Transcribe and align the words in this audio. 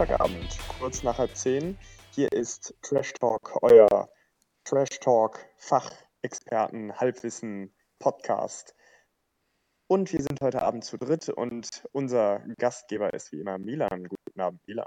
Montagabend, 0.00 0.58
kurz 0.78 1.02
nach 1.02 1.18
halb 1.18 1.36
zehn. 1.36 1.76
Hier 2.12 2.32
ist 2.32 2.74
Trash 2.80 3.12
Talk, 3.12 3.58
euer 3.60 4.08
Trash 4.64 4.98
Talk 4.98 5.44
Fachexperten, 5.58 6.98
Halbwissen 6.98 7.74
Podcast. 7.98 8.74
Und 9.88 10.10
wir 10.10 10.22
sind 10.22 10.40
heute 10.40 10.62
Abend 10.62 10.86
zu 10.86 10.96
dritt 10.96 11.28
und 11.28 11.68
unser 11.92 12.42
Gastgeber 12.56 13.12
ist 13.12 13.30
wie 13.32 13.40
immer 13.40 13.58
Milan. 13.58 14.04
Guten 14.04 14.40
Abend, 14.40 14.66
Milan. 14.66 14.86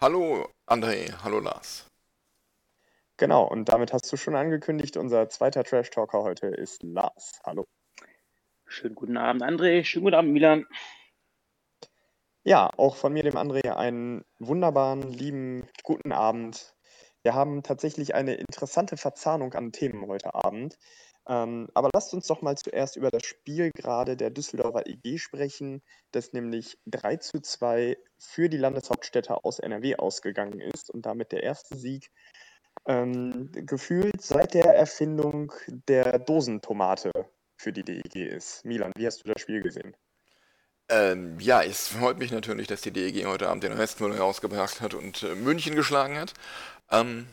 Hallo 0.00 0.48
André, 0.66 1.12
hallo 1.22 1.38
Lars. 1.38 1.86
Genau, 3.16 3.44
und 3.44 3.68
damit 3.68 3.92
hast 3.92 4.12
du 4.12 4.16
schon 4.16 4.34
angekündigt, 4.34 4.96
unser 4.96 5.28
zweiter 5.28 5.62
Trash 5.62 5.90
Talker 5.90 6.24
heute 6.24 6.48
ist 6.48 6.82
Lars. 6.82 7.40
Hallo. 7.44 7.64
Schönen 8.66 8.96
guten 8.96 9.16
Abend, 9.16 9.44
André. 9.44 9.84
Schönen 9.84 10.06
guten 10.06 10.16
Abend, 10.16 10.32
Milan. 10.32 10.66
Ja, 12.46 12.70
auch 12.76 12.96
von 12.96 13.14
mir, 13.14 13.22
dem 13.22 13.36
André, 13.38 13.70
einen 13.70 14.22
wunderbaren, 14.38 15.02
lieben, 15.02 15.66
guten 15.82 16.12
Abend. 16.12 16.74
Wir 17.22 17.34
haben 17.34 17.62
tatsächlich 17.62 18.14
eine 18.14 18.34
interessante 18.34 18.98
Verzahnung 18.98 19.54
an 19.54 19.72
Themen 19.72 20.06
heute 20.06 20.34
Abend. 20.34 20.76
Ähm, 21.26 21.68
aber 21.72 21.88
lasst 21.94 22.12
uns 22.12 22.26
doch 22.26 22.42
mal 22.42 22.58
zuerst 22.58 22.96
über 22.96 23.10
das 23.10 23.24
Spiel 23.24 23.70
gerade 23.74 24.14
der 24.18 24.28
Düsseldorfer 24.28 24.86
EG 24.86 25.16
sprechen, 25.16 25.82
das 26.12 26.34
nämlich 26.34 26.76
3 26.84 27.16
zu 27.16 27.40
2 27.40 27.96
für 28.18 28.50
die 28.50 28.58
Landeshauptstädte 28.58 29.42
aus 29.42 29.58
NRW 29.58 29.96
ausgegangen 29.96 30.60
ist 30.60 30.90
und 30.90 31.06
damit 31.06 31.32
der 31.32 31.44
erste 31.44 31.78
Sieg 31.78 32.10
ähm, 32.86 33.50
gefühlt 33.52 34.20
seit 34.20 34.52
der 34.52 34.74
Erfindung 34.76 35.50
der 35.88 36.18
Dosentomate 36.18 37.10
für 37.56 37.72
die 37.72 37.84
DEG 37.84 38.16
ist. 38.16 38.66
Milan, 38.66 38.92
wie 38.98 39.06
hast 39.06 39.24
du 39.24 39.32
das 39.32 39.40
Spiel 39.40 39.62
gesehen? 39.62 39.96
Ähm, 40.88 41.40
ja, 41.40 41.62
es 41.62 41.88
freut 41.88 42.18
mich 42.18 42.30
natürlich, 42.30 42.66
dass 42.66 42.82
die 42.82 42.90
DEG 42.90 43.24
heute 43.26 43.48
Abend 43.48 43.64
den 43.64 43.72
Restmüll 43.72 44.12
rausgebracht 44.12 44.80
hat 44.80 44.94
und 44.94 45.22
äh, 45.22 45.34
München 45.34 45.74
geschlagen 45.74 46.18
hat. 46.18 46.34
Ähm, 46.90 47.26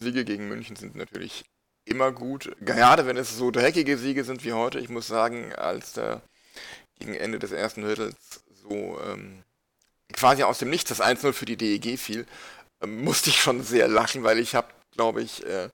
Siege 0.00 0.24
gegen 0.24 0.48
München 0.48 0.76
sind 0.76 0.96
natürlich 0.96 1.44
immer 1.84 2.10
gut, 2.10 2.54
gerade 2.60 3.06
wenn 3.06 3.16
es 3.16 3.36
so 3.36 3.50
dreckige 3.50 3.96
Siege 3.96 4.24
sind 4.24 4.44
wie 4.44 4.52
heute. 4.52 4.80
Ich 4.80 4.88
muss 4.88 5.06
sagen, 5.06 5.54
als 5.54 5.92
da 5.92 6.20
gegen 6.98 7.14
Ende 7.14 7.38
des 7.38 7.52
ersten 7.52 7.82
Drittels 7.82 8.16
so 8.62 8.98
ähm, 9.00 9.44
quasi 10.12 10.42
aus 10.42 10.58
dem 10.58 10.70
Nichts 10.70 10.88
das 10.88 11.00
1-0 11.00 11.32
für 11.32 11.44
die 11.44 11.56
DEG 11.56 11.98
fiel, 11.98 12.26
ähm, 12.82 13.04
musste 13.04 13.30
ich 13.30 13.40
schon 13.40 13.62
sehr 13.62 13.88
lachen, 13.88 14.24
weil 14.24 14.38
ich 14.38 14.54
habe, 14.54 14.68
glaube 14.92 15.22
ich, 15.22 15.46
äh, 15.46 15.68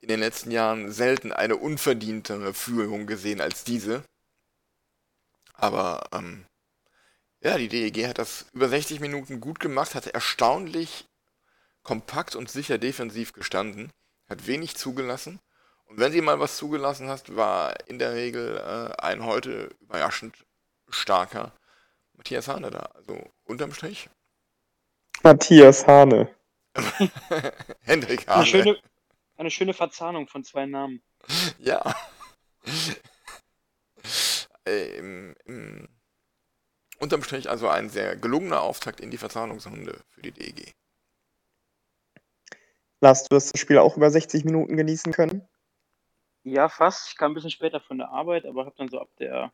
in 0.00 0.08
den 0.08 0.20
letzten 0.20 0.50
Jahren 0.50 0.92
selten 0.92 1.32
eine 1.32 1.56
unverdientere 1.56 2.54
Führung 2.54 3.06
gesehen 3.06 3.40
als 3.40 3.64
diese. 3.64 4.04
Aber 5.62 6.02
ähm, 6.12 6.44
ja, 7.40 7.56
die 7.56 7.68
DEG 7.68 8.08
hat 8.08 8.18
das 8.18 8.46
über 8.52 8.68
60 8.68 8.98
Minuten 8.98 9.40
gut 9.40 9.60
gemacht, 9.60 9.94
hat 9.94 10.08
erstaunlich 10.08 11.06
kompakt 11.84 12.34
und 12.34 12.50
sicher 12.50 12.78
defensiv 12.78 13.32
gestanden, 13.32 13.92
hat 14.28 14.48
wenig 14.48 14.76
zugelassen. 14.76 15.38
Und 15.84 16.00
wenn 16.00 16.10
sie 16.10 16.20
mal 16.20 16.40
was 16.40 16.56
zugelassen 16.56 17.08
hast, 17.08 17.36
war 17.36 17.74
in 17.86 18.00
der 18.00 18.14
Regel 18.14 18.56
äh, 18.56 19.00
ein 19.00 19.24
heute 19.24 19.70
überraschend 19.80 20.34
starker 20.88 21.52
Matthias 22.14 22.48
Hane 22.48 22.70
da. 22.70 22.90
Also 22.94 23.30
unterm 23.44 23.72
Strich. 23.72 24.10
Matthias 25.22 25.86
Hane. 25.86 26.28
Hendrik 27.82 28.28
Eine 28.28 28.36
Hane. 28.36 28.46
schöne, 28.46 28.76
eine 29.36 29.50
schöne 29.52 29.74
Verzahnung 29.74 30.26
von 30.26 30.42
zwei 30.42 30.66
Namen. 30.66 31.02
Ja. 31.58 31.94
Äh, 34.66 34.96
im, 34.98 35.34
im, 35.44 35.88
unterm 36.98 37.22
Strich 37.22 37.50
also 37.50 37.68
ein 37.68 37.88
sehr 37.88 38.16
gelungener 38.16 38.62
Auftakt 38.62 39.00
in 39.00 39.10
die 39.10 39.18
Verzahnungsrunde 39.18 40.00
für 40.10 40.22
die 40.22 40.32
DEG. 40.32 40.74
Lars, 43.00 43.24
du 43.24 43.34
hast 43.34 43.52
das 43.52 43.60
Spiel 43.60 43.78
auch 43.78 43.96
über 43.96 44.10
60 44.10 44.44
Minuten 44.44 44.76
genießen 44.76 45.12
können? 45.12 45.48
Ja, 46.44 46.68
fast. 46.68 47.10
Ich 47.10 47.16
kam 47.16 47.32
ein 47.32 47.34
bisschen 47.34 47.50
später 47.50 47.80
von 47.80 47.98
der 47.98 48.10
Arbeit, 48.10 48.46
aber 48.46 48.64
habe 48.64 48.76
dann 48.76 48.88
so 48.88 49.00
ab 49.00 49.08
der 49.18 49.52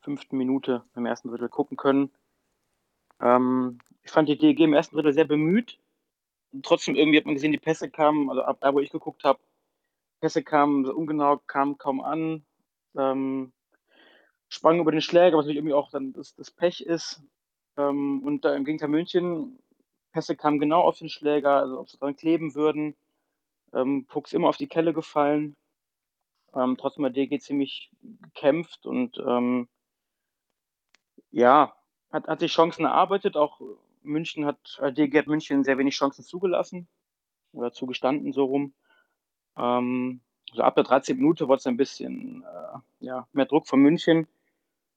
fünften 0.00 0.38
Minute 0.38 0.84
im 0.94 1.04
ersten 1.04 1.28
Drittel 1.28 1.48
gucken 1.48 1.76
können. 1.76 2.10
Ähm, 3.20 3.78
ich 4.02 4.10
fand 4.10 4.28
die 4.28 4.38
DEG 4.38 4.60
im 4.60 4.72
ersten 4.72 4.96
Drittel 4.96 5.12
sehr 5.12 5.24
bemüht. 5.24 5.78
Trotzdem 6.62 6.94
irgendwie 6.94 7.18
hat 7.18 7.26
man 7.26 7.34
gesehen, 7.34 7.52
die 7.52 7.58
Pässe 7.58 7.90
kamen, 7.90 8.30
also 8.30 8.42
ab 8.42 8.58
da, 8.60 8.72
wo 8.72 8.80
ich 8.80 8.90
geguckt 8.90 9.24
habe, 9.24 9.40
Pässe 10.20 10.42
kamen 10.42 10.86
so 10.86 10.94
ungenau, 10.94 11.38
kamen 11.46 11.76
kaum 11.76 12.00
an. 12.00 12.46
Ähm, 12.96 13.52
sprang 14.48 14.80
über 14.80 14.92
den 14.92 15.00
Schläger, 15.00 15.36
was 15.36 15.44
natürlich 15.44 15.58
irgendwie 15.58 15.74
auch 15.74 15.90
dann 15.90 16.12
das, 16.12 16.34
das 16.34 16.50
Pech 16.50 16.80
ist. 16.80 17.22
Ähm, 17.76 18.22
und 18.24 18.44
da 18.44 18.54
im 18.54 18.64
Gegenteil 18.64 18.88
München, 18.88 19.58
Pässe 20.12 20.36
kamen 20.36 20.58
genau 20.58 20.82
auf 20.82 20.98
den 20.98 21.08
Schläger, 21.08 21.56
also 21.60 21.80
ob 21.80 21.90
sie 21.90 21.98
dran 21.98 22.16
kleben 22.16 22.54
würden. 22.54 22.96
Ähm, 23.72 24.06
Fuchs 24.08 24.32
immer 24.32 24.48
auf 24.48 24.56
die 24.56 24.68
Kelle 24.68 24.92
gefallen. 24.92 25.56
Ähm, 26.54 26.76
trotzdem 26.78 27.04
hat 27.04 27.16
DG 27.16 27.38
ziemlich 27.38 27.90
gekämpft 28.00 28.86
und 28.86 29.18
ähm, 29.18 29.68
ja, 31.30 31.76
hat, 32.10 32.28
hat 32.28 32.40
sich 32.40 32.52
Chancen 32.52 32.84
erarbeitet. 32.86 33.36
Auch 33.36 33.60
München 34.02 34.46
hat, 34.46 34.78
äh, 34.80 34.92
DG 34.92 35.18
hat 35.18 35.26
München 35.26 35.64
sehr 35.64 35.76
wenig 35.78 35.94
Chancen 35.94 36.24
zugelassen 36.24 36.88
oder 37.52 37.72
zugestanden, 37.72 38.32
so 38.32 38.44
rum. 38.44 38.74
Ähm, 39.58 40.20
so 40.52 40.62
ab 40.62 40.76
der 40.76 40.84
13. 40.84 41.16
Minute 41.16 41.48
wurde 41.48 41.58
es 41.58 41.66
ein 41.66 41.76
bisschen 41.76 42.42
äh, 42.42 42.78
ja, 43.00 43.28
mehr 43.32 43.46
Druck 43.46 43.66
von 43.66 43.80
München. 43.80 44.26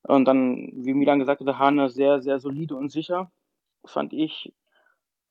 Und 0.04 0.26
dann, 0.26 0.72
wie 0.74 0.94
Milan 0.94 1.20
gesagt 1.20 1.42
hat, 1.42 1.60
Hane 1.60 1.90
sehr, 1.90 2.22
sehr 2.22 2.40
solide 2.40 2.76
und 2.76 2.90
sicher, 2.92 3.32
fand 3.86 4.14
ich. 4.14 4.54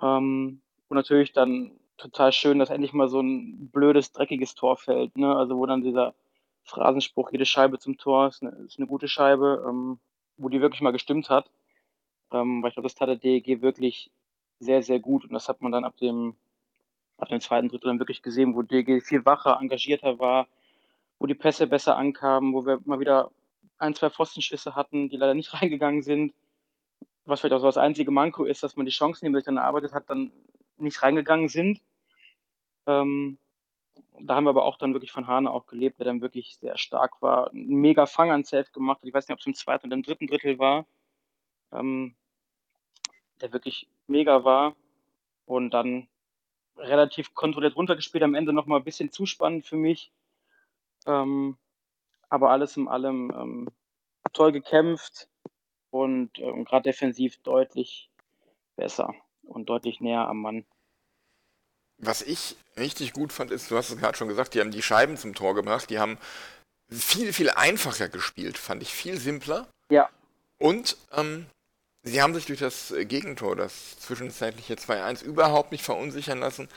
Ähm, 0.00 0.62
und 0.88 0.94
natürlich 0.96 1.32
dann 1.32 1.72
total 1.96 2.32
schön, 2.32 2.58
dass 2.58 2.70
endlich 2.70 2.92
mal 2.92 3.08
so 3.08 3.20
ein 3.20 3.70
blödes, 3.70 4.12
dreckiges 4.12 4.54
Tor 4.54 4.76
fällt. 4.76 5.16
Ne? 5.16 5.34
Also 5.34 5.56
wo 5.56 5.66
dann 5.66 5.82
dieser 5.82 6.14
Phrasenspruch, 6.64 7.32
jede 7.32 7.46
Scheibe 7.46 7.78
zum 7.78 7.98
Tor 7.98 8.28
ist 8.28 8.42
eine, 8.42 8.50
ist 8.66 8.78
eine 8.78 8.86
gute 8.86 9.08
Scheibe, 9.08 9.64
ähm, 9.68 9.98
wo 10.36 10.48
die 10.48 10.60
wirklich 10.60 10.80
mal 10.80 10.92
gestimmt 10.92 11.30
hat. 11.30 11.50
Ähm, 12.32 12.62
weil 12.62 12.68
ich 12.68 12.74
glaube, 12.74 12.86
das 12.86 12.94
tat 12.94 13.08
der 13.08 13.16
DEG 13.16 13.62
wirklich 13.62 14.10
sehr, 14.60 14.82
sehr 14.82 15.00
gut. 15.00 15.24
Und 15.24 15.32
das 15.32 15.48
hat 15.48 15.62
man 15.62 15.72
dann 15.72 15.84
ab 15.84 15.96
dem, 15.96 16.36
ab 17.18 17.28
dem 17.28 17.40
zweiten 17.40 17.68
Drittel 17.68 17.88
dann 17.88 17.98
wirklich 17.98 18.22
gesehen, 18.22 18.54
wo 18.54 18.62
DEG 18.62 19.02
viel 19.02 19.24
wacher, 19.24 19.58
engagierter 19.60 20.18
war, 20.18 20.46
wo 21.18 21.26
die 21.26 21.34
Pässe 21.34 21.66
besser 21.66 21.96
ankamen, 21.96 22.54
wo 22.54 22.66
wir 22.66 22.80
mal 22.84 23.00
wieder 23.00 23.30
ein, 23.78 23.94
zwei 23.94 24.10
Pfostenschüsse 24.10 24.74
hatten, 24.74 25.08
die 25.08 25.16
leider 25.16 25.34
nicht 25.34 25.52
reingegangen 25.60 26.02
sind. 26.02 26.34
Was 27.24 27.40
vielleicht 27.40 27.54
auch 27.54 27.60
so 27.60 27.66
das 27.66 27.76
einzige 27.76 28.10
Manko 28.10 28.44
ist, 28.44 28.62
dass 28.62 28.76
man 28.76 28.86
die 28.86 28.92
Chancen, 28.92 29.24
die 29.24 29.30
man 29.30 29.40
sich 29.40 29.46
dann 29.46 29.58
erarbeitet 29.58 29.92
hat, 29.92 30.08
dann 30.08 30.32
nicht 30.78 31.02
reingegangen 31.02 31.48
sind. 31.48 31.80
Ähm, 32.86 33.38
da 34.20 34.34
haben 34.34 34.44
wir 34.44 34.50
aber 34.50 34.64
auch 34.64 34.78
dann 34.78 34.94
wirklich 34.94 35.12
von 35.12 35.26
Hane 35.26 35.50
auch 35.50 35.66
gelebt, 35.66 35.98
der 35.98 36.06
dann 36.06 36.20
wirklich 36.22 36.56
sehr 36.56 36.76
stark 36.78 37.20
war. 37.20 37.52
Ein 37.52 37.66
mega 37.68 38.06
Fang 38.06 38.30
an 38.30 38.44
Safe 38.44 38.70
gemacht 38.72 39.00
hat. 39.00 39.08
Ich 39.08 39.14
weiß 39.14 39.28
nicht, 39.28 39.34
ob 39.34 39.40
es 39.40 39.46
im 39.46 39.54
zweiten 39.54 39.86
oder 39.86 39.96
im 39.96 40.02
dritten 40.02 40.26
Drittel 40.26 40.58
war. 40.58 40.86
Ähm, 41.72 42.16
der 43.40 43.52
wirklich 43.52 43.88
mega 44.06 44.44
war. 44.44 44.74
Und 45.44 45.70
dann 45.70 46.08
relativ 46.76 47.34
kontrolliert 47.34 47.76
runtergespielt. 47.76 48.24
Am 48.24 48.34
Ende 48.34 48.52
nochmal 48.52 48.80
ein 48.80 48.84
bisschen 48.84 49.10
zu 49.10 49.26
spannend 49.26 49.66
für 49.66 49.76
mich. 49.76 50.12
Ähm, 51.06 51.56
aber 52.28 52.50
alles 52.50 52.76
in 52.76 52.88
allem 52.88 53.30
ähm, 53.34 53.68
toll 54.32 54.52
gekämpft 54.52 55.28
und 55.90 56.38
ähm, 56.38 56.64
gerade 56.64 56.84
defensiv 56.84 57.38
deutlich 57.42 58.10
besser 58.76 59.14
und 59.42 59.68
deutlich 59.68 60.00
näher 60.00 60.28
am 60.28 60.42
Mann. 60.42 60.64
Was 61.98 62.22
ich 62.22 62.56
richtig 62.76 63.12
gut 63.12 63.32
fand, 63.32 63.50
ist, 63.50 63.70
du 63.70 63.76
hast 63.76 63.90
es 63.90 63.98
gerade 63.98 64.16
schon 64.16 64.28
gesagt, 64.28 64.54
die 64.54 64.60
haben 64.60 64.70
die 64.70 64.82
Scheiben 64.82 65.16
zum 65.16 65.34
Tor 65.34 65.54
gebracht, 65.54 65.90
die 65.90 65.98
haben 65.98 66.18
viel, 66.88 67.32
viel 67.32 67.50
einfacher 67.50 68.08
gespielt, 68.08 68.56
fand 68.56 68.82
ich 68.82 68.92
viel 68.92 69.18
simpler. 69.18 69.66
Ja. 69.90 70.08
Und 70.58 70.96
ähm, 71.12 71.46
sie 72.02 72.22
haben 72.22 72.34
sich 72.34 72.46
durch 72.46 72.60
das 72.60 72.94
Gegentor, 72.96 73.56
das 73.56 73.98
zwischenzeitliche 73.98 74.74
2-1, 74.74 75.24
überhaupt 75.24 75.72
nicht 75.72 75.84
verunsichern 75.84 76.38
lassen. 76.38 76.68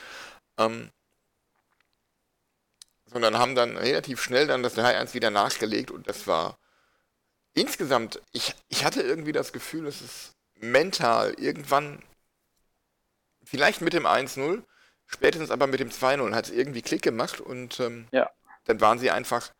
Ähm, 0.57 0.89
sondern 3.11 3.37
haben 3.37 3.55
dann 3.55 3.77
relativ 3.77 4.21
schnell 4.21 4.47
dann 4.47 4.63
das 4.63 4.77
3-1 4.77 5.13
wieder 5.13 5.29
nachgelegt 5.29 5.91
und 5.91 6.07
das 6.07 6.27
war 6.27 6.57
insgesamt, 7.53 8.21
ich, 8.31 8.55
ich 8.69 8.85
hatte 8.85 9.01
irgendwie 9.01 9.33
das 9.33 9.51
Gefühl, 9.51 9.87
es 9.87 10.01
ist 10.01 10.31
mental 10.59 11.33
irgendwann, 11.33 12.01
vielleicht 13.43 13.81
mit 13.81 13.93
dem 13.93 14.05
1-0, 14.05 14.63
spätestens 15.07 15.51
aber 15.51 15.67
mit 15.67 15.79
dem 15.79 15.89
2-0 15.89 16.33
hat 16.33 16.45
es 16.45 16.51
irgendwie 16.51 16.81
Klick 16.81 17.01
gemacht 17.01 17.41
und 17.41 17.79
ähm, 17.79 18.07
Ja. 18.11 18.29
dann 18.65 18.79
waren 18.79 18.99
sie 18.99 19.11
einfach 19.11 19.51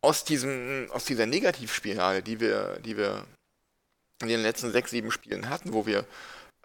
aus 0.00 0.24
diesem, 0.24 0.88
aus 0.90 1.04
dieser 1.04 1.26
Negativspirale, 1.26 2.22
die 2.22 2.40
wir, 2.40 2.78
die 2.80 2.96
wir 2.96 3.24
in 4.20 4.28
den 4.28 4.42
letzten 4.42 4.72
sechs, 4.72 4.90
sieben 4.90 5.12
Spielen 5.12 5.48
hatten, 5.48 5.72
wo 5.72 5.86
wir 5.86 6.04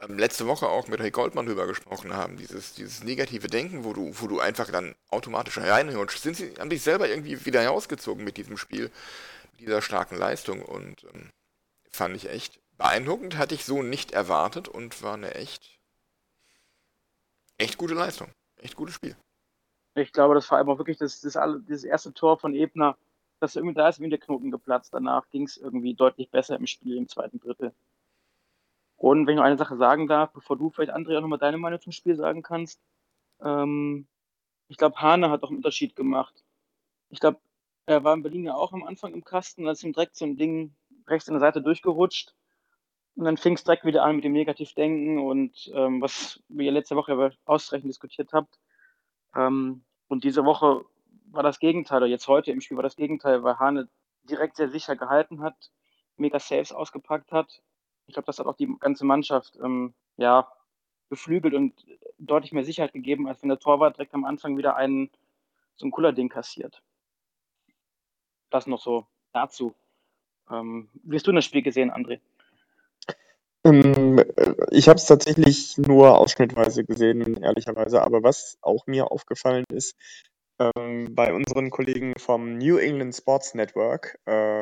ähm, 0.08 0.18
letzte 0.18 0.48
Woche 0.48 0.68
auch 0.68 0.88
mit 0.88 1.00
Ray 1.00 1.12
Goldmann 1.12 1.46
drüber 1.46 1.68
gesprochen 1.68 2.14
haben, 2.14 2.38
dieses, 2.38 2.74
dieses 2.74 3.04
negative 3.04 3.48
Denken, 3.48 3.84
wo 3.84 3.94
du, 3.94 4.12
wo 4.20 4.28
du 4.28 4.40
einfach 4.40 4.70
dann 4.72 4.96
automatisch 5.10 5.58
reinrutschst, 5.58 6.24
sind 6.24 6.36
sie, 6.36 6.54
haben 6.60 6.70
sich 6.70 6.82
selber 6.82 7.10
irgendwie 7.10 7.46
wieder 7.46 7.62
herausgezogen 7.62 8.24
mit 8.24 8.38
diesem 8.38 8.58
Spiel, 8.58 8.92
mit 9.52 9.62
dieser 9.62 9.82
starken 9.82 10.18
Leistung 10.18 10.62
und 10.62 11.04
ähm, 11.14 11.30
fand 11.90 12.16
ich 12.16 12.30
echt 12.30 12.60
beeindruckend, 12.78 13.38
hatte 13.38 13.56
ich 13.56 13.66
so 13.66 13.84
nicht 13.84 14.12
erwartet 14.12 14.68
und 14.68 15.02
war 15.04 15.14
eine 15.14 15.36
echt, 15.36 15.80
echt 17.58 17.78
gute 17.78 17.94
Leistung, 17.94 18.30
echt 18.58 18.76
gutes 18.76 18.96
Spiel. 18.96 19.16
Ich 19.96 20.12
glaube, 20.12 20.34
das 20.34 20.50
war 20.50 20.60
aber 20.60 20.80
wirklich 20.80 20.98
das, 20.98 21.22
das, 21.22 21.34
das 21.34 21.84
erste 21.84 22.14
Tor 22.14 22.40
von 22.40 22.56
Ebner, 22.56 22.98
das 23.40 23.56
irgendwie, 23.56 23.76
da 23.76 23.90
ist 23.90 23.98
irgendwie 23.98 24.18
der 24.18 24.20
Knoten 24.20 24.50
geplatzt. 24.50 24.94
Danach 24.94 25.30
ging 25.30 25.44
es 25.44 25.58
irgendwie 25.58 25.94
deutlich 25.94 26.30
besser 26.32 26.56
im 26.56 26.66
Spiel 26.66 26.98
im 26.98 27.08
zweiten 27.08 27.40
Drittel. 27.40 27.74
Und 29.04 29.28
wenn 29.28 29.34
ich 29.34 29.38
noch 29.38 29.44
eine 29.44 29.58
Sache 29.58 29.76
sagen 29.76 30.08
darf, 30.08 30.32
bevor 30.32 30.58
du 30.58 30.70
vielleicht, 30.70 30.94
André, 30.96 31.18
auch 31.18 31.22
nochmal 31.22 31.38
deine 31.38 31.58
Meinung 31.58 31.82
zum 31.82 31.92
Spiel 31.92 32.16
sagen 32.16 32.42
kannst. 32.42 32.80
Ähm, 33.42 34.08
ich 34.70 34.78
glaube, 34.78 34.96
Hane 35.02 35.30
hat 35.30 35.44
auch 35.44 35.50
einen 35.50 35.58
Unterschied 35.58 35.98
gemacht. 35.98 36.46
Ich 37.10 37.20
glaube, 37.20 37.38
er 37.86 38.06
war 38.06 38.14
in 38.14 38.24
Berlin 38.24 38.46
ja 38.46 38.54
auch 38.54 38.72
am 38.72 38.84
Anfang 38.84 39.14
im 39.14 39.26
Kasten, 39.26 39.66
da 39.66 39.72
ist 39.72 39.84
ihm 39.84 39.92
direkt 39.92 40.16
so 40.16 40.24
ein 40.24 40.38
Ding 40.38 40.74
rechts 41.06 41.28
an 41.28 41.34
der 41.34 41.42
Seite 41.42 41.62
durchgerutscht. 41.62 42.34
Und 43.16 43.26
dann 43.26 43.36
fing 43.36 43.56
es 43.56 43.66
direkt 43.66 43.84
wieder 43.84 44.06
an 44.06 44.16
mit 44.16 44.24
dem 44.24 44.32
Negativdenken 44.32 45.20
und 45.20 45.70
ähm, 45.76 46.02
was 46.02 46.42
wir 46.48 46.72
letzte 46.72 46.96
Woche 46.96 47.34
ausreichend 47.44 47.90
diskutiert 47.90 48.32
habt. 48.32 48.58
Ähm, 49.36 49.84
und 50.08 50.24
diese 50.24 50.46
Woche 50.46 50.86
war 51.30 51.44
das 51.44 51.60
Gegenteil, 51.60 51.98
oder 51.98 52.08
jetzt 52.08 52.30
heute 52.30 52.52
im 52.52 52.62
Spiel 52.62 52.78
war 52.78 52.84
das 52.84 52.96
Gegenteil, 52.96 53.44
weil 53.44 53.60
Hane 53.60 53.90
direkt 54.24 54.56
sehr 54.56 54.70
sicher 54.70 54.96
gehalten 54.96 55.42
hat, 55.42 55.74
mega 56.16 56.40
Saves 56.40 56.72
ausgepackt 56.72 57.34
hat. 57.34 57.62
Ich 58.08 58.14
glaube, 58.14 58.26
das 58.26 58.40
hat 58.40 58.48
auch 58.48 58.56
die 58.56 58.74
ganze 58.80 59.06
Mannschaft 59.06 59.58
ähm, 59.64 59.94
ja, 60.18 60.48
beflügelt 61.10 61.54
und 61.54 61.74
deutlich 62.18 62.52
mehr 62.52 62.66
Sicherheit 62.66 62.94
gegeben, 62.94 63.28
als 63.28 63.42
wenn 63.42 63.50
der 63.50 63.60
Torwart 63.60 63.98
direkt 63.98 64.14
am 64.14 64.26
Anfang 64.26 64.58
wieder 64.58 64.76
einen 64.76 65.10
so 65.76 65.86
ein 65.86 65.92
Kuller-Ding 65.92 66.30
kassiert. 66.30 66.82
Das 68.50 68.68
noch 68.68 68.82
so 68.82 69.08
dazu. 69.32 69.74
Ähm, 70.50 70.90
wie 71.04 71.16
hast 71.16 71.28
du 71.28 71.32
das 71.32 71.46
Spiel 71.46 71.62
gesehen, 71.62 71.92
André? 71.92 72.20
Ähm, 73.66 74.20
äh, 74.20 74.54
ich 74.72 74.90
habe 74.90 74.98
es 74.98 75.06
tatsächlich 75.06 75.78
nur 75.78 76.18
ausschnittweise 76.18 76.84
gesehen, 76.84 77.42
ehrlicherweise. 77.42 78.02
Aber 78.02 78.24
was 78.24 78.58
auch 78.62 78.86
mir 78.88 79.12
aufgefallen 79.12 79.66
ist, 79.72 79.96
ähm, 80.60 81.16
bei 81.16 81.34
unseren 81.34 81.70
Kollegen 81.70 82.14
vom 82.18 82.58
New 82.58 82.78
England 82.78 83.16
Sports 83.16 83.56
Network 83.56 84.20
äh, 84.26 84.62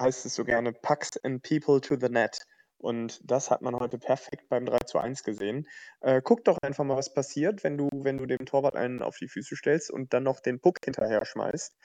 heißt 0.00 0.26
es 0.26 0.34
so 0.34 0.44
gerne 0.44 0.72
Pucks 0.72 1.16
and 1.24 1.42
People 1.42 1.80
to 1.80 1.96
the 2.00 2.08
Net. 2.08 2.38
Und 2.78 3.20
das 3.28 3.50
hat 3.50 3.60
man 3.60 3.74
heute 3.74 3.98
perfekt 3.98 4.48
beim 4.48 4.64
3 4.64 4.78
zu 4.86 4.98
1 4.98 5.24
gesehen. 5.24 5.66
Äh, 6.00 6.22
guck 6.22 6.44
doch 6.44 6.58
einfach 6.62 6.84
mal, 6.84 6.96
was 6.96 7.12
passiert, 7.12 7.64
wenn 7.64 7.76
du, 7.76 7.88
wenn 7.92 8.18
du 8.18 8.26
dem 8.26 8.46
Torwart 8.46 8.76
einen 8.76 9.02
auf 9.02 9.16
die 9.18 9.28
Füße 9.28 9.56
stellst 9.56 9.90
und 9.90 10.12
dann 10.12 10.22
noch 10.22 10.38
den 10.40 10.60
Puck 10.60 10.78
hinterher 10.84 11.24
schmeißt. 11.24 11.76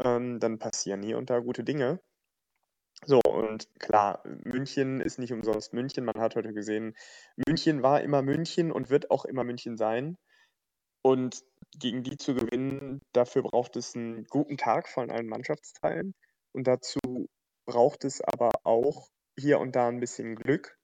Ähm, 0.00 0.40
dann 0.40 0.58
passieren 0.58 1.02
hier 1.02 1.18
und 1.18 1.30
da 1.30 1.38
gute 1.38 1.62
Dinge. 1.62 2.00
So, 3.06 3.20
und 3.20 3.68
klar, 3.78 4.22
München 4.44 5.00
ist 5.00 5.18
nicht 5.18 5.32
umsonst 5.32 5.72
München. 5.72 6.04
Man 6.04 6.20
hat 6.20 6.36
heute 6.36 6.52
gesehen, 6.52 6.94
München 7.36 7.82
war 7.82 8.02
immer 8.02 8.20
München 8.22 8.72
und 8.72 8.90
wird 8.90 9.10
auch 9.10 9.24
immer 9.24 9.44
München 9.44 9.76
sein. 9.76 10.18
Und 11.02 11.42
gegen 11.78 12.02
die 12.02 12.16
zu 12.16 12.34
gewinnen, 12.34 13.00
dafür 13.12 13.42
braucht 13.42 13.76
es 13.76 13.94
einen 13.94 14.26
guten 14.26 14.58
Tag 14.58 14.88
von 14.88 15.10
allen 15.10 15.28
Mannschaftsteilen. 15.28 16.14
Und 16.52 16.66
dazu 16.66 16.98
braucht 17.70 18.04
es 18.04 18.20
aber 18.20 18.50
auch 18.64 19.08
hier 19.38 19.60
und 19.60 19.76
da 19.76 19.86
ein 19.86 20.00
bisschen 20.00 20.34
Glück 20.34 20.76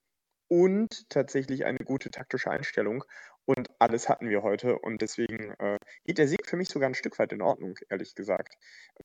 und 0.49 1.11
tatsächlich 1.11 1.65
eine 1.65 1.79
gute 1.79 2.11
taktische 2.13 2.51
Einstellung. 2.51 3.03
Und 3.45 3.71
alles 3.81 4.09
hatten 4.09 4.29
wir 4.29 4.43
heute. 4.43 4.79
Und 4.79 5.03
deswegen 5.03 5.53
äh, 5.59 5.79
geht 6.05 6.19
der 6.19 6.29
Sieg 6.29 6.47
für 6.47 6.57
mich 6.57 6.69
sogar 6.69 6.89
ein 6.89 6.95
Stück 6.95 7.19
weit 7.19 7.33
in 7.33 7.43
Ordnung, 7.43 7.77
ehrlich 7.89 8.15
gesagt. 8.15 8.57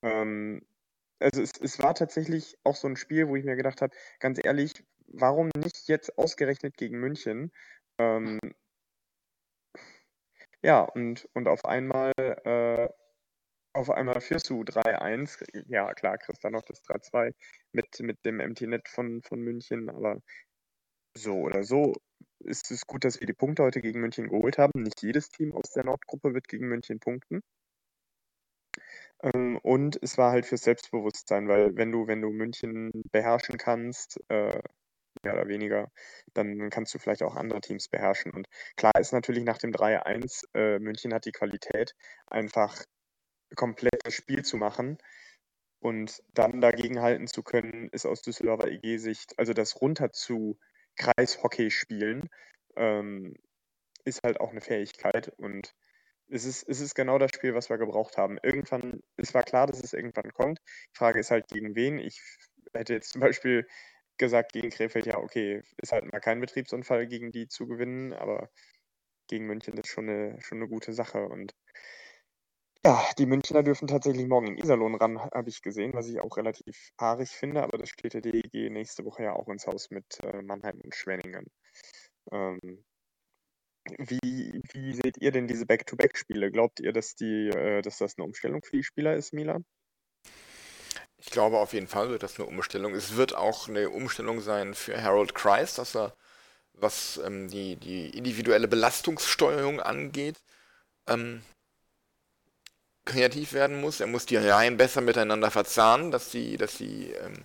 Ähm, 0.03 0.61
also 1.19 1.41
es, 1.41 1.53
es 1.59 1.79
war 1.79 1.95
tatsächlich 1.95 2.55
auch 2.63 2.75
so 2.75 2.87
ein 2.87 2.95
Spiel, 2.95 3.27
wo 3.27 3.35
ich 3.35 3.45
mir 3.45 3.55
gedacht 3.55 3.81
habe, 3.81 3.95
ganz 4.19 4.39
ehrlich, 4.43 4.73
warum 5.07 5.49
nicht 5.57 5.87
jetzt 5.87 6.17
ausgerechnet 6.19 6.77
gegen 6.77 6.99
München? 6.99 7.51
Ähm, 7.97 8.39
ja, 10.61 10.81
und, 10.81 11.27
und 11.33 11.47
auf 11.47 11.65
einmal, 11.65 12.11
äh, 12.17 12.89
auf 13.73 13.89
einmal 13.89 14.21
führst 14.21 14.49
du 14.49 14.63
3-1. 14.63 15.43
Ja, 15.67 15.93
klar, 15.93 16.17
kriegst 16.17 16.43
dann 16.43 16.53
noch 16.53 16.63
das 16.63 16.83
3-2 16.83 17.33
mit, 17.71 17.99
mit 18.01 18.25
dem 18.25 18.37
MT-Net 18.37 18.87
von, 18.89 19.21
von 19.23 19.39
München, 19.41 19.89
aber 19.89 20.21
so 21.15 21.35
oder 21.35 21.63
so 21.63 21.93
ist 22.39 22.71
es 22.71 22.87
gut, 22.87 23.03
dass 23.05 23.19
wir 23.19 23.27
die 23.27 23.33
Punkte 23.33 23.63
heute 23.63 23.81
gegen 23.81 24.01
München 24.01 24.27
geholt 24.29 24.57
haben. 24.57 24.83
Nicht 24.83 25.01
jedes 25.01 25.29
Team 25.29 25.53
aus 25.53 25.71
der 25.71 25.85
Nordgruppe 25.85 26.33
wird 26.33 26.47
gegen 26.47 26.67
München 26.67 26.99
punkten. 26.99 27.41
Ähm, 29.23 29.57
und 29.57 30.01
es 30.01 30.17
war 30.17 30.31
halt 30.31 30.45
fürs 30.45 30.63
Selbstbewusstsein, 30.63 31.47
weil 31.47 31.75
wenn 31.75 31.91
du, 31.91 32.07
wenn 32.07 32.21
du 32.21 32.29
München 32.31 32.91
beherrschen 33.11 33.57
kannst, 33.57 34.19
äh, 34.29 34.61
mehr 35.23 35.33
oder 35.33 35.47
weniger, 35.47 35.91
dann 36.33 36.69
kannst 36.69 36.93
du 36.93 36.99
vielleicht 36.99 37.23
auch 37.23 37.35
andere 37.35 37.61
Teams 37.61 37.89
beherrschen. 37.89 38.31
Und 38.31 38.47
klar 38.77 38.93
ist 38.99 39.13
natürlich 39.13 39.43
nach 39.43 39.57
dem 39.57 39.71
3-1, 39.71 40.45
äh, 40.53 40.79
München 40.79 41.13
hat 41.13 41.25
die 41.25 41.31
Qualität, 41.31 41.93
einfach 42.27 42.83
komplett 43.55 44.05
das 44.05 44.13
Spiel 44.13 44.43
zu 44.43 44.57
machen. 44.57 44.97
Und 45.79 46.21
dann 46.33 46.61
dagegen 46.61 47.01
halten 47.01 47.27
zu 47.27 47.41
können, 47.43 47.89
ist 47.91 48.05
aus 48.05 48.21
Düsseldorfer 48.21 48.69
EG-Sicht, 48.69 49.39
also 49.39 49.53
das 49.53 49.81
runter 49.81 50.11
zu 50.11 50.59
Kreishockey 50.95 51.71
spielen, 51.71 52.29
ähm, 52.75 53.35
ist 54.05 54.21
halt 54.23 54.39
auch 54.39 54.51
eine 54.51 54.61
Fähigkeit. 54.61 55.29
Und 55.37 55.73
es 56.27 56.45
ist, 56.45 56.67
es 56.69 56.81
ist 56.81 56.95
genau 56.95 57.17
das 57.17 57.31
Spiel, 57.33 57.55
was 57.55 57.69
wir 57.69 57.77
gebraucht 57.77 58.17
haben. 58.17 58.37
Irgendwann, 58.43 59.01
es 59.17 59.33
war 59.33 59.43
klar, 59.43 59.67
dass 59.67 59.83
es 59.83 59.93
irgendwann 59.93 60.31
kommt. 60.33 60.59
Die 60.93 60.97
Frage 60.97 61.19
ist 61.19 61.31
halt, 61.31 61.47
gegen 61.47 61.75
wen. 61.75 61.97
Ich 61.99 62.21
hätte 62.73 62.93
jetzt 62.93 63.09
zum 63.09 63.21
Beispiel 63.21 63.67
gesagt, 64.17 64.53
gegen 64.53 64.69
Krefeld, 64.69 65.07
ja, 65.07 65.17
okay, 65.17 65.63
ist 65.77 65.91
halt 65.91 66.11
mal 66.11 66.19
kein 66.19 66.39
Betriebsunfall, 66.39 67.07
gegen 67.07 67.31
die 67.31 67.47
zu 67.47 67.67
gewinnen, 67.67 68.13
aber 68.13 68.49
gegen 69.27 69.47
München 69.47 69.77
ist 69.77 69.87
schon 69.87 70.09
eine, 70.09 70.39
schon 70.41 70.59
eine 70.59 70.67
gute 70.67 70.93
Sache. 70.93 71.27
Und 71.27 71.55
ja, 72.85 73.03
die 73.17 73.25
Münchner 73.25 73.63
dürfen 73.63 73.87
tatsächlich 73.87 74.27
morgen 74.27 74.47
in 74.47 74.57
Iserlohn 74.57 74.95
ran, 74.95 75.19
habe 75.19 75.49
ich 75.49 75.61
gesehen, 75.61 75.93
was 75.93 76.07
ich 76.07 76.19
auch 76.19 76.35
relativ 76.37 76.91
haarig 76.99 77.29
finde, 77.29 77.63
aber 77.63 77.77
das 77.77 77.89
steht 77.89 78.13
der 78.13 78.21
DEG 78.21 78.71
nächste 78.71 79.05
Woche 79.05 79.23
ja 79.23 79.33
auch 79.33 79.47
ins 79.49 79.67
Haus 79.67 79.91
mit 79.91 80.19
äh, 80.23 80.41
Mannheim 80.41 80.79
und 80.81 80.95
Schwenningen. 80.95 81.45
Ähm, 82.31 82.83
wie, 83.97 84.61
wie 84.73 84.93
seht 84.93 85.17
ihr 85.19 85.31
denn 85.31 85.47
diese 85.47 85.65
Back-to-Back-Spiele? 85.65 86.51
Glaubt 86.51 86.79
ihr, 86.79 86.93
dass, 86.93 87.15
die, 87.15 87.49
äh, 87.49 87.81
dass 87.81 87.97
das 87.97 88.17
eine 88.17 88.25
Umstellung 88.25 88.63
für 88.63 88.77
die 88.77 88.83
Spieler 88.83 89.15
ist, 89.15 89.33
Milan? 89.33 89.65
Ich 91.17 91.29
glaube, 91.29 91.59
auf 91.59 91.73
jeden 91.73 91.87
Fall 91.87 92.09
wird 92.09 92.23
das 92.23 92.39
eine 92.39 92.47
Umstellung. 92.47 92.95
Es 92.95 93.15
wird 93.15 93.35
auch 93.35 93.67
eine 93.67 93.89
Umstellung 93.91 94.41
sein 94.41 94.73
für 94.73 95.01
Harold 95.01 95.35
Kreis, 95.35 95.75
dass 95.75 95.95
er, 95.95 96.15
was 96.73 97.21
ähm, 97.23 97.47
die, 97.47 97.75
die 97.75 98.17
individuelle 98.17 98.67
Belastungssteuerung 98.67 99.79
angeht, 99.79 100.41
ähm, 101.07 101.43
kreativ 103.11 103.53
werden 103.53 103.79
muss. 103.81 103.99
Er 103.99 104.07
muss 104.07 104.25
die 104.25 104.37
Reihen 104.37 104.77
besser 104.77 105.01
miteinander 105.01 105.51
verzahnen, 105.51 106.11
dass 106.11 106.29
die, 106.29 106.57
dass 106.57 106.77
die, 106.77 107.11
ähm, 107.11 107.43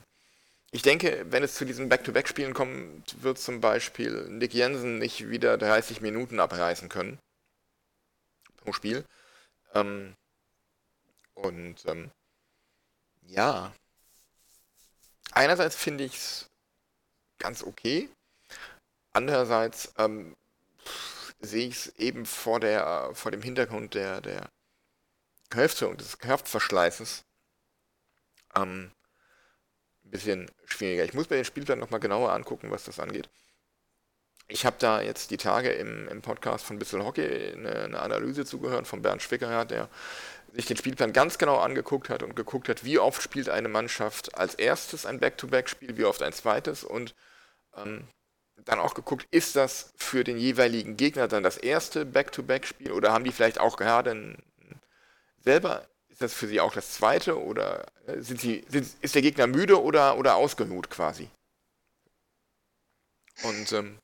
ich 0.71 0.83
denke, 0.83 1.27
wenn 1.31 1.43
es 1.43 1.55
zu 1.55 1.65
diesen 1.65 1.89
Back-to-Back-Spielen 1.89 2.55
kommt, 2.55 3.23
wird 3.23 3.39
zum 3.39 3.61
Beispiel 3.61 4.29
Nick 4.29 4.55
Jensen 4.55 4.99
nicht 4.99 5.29
wieder 5.29 5.59
30 5.59 6.01
Minuten 6.01 6.41
abreißen 6.41 6.89
können 6.89 7.19
pro 8.57 8.73
Spiel. 8.73 9.05
Ähm, 9.75 10.15
und 11.35 11.85
ähm, 11.87 12.11
ja, 13.23 13.73
einerseits 15.33 15.77
finde 15.77 16.05
ich 16.05 16.15
es 16.15 16.47
ganz 17.39 17.63
okay, 17.63 18.09
andererseits 19.13 19.93
ähm, 19.99 20.35
sehe 21.41 21.69
ich 21.69 21.77
es 21.77 21.97
eben 21.97 22.27
vor 22.27 22.61
der 22.61 23.11
vor 23.15 23.31
dem 23.31 23.43
Hintergrund 23.43 23.95
der 23.95 24.21
der 24.21 24.49
Kräfte 25.49 25.95
des 25.97 26.19
Kraftverschleißes 26.19 27.25
ähm, 28.55 28.91
ein 30.05 30.11
bisschen 30.11 30.51
schwieriger. 30.65 31.05
Ich 31.05 31.15
muss 31.15 31.31
mir 31.31 31.37
den 31.37 31.45
Spielplan 31.45 31.79
nochmal 31.79 32.01
genauer 32.01 32.33
angucken, 32.33 32.71
was 32.71 32.85
das 32.85 33.01
angeht. 33.01 33.29
Ich 34.49 34.65
habe 34.65 34.77
da 34.79 35.01
jetzt 35.01 35.31
die 35.33 35.37
Tage 35.37 35.71
im, 35.71 36.07
im 36.09 36.23
Podcast 36.23 36.65
von 36.65 36.79
Bissel 36.79 37.05
Hockey 37.05 37.53
eine, 37.53 37.85
eine 37.85 37.99
Analyse 37.99 38.45
zugehört 38.45 38.87
von 38.87 39.03
Bernd 39.03 39.23
Schwickerath, 39.23 39.73
der 39.73 39.89
sich 40.53 40.67
den 40.67 40.77
Spielplan 40.77 41.13
ganz 41.13 41.39
genau 41.39 41.59
angeguckt 41.59 42.09
hat 42.09 42.23
und 42.23 42.37
geguckt 42.37 42.69
hat, 42.69 42.85
wie 42.85 42.99
oft 42.99 43.23
spielt 43.23 43.49
eine 43.49 43.69
Mannschaft 43.69 44.37
als 44.37 44.55
erstes 44.55 45.05
ein 45.05 45.19
Back-to-Back-Spiel, 45.19 45.97
wie 45.97 46.05
oft 46.05 46.23
ein 46.23 46.33
zweites 46.33 46.85
und 46.85 47.15
ähm, 47.75 48.07
dann 48.65 48.79
auch 48.79 48.95
geguckt, 48.95 49.27
ist 49.31 49.57
das 49.57 49.93
für 49.97 50.25
den 50.25 50.39
jeweiligen 50.39 50.97
Gegner 50.97 51.29
dann 51.29 51.43
das 51.43 51.57
erste 51.57 52.07
Back-to-Back-Spiel 52.07 52.93
oder 52.93 53.13
haben 53.13 53.25
die 53.25 53.33
vielleicht 53.33 53.61
auch 53.61 53.77
gerade 53.77 54.13
ein, 54.13 54.43
selber, 55.47 55.89
ist 56.09 56.21
das 56.21 56.35
für 56.35 56.49
sie 56.49 56.61
auch 56.61 56.75
das 56.75 56.95
zweite 56.95 57.41
oder 57.41 57.87
äh, 58.07 58.21
sind 58.21 58.41
sie, 58.41 58.65
sind, 58.69 58.87
ist 59.01 59.15
der 59.15 59.23
Gegner 59.23 59.47
müde 59.47 59.83
oder, 59.83 60.19
oder 60.19 60.35
ausgeruht 60.37 60.91
quasi? 60.91 61.31
Und 63.45 63.71
ähm, 63.73 63.99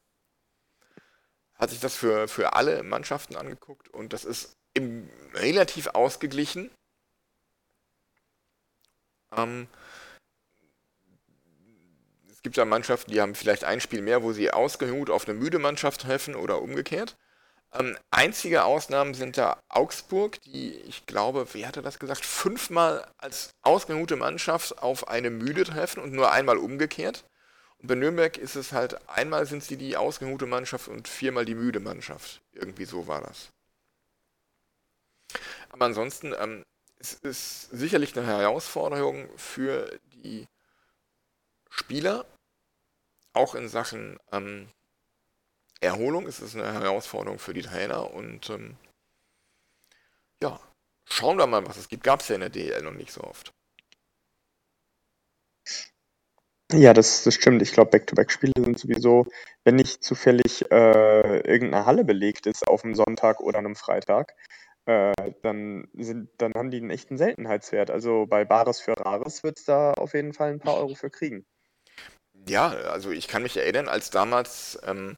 hat 1.54 1.70
sich 1.70 1.80
das 1.80 1.96
für, 1.96 2.28
für 2.28 2.54
alle 2.54 2.82
Mannschaften 2.82 3.34
angeguckt 3.36 3.88
und 3.88 4.12
das 4.12 4.24
ist 4.24 4.52
im, 4.74 5.10
relativ 5.34 5.88
ausgeglichen. 5.88 6.70
Ähm, 9.36 9.66
es 12.30 12.42
gibt 12.42 12.56
ja 12.56 12.64
Mannschaften, 12.64 13.10
die 13.10 13.20
haben 13.20 13.34
vielleicht 13.34 13.64
ein 13.64 13.80
Spiel 13.80 14.02
mehr, 14.02 14.22
wo 14.22 14.32
sie 14.32 14.50
ausgeruht 14.50 15.10
auf 15.10 15.26
eine 15.26 15.38
müde 15.38 15.58
Mannschaft 15.58 16.02
treffen 16.02 16.36
oder 16.36 16.62
umgekehrt. 16.62 17.16
Ähm, 17.74 17.96
einzige 18.10 18.64
Ausnahmen 18.64 19.14
sind 19.14 19.38
da 19.38 19.58
Augsburg, 19.68 20.40
die, 20.42 20.74
ich 20.80 21.06
glaube, 21.06 21.54
wie 21.54 21.66
hatte 21.66 21.80
das 21.80 21.98
gesagt, 21.98 22.24
fünfmal 22.24 23.06
als 23.16 23.54
ausgeruhte 23.62 24.16
Mannschaft 24.16 24.78
auf 24.78 25.08
eine 25.08 25.30
müde 25.30 25.64
treffen 25.64 26.02
und 26.02 26.12
nur 26.12 26.30
einmal 26.32 26.58
umgekehrt. 26.58 27.24
Und 27.78 27.88
bei 27.88 27.94
Nürnberg 27.94 28.36
ist 28.36 28.56
es 28.56 28.72
halt, 28.72 29.08
einmal 29.08 29.46
sind 29.46 29.64
sie 29.64 29.76
die 29.76 29.96
ausgeruhte 29.96 30.46
Mannschaft 30.46 30.88
und 30.88 31.08
viermal 31.08 31.46
die 31.46 31.54
müde 31.54 31.80
Mannschaft. 31.80 32.42
Irgendwie 32.52 32.84
so 32.84 33.06
war 33.06 33.22
das. 33.22 33.48
Aber 35.70 35.86
ansonsten, 35.86 36.34
ähm, 36.38 36.64
es 36.98 37.14
ist 37.14 37.70
sicherlich 37.70 38.16
eine 38.16 38.26
Herausforderung 38.26 39.28
für 39.36 39.98
die 40.12 40.46
Spieler, 41.70 42.26
auch 43.32 43.54
in 43.54 43.68
Sachen 43.68 44.18
ähm, 44.30 44.68
Erholung 45.82 46.26
ist 46.26 46.40
es 46.40 46.54
eine 46.54 46.72
Herausforderung 46.72 47.38
für 47.38 47.54
die 47.54 47.62
Trainer 47.62 48.12
und 48.12 48.48
ähm, 48.50 48.76
ja, 50.42 50.60
schauen 51.04 51.38
wir 51.38 51.46
mal, 51.46 51.66
was 51.66 51.76
es 51.76 51.88
gibt. 51.88 52.04
Gab 52.04 52.20
es 52.20 52.28
ja 52.28 52.36
in 52.36 52.40
der 52.40 52.50
DL 52.50 52.82
noch 52.82 52.92
nicht 52.92 53.12
so 53.12 53.22
oft. 53.22 53.52
Ja, 56.72 56.94
das, 56.94 57.24
das 57.24 57.34
stimmt. 57.34 57.60
Ich 57.60 57.72
glaube, 57.72 57.90
Back-to-Back-Spiele 57.90 58.52
sind 58.56 58.78
sowieso, 58.78 59.26
wenn 59.64 59.76
nicht 59.76 60.02
zufällig 60.02 60.70
äh, 60.70 61.40
irgendeine 61.40 61.84
Halle 61.84 62.04
belegt 62.04 62.46
ist 62.46 62.66
auf 62.66 62.82
einem 62.82 62.94
Sonntag 62.94 63.40
oder 63.40 63.58
einem 63.58 63.76
Freitag, 63.76 64.34
äh, 64.86 65.12
dann, 65.42 65.88
sind, 65.94 66.30
dann 66.38 66.54
haben 66.54 66.70
die 66.70 66.78
einen 66.78 66.90
echten 66.90 67.18
Seltenheitswert. 67.18 67.90
Also 67.90 68.26
bei 68.26 68.44
Bares 68.44 68.80
für 68.80 68.98
Rares 68.98 69.42
wird 69.42 69.58
es 69.58 69.64
da 69.64 69.92
auf 69.92 70.14
jeden 70.14 70.32
Fall 70.32 70.52
ein 70.52 70.60
paar 70.60 70.76
Euro 70.76 70.94
für 70.94 71.10
kriegen. 71.10 71.44
Ja, 72.48 72.68
also 72.68 73.10
ich 73.10 73.28
kann 73.28 73.42
mich 73.42 73.56
erinnern, 73.56 73.88
als 73.88 74.10
damals, 74.10 74.78
ähm, 74.84 75.16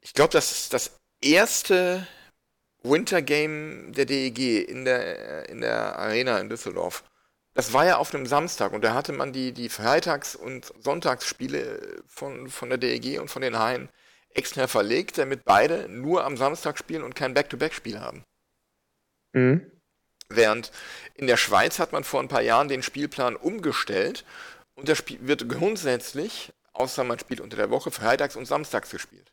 ich 0.00 0.14
glaube, 0.14 0.32
das 0.32 0.50
ist 0.50 0.74
das 0.74 0.92
erste 1.20 2.06
Winter 2.82 3.22
Game 3.22 3.92
der 3.92 4.06
DEG 4.06 4.68
in 4.68 4.84
der, 4.84 5.48
in 5.48 5.60
der 5.60 5.98
Arena 5.98 6.38
in 6.38 6.48
Düsseldorf. 6.48 7.04
Das 7.54 7.72
war 7.72 7.84
ja 7.84 7.96
auf 7.98 8.14
einem 8.14 8.26
Samstag 8.26 8.72
und 8.72 8.82
da 8.82 8.94
hatte 8.94 9.12
man 9.12 9.32
die, 9.32 9.52
die 9.52 9.68
Freitags- 9.68 10.36
und 10.36 10.72
Sonntagsspiele 10.78 12.02
von, 12.06 12.48
von 12.48 12.68
der 12.68 12.78
DEG 12.78 13.20
und 13.20 13.28
von 13.28 13.42
den 13.42 13.58
Haien 13.58 13.88
extra 14.30 14.66
verlegt, 14.66 15.18
damit 15.18 15.44
beide 15.44 15.88
nur 15.88 16.24
am 16.24 16.36
Samstag 16.36 16.78
spielen 16.78 17.02
und 17.02 17.16
kein 17.16 17.34
Back-to-Back-Spiel 17.34 18.00
haben. 18.00 18.24
Mhm. 19.32 19.70
Während 20.28 20.70
in 21.14 21.26
der 21.26 21.36
Schweiz 21.36 21.80
hat 21.80 21.92
man 21.92 22.04
vor 22.04 22.20
ein 22.20 22.28
paar 22.28 22.40
Jahren 22.40 22.68
den 22.68 22.84
Spielplan 22.84 23.34
umgestellt 23.34 24.24
und 24.74 24.88
das 24.88 24.98
Spiel 24.98 25.18
wird 25.22 25.48
grundsätzlich, 25.48 26.52
außer 26.72 27.02
man 27.02 27.18
spielt 27.18 27.40
unter 27.40 27.56
der 27.56 27.70
Woche, 27.70 27.90
freitags 27.90 28.36
und 28.36 28.46
samstags 28.46 28.90
gespielt. 28.90 29.32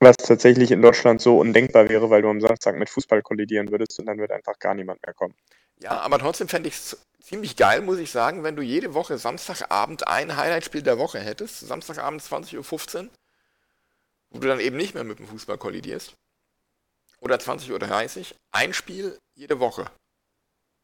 Was 0.00 0.16
tatsächlich 0.16 0.70
in 0.70 0.82
Deutschland 0.82 1.22
so 1.22 1.38
undenkbar 1.38 1.88
wäre, 1.88 2.10
weil 2.10 2.22
du 2.22 2.28
am 2.28 2.40
Samstag 2.40 2.76
mit 2.76 2.90
Fußball 2.90 3.22
kollidieren 3.22 3.70
würdest 3.70 3.98
und 4.00 4.06
dann 4.06 4.18
wird 4.18 4.32
einfach 4.32 4.58
gar 4.58 4.74
niemand 4.74 5.04
mehr 5.04 5.14
kommen. 5.14 5.34
Ja, 5.80 5.92
aber 6.00 6.18
trotzdem 6.18 6.48
fände 6.48 6.68
ich 6.68 6.74
es 6.74 7.06
ziemlich 7.20 7.56
geil, 7.56 7.80
muss 7.80 7.98
ich 7.98 8.10
sagen, 8.10 8.42
wenn 8.42 8.56
du 8.56 8.62
jede 8.62 8.94
Woche 8.94 9.18
Samstagabend 9.18 10.06
ein 10.06 10.36
Highlight-Spiel 10.36 10.82
der 10.82 10.98
Woche 10.98 11.20
hättest, 11.20 11.60
Samstagabend 11.60 12.22
20.15 12.22 13.04
Uhr, 13.04 13.10
wo 14.30 14.38
du 14.40 14.48
dann 14.48 14.60
eben 14.60 14.76
nicht 14.76 14.94
mehr 14.94 15.04
mit 15.04 15.18
dem 15.18 15.26
Fußball 15.26 15.58
kollidierst. 15.58 16.14
Oder 17.20 17.36
20.30 17.36 18.18
Uhr, 18.18 18.36
ein 18.52 18.74
Spiel 18.74 19.18
jede 19.34 19.58
Woche. 19.58 19.86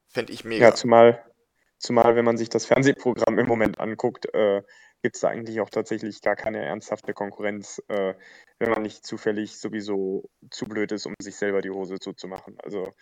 Fände 0.07 0.33
ich 0.33 0.43
mega. 0.43 0.65
Ja, 0.65 0.75
zumal, 0.75 1.23
zumal, 1.77 2.15
wenn 2.15 2.25
man 2.25 2.37
sich 2.37 2.49
das 2.49 2.65
Fernsehprogramm 2.65 3.37
im 3.37 3.47
Moment 3.47 3.79
anguckt, 3.79 4.33
äh, 4.33 4.63
gibt 5.01 5.15
es 5.15 5.21
da 5.21 5.29
eigentlich 5.29 5.59
auch 5.61 5.69
tatsächlich 5.69 6.21
gar 6.21 6.35
keine 6.35 6.63
ernsthafte 6.63 7.13
Konkurrenz, 7.13 7.81
äh, 7.87 8.13
wenn 8.59 8.69
man 8.69 8.81
nicht 8.81 9.05
zufällig 9.05 9.57
sowieso 9.57 10.29
zu 10.49 10.65
blöd 10.65 10.91
ist, 10.91 11.05
um 11.05 11.15
sich 11.19 11.35
selber 11.35 11.61
die 11.61 11.71
Hose 11.71 11.99
zuzumachen. 11.99 12.57
Also 12.63 12.93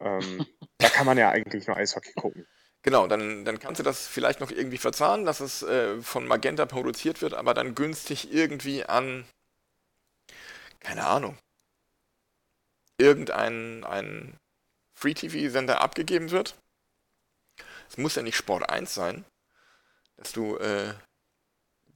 ähm, 0.00 0.46
da 0.78 0.88
kann 0.88 1.06
man 1.06 1.18
ja 1.18 1.30
eigentlich 1.30 1.66
nur 1.66 1.76
Eishockey 1.76 2.12
gucken. 2.14 2.46
Genau, 2.82 3.06
dann, 3.06 3.44
dann 3.44 3.58
kannst 3.58 3.78
du 3.78 3.82
das 3.82 4.06
vielleicht 4.06 4.40
noch 4.40 4.50
irgendwie 4.50 4.78
verzahnen, 4.78 5.26
dass 5.26 5.40
es 5.40 5.62
äh, 5.62 6.00
von 6.00 6.26
Magenta 6.26 6.64
produziert 6.64 7.20
wird, 7.20 7.34
aber 7.34 7.52
dann 7.52 7.74
günstig 7.74 8.32
irgendwie 8.32 8.84
an, 8.84 9.26
keine 10.78 11.06
Ahnung, 11.06 11.36
irgendeinen 12.98 13.84
einen 13.84 14.38
Free-TV-Sender 14.98 15.80
abgegeben 15.80 16.30
wird. 16.30 16.58
Es 17.88 17.98
muss 17.98 18.14
ja 18.14 18.22
nicht 18.22 18.36
Sport 18.36 18.70
1 18.70 18.94
sein, 18.94 19.24
dass 20.16 20.32
du 20.32 20.56
äh, 20.56 20.94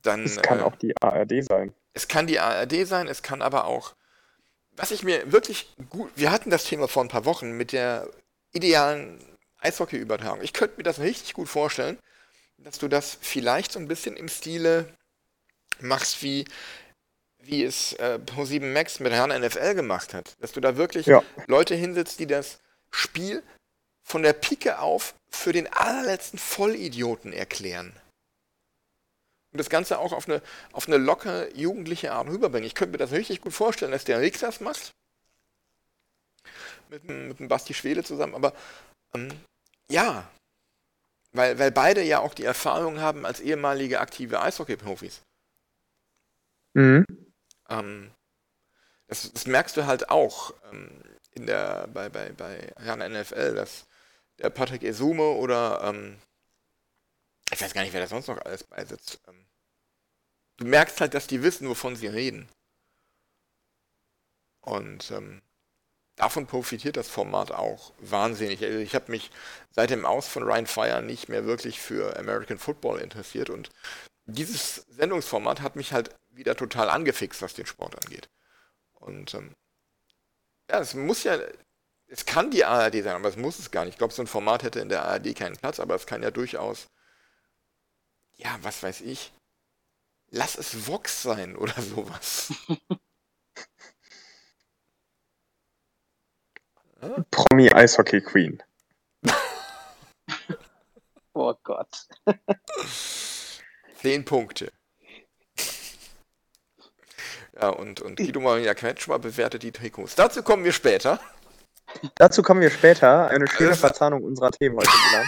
dann. 0.07 0.25
Es 0.25 0.41
kann 0.41 0.61
äh, 0.61 0.63
auch 0.63 0.77
die 0.77 0.95
ARD 1.01 1.45
sein. 1.45 1.75
Es 1.93 2.09
kann 2.09 2.27
die 2.27 2.41
ARD 2.41 2.87
sein, 2.87 3.09
es 3.09 3.23
kann 3.23 3.43
aber 3.43 3.65
auch. 3.67 3.95
Was 4.77 4.91
ich 4.91 5.05
mir 5.05 5.31
wirklich 5.33 5.73
gut. 5.91 6.11
Wir 6.17 6.31
hatten 6.33 6.51
das 6.51 6.65
Thema 6.65 6.89
vor 6.89 7.05
ein 7.05 7.09
paar 7.09 7.25
Wochen 7.25 7.53
mit 7.53 7.73
der 7.73 8.09
idealen 8.53 9.19
Eishockey-Übertragung. 9.61 10.43
Ich 10.43 10.53
könnte 10.53 10.77
mir 10.77 10.83
das 10.83 10.99
richtig 10.99 11.35
gut 11.35 11.49
vorstellen, 11.49 11.99
dass 12.59 12.79
du 12.79 12.89
das 12.89 13.17
vielleicht 13.21 13.73
so 13.73 13.79
ein 13.79 13.89
bisschen 13.89 14.17
im 14.17 14.29
Stile 14.29 14.93
machst, 15.81 16.23
wie, 16.23 16.45
wie 17.39 17.63
es 17.65 17.93
äh, 17.95 18.19
Pro7 18.25 18.73
Max 18.73 19.01
mit 19.01 19.13
Herrn 19.13 19.31
NFL 19.31 19.75
gemacht 19.75 20.15
hat. 20.15 20.37
Dass 20.41 20.53
du 20.53 20.61
da 20.61 20.77
wirklich 20.77 21.07
Ja. 21.07 21.23
Leute 21.47 21.75
hinsetzt, 21.75 22.19
die 22.19 22.27
das 22.27 22.59
Spiel 22.91 23.43
von 24.03 24.23
der 24.23 24.33
Pike 24.35 24.79
auf 24.81 25.15
für 25.31 25.53
den 25.53 25.73
allerletzten 25.73 26.39
Vollidioten 26.39 27.33
erklären. 27.33 27.93
Und 29.55 29.59
das 29.59 29.71
Ganze 29.71 30.01
auch 30.01 30.13
auf 30.13 30.29
eine, 30.29 30.43
auf 30.73 30.89
eine 30.89 30.97
locker 30.97 31.55
jugendliche 31.57 32.11
Art 32.11 32.27
rüberbringen. 32.27 32.67
Ich 32.67 32.75
könnte 32.75 32.91
mir 32.91 32.99
das 32.99 33.13
richtig 33.13 33.41
gut 33.41 33.53
vorstellen, 33.55 33.93
dass 33.93 34.03
der 34.05 34.21
Rick 34.21 34.41
das 34.41 34.59
macht. 34.59 34.91
Mit, 36.91 37.09
dem- 37.09 37.29
mit 37.29 37.39
dem 37.39 37.47
Basti 37.47 37.73
Schwede 37.73 38.03
zusammen. 38.03 38.35
Aber 38.35 38.53
ähm, 39.15 39.29
ja, 39.89 40.29
weil, 41.33 41.57
weil 41.61 41.71
beide 41.71 42.03
ja 42.03 42.19
auch 42.19 42.35
die 42.35 42.43
Erfahrung 42.45 42.99
haben 42.99 43.25
als 43.25 43.39
ehemalige 43.39 44.01
aktive 44.01 44.43
Eishockey-Profis. 44.43 45.23
Mhm. 46.75 47.07
Ähm, 47.69 48.11
das, 49.07 49.33
das 49.33 49.47
merkst 49.47 49.77
du 49.77 49.87
halt 49.87 50.11
auch 50.11 50.53
ähm, 50.73 50.91
in 51.31 51.47
der, 51.47 51.87
bei, 51.95 52.09
bei, 52.09 52.33
bei 52.33 52.73
Herrn 52.77 53.01
NFL, 53.13 53.55
dass 53.55 53.87
der 54.41 54.51
Patrick 54.51 54.83
Esume 54.83 55.23
oder 55.23 55.81
ähm, 55.85 56.19
ich 57.53 57.61
weiß 57.61 57.73
gar 57.73 57.83
nicht, 57.83 57.93
wer 57.93 58.01
da 58.01 58.09
sonst 58.09 58.27
noch 58.27 58.39
alles 58.45 58.65
beisitzt. 58.65 59.21
Ähm, 59.29 59.44
du 60.57 60.67
merkst 60.67 61.01
halt, 61.01 61.15
dass 61.15 61.27
die 61.27 61.43
wissen, 61.43 61.69
wovon 61.69 61.97
sie 61.97 62.07
reden. 62.07 62.49
Und 64.61 65.11
ähm, 65.11 65.43
davon 66.17 66.47
profitiert 66.47 66.97
das 66.97 67.09
Format 67.09 67.53
auch 67.53 67.93
wahnsinnig. 67.99 68.63
Also 68.65 68.79
ich 68.79 68.95
habe 68.95 69.11
mich 69.11 69.31
seit 69.71 69.91
dem 69.91 70.07
Aus 70.07 70.29
von 70.29 70.43
Ryan 70.43 70.67
Fire 70.67 71.03
nicht 71.03 71.29
mehr 71.29 71.45
wirklich 71.45 71.81
für 71.81 72.17
American 72.17 72.59
Football 72.59 73.01
interessiert 73.01 73.51
und 73.51 73.71
dieses 74.27 74.87
Sendungsformat 74.89 75.61
hat 75.61 75.77
mich 75.77 75.93
halt 75.93 76.15
wieder 76.31 76.57
total 76.57 76.89
angefixt, 76.89 77.43
was 77.43 77.55
den 77.55 77.67
Sport 77.67 78.03
angeht. 78.03 78.31
Und 78.95 79.35
ähm, 79.35 79.55
ja, 80.71 80.81
es 80.81 80.95
muss 80.95 81.25
ja, 81.25 81.39
es 82.07 82.25
kann 82.25 82.51
die 82.51 82.65
ARD 82.65 83.03
sein, 83.03 83.17
aber 83.17 83.29
es 83.29 83.37
muss 83.37 83.59
es 83.59 83.71
gar 83.71 83.85
nicht. 83.85 83.95
Ich 83.95 83.99
glaube, 83.99 84.15
so 84.15 84.23
ein 84.23 84.27
Format 84.27 84.63
hätte 84.63 84.81
in 84.81 84.89
der 84.89 85.05
ARD 85.05 85.37
keinen 85.37 85.57
Platz, 85.57 85.79
aber 85.79 85.95
es 85.95 86.07
kann 86.07 86.23
ja 86.23 86.31
durchaus, 86.31 86.89
ja, 88.37 88.59
was 88.63 88.83
weiß 88.83 89.03
ich, 89.03 89.33
lass 90.35 90.57
es 90.57 90.89
Vox 90.89 91.23
sein 91.23 91.57
oder 91.57 91.81
sowas. 91.81 92.53
Promi 97.31 97.71
Eishockey 97.71 98.21
Queen. 98.21 98.63
Oh 101.37 101.53
Gott. 101.65 102.07
Zehn 103.97 104.25
Punkte. 104.25 104.71
Ja, 107.61 107.71
und, 107.71 108.01
und 108.01 108.19
Guido 108.19 108.39
Maria 108.39 108.73
Kretschmer 108.73 109.19
bewertet 109.19 109.65
die 109.65 109.73
Trikots. 109.73 110.15
Dazu 110.15 110.45
kommen 110.45 110.63
wir 110.63 110.71
später. 110.71 111.19
Dazu 112.15 112.45
kommen 112.45 112.61
wir 112.61 112.71
später. 112.71 113.27
Eine 113.31 113.49
schöne 113.49 113.75
Verzahnung 113.75 114.23
unserer 114.23 114.53
Themen 114.53 114.77
heute, 114.77 114.91
Milan. 115.11 115.27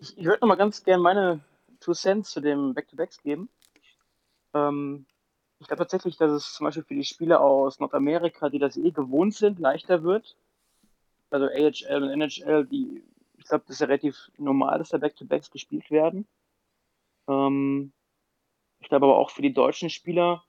Ich, 0.00 0.18
ich 0.18 0.24
würde 0.24 0.40
noch 0.40 0.48
mal 0.48 0.56
ganz 0.56 0.82
gerne 0.82 1.00
meine 1.00 1.44
Two 1.78 1.94
Cents 1.94 2.32
zu 2.32 2.40
dem 2.40 2.74
Back-to-Backs 2.74 3.22
geben. 3.22 3.48
Ähm, 4.58 5.06
ich 5.60 5.66
glaube 5.66 5.80
tatsächlich, 5.80 6.16
dass 6.16 6.30
es 6.30 6.52
zum 6.54 6.64
Beispiel 6.64 6.84
für 6.84 6.94
die 6.94 7.04
Spieler 7.04 7.40
aus 7.40 7.80
Nordamerika, 7.80 8.48
die 8.48 8.58
das 8.58 8.76
eh 8.76 8.90
gewohnt 8.90 9.34
sind, 9.34 9.58
leichter 9.58 10.02
wird. 10.02 10.36
Also 11.30 11.46
AHL 11.46 12.02
und 12.02 12.10
NHL, 12.10 12.66
die, 12.66 13.02
ich 13.36 13.44
glaube, 13.44 13.64
das 13.66 13.76
ist 13.76 13.80
ja 13.80 13.86
relativ 13.86 14.30
normal, 14.38 14.78
dass 14.78 14.90
da 14.90 14.98
Back-to-Backs 14.98 15.50
gespielt 15.50 15.90
werden. 15.90 16.26
Ähm, 17.28 17.92
ich 18.80 18.88
glaube 18.88 19.06
aber 19.06 19.18
auch 19.18 19.30
für 19.30 19.42
die 19.42 19.52
deutschen 19.52 19.90
Spieler, 19.90 20.44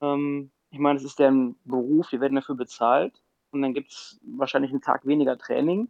ähm, 0.00 0.50
ich 0.70 0.78
meine, 0.78 0.98
es 0.98 1.04
ist 1.04 1.18
deren 1.18 1.56
Beruf, 1.64 2.10
die 2.10 2.20
werden 2.20 2.36
dafür 2.36 2.54
bezahlt 2.54 3.14
und 3.50 3.62
dann 3.62 3.74
gibt 3.74 3.90
es 3.92 4.20
wahrscheinlich 4.22 4.72
einen 4.72 4.82
Tag 4.82 5.06
weniger 5.06 5.38
Training 5.38 5.88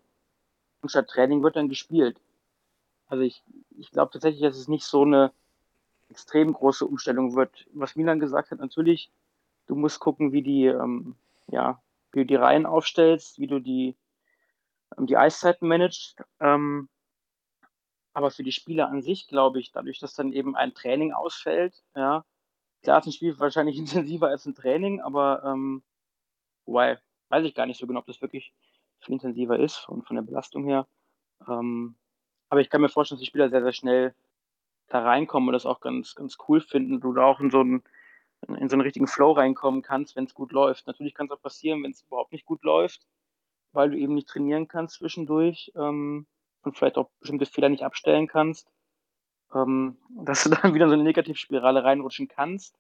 und 0.83 0.89
statt 0.89 1.09
Training 1.09 1.43
wird 1.43 1.57
dann 1.57 1.69
gespielt. 1.69 2.21
Also 3.09 3.25
ich, 3.25 3.43
ich 3.77 3.91
glaube 3.91 4.13
tatsächlich, 4.13 4.43
dass 4.43 4.57
es 4.57 4.69
nicht 4.69 4.85
so 4.85 5.03
eine 5.03 5.33
extrem 6.11 6.53
große 6.53 6.87
Umstellung 6.87 7.35
wird. 7.35 7.67
Was 7.73 7.97
Milan 7.97 8.21
gesagt 8.21 8.51
hat, 8.51 8.59
natürlich, 8.59 9.11
du 9.67 9.77
musst 9.77 10.01
gucken, 10.01 10.33
wie 10.33 10.43
die, 10.43 10.67
ähm, 10.67 11.17
ja, 11.47 11.81
wie 12.13 12.21
du 12.21 12.27
die 12.27 12.37
Reihen 12.37 12.67
aufstellst, 12.67 13.39
wie 13.39 13.47
du 13.47 13.61
die, 13.61 13.97
ähm, 14.99 15.07
die 15.07 15.17
Eiszeiten 15.17 15.69
managst. 15.69 16.23
Ähm, 16.41 16.89
aber 18.13 18.31
für 18.31 18.43
die 18.43 18.53
Spieler 18.53 18.89
an 18.89 19.03
sich, 19.03 19.29
glaube 19.29 19.61
ich, 19.61 19.71
dadurch, 19.73 20.01
dass 20.01 20.15
dann 20.15 20.33
eben 20.33 20.57
ein 20.57 20.75
Training 20.75 21.13
ausfällt, 21.13 21.83
ja, 21.95 22.25
klar 22.83 22.99
ist 22.99 23.07
ein 23.07 23.13
Spiel 23.13 23.39
wahrscheinlich 23.39 23.79
intensiver 23.79 24.29
als 24.29 24.47
ein 24.47 24.55
Training, 24.55 25.01
aber 25.01 25.45
ähm, 25.45 25.83
wobei, 26.67 26.99
weiß 27.29 27.45
ich 27.45 27.55
gar 27.55 27.67
nicht 27.67 27.79
so 27.79 27.87
genau, 27.87 28.01
ob 28.01 28.07
das 28.07 28.21
wirklich 28.21 28.53
viel 29.01 29.15
intensiver 29.15 29.59
ist 29.59 29.77
von, 29.77 30.03
von 30.03 30.17
der 30.17 30.23
Belastung 30.23 30.65
her. 30.65 30.87
Ähm, 31.49 31.95
aber 32.49 32.61
ich 32.61 32.69
kann 32.69 32.81
mir 32.81 32.89
vorstellen, 32.89 33.17
dass 33.17 33.23
die 33.23 33.29
Spieler 33.29 33.49
sehr, 33.49 33.63
sehr 33.63 33.73
schnell 33.73 34.15
da 34.91 35.03
reinkommen 35.03 35.49
und 35.49 35.53
das 35.55 35.67
auch 35.67 35.81
ganz, 35.81 36.15
ganz 36.15 36.37
cool 36.49 36.61
finden, 36.61 37.01
du 37.01 37.13
da 37.15 37.25
auch 37.25 37.41
in 37.41 37.51
so 37.51 37.61
einen, 37.61 37.83
in 38.47 38.69
so 38.69 38.75
einen 38.75 38.83
richtigen 38.83 39.07
Flow 39.07 39.33
reinkommen 39.33 39.83
kannst, 39.83 40.17
wenn 40.17 40.25
es 40.25 40.35
gut 40.35 40.53
läuft. 40.53 40.87
Natürlich 40.87 41.15
kann 41.15 41.27
es 41.27 41.33
auch 41.33 41.41
passieren, 41.41 41.83
wenn 41.83 41.93
es 41.93 42.03
überhaupt 42.03 42.33
nicht 42.33 42.45
gut 42.45 42.63
läuft, 42.65 43.07
weil 43.73 43.91
du 43.91 43.97
eben 43.97 44.15
nicht 44.15 44.29
trainieren 44.29 44.69
kannst 44.69 44.97
zwischendurch 44.97 45.73
ähm, 45.77 46.27
und 46.63 46.77
vielleicht 46.77 46.99
auch 46.99 47.09
bestimmte 47.21 47.47
Fehler 47.47 47.69
nicht 47.69 47.85
abstellen 47.85 48.27
kannst, 48.27 48.71
ähm, 49.55 49.97
dass 50.25 50.45
du 50.45 50.51
dann 50.51 50.75
wieder 50.75 50.85
in 50.85 50.91
so 50.91 50.95
eine 50.95 51.05
Negativspirale 51.05 51.85
reinrutschen 51.85 52.29
kannst. 52.29 52.77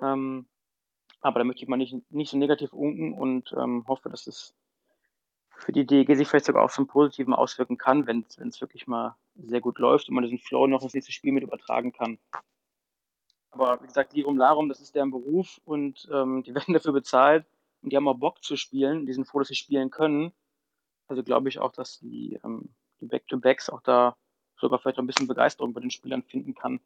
Ähm, 0.00 0.48
aber 1.20 1.38
da 1.38 1.44
möchte 1.44 1.62
ich 1.62 1.68
mal 1.68 1.76
nicht, 1.76 1.94
nicht 2.10 2.30
so 2.30 2.36
negativ 2.36 2.72
unken 2.72 3.12
und 3.12 3.54
ähm, 3.56 3.84
hoffe, 3.86 4.10
dass 4.10 4.26
es 4.26 4.56
für 5.50 5.70
die 5.70 5.86
DEG 5.86 6.16
sich 6.16 6.26
vielleicht 6.26 6.46
sogar 6.46 6.64
auch 6.64 6.72
zum 6.72 6.88
Positiven 6.88 7.32
auswirken 7.32 7.78
kann, 7.78 8.08
wenn 8.08 8.26
es 8.26 8.60
wirklich 8.60 8.88
mal 8.88 9.16
sehr 9.34 9.60
gut 9.60 9.78
läuft 9.78 10.08
und 10.08 10.14
man 10.14 10.24
diesen 10.24 10.38
Flow 10.38 10.66
noch 10.66 10.82
ins 10.82 10.94
nächste 10.94 11.12
Spiel 11.12 11.32
mit 11.32 11.42
übertragen 11.42 11.92
kann. 11.92 12.18
Aber 13.50 13.80
wie 13.82 13.86
gesagt, 13.86 14.14
Lirum 14.14 14.38
Larum, 14.38 14.68
das 14.68 14.80
ist 14.80 14.94
deren 14.94 15.10
Beruf 15.10 15.60
und 15.64 16.08
ähm, 16.12 16.42
die 16.42 16.54
werden 16.54 16.74
dafür 16.74 16.92
bezahlt 16.92 17.46
und 17.82 17.92
die 17.92 17.96
haben 17.96 18.08
auch 18.08 18.18
Bock 18.18 18.42
zu 18.42 18.56
spielen, 18.56 19.06
die 19.06 19.12
sind 19.12 19.26
froh, 19.26 19.40
dass 19.40 19.48
sie 19.48 19.54
spielen 19.54 19.90
können. 19.90 20.32
Also 21.08 21.22
glaube 21.22 21.48
ich 21.48 21.58
auch, 21.58 21.72
dass 21.72 21.98
die, 21.98 22.40
ähm, 22.44 22.74
die 23.00 23.06
Back-to-Backs 23.06 23.68
auch 23.70 23.82
da 23.82 24.16
sogar 24.56 24.78
vielleicht 24.78 24.98
auch 24.98 25.02
ein 25.02 25.06
bisschen 25.06 25.26
Begeisterung 25.26 25.74
bei 25.74 25.80
den 25.80 25.90
Spielern 25.90 26.22
finden 26.22 26.54
kann. 26.54 26.80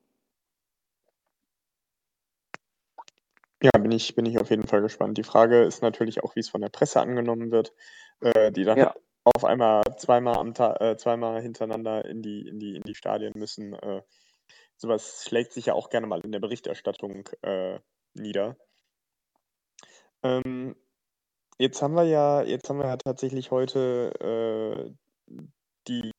Ja, 3.62 3.71
bin 3.79 3.91
ich, 3.91 4.15
bin 4.15 4.26
ich 4.26 4.38
auf 4.38 4.50
jeden 4.50 4.67
Fall 4.67 4.83
gespannt. 4.83 5.17
Die 5.19 5.23
Frage 5.23 5.62
ist 5.62 5.83
natürlich 5.83 6.23
auch, 6.23 6.37
wie 6.37 6.41
es 6.41 6.49
von 6.49 6.61
der 6.61 6.69
Presse 6.69 7.00
angenommen 7.00 7.50
wird, 7.50 7.73
äh, 8.21 8.53
die 8.53 8.65
dann 8.65 8.79
Ja. 8.79 8.95
Auf 9.35 9.45
einmal 9.45 9.83
zweimal 9.97 10.37
am 10.37 10.54
Tag, 10.54 10.80
äh, 10.80 10.97
zweimal 10.97 11.42
hintereinander 11.42 12.04
in 12.04 12.23
die, 12.23 12.47
in 12.47 12.59
die, 12.59 12.76
in 12.76 12.82
die 12.82 12.95
Stadien 12.95 13.32
müssen. 13.34 13.75
Äh, 13.75 14.02
sowas 14.76 15.25
schlägt 15.26 15.52
sich 15.52 15.67
ja 15.67 15.75
auch 15.75 15.91
gerne 15.91 16.06
mal 16.06 16.21
in 16.21 16.32
der 16.32 16.41
Berichterstattung 16.41 17.28
äh, 17.43 17.80
nieder. 18.15 18.56
Ähm, 20.23 20.76
jetzt 21.58 21.82
haben 21.82 21.95
wir 21.95 22.04
ja, 22.04 22.43
jetzt 22.43 22.69
haben 22.69 22.78
wir 22.78 22.86
ja 22.86 22.97
tatsächlich 22.97 23.50
heute 23.50 24.95
äh, 25.28 25.41
die 25.89 26.12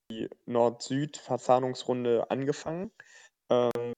Nord-Süd-Verzahnungsrunde 0.45 2.29
angefangen. 2.29 2.91
Ähm, 3.49 3.93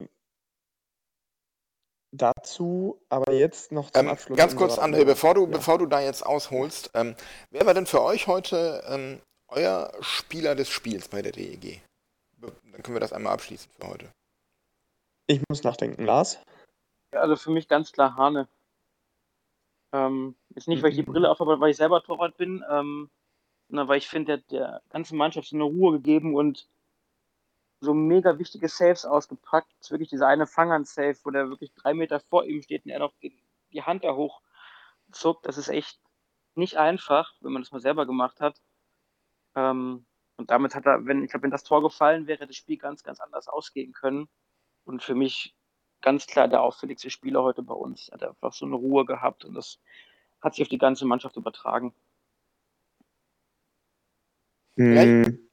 dazu 2.12 3.00
aber 3.10 3.34
jetzt 3.34 3.72
noch 3.72 3.92
zum 3.92 4.06
Ähm, 4.06 4.12
Abschluss. 4.12 4.38
ganz 4.38 4.56
kurz, 4.56 4.78
André, 4.80 5.06
bevor 5.06 5.34
du, 5.36 5.46
Ja. 5.46 5.52
bevor 5.52 5.78
du 5.78 5.86
da 5.86 6.02
jetzt 6.02 6.26
ausholst, 6.26 6.92
ähm, 6.94 7.16
wer 7.52 7.66
war 7.66 7.74
denn 7.74 7.86
für 7.86 8.02
euch 8.02 8.28
heute 8.28 8.84
ähm, 8.88 9.22
euer 9.48 9.92
Spieler 10.02 10.56
des 10.56 10.70
Spiels 10.70 11.08
bei 11.08 11.22
der 11.22 11.32
DEG? 11.32 11.82
Dann 12.42 12.84
können 12.84 12.96
wir 12.96 13.00
das 13.02 13.14
einmal 13.14 13.34
abschließen 13.34 13.72
für 13.80 13.88
heute. 13.88 14.10
Ich 15.28 15.42
muss 15.50 15.64
nachdenken, 15.64 16.06
Lars. 16.06 16.40
Ja, 17.14 17.22
also 17.22 17.36
für 17.36 17.52
mich 17.52 17.68
ganz 17.68 17.92
klar 17.92 18.16
Hane. 18.16 18.48
Ähm, 19.92 20.36
jetzt 20.56 20.68
nicht, 20.68 20.82
weil 20.84 20.92
ich 20.92 20.96
die 20.98 21.02
Mhm. 21.04 21.12
Brille 21.14 21.30
aufhabe, 21.30 21.60
weil 21.60 21.72
ich 21.72 21.78
selber 21.78 22.02
Torwart 22.04 22.38
bin, 22.38 22.64
ähm, 22.70 23.10
sondern 23.68 23.88
weil 23.88 23.98
ich 23.98 24.08
finde, 24.08 24.38
der 24.40 24.60
der 24.60 24.82
ganzen 24.90 25.18
Mannschaft 25.18 25.50
so 25.50 25.56
eine 25.56 25.64
Ruhe 25.66 25.94
gegeben 25.94 26.36
und 26.36 26.68
so 27.80 27.94
mega 27.94 28.38
wichtige 28.38 28.68
Saves 28.68 29.06
ausgepackt. 29.06 29.90
Wirklich 29.90 30.10
dieser 30.10 30.28
eine 30.28 30.48
Fangern-Save, 30.48 31.18
wo 31.24 31.32
der 31.32 31.50
wirklich 31.50 31.74
drei 31.74 31.94
Meter 31.94 32.20
vor 32.20 32.46
ihm 32.46 32.62
steht 32.62 32.86
und 32.86 32.92
er 32.92 33.00
noch 33.00 33.14
die, 33.22 33.34
Hand 33.82 34.04
da 34.04 34.16
hoch 34.16 34.42
zuckt. 35.12 35.46
Das 35.46 35.58
ist 35.58 35.70
echt 35.70 36.00
nicht 36.56 36.78
einfach, 36.78 37.34
wenn 37.42 37.54
man 37.54 37.62
das 37.62 37.72
mal 37.72 37.80
selber 37.80 38.06
gemacht 38.06 38.42
hat. 38.42 38.60
Ähm, 39.56 40.06
und 40.38 40.50
damit 40.50 40.76
hat 40.76 40.86
er, 40.86 41.06
wenn, 41.06 41.24
ich 41.24 41.32
glaube, 41.32 41.44
wenn 41.44 41.52
das 41.52 41.64
Tor 41.64 41.82
gefallen 41.82 42.28
wäre, 42.28 42.48
das 42.48 42.56
Spiel 42.56 42.78
ganz, 42.78 43.04
ganz 43.04 43.20
anders 43.20 43.48
ausgehen 43.48 43.94
können. 43.94 44.28
Und 44.86 45.04
für 45.04 45.16
mich 45.16 45.56
ganz 46.02 46.28
klar 46.28 46.48
der 46.48 46.62
auffälligste 46.62 47.10
Spieler 47.10 47.44
heute 47.44 47.62
bei 47.62 47.74
uns. 47.74 48.10
Er 48.10 48.16
hat 48.16 48.24
einfach 48.24 48.54
so 48.54 48.66
eine 48.66 48.76
Ruhe 48.76 49.06
gehabt 49.06 49.46
und 49.46 49.54
das 49.54 49.80
hat 50.42 50.56
sich 50.56 50.64
auf 50.64 50.70
die 50.70 50.78
ganze 50.78 51.06
Mannschaft 51.06 51.36
übertragen. 51.36 51.94
Mm. 54.76 55.49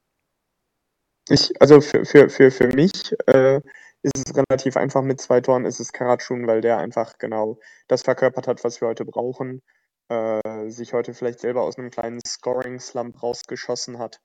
Ich, 1.29 1.61
also 1.61 1.81
für, 1.81 2.05
für, 2.05 2.29
für, 2.29 2.51
für 2.51 2.69
mich 2.69 3.15
äh, 3.27 3.61
ist 4.03 4.13
es 4.17 4.37
relativ 4.37 4.77
einfach 4.77 5.03
mit 5.03 5.21
zwei 5.21 5.41
Toren, 5.41 5.65
ist 5.65 5.81
es 5.81 5.93
Karatschun, 5.93 6.47
weil 6.47 6.61
der 6.61 6.79
einfach 6.79 7.19
genau 7.19 7.59
das 7.89 8.03
verkörpert 8.03 8.47
hat, 8.47 8.63
was 8.63 8.81
wir 8.81 8.89
heute 8.89 9.05
brauchen. 9.05 9.63
Äh, 10.09 10.71
sich 10.71 10.93
heute 10.93 11.15
vielleicht 11.15 11.41
selber 11.41 11.63
aus 11.63 11.79
einem 11.79 11.91
kleinen 11.91 12.21
Scoring-Slump 12.25 13.23
rausgeschossen 13.23 13.99
hat. 13.99 14.21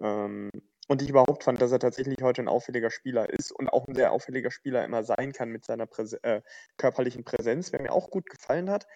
Ähm, 0.00 0.50
und 0.88 1.02
ich 1.02 1.10
überhaupt 1.10 1.44
fand, 1.44 1.62
dass 1.62 1.70
er 1.70 1.78
tatsächlich 1.78 2.16
heute 2.20 2.42
ein 2.42 2.48
auffälliger 2.48 2.90
Spieler 2.90 3.30
ist 3.30 3.52
und 3.52 3.68
auch 3.68 3.86
ein 3.86 3.94
sehr 3.94 4.10
auffälliger 4.10 4.50
Spieler 4.50 4.84
immer 4.84 5.04
sein 5.04 5.32
kann 5.32 5.50
mit 5.50 5.64
seiner 5.64 5.86
Präse 5.86 6.20
äh, 6.24 6.42
körperlichen 6.78 7.22
Präsenz, 7.24 7.72
wer 7.72 7.80
mir 7.80 7.92
auch 7.92 8.10
gut 8.10 8.28
gefallen 8.28 8.70
hat, 8.70 8.88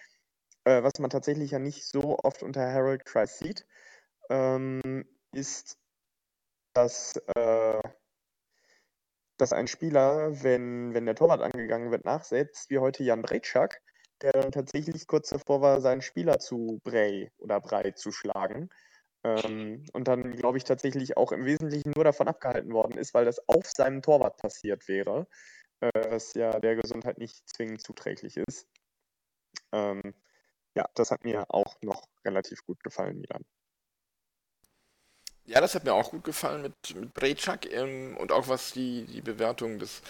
äh, 0.65 0.83
was 0.83 0.99
man 0.99 1.09
tatsächlich 1.09 1.51
ja 1.51 1.59
nicht 1.59 1.85
so 1.85 2.19
oft 2.19 2.43
unter 2.43 2.69
Harold 2.69 3.05
Price 3.05 3.39
sieht, 3.39 3.65
ähm, 4.29 5.05
ist, 5.31 5.77
dass, 6.75 7.15
äh, 7.35 7.81
dass 9.37 9.53
ein 9.53 9.67
Spieler, 9.67 10.43
wenn, 10.43 10.93
wenn 10.93 11.05
der 11.05 11.15
Torwart 11.15 11.41
angegangen 11.41 11.91
wird, 11.91 12.05
nachsetzt, 12.05 12.69
wie 12.69 12.79
heute 12.79 13.03
Jan 13.03 13.21
Bretschak, 13.21 13.81
der 14.21 14.33
dann 14.33 14.51
tatsächlich 14.51 15.07
kurz 15.07 15.29
davor 15.29 15.61
war, 15.61 15.81
seinen 15.81 16.01
Spieler 16.01 16.39
zu 16.39 16.79
Brey 16.83 17.31
oder 17.37 17.59
Brei 17.61 17.91
zu 17.91 18.11
schlagen. 18.11 18.69
Ähm, 19.23 19.85
und 19.93 20.07
dann, 20.07 20.35
glaube 20.35 20.57
ich, 20.57 20.63
tatsächlich 20.65 21.17
auch 21.17 21.31
im 21.31 21.45
Wesentlichen 21.45 21.91
nur 21.95 22.03
davon 22.03 22.27
abgehalten 22.27 22.71
worden 22.73 22.97
ist, 22.97 23.13
weil 23.13 23.25
das 23.25 23.39
auf 23.49 23.65
seinem 23.67 24.01
Torwart 24.01 24.37
passiert 24.37 24.87
wäre, 24.87 25.27
äh, 25.81 25.89
was 26.11 26.33
ja 26.35 26.59
der 26.59 26.75
Gesundheit 26.75 27.17
nicht 27.17 27.47
zwingend 27.49 27.81
zuträglich 27.81 28.37
ist. 28.37 28.67
Ähm, 29.71 30.13
ja, 30.75 30.85
das 30.95 31.11
hat 31.11 31.23
mir 31.23 31.45
auch 31.49 31.75
noch 31.81 32.07
relativ 32.25 32.63
gut 32.65 32.83
gefallen, 32.83 33.19
Milan. 33.19 33.45
Ja, 35.47 35.61
das 35.61 35.75
hat 35.75 35.83
mir 35.83 35.93
auch 35.93 36.11
gut 36.11 36.23
gefallen 36.23 36.63
mit, 36.63 36.95
mit 36.95 37.13
Brejčak 37.13 37.71
ähm, 37.71 38.17
und 38.17 38.31
auch 38.31 38.47
was 38.47 38.71
die, 38.71 39.05
die 39.05 39.21
Bewertung 39.21 39.77
des 39.79 40.01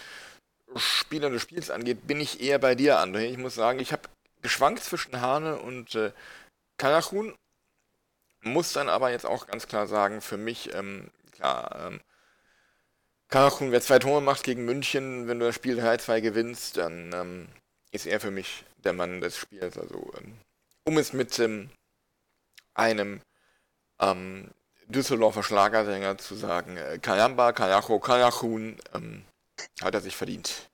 Spielers 0.76 1.32
des 1.32 1.42
Spiels 1.42 1.70
angeht, 1.70 2.08
bin 2.08 2.20
ich 2.20 2.42
eher 2.42 2.60
bei 2.60 2.76
dir, 2.76 3.00
André. 3.00 3.26
Ich 3.26 3.38
muss 3.38 3.56
sagen, 3.56 3.80
ich 3.80 3.92
habe 3.92 4.10
geschwankt 4.42 4.84
zwischen 4.84 5.22
Hane 5.22 5.60
und 5.60 5.96
äh, 5.96 6.12
Kalachun, 6.78 7.36
muss 8.42 8.74
dann 8.74 8.90
aber 8.90 9.12
jetzt 9.12 9.26
auch 9.26 9.48
ganz 9.48 9.68
klar 9.68 9.88
sagen, 9.88 10.22
für 10.22 10.38
mich, 10.38 10.74
ähm, 10.74 11.10
klar, 11.32 11.88
ähm, 11.88 12.02
Kalachun, 13.30 13.72
wer 13.72 13.82
zwei 13.82 14.00
Tore 14.00 14.22
macht 14.22 14.44
gegen 14.44 14.66
München, 14.66 15.28
wenn 15.28 15.40
du 15.40 15.48
das 15.48 15.56
Spiel 15.56 15.80
3-2 15.80 16.22
gewinnst, 16.22 16.78
dann 16.78 17.12
ähm, 17.14 17.48
ist 17.92 18.06
er 18.06 18.20
für 18.20 18.32
mich 18.32 18.66
der 18.84 18.94
Mann 18.94 19.20
des 19.20 19.38
Spiels. 19.38 19.78
Also, 19.78 20.12
ähm, 20.18 20.38
um 20.84 20.98
es 20.98 21.12
mit 21.12 21.38
ähm, 21.40 21.72
einem 22.76 23.22
ähm, 24.00 24.52
Düsseldorfer 24.88 25.44
Schlagersänger 25.44 26.18
zu 26.18 26.36
sagen, 26.36 26.78
äh, 26.78 27.00
Kayamba, 27.00 27.52
Kayacho, 27.54 28.00
Kayachun, 28.00 28.78
ähm, 28.94 29.26
hat 29.84 29.94
er 29.94 30.02
sich 30.02 30.16
verdient. 30.16 30.70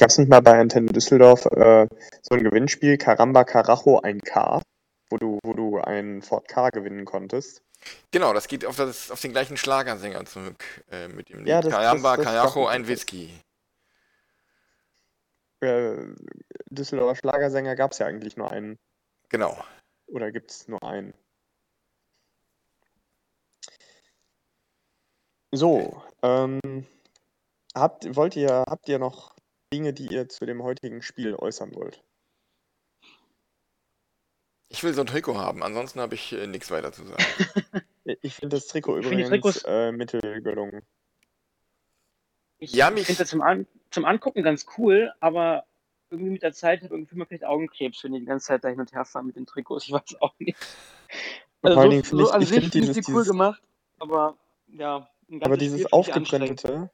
Es 0.00 0.18
nicht 0.18 0.28
mal 0.28 0.40
bei 0.42 0.58
Antenne 0.58 0.90
Düsseldorf 0.90 1.46
äh, 1.46 1.86
so 2.22 2.34
ein 2.34 2.42
Gewinnspiel, 2.42 2.98
Caramba 2.98 3.44
Carajo 3.44 4.00
ein 4.00 4.20
K, 4.20 4.60
wo 5.10 5.16
du, 5.16 5.38
wo 5.44 5.52
du 5.52 5.78
einen 5.80 6.22
Ford 6.22 6.48
K 6.48 6.70
gewinnen 6.70 7.04
konntest? 7.04 7.62
Genau, 8.10 8.32
das 8.32 8.48
geht 8.48 8.64
auf, 8.64 8.76
das, 8.76 9.10
auf 9.10 9.20
den 9.20 9.32
gleichen 9.32 9.56
Schlagersänger 9.56 10.24
zurück. 10.24 10.64
Äh, 10.90 11.08
mit 11.08 11.28
dem 11.28 11.46
Ja, 11.46 11.60
das- 11.60 11.72
Caramba, 11.72 12.16
das- 12.16 12.24
das 12.26 12.34
dachte 12.34 12.68
ein 12.68 12.82
ich. 12.82 12.88
Whisky. 12.88 13.30
Äh, 15.60 15.96
Düsseldorfer 16.70 17.16
Schlagersänger 17.16 17.76
gab 17.76 17.92
es 17.92 17.98
ja 17.98 18.06
eigentlich 18.06 18.36
nur 18.36 18.50
einen. 18.50 18.78
Genau. 19.28 19.56
Oder 20.12 20.30
gibt 20.30 20.50
es 20.50 20.68
nur 20.68 20.82
einen? 20.82 21.14
So, 25.50 26.02
ähm, 26.22 26.60
habt, 27.74 28.14
wollt 28.16 28.36
ihr, 28.36 28.64
habt 28.68 28.88
ihr 28.88 28.98
noch 28.98 29.34
Dinge, 29.72 29.92
die 29.92 30.06
ihr 30.06 30.28
zu 30.28 30.46
dem 30.46 30.62
heutigen 30.62 31.02
Spiel 31.02 31.34
äußern 31.34 31.74
wollt? 31.74 32.02
Ich 34.68 34.82
will 34.82 34.94
so 34.94 35.02
ein 35.02 35.06
Trikot 35.06 35.36
haben, 35.36 35.62
ansonsten 35.62 36.00
habe 36.00 36.14
ich 36.14 36.32
äh, 36.32 36.46
nichts 36.46 36.70
weiter 36.70 36.92
zu 36.92 37.04
sagen. 37.06 37.22
Ich 38.04 38.34
finde 38.34 38.56
das 38.56 38.66
Trikot 38.66 38.98
Ich 38.98 39.06
übrigens 39.06 39.28
Trikots- 39.30 39.64
äh, 39.64 39.92
mittelgelungen. 39.92 40.82
Ich, 42.58 42.72
Ja, 42.72 42.90
mich- 42.90 43.06
finde 43.06 43.20
das 43.22 43.28
zum, 43.30 43.42
An 43.42 43.64
zum 43.90 44.04
Angucken 44.04 44.42
ganz 44.42 44.66
cool, 44.76 45.12
aber 45.20 45.66
irgendwie 46.12 46.30
mit 46.30 46.42
der 46.42 46.52
Zeit 46.52 46.78
habe 46.78 46.86
ich 46.86 46.92
irgendwie 46.92 47.16
mal 47.16 47.26
vielleicht 47.26 47.44
Augenkrebs, 47.44 48.04
wenn 48.04 48.12
die 48.12 48.20
die 48.20 48.26
ganze 48.26 48.46
Zeit 48.46 48.62
da 48.64 48.68
hin 48.68 48.78
und 48.80 48.92
her 48.92 49.04
fahren 49.04 49.26
mit 49.26 49.36
den 49.36 49.46
Trikots. 49.46 49.84
Ich 49.88 49.92
weiß 49.92 50.20
auch 50.20 50.34
nicht. 50.38 50.56
Also 51.62 51.74
Vor 51.74 51.82
allen 51.82 51.82
so, 51.82 51.90
Dingen 51.90 52.04
finde 52.04 52.24
so 52.24 52.28
ich- 52.30 52.34
an 52.34 52.42
ich 52.42 52.48
sich 52.48 52.70
dieses- 52.70 52.96
die 53.06 53.12
cool 53.12 53.24
gemacht, 53.24 53.62
aber 53.98 54.36
ja. 54.68 55.08
ein 55.30 55.42
Aber 55.42 55.56
dieses 55.56 55.92
aufgeprintete, 55.92 56.90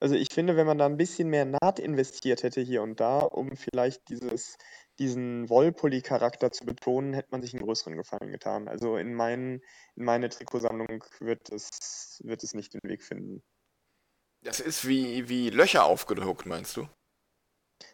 also 0.00 0.14
ich 0.14 0.28
finde, 0.32 0.56
wenn 0.56 0.66
man 0.66 0.78
da 0.78 0.86
ein 0.86 0.96
bisschen 0.96 1.28
mehr 1.28 1.44
Naht 1.44 1.78
investiert 1.78 2.42
hätte 2.42 2.60
hier 2.62 2.82
und 2.82 3.00
da, 3.00 3.18
um 3.20 3.54
vielleicht 3.56 4.08
dieses, 4.08 4.56
diesen 4.98 5.48
Wollpulli-Charakter 5.48 6.50
zu 6.52 6.64
betonen, 6.64 7.12
hätte 7.14 7.28
man 7.30 7.42
sich 7.42 7.54
einen 7.54 7.64
größeren 7.64 7.96
Gefallen 7.96 8.32
getan. 8.32 8.66
Also 8.68 8.96
in, 8.96 9.14
meinen, 9.14 9.62
in 9.96 10.04
meine 10.04 10.28
Trikotsammlung 10.30 11.04
wird 11.20 11.50
es, 11.50 12.20
wird 12.24 12.42
es 12.42 12.54
nicht 12.54 12.72
den 12.74 12.80
Weg 12.82 13.02
finden. 13.02 13.42
Das 14.42 14.58
ist 14.58 14.88
wie, 14.88 15.28
wie 15.28 15.50
Löcher 15.50 15.84
aufgedruckt, 15.84 16.46
meinst 16.46 16.76
du? 16.78 16.88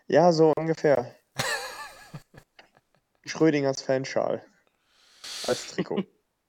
Ja, 0.07 0.33
so 0.33 0.53
ungefähr. 0.57 1.15
Schrödingers 3.27 3.83
Fanschal 3.83 4.45
als 5.47 5.69
Trikot. 5.69 6.05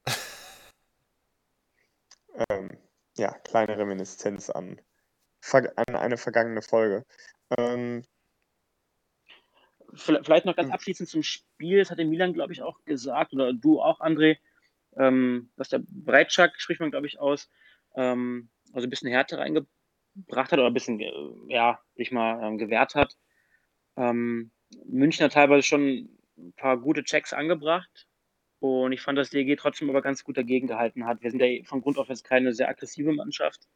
ähm, 2.49 2.77
ja, 3.17 3.31
kleine 3.39 3.77
Reminiszenz 3.77 4.49
an, 4.49 4.79
an 5.53 5.95
eine 5.95 6.17
vergangene 6.17 6.61
Folge. 6.61 7.05
Ähm, 7.57 8.03
Vielleicht 9.93 10.25
vielleicht 10.25 10.45
noch 10.45 10.55
ganz 10.55 10.67
Hm. 10.67 10.73
abschließend 10.73 11.09
zum 11.09 11.23
Spiel. 11.23 11.79
Das 11.79 11.91
hatte 11.91 12.05
Milan, 12.05 12.33
glaube 12.33 12.53
ich, 12.53 12.61
auch 12.61 12.83
gesagt, 12.85 13.33
oder 13.33 13.53
du 13.53 13.81
auch, 13.81 14.01
André, 14.01 14.37
ähm, 14.97 15.49
dass 15.55 15.69
der 15.69 15.81
Breitschak, 15.87 16.59
spricht 16.59 16.81
man, 16.81 16.91
glaube 16.91 17.07
ich, 17.07 17.19
aus, 17.19 17.49
ähm, 17.95 18.49
also 18.73 18.85
ein 18.85 18.89
bisschen 18.89 19.09
Härte 19.09 19.37
reingebracht 19.37 20.51
hat 20.51 20.53
oder 20.53 20.67
ein 20.67 20.73
bisschen, 20.73 20.99
äh, 20.99 21.11
ja, 21.47 21.79
sich 21.95 22.11
mal 22.11 22.43
ähm, 22.43 22.57
gewehrt 22.57 22.95
hat. 22.95 23.17
Ähm, 23.97 24.51
München 24.85 25.25
hat 25.25 25.33
teilweise 25.33 25.63
schon 25.63 26.09
ein 26.37 26.53
paar 26.53 26.77
gute 26.77 27.03
Checks 27.03 27.33
angebracht 27.33 28.07
und 28.59 28.91
ich 28.91 29.01
fand, 29.01 29.17
dass 29.17 29.29
DG 29.29 29.55
trotzdem 29.55 29.89
aber 29.89 30.01
ganz 30.01 30.23
gut 30.23 30.37
dagegen 30.37 30.67
gehalten 30.67 31.05
hat. 31.05 31.21
Wir 31.21 31.31
sind 31.31 31.41
ja 31.41 31.63
von 31.63 31.81
Grund 31.81 31.97
auf 31.97 32.09
jetzt 32.09 32.23
keine 32.23 32.53
sehr 32.53 32.69
aggressive 32.69 33.11
Mannschaft. 33.13 33.67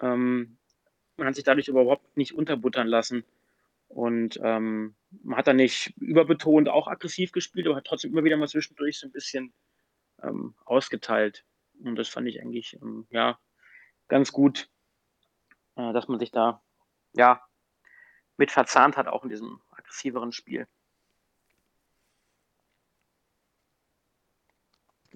Ähm, 0.00 0.58
man 1.16 1.28
hat 1.28 1.34
sich 1.34 1.44
dadurch 1.44 1.68
überhaupt 1.68 2.16
nicht 2.16 2.34
unterbuttern 2.34 2.88
lassen. 2.88 3.24
Und 3.88 4.38
ähm, 4.42 4.94
man 5.22 5.36
hat 5.36 5.48
dann 5.48 5.56
nicht 5.56 5.92
überbetont 5.96 6.68
auch 6.68 6.86
aggressiv 6.86 7.32
gespielt, 7.32 7.66
aber 7.66 7.76
hat 7.76 7.86
trotzdem 7.86 8.12
immer 8.12 8.24
wieder 8.24 8.36
mal 8.36 8.48
zwischendurch 8.48 8.98
so 8.98 9.06
ein 9.06 9.12
bisschen 9.12 9.52
ähm, 10.22 10.54
ausgeteilt. 10.64 11.44
Und 11.82 11.96
das 11.96 12.08
fand 12.08 12.28
ich 12.28 12.40
eigentlich 12.40 12.74
ähm, 12.80 13.06
ja 13.10 13.38
ganz 14.08 14.32
gut, 14.32 14.68
äh, 15.76 15.92
dass 15.92 16.08
man 16.08 16.20
sich 16.20 16.30
da 16.30 16.62
ja 17.14 17.42
mit 18.40 18.50
verzahnt 18.50 18.96
hat, 18.96 19.06
auch 19.06 19.22
in 19.22 19.28
diesem 19.28 19.60
aggressiveren 19.70 20.32
Spiel. 20.32 20.66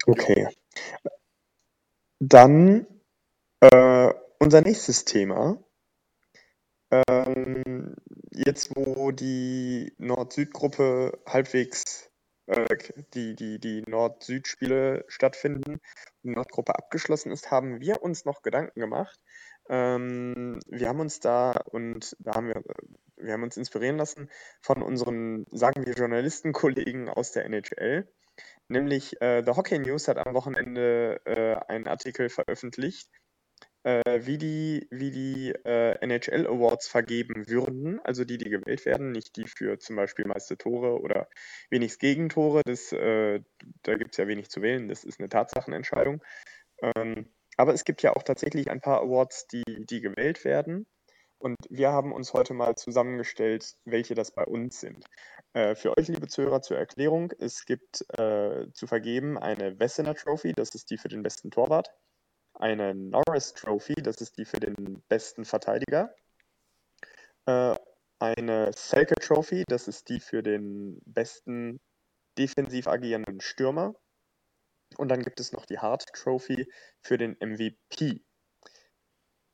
Okay. 0.05 0.47
Dann 2.19 2.85
äh, 3.59 4.13
unser 4.39 4.61
nächstes 4.61 5.05
Thema. 5.05 5.57
Ähm, 6.91 7.95
jetzt, 8.31 8.75
wo 8.75 9.11
die 9.11 9.91
Nord-Süd-Gruppe 9.97 11.19
halbwegs 11.25 12.11
äh, 12.45 12.77
die, 13.15 13.35
die, 13.35 13.59
die 13.59 13.81
Nord-Süd-Spiele 13.87 15.03
stattfinden, 15.07 15.81
die 16.21 16.29
Nordgruppe 16.29 16.75
abgeschlossen 16.75 17.31
ist, 17.31 17.49
haben 17.49 17.81
wir 17.81 18.03
uns 18.03 18.23
noch 18.25 18.43
Gedanken 18.43 18.79
gemacht. 18.79 19.19
Ähm, 19.67 20.59
wir 20.67 20.87
haben 20.87 20.99
uns 20.99 21.19
da 21.19 21.53
und 21.71 22.15
da 22.19 22.35
haben 22.35 22.49
wir, 22.49 22.63
wir 23.17 23.33
haben 23.33 23.43
uns 23.43 23.57
inspirieren 23.57 23.97
lassen 23.97 24.29
von 24.61 24.81
unseren, 24.81 25.45
sagen 25.51 25.85
wir, 25.85 25.93
Journalistenkollegen 25.93 27.09
aus 27.09 27.31
der 27.31 27.45
NHL. 27.45 28.07
Nämlich 28.67 29.21
äh, 29.21 29.43
The 29.45 29.51
Hockey 29.51 29.79
News 29.79 30.07
hat 30.07 30.17
am 30.17 30.33
Wochenende 30.33 31.21
äh, 31.25 31.55
einen 31.71 31.87
Artikel 31.87 32.29
veröffentlicht, 32.29 33.09
äh, 33.83 34.25
wie 34.25 34.37
die, 34.37 34.87
wie 34.89 35.11
die 35.11 35.53
äh, 35.63 35.97
NHL 36.01 36.47
Awards 36.47 36.87
vergeben 36.87 37.47
würden, 37.47 37.99
also 38.03 38.25
die, 38.25 38.37
die 38.37 38.49
gewählt 38.49 38.85
werden, 38.85 39.11
nicht 39.11 39.35
die 39.37 39.47
für 39.47 39.77
zum 39.79 39.95
Beispiel 39.95 40.25
meiste 40.25 40.57
Tore 40.57 40.99
oder 40.99 41.29
wenigst 41.69 41.99
Gegentore. 41.99 42.61
Das, 42.65 42.91
äh, 42.91 43.41
da 43.83 43.95
gibt 43.95 44.11
es 44.13 44.17
ja 44.17 44.27
wenig 44.27 44.49
zu 44.49 44.61
wählen, 44.61 44.89
das 44.89 45.03
ist 45.03 45.19
eine 45.19 45.29
Tatsachenentscheidung. 45.29 46.23
Ähm, 46.81 47.31
aber 47.57 47.73
es 47.73 47.85
gibt 47.85 48.01
ja 48.01 48.15
auch 48.15 48.23
tatsächlich 48.23 48.69
ein 48.69 48.81
paar 48.81 49.01
Awards, 49.01 49.47
die, 49.47 49.63
die 49.85 50.01
gewählt 50.01 50.43
werden. 50.43 50.87
Und 51.37 51.57
wir 51.69 51.91
haben 51.91 52.11
uns 52.13 52.33
heute 52.33 52.53
mal 52.53 52.75
zusammengestellt, 52.75 53.75
welche 53.85 54.15
das 54.15 54.31
bei 54.31 54.45
uns 54.45 54.79
sind. 54.79 55.05
Äh, 55.53 55.75
für 55.75 55.97
euch, 55.97 56.07
liebe 56.07 56.27
Zuhörer, 56.27 56.61
zur 56.61 56.77
Erklärung: 56.77 57.31
Es 57.39 57.65
gibt 57.65 58.05
äh, 58.17 58.67
zu 58.73 58.87
vergeben 58.87 59.37
eine 59.37 59.79
Wessener 59.79 60.15
Trophy, 60.15 60.53
das 60.53 60.73
ist 60.75 60.89
die 60.89 60.97
für 60.97 61.09
den 61.09 61.23
besten 61.23 61.51
Torwart, 61.51 61.89
eine 62.53 62.95
Norris 62.95 63.53
Trophy, 63.53 63.95
das 63.95 64.17
ist 64.17 64.37
die 64.37 64.45
für 64.45 64.59
den 64.59 65.03
besten 65.07 65.45
Verteidiger, 65.45 66.15
äh, 67.45 67.75
eine 68.19 68.71
Selke 68.73 69.15
Trophy, 69.15 69.63
das 69.67 69.87
ist 69.87 70.09
die 70.09 70.19
für 70.19 70.41
den 70.41 70.99
besten 71.05 71.79
defensiv 72.37 72.87
agierenden 72.87 73.41
Stürmer. 73.41 73.95
Und 74.97 75.09
dann 75.09 75.21
gibt 75.21 75.39
es 75.39 75.51
noch 75.51 75.65
die 75.65 75.79
Hart 75.79 76.05
Trophy 76.13 76.69
für 77.01 77.17
den 77.17 77.35
MVP. 77.39 78.24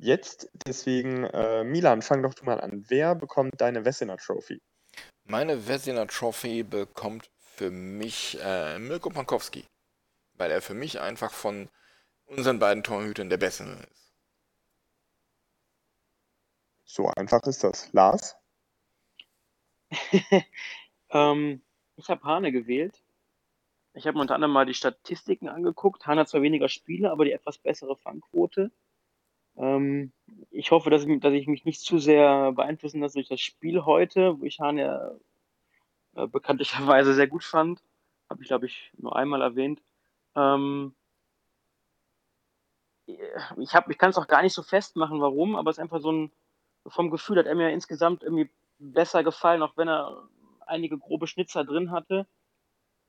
Jetzt 0.04 0.50
deswegen, 0.66 1.26
äh, 1.26 1.64
Milan, 1.64 2.02
fang 2.02 2.24
doch 2.24 2.34
du 2.34 2.44
mal 2.44 2.60
an. 2.60 2.84
Wer 2.88 3.14
bekommt 3.14 3.62
deine 3.62 3.86
Wessener 3.86 4.18
Trophy? 4.18 4.60
Meine 5.26 5.68
Vezina 5.68 6.06
Trophy 6.08 6.64
bekommt 6.64 7.30
für 7.38 7.70
mich 7.70 8.36
äh, 8.42 8.80
Mirko 8.80 9.12
Pankowski, 9.12 9.64
weil 10.34 10.50
er 10.50 10.64
für 10.64 10.74
mich 10.74 11.00
einfach 11.00 11.32
von 11.32 11.70
unseren 12.26 12.58
beiden 12.58 12.82
Torhütern 12.82 13.30
der 13.30 13.38
Bessere 13.38 13.74
ist. 13.92 14.12
So 16.84 17.08
einfach 17.10 17.44
ist 17.44 17.64
das. 17.64 17.94
Lars? 17.94 18.36
ähm, 21.12 21.62
ich 21.96 22.10
habe 22.10 22.24
Hane 22.24 22.52
gewählt. 22.52 23.04
Ich 23.94 24.08
habe 24.08 24.16
mir 24.16 24.22
unter 24.22 24.34
anderem 24.34 24.54
mal 24.54 24.66
die 24.66 24.74
Statistiken 24.74 25.48
angeguckt. 25.48 26.08
Hane 26.08 26.22
hat 26.22 26.30
zwar 26.30 26.42
weniger 26.42 26.70
Spiele, 26.70 27.12
aber 27.12 27.26
die 27.26 27.34
etwas 27.34 27.60
bessere 27.60 27.96
Fangquote. 27.96 28.72
Ähm, 29.58 30.12
ich 30.50 30.72
hoffe, 30.72 30.90
dass 30.90 31.04
ich, 31.06 31.20
dass 31.20 31.34
ich 31.34 31.48
mich 31.48 31.66
nicht 31.66 31.82
zu 31.82 32.00
sehr 32.00 32.52
beeinflussen 32.54 33.02
lasse 33.02 33.16
durch 33.16 33.30
das 33.30 33.42
Spiel 33.42 33.86
heute, 33.86 34.40
wo 34.40 34.46
ich 34.46 34.60
Hane 34.60 35.20
äh, 36.16 36.28
bekanntlicherweise 36.28 37.14
sehr 37.14 37.28
gut 37.28 37.44
fand. 37.44 37.82
Habe 38.30 38.42
ich, 38.42 38.48
glaube 38.48 38.66
ich, 38.66 38.92
nur 38.98 39.16
einmal 39.16 39.42
erwähnt. 39.42 39.82
Ähm, 40.36 40.94
ich, 43.06 43.20
ich 43.90 43.98
kann 43.98 44.10
es 44.10 44.18
auch 44.18 44.28
gar 44.28 44.42
nicht 44.42 44.54
so 44.54 44.64
festmachen, 44.64 45.22
warum, 45.22 45.56
aber 45.56 45.70
es 45.70 45.78
ist 45.78 45.82
einfach 45.82 46.02
so 46.02 46.12
ein, 46.12 46.32
vom 46.88 47.10
Gefühl 47.10 47.38
hat 47.38 47.46
er 47.46 47.56
mir 47.56 47.72
insgesamt 47.72 48.24
irgendwie 48.24 48.50
besser 48.80 49.24
gefallen, 49.24 49.62
auch 49.62 49.78
wenn 49.78 49.88
er 49.88 50.28
einige 50.66 50.98
grobe 50.98 51.28
Schnitzer 51.28 51.64
drin 51.64 51.92
hatte. 51.92 52.26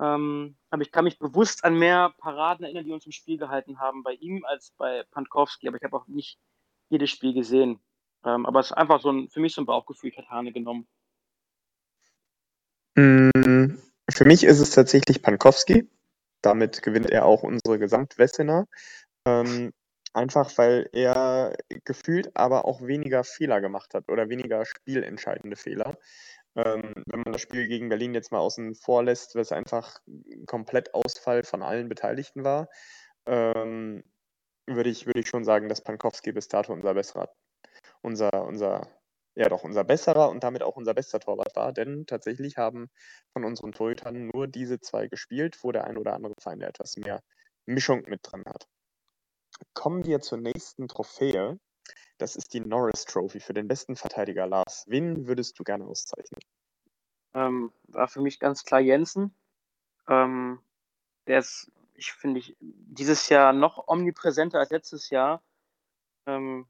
Ähm, 0.03 0.57
aber 0.71 0.83
ich 0.83 0.91
kann 0.91 1.05
mich 1.05 1.21
bewusst 1.21 1.65
an 1.65 1.79
mehr 1.79 2.13
Paraden 2.19 2.65
erinnern, 2.65 2.85
die 2.85 2.93
uns 2.93 3.07
im 3.07 3.13
Spiel 3.13 3.39
gehalten 3.39 3.79
haben 3.79 4.03
bei 4.03 4.15
ihm 4.15 4.45
als 4.45 4.73
bei 4.77 5.05
Pankowski. 5.13 5.69
Aber 5.69 5.77
ich 5.77 5.85
habe 5.85 5.97
auch 5.97 6.09
nicht 6.09 6.41
jedes 6.89 7.11
Spiel 7.11 7.35
gesehen. 7.35 7.79
Ähm, 8.25 8.45
aber 8.45 8.61
es 8.61 8.67
ist 8.67 8.73
einfach 8.73 9.01
so 9.01 9.13
ein, 9.13 9.29
für 9.29 9.39
mich 9.39 9.55
so 9.55 9.63
ein 9.63 9.67
Bauchgefühl, 9.67 10.11
ich 10.11 10.17
hätte 10.17 10.31
Hane 10.31 10.53
genommen. 10.53 10.89
Mm, 12.97 13.79
Für 14.11 14.25
mich 14.25 14.43
ist 14.43 14.59
es 14.59 14.71
tatsächlich 14.71 15.23
Pankowski. 15.23 15.89
Damit 16.43 16.83
gewinnt 16.83 17.09
er 17.11 17.25
auch 17.25 17.45
unsere 17.45 17.79
Gesamtwessener. 17.79 18.67
Ähm, 19.25 19.73
einfach 20.15 20.59
weil 20.59 20.89
er 20.93 21.57
gefühlt 21.85 22.37
aber 22.37 22.65
auch 22.65 22.83
weniger 22.83 23.23
Fehler 23.23 23.61
gemacht 23.61 23.95
hat 23.95 24.11
oder 24.11 24.29
weniger 24.29 24.67
spielentscheidende 24.67 25.57
Fehler. 25.57 25.97
Ähm, 26.57 26.93
wenn 27.07 27.21
man 27.21 27.33
das 27.33 27.41
Spiel 27.43 27.67
gegen 27.67 27.89
Berlin 27.89 28.15
jetzt 28.15 28.31
mal 28.33 28.39
außen 28.41 28.75
vor 28.75 29.03
lässt, 29.05 29.35
was 29.37 29.53
einfach 29.53 30.01
'n 30.07 30.45
Komplettausfall 30.47 31.45
von 31.45 31.63
allen 31.63 31.89
Beteiligten 31.89 32.45
war, 32.45 32.69
ähm, 33.27 34.05
würde 34.67 34.91
ich 34.91 35.07
würde 35.07 35.21
ich 35.21 35.29
schon 35.29 35.45
sagen, 35.45 35.69
dass 35.69 35.83
Pankowski 35.85 36.33
bis 36.33 36.49
dato 36.49 36.73
unser 36.73 36.95
besserer 36.95 37.31
unser 38.03 38.31
unser 38.47 38.89
ja 39.37 39.49
doch, 39.49 39.65
unser 39.65 39.85
besserer 39.85 40.31
und 40.31 40.45
damit 40.45 40.63
auch 40.65 40.77
unser 40.77 40.95
bester 40.95 41.21
Torwart 41.21 41.57
war, 41.57 41.73
denn 41.73 42.07
tatsächlich 42.07 42.59
haben 42.59 42.91
von 43.33 43.45
unseren 43.45 43.73
Torhütern 43.73 44.29
nur 44.35 44.49
diese 44.49 44.81
zwei 44.81 45.09
gespielt, 45.09 45.59
wo 45.65 45.73
der 45.73 45.85
ein 45.87 45.99
oder 45.99 46.15
andere 46.15 46.35
Verein 46.41 46.63
etwas 46.63 46.97
mehr 46.99 47.23
Mischung 47.67 48.03
mit 48.09 48.21
drin 48.25 48.45
hat. 48.47 48.67
Kommen 49.77 50.05
wir 50.05 50.21
zur 50.21 50.39
nächsten 50.39 50.87
Trophäe. 50.87 51.59
Das 52.19 52.37
ist 52.37 52.55
die 52.55 52.61
Norris 52.61 53.05
Trophy 53.05 53.41
für 53.41 53.55
den 53.55 53.69
besten 53.69 53.97
Verteidiger. 53.97 54.47
Lars, 54.47 54.85
wen 54.87 55.27
würdest 55.27 55.59
du 55.59 55.65
gerne 55.65 55.85
auszeichnen? 55.85 56.41
Ähm, 57.35 57.73
war 57.89 58.09
für 58.09 58.21
mich 58.21 58.39
ganz 58.39 58.65
klar 58.65 58.81
Jensen. 58.81 59.35
Ähm, 60.09 60.61
der 61.27 61.39
ist, 61.39 61.71
ich 61.95 62.13
finde 62.13 62.41
ich, 62.41 62.57
dieses 62.61 63.29
Jahr 63.29 63.53
noch 63.53 63.89
omnipräsenter 63.89 64.59
als 64.59 64.71
letztes 64.71 65.11
Jahr. 65.11 65.43
Ähm, 66.27 66.67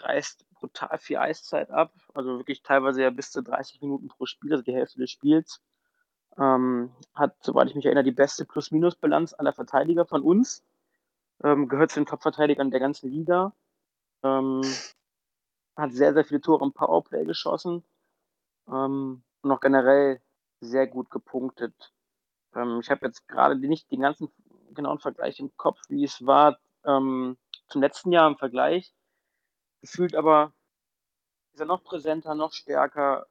reißt 0.00 0.46
brutal 0.52 0.98
viel 0.98 1.18
Eiszeit 1.18 1.70
ab, 1.70 1.92
also 2.14 2.38
wirklich 2.38 2.62
teilweise 2.62 3.02
ja 3.02 3.10
bis 3.10 3.30
zu 3.30 3.42
30 3.42 3.80
Minuten 3.82 4.08
pro 4.08 4.26
Spiel, 4.26 4.52
also 4.52 4.62
die 4.62 4.74
Hälfte 4.74 4.98
des 4.98 5.10
Spiels. 5.10 5.60
Ähm, 6.38 6.92
hat, 7.14 7.36
soweit 7.42 7.68
ich 7.68 7.74
mich 7.74 7.84
erinnere, 7.84 8.04
die 8.04 8.12
beste 8.12 8.44
Plus-Minus-Bilanz 8.44 9.34
aller 9.34 9.52
Verteidiger 9.52 10.06
von 10.06 10.22
uns. 10.22 10.64
Ähm, 11.44 11.68
gehört 11.68 11.90
zu 11.90 12.00
den 12.00 12.06
Top-Verteidigern 12.06 12.70
der 12.70 12.80
ganzen 12.80 13.10
Liga. 13.10 13.52
Ähm, 14.22 14.62
hat 15.76 15.92
sehr, 15.92 16.14
sehr 16.14 16.24
viele 16.24 16.40
Tore 16.40 16.64
im 16.64 16.72
Powerplay 16.72 17.24
geschossen. 17.24 17.84
Ähm, 18.68 19.22
und 19.42 19.50
auch 19.50 19.60
generell 19.60 20.22
sehr 20.60 20.86
gut 20.86 21.10
gepunktet. 21.10 21.92
Ähm, 22.54 22.80
ich 22.80 22.90
habe 22.90 23.06
jetzt 23.06 23.26
gerade 23.28 23.56
nicht 23.56 23.90
den 23.90 24.00
ganzen 24.00 24.32
genauen 24.74 25.00
Vergleich 25.00 25.40
im 25.40 25.54
Kopf, 25.56 25.80
wie 25.88 26.04
es 26.04 26.24
war 26.24 26.58
ähm, 26.84 27.36
zum 27.68 27.80
letzten 27.80 28.12
Jahr 28.12 28.28
im 28.28 28.36
Vergleich. 28.36 28.94
Gefühlt 29.80 30.14
aber 30.14 30.52
ist 31.52 31.60
er 31.60 31.66
noch 31.66 31.82
präsenter, 31.82 32.34
noch 32.34 32.52
stärker, 32.52 33.26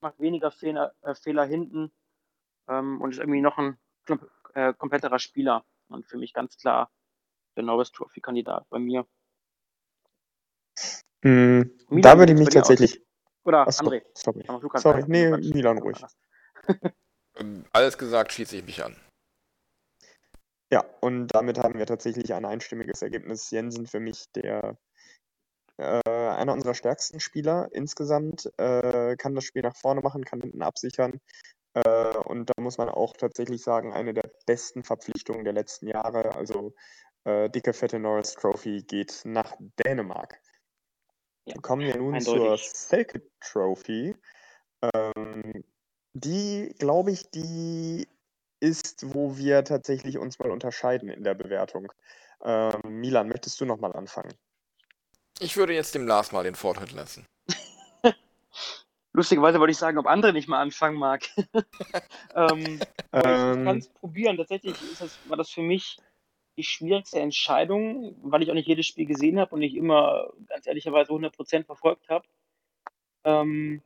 macht 0.00 0.18
weniger 0.20 0.50
Fehler, 0.50 0.94
äh, 1.02 1.14
Fehler 1.14 1.44
hinten 1.44 1.92
ähm, 2.68 3.00
und 3.00 3.10
ist 3.10 3.18
irgendwie 3.18 3.42
noch 3.42 3.58
ein 3.58 3.78
äh, 4.54 4.72
kompletterer 4.74 5.18
Spieler. 5.18 5.64
Und 5.88 6.06
für 6.06 6.18
mich 6.18 6.32
ganz 6.32 6.56
klar 6.56 6.90
der 7.56 7.64
Norris 7.64 7.90
Trophy-Kandidat 7.92 8.68
bei 8.70 8.78
mir. 8.78 9.06
Mm, 11.22 11.62
Milan, 11.88 12.02
da 12.02 12.18
würde 12.18 12.32
ich 12.32 12.38
mich 12.38 12.48
tatsächlich. 12.48 13.02
Oder 13.44 13.66
Achso, 13.66 13.84
André? 13.84 14.02
sorry. 14.14 14.44
Sorry, 14.76 15.04
nee, 15.06 15.30
Milan 15.52 15.78
ruhig. 15.78 16.02
Alles 17.72 17.96
gesagt, 17.96 18.32
schließe 18.32 18.56
ich 18.56 18.64
mich 18.64 18.84
an. 18.84 18.96
Ja, 20.72 20.84
und 21.00 21.28
damit 21.28 21.58
haben 21.58 21.78
wir 21.78 21.86
tatsächlich 21.86 22.32
ein 22.32 22.44
einstimmiges 22.44 23.02
Ergebnis. 23.02 23.50
Jensen 23.50 23.86
für 23.86 23.98
mich 23.98 24.26
der 24.34 24.76
äh, 25.78 26.00
einer 26.04 26.52
unserer 26.52 26.74
stärksten 26.74 27.20
Spieler 27.20 27.68
insgesamt, 27.72 28.50
äh, 28.58 29.16
kann 29.16 29.34
das 29.34 29.44
Spiel 29.44 29.62
nach 29.62 29.76
vorne 29.76 30.00
machen, 30.02 30.24
kann 30.24 30.40
hinten 30.40 30.62
absichern. 30.62 31.20
Äh, 31.74 32.16
und 32.18 32.50
da 32.50 32.62
muss 32.62 32.78
man 32.78 32.88
auch 32.88 33.16
tatsächlich 33.16 33.62
sagen, 33.62 33.92
eine 33.92 34.14
der 34.14 34.30
besten 34.46 34.84
Verpflichtungen 34.84 35.44
der 35.44 35.54
letzten 35.54 35.88
Jahre. 35.88 36.36
Also 36.36 36.74
äh, 37.24 37.48
dicke, 37.50 37.72
fette 37.72 37.98
Norris 37.98 38.34
Trophy 38.34 38.82
geht 38.82 39.22
nach 39.24 39.56
Dänemark. 39.84 40.38
Ja, 41.46 41.54
Kommen 41.60 41.82
wir 41.82 41.96
nun 41.96 42.20
zur 42.20 42.34
eindeutig. 42.34 42.70
Selke 42.72 43.22
Trophy. 43.40 44.14
Ähm, 44.94 45.64
die, 46.12 46.74
glaube 46.78 47.12
ich, 47.12 47.30
die 47.30 48.06
ist, 48.60 49.14
wo 49.14 49.36
wir 49.36 49.64
tatsächlich 49.64 50.18
uns 50.18 50.38
mal 50.38 50.50
unterscheiden 50.50 51.08
in 51.08 51.24
der 51.24 51.34
Bewertung. 51.34 51.92
Ähm, 52.42 52.80
Milan, 52.84 53.28
möchtest 53.28 53.60
du 53.60 53.64
nochmal 53.64 53.92
anfangen? 53.94 54.34
Ich 55.38 55.56
würde 55.56 55.72
jetzt 55.72 55.94
dem 55.94 56.06
Lars 56.06 56.32
mal 56.32 56.44
den 56.44 56.54
Vortritt 56.54 56.92
lassen. 56.92 57.26
Lustigerweise 59.12 59.58
wollte 59.58 59.72
ich 59.72 59.78
sagen, 59.78 59.98
ob 59.98 60.06
André 60.06 60.32
nicht 60.32 60.48
mal 60.48 60.60
anfangen 60.60 60.98
mag. 60.98 61.26
ähm, 62.34 62.80
aber 63.10 63.30
ich 63.32 63.40
Ähm, 63.58 63.64
kann 63.64 63.78
es 63.78 63.88
probieren. 63.88 64.36
Tatsächlich 64.36 64.80
ist 64.82 65.00
das, 65.00 65.18
war 65.26 65.36
das 65.36 65.50
für 65.50 65.62
mich 65.62 65.98
die 66.60 66.64
schwierigste 66.64 67.18
Entscheidung, 67.20 68.14
weil 68.22 68.42
ich 68.42 68.50
auch 68.50 68.54
nicht 68.54 68.68
jedes 68.68 68.86
Spiel 68.86 69.06
gesehen 69.06 69.40
habe 69.40 69.54
und 69.54 69.60
nicht 69.60 69.74
immer 69.74 70.30
ganz 70.46 70.66
ehrlicherweise 70.66 71.10
100% 71.10 71.64
verfolgt 71.64 72.08
habe. 72.10 72.26
Ähm, 73.24 73.82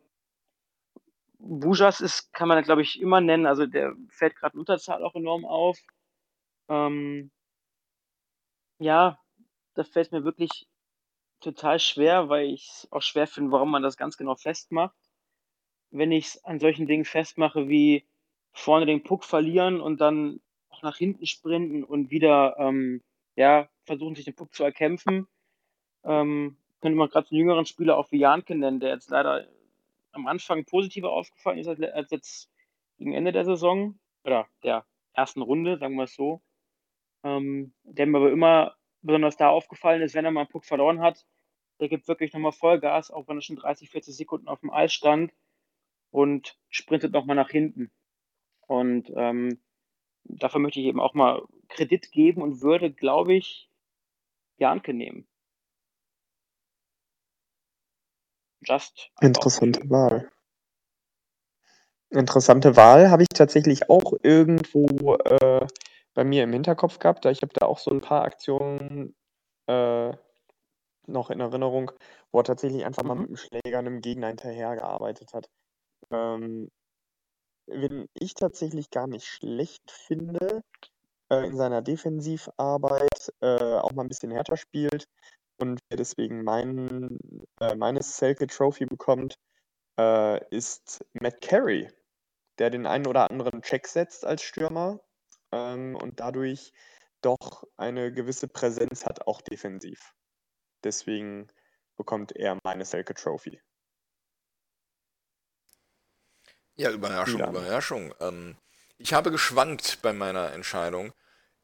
Bujas 1.38 2.00
ist, 2.00 2.32
kann 2.32 2.48
man, 2.48 2.64
glaube 2.64 2.82
ich, 2.82 3.00
immer 3.00 3.20
nennen. 3.20 3.46
Also 3.46 3.66
der 3.66 3.94
fällt 4.08 4.34
gerade 4.34 4.54
in 4.54 4.60
Unterzahl 4.60 5.04
auch 5.04 5.14
enorm 5.14 5.44
auf. 5.44 5.78
Ähm, 6.68 7.30
ja, 8.78 9.18
da 9.74 9.84
fällt 9.84 10.10
mir 10.10 10.24
wirklich 10.24 10.66
total 11.40 11.78
schwer, 11.78 12.28
weil 12.28 12.46
ich 12.46 12.68
es 12.68 12.88
auch 12.90 13.02
schwer 13.02 13.28
finde, 13.28 13.52
warum 13.52 13.70
man 13.70 13.82
das 13.84 13.96
ganz 13.96 14.16
genau 14.16 14.34
festmacht. 14.34 14.96
Wenn 15.92 16.10
ich 16.10 16.26
es 16.26 16.44
an 16.44 16.58
solchen 16.58 16.86
Dingen 16.86 17.04
festmache, 17.04 17.68
wie 17.68 18.04
vorne 18.52 18.86
den 18.86 19.04
Puck 19.04 19.24
verlieren 19.24 19.80
und 19.80 20.00
dann 20.00 20.40
nach 20.84 20.96
hinten 20.96 21.26
sprinten 21.26 21.84
und 21.84 22.10
wieder 22.10 22.56
ähm, 22.58 23.02
ja, 23.36 23.68
versuchen, 23.84 24.14
sich 24.14 24.24
den 24.24 24.34
Puck 24.34 24.54
zu 24.54 24.64
erkämpfen. 24.64 25.26
Ähm, 26.04 26.56
könnte 26.80 26.96
man 26.96 27.08
gerade 27.08 27.28
einen 27.30 27.38
jüngeren 27.38 27.66
Spieler 27.66 27.96
auch 27.96 28.12
wie 28.12 28.18
Janke 28.18 28.54
nennen, 28.54 28.80
der 28.80 28.90
jetzt 28.90 29.10
leider 29.10 29.48
am 30.12 30.26
Anfang 30.26 30.64
positiver 30.64 31.10
aufgefallen 31.10 31.58
ist 31.58 31.68
als, 31.68 32.10
jetzt 32.10 32.50
gegen 32.98 33.12
Ende 33.12 33.32
der 33.32 33.44
Saison 33.44 33.98
oder 34.22 34.46
der 34.62 34.86
ersten 35.12 35.42
Runde, 35.42 35.78
sagen 35.78 35.96
wir 35.96 36.04
es 36.04 36.14
so. 36.14 36.42
Ähm, 37.24 37.74
der 37.82 38.06
mir 38.06 38.18
aber 38.18 38.30
immer 38.30 38.76
besonders 39.02 39.36
da 39.36 39.48
aufgefallen 39.48 40.02
ist, 40.02 40.14
wenn 40.14 40.24
er 40.24 40.30
mal 40.30 40.42
einen 40.42 40.50
Puck 40.50 40.64
verloren 40.64 41.00
hat, 41.00 41.26
der 41.80 41.88
gibt 41.88 42.06
wirklich 42.06 42.32
nochmal 42.32 42.52
Vollgas, 42.52 43.10
auch 43.10 43.26
wenn 43.28 43.38
er 43.38 43.42
schon 43.42 43.56
30, 43.56 43.90
40 43.90 44.16
Sekunden 44.16 44.48
auf 44.48 44.60
dem 44.60 44.70
Eis 44.70 44.92
stand 44.92 45.32
und 46.10 46.58
sprintet 46.68 47.12
nochmal 47.12 47.36
nach 47.36 47.50
hinten. 47.50 47.90
Und 48.66 49.10
ähm, 49.16 49.60
dafür 50.24 50.60
möchte 50.60 50.80
ich 50.80 50.86
eben 50.86 51.00
auch 51.00 51.14
mal 51.14 51.42
Kredit 51.68 52.12
geben 52.12 52.42
und 52.42 52.60
würde, 52.62 52.92
glaube 52.92 53.34
ich, 53.34 53.70
Janke 54.58 54.94
nehmen. 54.94 55.26
Just 58.62 59.10
Interessante 59.20 59.80
Bauchgefühl. 59.80 59.90
Wahl. 59.90 60.30
Interessante 62.10 62.76
Wahl 62.76 63.10
habe 63.10 63.22
ich 63.22 63.28
tatsächlich 63.28 63.90
auch 63.90 64.12
irgendwo 64.22 65.16
äh, 65.16 65.66
bei 66.14 66.24
mir 66.24 66.44
im 66.44 66.52
Hinterkopf 66.52 66.98
gehabt. 66.98 67.24
Da 67.24 67.30
ich 67.30 67.42
habe 67.42 67.52
da 67.54 67.66
auch 67.66 67.78
so 67.78 67.90
ein 67.90 68.00
paar 68.00 68.22
Aktionen 68.22 69.14
äh, 69.66 70.12
noch 71.06 71.30
in 71.30 71.40
Erinnerung, 71.40 71.90
wo 72.30 72.40
er 72.40 72.44
tatsächlich 72.44 72.84
einfach 72.84 73.02
mal 73.02 73.16
mit 73.16 73.28
dem 73.28 73.36
Schläger 73.36 73.78
einem 73.78 74.00
Gegner 74.00 74.28
hinterhergearbeitet 74.28 75.34
hat. 75.34 75.50
Ähm, 76.10 76.70
wen 77.66 78.08
ich 78.14 78.34
tatsächlich 78.34 78.90
gar 78.90 79.06
nicht 79.06 79.26
schlecht 79.26 79.90
finde 79.90 80.62
äh, 81.30 81.46
in 81.46 81.56
seiner 81.56 81.82
Defensivarbeit, 81.82 83.32
äh, 83.40 83.76
auch 83.76 83.92
mal 83.92 84.02
ein 84.02 84.08
bisschen 84.08 84.30
härter 84.30 84.56
spielt 84.56 85.06
und 85.56 85.80
wer 85.88 85.96
deswegen 85.96 86.42
mein, 86.44 87.18
äh, 87.60 87.74
meine 87.76 88.02
Selke 88.02 88.46
Trophy 88.46 88.86
bekommt, 88.86 89.36
äh, 89.98 90.44
ist 90.50 91.04
Matt 91.12 91.40
Carey, 91.40 91.88
der 92.58 92.70
den 92.70 92.86
einen 92.86 93.06
oder 93.06 93.30
anderen 93.30 93.62
Check 93.62 93.86
setzt 93.86 94.24
als 94.24 94.42
Stürmer 94.42 95.00
ähm, 95.52 95.96
und 95.96 96.20
dadurch 96.20 96.72
doch 97.20 97.64
eine 97.76 98.12
gewisse 98.12 98.48
Präsenz 98.48 99.06
hat, 99.06 99.26
auch 99.26 99.40
defensiv. 99.40 100.14
Deswegen 100.82 101.48
bekommt 101.96 102.36
er 102.36 102.58
meine 102.64 102.84
Selke 102.84 103.14
Trophy. 103.14 103.60
Ja, 106.76 106.90
Überraschung, 106.90 107.36
Milan. 107.36 107.54
Überraschung. 107.54 108.14
Ähm, 108.20 108.56
ich 108.98 109.12
habe 109.12 109.30
geschwankt 109.30 109.98
bei 110.02 110.12
meiner 110.12 110.52
Entscheidung 110.52 111.12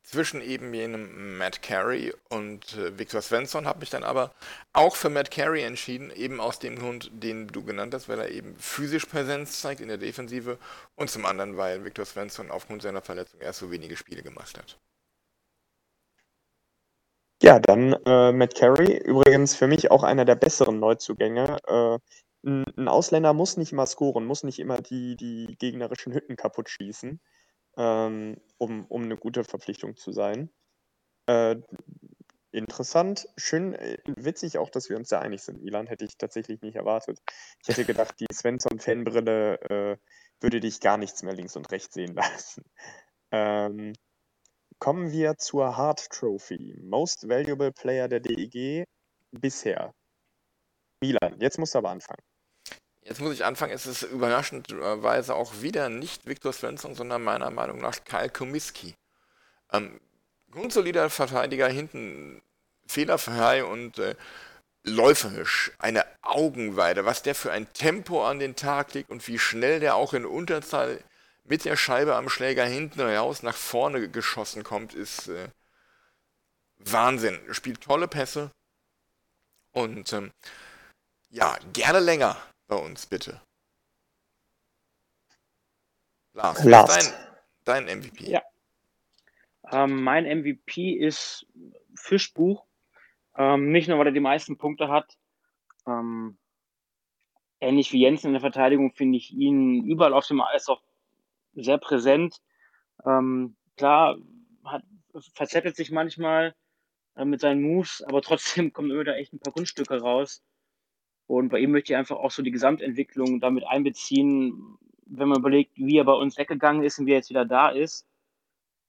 zwischen 0.02 0.40
eben 0.40 0.72
jenem 0.72 1.38
Matt 1.38 1.62
Carey 1.62 2.12
und 2.28 2.76
äh, 2.76 2.98
Victor 2.98 3.20
Svensson, 3.20 3.66
habe 3.66 3.80
mich 3.80 3.90
dann 3.90 4.02
aber 4.02 4.32
auch 4.72 4.96
für 4.96 5.10
Matt 5.10 5.30
Carey 5.30 5.62
entschieden, 5.62 6.10
eben 6.10 6.40
aus 6.40 6.58
dem 6.58 6.78
Grund, 6.78 7.10
den 7.12 7.48
du 7.48 7.64
genannt 7.64 7.94
hast, 7.94 8.08
weil 8.08 8.18
er 8.18 8.30
eben 8.30 8.56
physisch 8.58 9.04
Präsenz 9.06 9.60
zeigt 9.60 9.80
in 9.80 9.88
der 9.88 9.98
Defensive 9.98 10.58
und 10.96 11.10
zum 11.10 11.26
anderen, 11.26 11.56
weil 11.56 11.84
Victor 11.84 12.04
Svensson 12.04 12.50
aufgrund 12.50 12.82
seiner 12.82 13.02
Verletzung 13.02 13.40
erst 13.40 13.60
so 13.60 13.70
wenige 13.70 13.96
Spiele 13.96 14.22
gemacht 14.22 14.58
hat. 14.58 14.78
Ja, 17.42 17.58
dann 17.58 17.94
äh, 18.04 18.32
Matt 18.32 18.54
Carey, 18.54 18.98
übrigens 18.98 19.54
für 19.54 19.66
mich 19.66 19.90
auch 19.90 20.02
einer 20.02 20.24
der 20.24 20.34
besseren 20.34 20.78
Neuzugänge. 20.78 21.58
Äh, 21.66 21.98
ein, 22.44 22.88
Ausländer 22.88 23.32
muss 23.32 23.56
nicht 23.56 23.72
immer 23.72 23.86
scoren, 23.86 24.24
muss 24.24 24.44
nicht 24.44 24.58
immer 24.58 24.80
die, 24.80 25.16
die 25.16 25.56
gegnerischen 25.58 26.12
Hütten 26.14 26.36
kaputt 26.36 26.70
schießen, 26.70 27.20
ähm, 27.76 28.36
um, 28.58 28.86
um 28.86 29.02
eine 29.04 29.16
gute 29.16 29.44
Verpflichtung 29.44 29.96
zu 29.96 30.12
sein. 30.12 30.50
Äh, 31.26 31.56
interessant, 32.52 33.28
schön, 33.36 33.74
äh, 33.74 33.98
witzig 34.06 34.58
auch, 34.58 34.70
dass 34.70 34.88
wir 34.88 34.96
uns 34.96 35.08
da 35.08 35.20
einig 35.20 35.42
sind. 35.42 35.62
Milan 35.62 35.86
hätte 35.86 36.04
ich 36.04 36.16
tatsächlich 36.16 36.62
nicht 36.62 36.76
erwartet. 36.76 37.18
Ich 37.62 37.68
hätte 37.68 37.84
gedacht, 37.84 38.18
die 38.20 38.26
Svensson-Fanbrille 38.32 39.60
äh, 39.62 39.96
würde 40.40 40.60
dich 40.60 40.80
gar 40.80 40.96
nichts 40.96 41.22
mehr 41.22 41.34
links 41.34 41.56
und 41.56 41.70
rechts 41.70 41.94
sehen 41.94 42.14
lassen. 42.14 42.64
Ähm, 43.32 43.92
kommen 44.80 45.12
wir 45.12 45.36
zur 45.36 45.76
Hart 45.76 46.10
Trophy. 46.10 46.76
Most 46.82 47.28
Valuable 47.28 47.70
Player 47.70 48.08
der 48.08 48.18
DEG 48.18 48.84
bisher. 49.30 49.94
Milan, 51.00 51.38
jetzt 51.38 51.56
musst 51.56 51.74
du 51.74 51.78
aber 51.78 51.90
anfangen. 51.90 52.24
Jetzt 53.10 53.20
muss 53.20 53.34
ich 53.34 53.44
anfangen, 53.44 53.72
es 53.72 53.86
ist 53.86 54.04
überraschenderweise 54.04 55.34
auch 55.34 55.62
wieder 55.62 55.88
nicht 55.88 56.26
Viktor 56.26 56.52
Svensson, 56.52 56.94
sondern 56.94 57.24
meiner 57.24 57.50
Meinung 57.50 57.80
nach 57.80 58.04
Kyle 58.04 58.30
Komiski. 58.30 58.94
Ähm, 59.72 60.00
grundsolider 60.52 61.10
Verteidiger, 61.10 61.66
hinten 61.66 62.40
fehlerfrei 62.86 63.64
und 63.64 63.98
äh, 63.98 64.14
läuferisch. 64.84 65.72
Eine 65.80 66.04
Augenweide, 66.22 67.04
was 67.04 67.22
der 67.22 67.34
für 67.34 67.50
ein 67.50 67.72
Tempo 67.72 68.24
an 68.24 68.38
den 68.38 68.54
Tag 68.54 68.94
legt 68.94 69.10
und 69.10 69.26
wie 69.26 69.40
schnell 69.40 69.80
der 69.80 69.96
auch 69.96 70.14
in 70.14 70.24
Unterzahl 70.24 71.02
mit 71.42 71.64
der 71.64 71.76
Scheibe 71.76 72.14
am 72.14 72.28
Schläger 72.28 72.64
hinten 72.64 73.00
raus 73.00 73.42
nach 73.42 73.56
vorne 73.56 74.08
geschossen 74.08 74.62
kommt, 74.62 74.94
ist 74.94 75.26
äh, 75.26 75.48
Wahnsinn. 76.78 77.40
Spielt 77.50 77.80
tolle 77.80 78.06
Pässe 78.06 78.52
und 79.72 80.12
ähm, 80.12 80.30
ja, 81.30 81.58
gerne 81.72 81.98
länger 81.98 82.36
bei 82.70 82.76
uns, 82.76 83.06
bitte. 83.06 83.40
Lars, 86.32 86.64
Lars. 86.64 87.12
Dein, 87.64 87.86
dein 87.86 87.98
MVP. 87.98 88.30
Ja. 88.30 88.42
Ähm, 89.70 90.02
mein 90.02 90.24
MVP 90.24 90.92
ist 90.92 91.46
Fischbuch. 91.94 92.64
Ähm, 93.36 93.72
nicht 93.72 93.88
nur, 93.88 93.98
weil 93.98 94.06
er 94.06 94.12
die 94.12 94.20
meisten 94.20 94.56
Punkte 94.56 94.88
hat. 94.88 95.18
Ähm, 95.86 96.38
ähnlich 97.58 97.92
wie 97.92 98.00
Jensen 98.00 98.28
in 98.28 98.32
der 98.34 98.40
Verteidigung 98.40 98.92
finde 98.92 99.18
ich 99.18 99.32
ihn 99.32 99.84
überall 99.84 100.14
auf 100.14 100.26
dem 100.26 100.40
Eis 100.40 100.68
auch 100.68 100.82
sehr 101.54 101.78
präsent. 101.78 102.40
Ähm, 103.04 103.56
klar, 103.76 104.16
hat, 104.64 104.84
verzettelt 105.34 105.74
sich 105.74 105.90
manchmal 105.90 106.54
äh, 107.16 107.24
mit 107.24 107.40
seinen 107.40 107.62
Moves, 107.62 108.02
aber 108.02 108.22
trotzdem 108.22 108.72
kommen 108.72 108.90
immer 108.90 109.04
da 109.04 109.14
echt 109.14 109.32
ein 109.32 109.40
paar 109.40 109.52
Kunststücke 109.52 110.00
raus. 110.00 110.42
Und 111.30 111.50
bei 111.50 111.60
ihm 111.60 111.70
möchte 111.70 111.92
ich 111.92 111.96
einfach 111.96 112.16
auch 112.16 112.32
so 112.32 112.42
die 112.42 112.50
Gesamtentwicklung 112.50 113.38
damit 113.38 113.64
einbeziehen, 113.64 114.76
wenn 115.06 115.28
man 115.28 115.38
überlegt, 115.38 115.76
wie 115.76 115.96
er 115.96 116.02
bei 116.02 116.12
uns 116.12 116.36
weggegangen 116.36 116.82
ist 116.82 116.98
und 116.98 117.06
wie 117.06 117.12
er 117.12 117.18
jetzt 117.18 117.30
wieder 117.30 117.44
da 117.44 117.68
ist. 117.68 118.04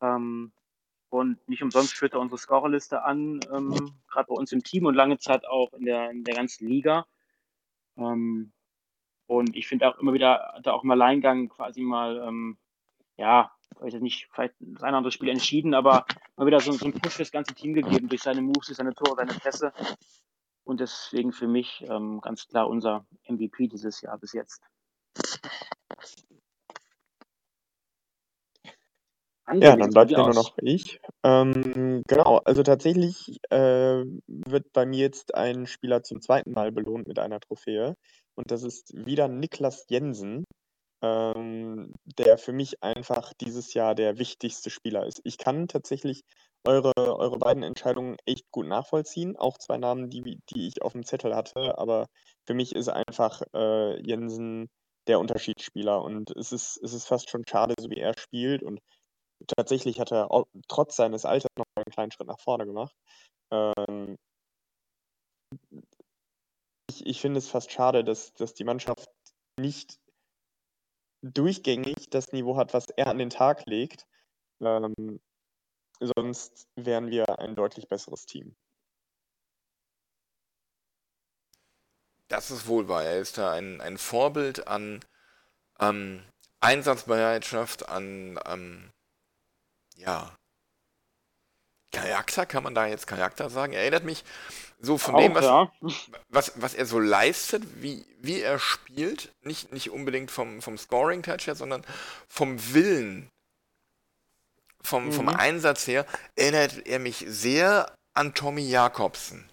Ähm, 0.01 0.51
und 1.09 1.47
nicht 1.47 1.61
umsonst 1.61 1.93
führt 1.93 2.13
er 2.13 2.19
unsere 2.19 2.39
Scorerliste 2.39 3.03
an, 3.03 3.41
ähm, 3.53 3.93
gerade 4.09 4.25
bei 4.27 4.33
uns 4.33 4.51
im 4.53 4.63
Team 4.63 4.87
und 4.87 4.95
lange 4.95 5.19
Zeit 5.19 5.45
auch 5.45 5.71
in 5.73 5.85
der, 5.85 6.09
in 6.09 6.23
der 6.23 6.33
ganzen 6.33 6.67
Liga. 6.67 7.05
Ähm, 7.95 8.51
und 9.27 9.55
ich 9.55 9.67
finde 9.67 9.87
auch 9.87 9.99
immer 9.99 10.13
wieder, 10.13 10.59
er 10.63 10.73
auch 10.73 10.83
im 10.83 10.89
Alleingang 10.89 11.47
quasi 11.47 11.81
mal, 11.81 12.27
ähm, 12.27 12.57
ja, 13.17 13.51
weiß 13.79 13.93
ich 13.93 14.01
nicht, 14.01 14.29
vielleicht 14.31 14.55
das 14.61 14.81
ein 14.81 14.95
oder 14.95 15.11
Spiel 15.11 15.29
entschieden, 15.29 15.75
aber 15.75 16.07
mal 16.37 16.47
wieder 16.47 16.59
so, 16.59 16.71
so 16.71 16.85
einen 16.85 16.95
Push 16.95 17.13
fürs 17.13 17.31
ganze 17.31 17.53
Team 17.53 17.75
gegeben 17.75 18.09
durch 18.09 18.23
seine 18.23 18.41
Moves, 18.41 18.65
durch 18.65 18.77
seine 18.77 18.95
Tore, 18.95 19.17
seine 19.17 19.33
Pässe. 19.33 19.71
Und 20.63 20.79
deswegen 20.79 21.31
für 21.31 21.47
mich 21.47 21.83
ähm, 21.89 22.21
ganz 22.21 22.47
klar 22.47 22.67
unser 22.67 23.05
MVP 23.27 23.67
dieses 23.67 24.01
Jahr 24.01 24.17
bis 24.17 24.33
jetzt. 24.33 24.61
Ja, 29.53 29.75
dann 29.75 29.89
bleibt 29.89 30.11
ja 30.11 30.19
nur 30.19 30.33
noch 30.33 30.57
ich. 30.61 31.01
Ähm, 31.23 32.03
genau, 32.07 32.37
also 32.45 32.63
tatsächlich 32.63 33.39
äh, 33.49 34.05
wird 34.27 34.71
bei 34.71 34.85
mir 34.85 34.99
jetzt 34.99 35.35
ein 35.35 35.67
Spieler 35.67 36.03
zum 36.03 36.21
zweiten 36.21 36.51
Mal 36.51 36.71
belohnt 36.71 37.07
mit 37.07 37.19
einer 37.19 37.39
Trophäe. 37.39 37.95
Und 38.35 38.51
das 38.51 38.63
ist 38.63 38.93
wieder 38.93 39.27
Niklas 39.27 39.85
Jensen, 39.89 40.45
ähm, 41.01 41.93
der 42.17 42.37
für 42.37 42.53
mich 42.53 42.81
einfach 42.81 43.33
dieses 43.33 43.73
Jahr 43.73 43.93
der 43.93 44.17
wichtigste 44.19 44.69
Spieler 44.69 45.05
ist. 45.05 45.19
Ich 45.25 45.37
kann 45.37 45.67
tatsächlich 45.67 46.23
eure, 46.65 46.93
eure 46.95 47.37
beiden 47.39 47.63
Entscheidungen 47.63 48.17
echt 48.25 48.51
gut 48.51 48.67
nachvollziehen. 48.67 49.37
Auch 49.37 49.57
zwei 49.57 49.77
Namen, 49.77 50.09
die, 50.09 50.39
die 50.49 50.67
ich 50.67 50.81
auf 50.81 50.93
dem 50.93 51.05
Zettel 51.05 51.35
hatte, 51.35 51.77
aber 51.77 52.07
für 52.45 52.53
mich 52.53 52.75
ist 52.75 52.89
einfach 52.89 53.41
äh, 53.53 54.01
Jensen 54.01 54.69
der 55.07 55.19
Unterschiedsspieler 55.19 56.01
und 56.03 56.31
es 56.37 56.51
ist, 56.51 56.77
es 56.83 56.93
ist 56.93 57.07
fast 57.07 57.29
schon 57.29 57.43
schade, 57.47 57.73
so 57.79 57.89
wie 57.89 57.97
er 57.97 58.17
spielt 58.17 58.63
und 58.63 58.79
tatsächlich 59.57 59.99
hat 59.99 60.11
er 60.11 60.31
auch, 60.31 60.45
trotz 60.67 60.95
seines 60.95 61.25
Alters 61.25 61.49
noch 61.57 61.65
einen 61.75 61.91
kleinen 61.91 62.11
Schritt 62.11 62.27
nach 62.27 62.39
vorne 62.39 62.65
gemacht. 62.65 62.93
Ähm, 63.51 64.17
ich, 66.89 67.05
ich 67.05 67.21
finde 67.21 67.39
es 67.39 67.49
fast 67.49 67.71
schade, 67.71 68.03
dass, 68.03 68.33
dass 68.33 68.53
die 68.53 68.63
Mannschaft 68.63 69.09
nicht 69.59 69.97
durchgängig 71.23 72.09
das 72.09 72.31
Niveau 72.31 72.57
hat, 72.57 72.73
was 72.73 72.87
er 72.95 73.07
an 73.07 73.17
den 73.17 73.29
Tag 73.29 73.65
legt. 73.65 74.05
Ähm, 74.61 75.19
sonst 76.01 76.67
wären 76.75 77.09
wir 77.09 77.39
ein 77.39 77.55
deutlich 77.55 77.87
besseres 77.87 78.25
Team. 78.25 78.55
Das 82.27 82.49
ist 82.49 82.67
wohl 82.67 82.87
wahr. 82.87 83.03
Er 83.03 83.19
ist 83.19 83.37
da 83.37 83.51
ein, 83.51 83.81
ein 83.81 83.97
Vorbild 83.97 84.67
an 84.67 85.03
ähm, 85.79 86.23
Einsatzbereitschaft, 86.61 87.89
an 87.89 88.39
ähm, 88.45 88.91
ja 89.95 90.35
Charakter, 91.91 92.45
kann 92.45 92.63
man 92.63 92.73
da 92.73 92.87
jetzt 92.87 93.05
Charakter 93.05 93.49
sagen? 93.49 93.73
Erinnert 93.73 94.05
mich 94.05 94.23
so 94.79 94.97
von 94.97 95.15
Auch, 95.15 95.19
dem, 95.19 95.35
was, 95.35 95.45
ja. 95.45 95.71
was, 96.29 96.53
was 96.55 96.73
er 96.73 96.85
so 96.85 96.99
leistet, 96.99 97.63
wie, 97.81 98.05
wie 98.19 98.41
er 98.41 98.59
spielt, 98.59 99.33
nicht, 99.41 99.71
nicht 99.73 99.91
unbedingt 99.91 100.31
vom, 100.31 100.61
vom 100.61 100.77
Scoring-Touch 100.77 101.47
her, 101.47 101.55
sondern 101.55 101.83
vom 102.27 102.73
Willen, 102.73 103.29
vom, 104.83 105.05
mhm. 105.05 105.11
vom 105.11 105.29
Einsatz 105.29 105.87
her, 105.87 106.05
erinnert 106.35 106.85
er 106.85 106.99
mich 106.99 107.25
sehr 107.27 107.95
an 108.13 108.33
Tommy 108.33 108.67
Jakobsen. 108.67 109.49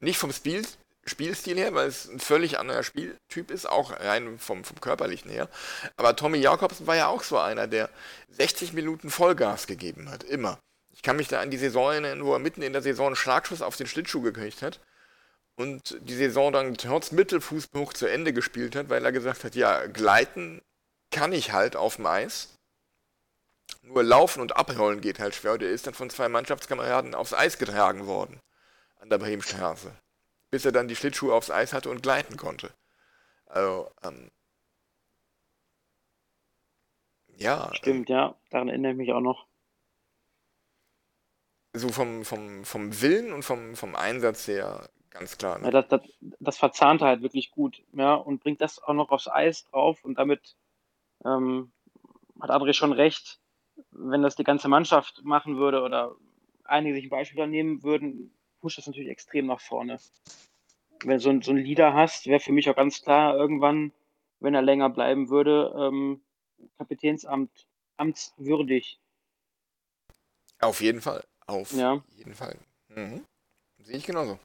Nicht 0.00 0.18
vom 0.18 0.32
Spiel, 0.32 0.64
Spielstil 1.04 1.58
her, 1.58 1.74
weil 1.74 1.88
es 1.88 2.08
ein 2.08 2.20
völlig 2.20 2.58
anderer 2.58 2.82
Spieltyp 2.82 3.50
ist, 3.50 3.66
auch 3.66 3.92
rein 3.92 4.38
vom, 4.38 4.64
vom 4.64 4.80
körperlichen 4.80 5.30
her. 5.30 5.48
Aber 5.96 6.14
Tommy 6.14 6.38
Jakobsen 6.38 6.86
war 6.86 6.96
ja 6.96 7.08
auch 7.08 7.22
so 7.22 7.38
einer, 7.38 7.66
der 7.66 7.90
60 8.30 8.72
Minuten 8.72 9.10
Vollgas 9.10 9.66
gegeben 9.66 10.10
hat, 10.10 10.24
immer. 10.24 10.58
Ich 10.92 11.02
kann 11.02 11.16
mich 11.16 11.28
da 11.28 11.40
an 11.40 11.50
die 11.50 11.58
Saison 11.58 11.92
erinnern, 11.92 12.24
wo 12.24 12.32
er 12.32 12.38
mitten 12.38 12.62
in 12.62 12.72
der 12.72 12.82
Saison 12.82 13.06
einen 13.06 13.16
Schlagschuss 13.16 13.62
auf 13.62 13.76
den 13.76 13.86
Schlittschuh 13.86 14.20
gekriegt 14.20 14.62
hat 14.62 14.80
und 15.56 15.96
die 16.00 16.14
Saison 16.14 16.52
dann 16.52 16.76
trotz 16.76 17.10
Mittelfußbruch 17.12 17.92
zu 17.92 18.06
Ende 18.06 18.32
gespielt 18.32 18.76
hat, 18.76 18.88
weil 18.88 19.04
er 19.04 19.12
gesagt 19.12 19.44
hat, 19.44 19.54
ja, 19.54 19.86
gleiten 19.86 20.62
kann 21.10 21.32
ich 21.32 21.52
halt 21.52 21.74
auf 21.74 21.96
dem 21.96 22.06
Eis. 22.06 22.57
Nur 23.88 24.02
laufen 24.02 24.40
und 24.40 24.56
abrollen 24.56 25.00
geht 25.00 25.18
halt 25.18 25.34
schwer. 25.34 25.58
Der 25.58 25.70
ist 25.70 25.86
dann 25.86 25.94
von 25.94 26.10
zwei 26.10 26.28
Mannschaftskameraden 26.28 27.14
aufs 27.14 27.32
Eis 27.32 27.58
getragen 27.58 28.06
worden. 28.06 28.40
An 29.00 29.10
der 29.10 29.18
Bremenstraße. 29.18 29.92
Bis 30.50 30.64
er 30.64 30.72
dann 30.72 30.88
die 30.88 30.96
Schlittschuhe 30.96 31.34
aufs 31.34 31.50
Eis 31.50 31.72
hatte 31.72 31.90
und 31.90 32.02
gleiten 32.02 32.36
konnte. 32.36 32.70
Also, 33.46 33.90
ähm, 34.02 34.30
ja. 37.36 37.70
Stimmt, 37.74 38.08
ja. 38.08 38.34
Daran 38.50 38.68
erinnere 38.68 38.92
ich 38.92 38.98
mich 38.98 39.12
auch 39.12 39.20
noch 39.20 39.46
so 41.74 41.88
vom, 41.88 42.24
vom, 42.24 42.64
vom 42.64 43.00
Willen 43.00 43.32
und 43.32 43.44
vom, 43.44 43.76
vom 43.76 43.94
Einsatz 43.94 44.48
her 44.48 44.88
ganz 45.10 45.38
klar. 45.38 45.58
Ne? 45.58 45.66
Ja, 45.66 45.70
das, 45.70 45.88
das, 45.88 46.00
das 46.40 46.58
verzahnt 46.58 47.02
halt 47.02 47.22
wirklich 47.22 47.50
gut, 47.50 47.82
ja, 47.92 48.14
und 48.14 48.40
bringt 48.40 48.60
das 48.60 48.82
auch 48.82 48.94
noch 48.94 49.10
aufs 49.10 49.28
Eis 49.28 49.64
drauf 49.64 50.04
und 50.04 50.16
damit 50.18 50.56
ähm, 51.24 51.72
hat 52.40 52.50
André 52.50 52.72
schon 52.72 52.92
recht, 52.92 53.40
wenn 53.90 54.22
das 54.22 54.36
die 54.36 54.44
ganze 54.44 54.68
Mannschaft 54.68 55.24
machen 55.24 55.56
würde 55.56 55.82
oder 55.82 56.14
einige 56.64 56.94
sich 56.96 57.04
ein 57.04 57.10
Beispiel 57.10 57.46
nehmen 57.46 57.82
würden, 57.82 58.32
pusht 58.60 58.78
das 58.78 58.86
natürlich 58.86 59.10
extrem 59.10 59.46
nach 59.46 59.60
vorne. 59.60 59.98
Wenn 61.04 61.16
du 61.16 61.20
so, 61.20 61.30
ein, 61.30 61.42
so 61.42 61.52
einen 61.52 61.64
Leader 61.64 61.94
hast, 61.94 62.26
wäre 62.26 62.40
für 62.40 62.52
mich 62.52 62.68
auch 62.68 62.76
ganz 62.76 63.02
klar 63.02 63.36
irgendwann, 63.36 63.92
wenn 64.40 64.54
er 64.54 64.62
länger 64.62 64.90
bleiben 64.90 65.30
würde, 65.30 65.74
ähm, 65.76 66.20
Kapitänsamt 66.76 67.66
amtswürdig. 67.96 69.00
Auf 70.60 70.80
jeden 70.80 71.00
Fall. 71.00 71.24
Auf 71.46 71.72
ja. 71.72 72.02
jeden 72.16 72.34
Fall. 72.34 72.56
Mhm. 72.88 73.24
Sehe 73.78 73.96
ich 73.96 74.06
genauso. 74.06 74.38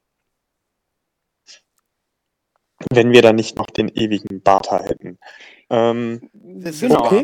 Wenn 2.91 3.11
wir 3.11 3.21
da 3.21 3.34
nicht 3.34 3.55
noch 3.55 3.67
den 3.67 3.89
ewigen 3.89 4.41
Barter 4.41 4.84
hätten. 4.84 5.17
Ähm, 5.69 6.29
genau. 6.34 7.05
Okay. 7.05 7.23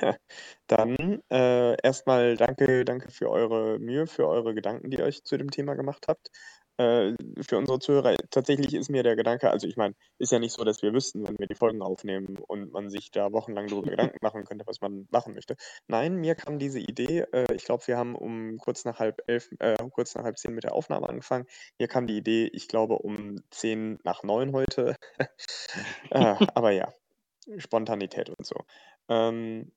Dann 0.66 1.22
äh, 1.30 1.76
erstmal 1.82 2.36
danke, 2.36 2.84
danke 2.84 3.10
für 3.10 3.30
eure 3.30 3.78
Mühe, 3.78 4.06
für 4.06 4.28
eure 4.28 4.54
Gedanken, 4.54 4.90
die 4.90 4.98
ihr 4.98 5.04
euch 5.04 5.24
zu 5.24 5.36
dem 5.36 5.50
Thema 5.50 5.74
gemacht 5.74 6.06
habt. 6.08 6.30
äh, 6.78 7.14
für 7.46 7.58
unsere 7.58 7.78
Zuhörer, 7.78 8.16
tatsächlich 8.30 8.74
ist 8.74 8.88
mir 8.90 9.02
der 9.02 9.16
Gedanke, 9.16 9.50
also 9.50 9.66
ich 9.66 9.76
meine, 9.76 9.94
ist 10.18 10.32
ja 10.32 10.38
nicht 10.38 10.52
so, 10.54 10.64
dass 10.64 10.82
wir 10.82 10.94
wüssten, 10.94 11.26
wenn 11.26 11.38
wir 11.38 11.46
die 11.46 11.54
Folgen 11.54 11.82
aufnehmen 11.82 12.38
und 12.48 12.72
man 12.72 12.88
sich 12.88 13.10
da 13.10 13.32
wochenlang 13.32 13.66
darüber 13.68 13.90
Gedanken 14.14 14.18
machen 14.22 14.44
könnte, 14.44 14.66
was 14.66 14.80
man 14.80 15.06
machen 15.10 15.34
möchte. 15.34 15.56
Nein, 15.88 16.16
mir 16.16 16.34
kam 16.34 16.58
diese 16.58 16.78
Idee, 16.80 17.26
äh, 17.32 17.52
ich 17.54 17.64
glaube, 17.64 17.86
wir 17.86 17.98
haben 17.98 18.14
um 18.16 18.56
kurz 18.58 18.84
nach 18.86 18.98
halb 18.98 19.20
elf, 19.26 19.50
äh, 19.58 19.76
kurz 19.90 20.14
nach 20.14 20.24
halb 20.24 20.38
zehn 20.38 20.54
mit 20.54 20.64
der 20.64 20.74
Aufnahme 20.74 21.08
angefangen. 21.08 21.46
Mir 21.78 21.88
kam 21.88 22.06
die 22.06 22.16
Idee, 22.16 22.48
ich 22.52 22.68
glaube, 22.68 22.96
um 22.96 23.36
zehn 23.50 23.98
nach 24.04 24.22
neun 24.22 24.52
heute. 24.52 24.96
äh, 26.10 26.34
aber 26.54 26.70
ja, 26.72 26.92
Spontanität 27.58 28.30
und 28.30 28.46
so. 28.46 28.56
Ähm, 29.08 29.72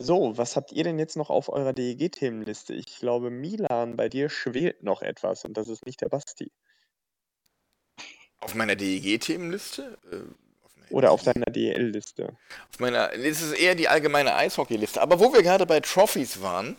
so, 0.00 0.38
was 0.38 0.54
habt 0.54 0.70
ihr 0.70 0.84
denn 0.84 0.98
jetzt 1.00 1.16
noch 1.16 1.28
auf 1.28 1.48
eurer 1.48 1.72
DEG-Themenliste? 1.72 2.72
Ich 2.72 3.00
glaube, 3.00 3.30
Milan, 3.30 3.96
bei 3.96 4.08
dir 4.08 4.30
schwelt 4.30 4.84
noch 4.84 5.02
etwas 5.02 5.44
und 5.44 5.56
das 5.56 5.68
ist 5.68 5.84
nicht 5.86 6.00
der 6.00 6.08
Basti. 6.08 6.52
Auf 8.38 8.54
meiner 8.54 8.76
DEG-Themenliste? 8.76 9.98
Äh, 10.12 10.94
Oder 10.94 11.10
auf 11.10 11.24
deiner 11.24 11.46
DEL-Liste? 11.46 12.36
Auf 12.70 12.78
meiner, 12.78 13.08
das 13.08 13.42
ist 13.42 13.52
eher 13.58 13.74
die 13.74 13.88
allgemeine 13.88 14.36
Eishockey-Liste. 14.36 15.02
Aber 15.02 15.18
wo 15.18 15.32
wir 15.32 15.42
gerade 15.42 15.66
bei 15.66 15.80
Trophies 15.80 16.40
waren, 16.40 16.76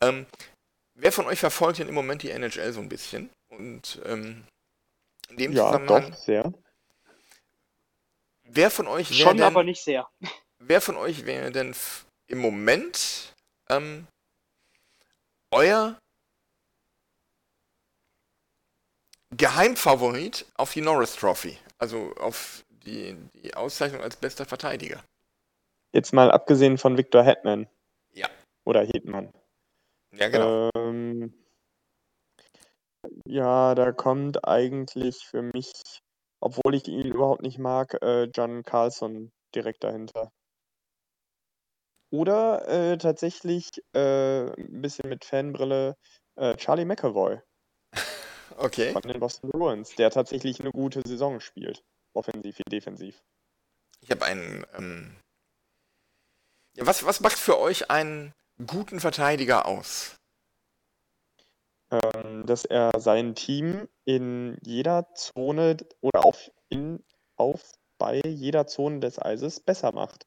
ähm, 0.00 0.26
wer 0.94 1.10
von 1.10 1.26
euch 1.26 1.40
verfolgt 1.40 1.80
denn 1.80 1.88
im 1.88 1.94
Moment 1.94 2.22
die 2.22 2.30
NHL 2.30 2.72
so 2.72 2.80
ein 2.80 2.88
bisschen? 2.88 3.28
Und 3.48 4.00
ähm, 4.04 4.44
in 5.30 5.36
dem 5.36 5.52
ja, 5.52 5.66
Zusammenhang. 5.66 6.12
Doch, 6.12 6.16
sehr. 6.16 6.52
Wer 8.44 8.70
von 8.70 8.86
euch 8.86 9.10
wäre 9.10 9.30
Schon, 9.30 9.36
denn, 9.38 9.46
aber 9.46 9.64
nicht 9.64 9.82
sehr. 9.82 10.08
Wer 10.60 10.80
von 10.80 10.96
euch 10.96 11.26
wäre 11.26 11.50
denn 11.50 11.74
im 12.26 12.38
Moment 12.38 13.34
ähm, 13.68 14.06
euer 15.50 15.98
Geheimfavorit 19.30 20.46
auf 20.54 20.72
die 20.72 20.80
Norris 20.80 21.16
Trophy, 21.16 21.58
also 21.78 22.12
auf 22.16 22.64
die, 22.70 23.16
die 23.34 23.54
Auszeichnung 23.54 24.00
als 24.00 24.16
bester 24.16 24.44
Verteidiger? 24.44 25.02
Jetzt 25.92 26.12
mal 26.12 26.30
abgesehen 26.30 26.78
von 26.78 26.96
Victor 26.96 27.22
Hetman. 27.22 27.68
Ja. 28.12 28.28
Oder 28.64 28.82
Hetman. 28.84 29.32
Ja, 30.12 30.28
genau. 30.28 30.70
Ähm, 30.76 31.34
ja, 33.26 33.74
da 33.74 33.92
kommt 33.92 34.46
eigentlich 34.46 35.24
für 35.24 35.42
mich, 35.42 35.72
obwohl 36.40 36.74
ich 36.74 36.86
ihn 36.88 37.06
überhaupt 37.06 37.42
nicht 37.42 37.58
mag, 37.58 37.94
äh, 38.02 38.24
John 38.24 38.62
Carlson 38.62 39.32
direkt 39.54 39.84
dahinter. 39.84 40.32
Oder 42.10 42.68
äh, 42.68 42.98
tatsächlich 42.98 43.68
äh, 43.94 44.50
ein 44.50 44.80
bisschen 44.82 45.08
mit 45.08 45.24
Fanbrille 45.24 45.96
äh, 46.36 46.56
Charlie 46.56 46.84
McAvoy 46.84 47.40
Okay. 48.58 48.92
von 48.92 49.02
den 49.02 49.20
Boston 49.20 49.50
Bruins, 49.50 49.94
der 49.96 50.10
tatsächlich 50.10 50.60
eine 50.60 50.70
gute 50.70 51.02
Saison 51.06 51.40
spielt. 51.40 51.82
Offensiv 52.14 52.58
wie 52.58 52.70
defensiv. 52.70 53.22
Ich 54.00 54.10
habe 54.10 54.24
einen. 54.24 54.64
Ähm 54.76 55.16
ja, 56.76 56.86
was, 56.86 57.04
was 57.04 57.20
macht 57.20 57.38
für 57.38 57.58
euch 57.58 57.90
einen 57.90 58.32
guten 58.66 59.00
Verteidiger 59.00 59.66
aus? 59.66 60.16
Ähm, 61.90 62.46
dass 62.46 62.64
er 62.64 62.98
sein 62.98 63.34
Team 63.34 63.88
in 64.04 64.58
jeder 64.62 65.12
Zone 65.14 65.76
oder 66.00 66.24
auf, 66.24 66.50
in, 66.68 67.04
auf 67.36 67.72
bei 67.98 68.20
jeder 68.24 68.66
Zone 68.66 69.00
des 69.00 69.20
Eises 69.20 69.60
besser 69.60 69.92
macht. 69.92 70.26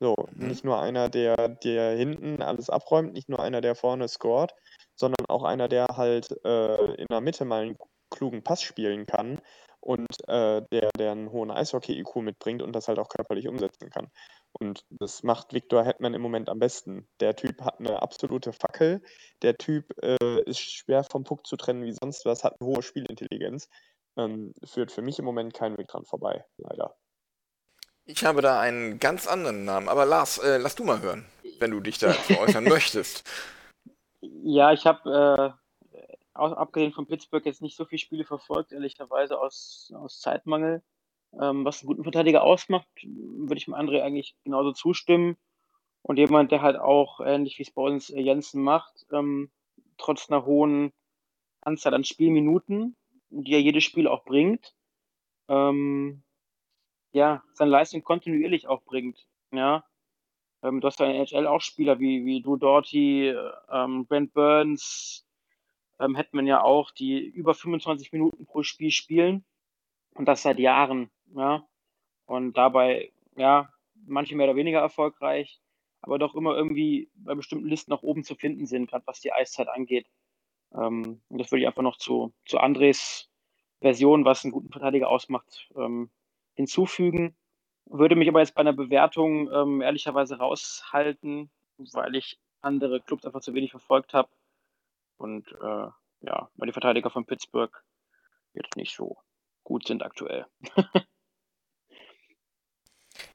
So, 0.00 0.14
Mhm. 0.32 0.46
nicht 0.48 0.64
nur 0.64 0.80
einer, 0.80 1.08
der 1.10 1.48
der 1.48 1.96
hinten 1.96 2.42
alles 2.42 2.70
abräumt, 2.70 3.12
nicht 3.12 3.28
nur 3.28 3.40
einer, 3.40 3.60
der 3.60 3.74
vorne 3.74 4.08
scored, 4.08 4.54
sondern 4.96 5.26
auch 5.28 5.44
einer, 5.44 5.68
der 5.68 5.86
halt 5.96 6.30
äh, 6.44 6.94
in 6.94 7.06
der 7.10 7.20
Mitte 7.20 7.44
mal 7.44 7.62
einen 7.62 7.78
klugen 8.10 8.42
Pass 8.42 8.62
spielen 8.62 9.06
kann 9.06 9.40
und 9.80 10.08
äh, 10.28 10.62
der, 10.72 10.90
der 10.98 11.12
einen 11.12 11.30
hohen 11.32 11.50
Eishockey-IQ 11.50 12.16
mitbringt 12.16 12.62
und 12.62 12.72
das 12.74 12.88
halt 12.88 12.98
auch 12.98 13.08
körperlich 13.08 13.46
umsetzen 13.48 13.90
kann. 13.90 14.08
Und 14.58 14.84
das 14.90 15.22
macht 15.22 15.52
Victor 15.52 15.84
Hetman 15.84 16.14
im 16.14 16.22
Moment 16.22 16.48
am 16.48 16.58
besten. 16.58 17.08
Der 17.20 17.36
Typ 17.36 17.60
hat 17.62 17.78
eine 17.78 18.02
absolute 18.02 18.52
Fackel. 18.52 19.02
Der 19.42 19.56
Typ 19.56 19.92
äh, 20.02 20.42
ist 20.44 20.60
schwer 20.60 21.04
vom 21.04 21.24
Puck 21.24 21.46
zu 21.46 21.56
trennen 21.56 21.84
wie 21.84 21.92
sonst 21.92 22.24
was, 22.24 22.42
hat 22.44 22.56
eine 22.60 22.68
hohe 22.68 22.82
Spielintelligenz. 22.82 23.68
Ähm, 24.16 24.52
führt 24.64 24.90
für 24.92 25.02
mich 25.02 25.18
im 25.18 25.24
Moment 25.24 25.54
keinen 25.54 25.78
Weg 25.78 25.88
dran 25.88 26.04
vorbei, 26.04 26.44
leider. 26.58 26.96
Ich 28.12 28.24
habe 28.24 28.42
da 28.42 28.58
einen 28.58 28.98
ganz 28.98 29.28
anderen 29.28 29.64
Namen, 29.64 29.88
aber 29.88 30.04
Lars, 30.04 30.38
äh, 30.38 30.58
lass 30.58 30.74
du 30.74 30.82
mal 30.82 31.00
hören, 31.00 31.24
wenn 31.60 31.70
du 31.70 31.78
dich 31.78 31.98
dazu 31.98 32.36
äußern 32.38 32.64
möchtest. 32.68 33.22
Ja, 34.20 34.72
ich 34.72 34.84
habe 34.84 35.56
äh, 36.34 36.40
abgesehen 36.40 36.92
von 36.92 37.06
Pittsburgh 37.06 37.46
jetzt 37.46 37.62
nicht 37.62 37.76
so 37.76 37.84
viele 37.84 38.00
Spiele 38.00 38.24
verfolgt, 38.24 38.72
ehrlicherweise 38.72 39.38
aus, 39.38 39.92
aus 39.94 40.18
Zeitmangel. 40.18 40.82
Ähm, 41.40 41.64
was 41.64 41.80
einen 41.80 41.86
guten 41.86 42.02
Verteidiger 42.02 42.42
ausmacht, 42.42 42.88
würde 43.04 43.58
ich 43.58 43.66
dem 43.66 43.74
André 43.74 44.02
eigentlich 44.02 44.34
genauso 44.42 44.72
zustimmen. 44.72 45.36
Und 46.02 46.16
jemand, 46.16 46.50
der 46.50 46.62
halt 46.62 46.76
auch, 46.76 47.20
ähnlich 47.20 47.58
wie 47.58 47.62
es 47.62 47.70
bei 47.70 47.82
uns 47.82 48.10
äh, 48.10 48.20
Jensen 48.20 48.62
macht, 48.62 49.06
ähm, 49.12 49.52
trotz 49.98 50.28
einer 50.28 50.44
hohen 50.44 50.92
Anzahl 51.60 51.94
an 51.94 52.02
Spielminuten, 52.02 52.96
die 53.28 53.52
er 53.52 53.60
jedes 53.60 53.84
Spiel 53.84 54.08
auch 54.08 54.24
bringt, 54.24 54.74
ähm, 55.48 56.24
ja, 57.12 57.42
seine 57.52 57.70
Leistung 57.70 58.02
kontinuierlich 58.02 58.68
auch 58.68 58.82
bringt. 58.82 59.26
Ja. 59.52 59.84
Ähm, 60.62 60.80
du 60.80 60.86
hast 60.86 61.00
ja 61.00 61.06
in 61.06 61.16
NHL 61.16 61.46
auch 61.46 61.60
Spieler 61.60 61.98
wie, 61.98 62.24
wie 62.24 62.42
Drew 62.42 62.56
Doughty, 62.56 63.34
ähm, 63.70 64.06
Brent 64.06 64.32
Burns, 64.34 65.26
ähm, 65.98 66.16
hätten 66.16 66.36
man 66.36 66.46
ja 66.46 66.62
auch, 66.62 66.90
die 66.90 67.18
über 67.18 67.54
25 67.54 68.12
Minuten 68.12 68.46
pro 68.46 68.62
Spiel 68.62 68.90
spielen. 68.90 69.44
Und 70.14 70.26
das 70.26 70.42
seit 70.42 70.58
Jahren. 70.58 71.10
Ja. 71.34 71.66
Und 72.26 72.56
dabei, 72.56 73.12
ja, 73.36 73.72
manche 74.06 74.36
mehr 74.36 74.46
oder 74.46 74.56
weniger 74.56 74.80
erfolgreich, 74.80 75.60
aber 76.02 76.18
doch 76.18 76.34
immer 76.34 76.56
irgendwie 76.56 77.10
bei 77.14 77.34
bestimmten 77.34 77.68
Listen 77.68 77.90
nach 77.90 78.02
oben 78.02 78.24
zu 78.24 78.34
finden 78.34 78.66
sind, 78.66 78.88
gerade 78.88 79.06
was 79.06 79.20
die 79.20 79.32
Eiszeit 79.32 79.68
angeht. 79.68 80.06
Ähm, 80.72 81.20
und 81.28 81.38
das 81.38 81.50
würde 81.50 81.62
ich 81.62 81.66
einfach 81.66 81.82
noch 81.82 81.96
zu, 81.96 82.32
zu 82.46 82.58
Andres 82.58 83.28
Version, 83.80 84.24
was 84.24 84.44
einen 84.44 84.52
guten 84.52 84.70
Verteidiger 84.70 85.08
ausmacht, 85.08 85.70
ähm, 85.76 86.10
hinzufügen. 86.60 87.34
Würde 87.86 88.16
mich 88.16 88.28
aber 88.28 88.40
jetzt 88.40 88.54
bei 88.54 88.60
einer 88.60 88.72
Bewertung 88.72 89.50
ähm, 89.52 89.80
ehrlicherweise 89.80 90.38
raushalten, 90.38 91.50
weil 91.76 92.14
ich 92.14 92.38
andere 92.60 93.00
Clubs 93.00 93.24
einfach 93.24 93.40
zu 93.40 93.54
wenig 93.54 93.70
verfolgt 93.70 94.14
habe. 94.14 94.28
Und 95.16 95.48
äh, 95.52 95.88
ja, 96.22 96.50
weil 96.54 96.66
die 96.66 96.72
Verteidiger 96.72 97.10
von 97.10 97.26
Pittsburgh 97.26 97.72
jetzt 98.54 98.76
nicht 98.76 98.94
so 98.94 99.16
gut 99.64 99.86
sind 99.86 100.02
aktuell. 100.02 100.46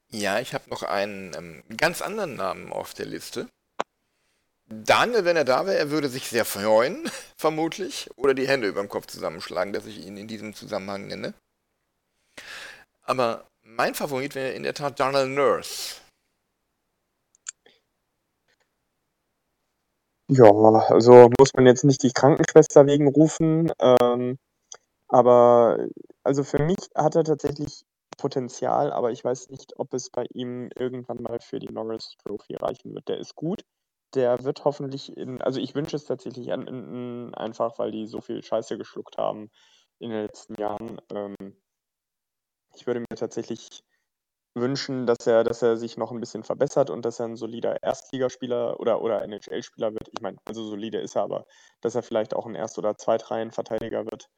ja, 0.09 0.39
ich 0.39 0.53
habe 0.53 0.69
noch 0.69 0.83
einen 0.83 1.33
ähm, 1.35 1.63
ganz 1.77 2.01
anderen 2.01 2.35
Namen 2.35 2.71
auf 2.71 2.93
der 2.93 3.07
Liste. 3.07 3.49
Daniel, 4.67 5.25
wenn 5.25 5.37
er 5.37 5.45
da 5.45 5.65
wäre, 5.67 5.77
er 5.77 5.91
würde 5.91 6.09
sich 6.09 6.27
sehr 6.27 6.45
freuen, 6.45 7.09
vermutlich, 7.37 8.09
oder 8.15 8.33
die 8.33 8.47
Hände 8.47 8.67
über 8.67 8.81
dem 8.81 8.89
Kopf 8.89 9.05
zusammenschlagen, 9.05 9.73
dass 9.73 9.85
ich 9.85 10.05
ihn 10.05 10.17
in 10.17 10.27
diesem 10.27 10.53
Zusammenhang 10.53 11.07
nenne. 11.07 11.33
Aber 13.05 13.47
mein 13.61 13.93
Favorit 13.95 14.35
wäre 14.35 14.51
in 14.53 14.63
der 14.63 14.73
Tat 14.73 14.99
Darnell 14.99 15.27
Nurse. 15.29 16.01
Ja, 20.27 20.51
also 20.89 21.29
muss 21.37 21.53
man 21.53 21.67
jetzt 21.67 21.83
nicht 21.83 22.01
die 22.01 22.11
Krankenschwester 22.11 22.87
wegen 22.87 23.07
rufen, 23.07 23.71
ähm, 23.79 24.39
aber 25.07 25.87
also 26.23 26.43
für 26.43 26.59
mich 26.59 26.77
hat 26.95 27.15
er 27.15 27.23
tatsächlich 27.23 27.85
Potenzial, 28.17 28.91
aber 28.91 29.11
ich 29.11 29.23
weiß 29.23 29.49
nicht, 29.49 29.73
ob 29.77 29.93
es 29.93 30.09
bei 30.09 30.25
ihm 30.33 30.69
irgendwann 30.75 31.21
mal 31.21 31.39
für 31.41 31.59
die 31.59 31.71
Norris 31.71 32.15
Trophy 32.23 32.55
reichen 32.55 32.95
wird. 32.95 33.07
Der 33.07 33.19
ist 33.19 33.35
gut, 33.35 33.63
der 34.15 34.43
wird 34.43 34.65
hoffentlich 34.65 35.15
in, 35.15 35.41
also 35.41 35.59
ich 35.59 35.75
wünsche 35.75 35.95
es 35.95 36.05
tatsächlich 36.05 36.51
an 36.51 36.67
Enden, 36.67 37.35
einfach 37.35 37.77
weil 37.77 37.91
die 37.91 38.07
so 38.07 38.21
viel 38.21 38.41
Scheiße 38.41 38.77
geschluckt 38.77 39.17
haben 39.17 39.51
in 39.99 40.09
den 40.09 40.23
letzten 40.23 40.55
Jahren. 40.59 40.99
Ähm, 41.11 41.35
ich 42.75 42.87
würde 42.87 43.01
mir 43.01 43.15
tatsächlich 43.15 43.83
wünschen, 44.55 45.05
dass 45.05 45.27
er, 45.27 45.43
dass 45.43 45.61
er 45.61 45.77
sich 45.77 45.97
noch 45.97 46.11
ein 46.11 46.19
bisschen 46.19 46.43
verbessert 46.43 46.89
und 46.89 47.03
dass 47.03 47.19
er 47.19 47.27
ein 47.27 47.35
solider 47.35 47.83
Erstligaspieler 47.83 48.79
oder, 48.79 49.01
oder 49.01 49.21
NHL-Spieler 49.23 49.93
wird. 49.93 50.09
Ich 50.13 50.21
meine, 50.21 50.37
also 50.45 50.63
solide 50.63 50.99
ist 50.99 51.15
er, 51.15 51.23
aber 51.23 51.45
dass 51.81 51.95
er 51.95 52.03
vielleicht 52.03 52.33
auch 52.33 52.45
ein 52.45 52.55
Erst- 52.55 52.77
oder 52.77 52.95
Zweitreihen-Verteidiger 52.97 54.05
wird. 54.05 54.29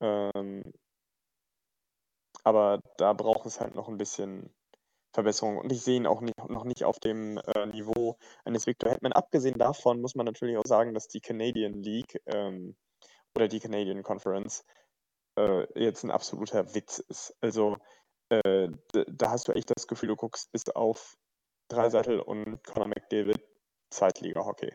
Ähm, 0.00 0.64
aber 2.42 2.80
da 2.96 3.12
braucht 3.12 3.46
es 3.46 3.60
halt 3.60 3.74
noch 3.74 3.88
ein 3.88 3.98
bisschen 3.98 4.52
Verbesserung. 5.12 5.58
Und 5.58 5.72
ich 5.72 5.82
sehe 5.82 5.96
ihn 5.96 6.06
auch 6.06 6.20
nicht, 6.20 6.38
noch 6.48 6.64
nicht 6.64 6.84
auf 6.84 6.98
dem 6.98 7.38
äh, 7.38 7.66
Niveau 7.66 8.16
eines 8.44 8.66
Victor 8.66 8.90
Hetman. 8.90 9.12
Abgesehen 9.12 9.58
davon 9.58 10.00
muss 10.00 10.14
man 10.14 10.26
natürlich 10.26 10.56
auch 10.56 10.66
sagen, 10.66 10.94
dass 10.94 11.08
die 11.08 11.20
Canadian 11.20 11.74
League 11.74 12.20
ähm, 12.26 12.76
oder 13.36 13.48
die 13.48 13.60
Canadian 13.60 14.02
Conference 14.02 14.64
äh, 15.40 15.66
jetzt 15.74 16.04
ein 16.04 16.10
absoluter 16.10 16.74
Witz 16.74 16.98
ist. 16.98 17.36
Also 17.40 17.76
äh, 18.28 18.68
da 18.92 19.30
hast 19.30 19.48
du 19.48 19.52
echt 19.52 19.70
das 19.74 19.86
Gefühl, 19.86 20.08
du 20.08 20.16
guckst 20.16 20.52
bis 20.52 20.68
auf 20.70 21.16
Dreiseitel 21.68 22.20
und 22.20 22.62
Conor 22.64 22.88
McDavid 22.88 23.40
Zweitliga-Hockey. 23.90 24.72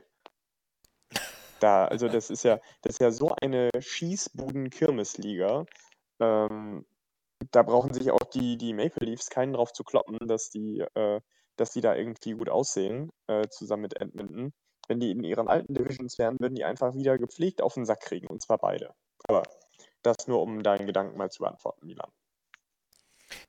Da, 1.59 1.86
also 1.86 2.07
das 2.07 2.30
ist 2.30 2.43
ja, 2.43 2.59
das 2.82 2.95
ist 2.95 2.99
ja 2.99 3.11
so 3.11 3.34
eine 3.41 3.70
Schießbuden-Kirmesliga. 3.78 5.66
Ähm, 6.20 6.86
da 7.51 7.63
brauchen 7.63 7.93
sich 7.93 8.11
auch 8.11 8.24
die, 8.34 8.57
die 8.57 8.74
Maple 8.74 9.05
Leafs 9.05 9.30
keinen 9.30 9.53
drauf 9.53 9.72
zu 9.72 9.84
kloppen, 9.84 10.18
dass 10.28 10.49
die, 10.49 10.84
äh, 10.95 11.22
dass 11.55 11.72
die 11.72 11.82
da 11.82 11.95
irgendwie 11.95 12.34
gut 12.34 12.49
aussehen, 12.49 13.11
äh, 13.28 13.47
zusammen 13.49 13.84
mit 13.84 13.99
Edmonton. 13.99 14.53
Wenn 14.88 14.99
die 14.99 15.11
in 15.11 15.24
ihren 15.24 15.47
alten 15.47 15.74
Divisions 15.74 16.18
wären, 16.18 16.39
würden 16.39 16.55
die 16.55 16.66
einfach 16.66 16.93
wieder 16.93 17.18
gepflegt 17.18 17.61
auf 17.61 17.74
den 17.74 17.86
Sack 17.86 18.01
kriegen, 18.01 18.28
und 18.28 18.41
zwar 18.41 18.57
beide. 18.57 18.93
Aber 19.28 19.43
das 20.06 20.28
nur, 20.28 20.41
um 20.41 20.64
deinen 20.64 20.88
Gedanken 20.88 21.18
mal 21.18 21.32
zu 21.32 21.39
beantworten, 21.39 21.88
Milan. 21.88 22.12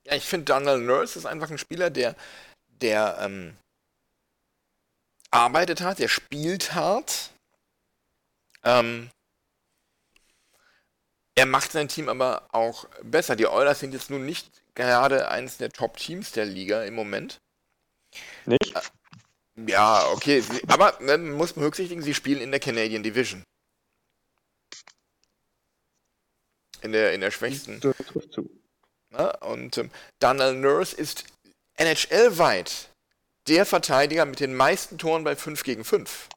Ja, 0.05 0.15
ich 0.15 0.23
finde, 0.23 0.45
Donald 0.45 0.83
Nurse 0.83 1.19
ist 1.19 1.25
einfach 1.25 1.49
ein 1.49 1.57
Spieler, 1.57 1.89
der, 1.89 2.15
der 2.81 3.17
ähm, 3.21 3.55
arbeitet 5.31 5.81
hart, 5.81 5.99
der 5.99 6.07
spielt 6.07 6.73
hart. 6.73 7.31
Ähm, 8.63 9.09
er 11.35 11.45
macht 11.45 11.71
sein 11.71 11.87
Team 11.87 12.09
aber 12.09 12.47
auch 12.51 12.85
besser. 13.03 13.35
Die 13.35 13.47
Oilers 13.47 13.79
sind 13.79 13.93
jetzt 13.93 14.09
nun 14.09 14.25
nicht 14.25 14.63
gerade 14.73 15.29
eines 15.29 15.57
der 15.57 15.69
Top-Teams 15.69 16.31
der 16.31 16.45
Liga 16.45 16.83
im 16.83 16.95
Moment. 16.95 17.37
Nicht? 18.45 18.73
Ja, 19.55 20.07
okay, 20.11 20.39
sie, 20.39 20.61
aber 20.67 20.97
man 21.01 21.31
muss 21.31 21.53
berücksichtigen, 21.53 22.01
sie 22.01 22.13
spielen 22.13 22.41
in 22.41 22.51
der 22.51 22.59
Canadian 22.59 23.03
Division. 23.03 23.43
In 26.81 26.91
der, 26.91 27.13
in 27.13 27.21
der 27.21 27.31
schwächsten. 27.31 27.79
Das 27.79 27.95
trifft 27.97 28.31
zu. 28.31 28.49
Ja, 29.11 29.35
und 29.39 29.77
ähm, 29.77 29.89
Daniel 30.19 30.53
Nurse 30.53 30.95
ist 30.95 31.25
NHL-weit 31.77 32.89
der 33.47 33.65
Verteidiger 33.65 34.25
mit 34.25 34.39
den 34.39 34.55
meisten 34.55 34.97
Toren 34.97 35.23
bei 35.23 35.35
5 35.35 35.63
gegen 35.63 35.83
5. 35.83 36.29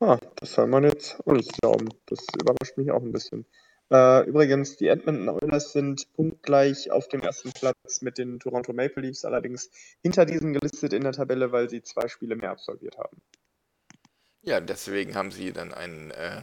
Ah, 0.00 0.18
das 0.36 0.52
soll 0.52 0.68
man 0.68 0.84
jetzt 0.84 1.18
auch 1.26 1.32
nicht 1.32 1.52
glauben. 1.60 1.88
Das 2.06 2.24
überrascht 2.40 2.76
mich 2.76 2.90
auch 2.90 3.02
ein 3.02 3.12
bisschen. 3.12 3.46
Äh, 3.90 4.28
übrigens, 4.28 4.76
die 4.76 4.88
Edmonton 4.88 5.28
Oilers 5.28 5.72
sind 5.72 6.12
punktgleich 6.12 6.90
auf 6.90 7.08
dem 7.08 7.22
ersten 7.22 7.52
Platz 7.52 8.02
mit 8.02 8.18
den 8.18 8.38
Toronto 8.38 8.72
Maple 8.72 9.02
Leafs, 9.02 9.24
allerdings 9.24 9.70
hinter 10.02 10.26
diesen 10.26 10.52
gelistet 10.52 10.92
in 10.92 11.02
der 11.02 11.12
Tabelle, 11.12 11.52
weil 11.52 11.70
sie 11.70 11.82
zwei 11.82 12.06
Spiele 12.06 12.36
mehr 12.36 12.50
absolviert 12.50 12.98
haben. 12.98 13.20
Ja, 14.42 14.60
deswegen 14.60 15.14
haben 15.14 15.30
sie 15.30 15.52
dann 15.52 15.72
einen 15.72 16.10
äh, 16.10 16.42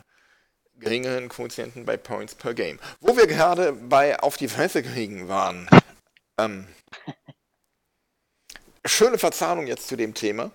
geringeren 0.79 1.29
Quotienten 1.29 1.85
bei 1.85 1.97
Points 1.97 2.35
per 2.35 2.53
Game. 2.53 2.79
Wo 2.99 3.15
wir 3.17 3.27
gerade 3.27 3.73
bei 3.73 4.19
auf 4.19 4.37
die 4.37 4.47
Fresse 4.47 4.83
kriegen 4.83 5.27
waren. 5.27 5.69
Ähm, 6.37 6.67
schöne 8.85 9.17
Verzahnung 9.17 9.67
jetzt 9.67 9.87
zu 9.87 9.95
dem 9.95 10.13
Thema. 10.13 10.51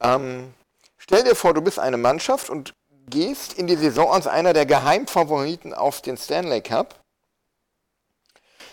Ähm, 0.00 0.52
stell 0.98 1.24
dir 1.24 1.34
vor, 1.34 1.54
du 1.54 1.60
bist 1.60 1.78
eine 1.78 1.96
Mannschaft 1.96 2.50
und 2.50 2.74
gehst 3.08 3.54
in 3.54 3.66
die 3.66 3.76
Saison 3.76 4.10
als 4.12 4.26
einer 4.26 4.52
der 4.52 4.66
Geheimfavoriten 4.66 5.74
auf 5.74 6.02
den 6.02 6.16
Stanley 6.16 6.60
Cup. 6.60 7.00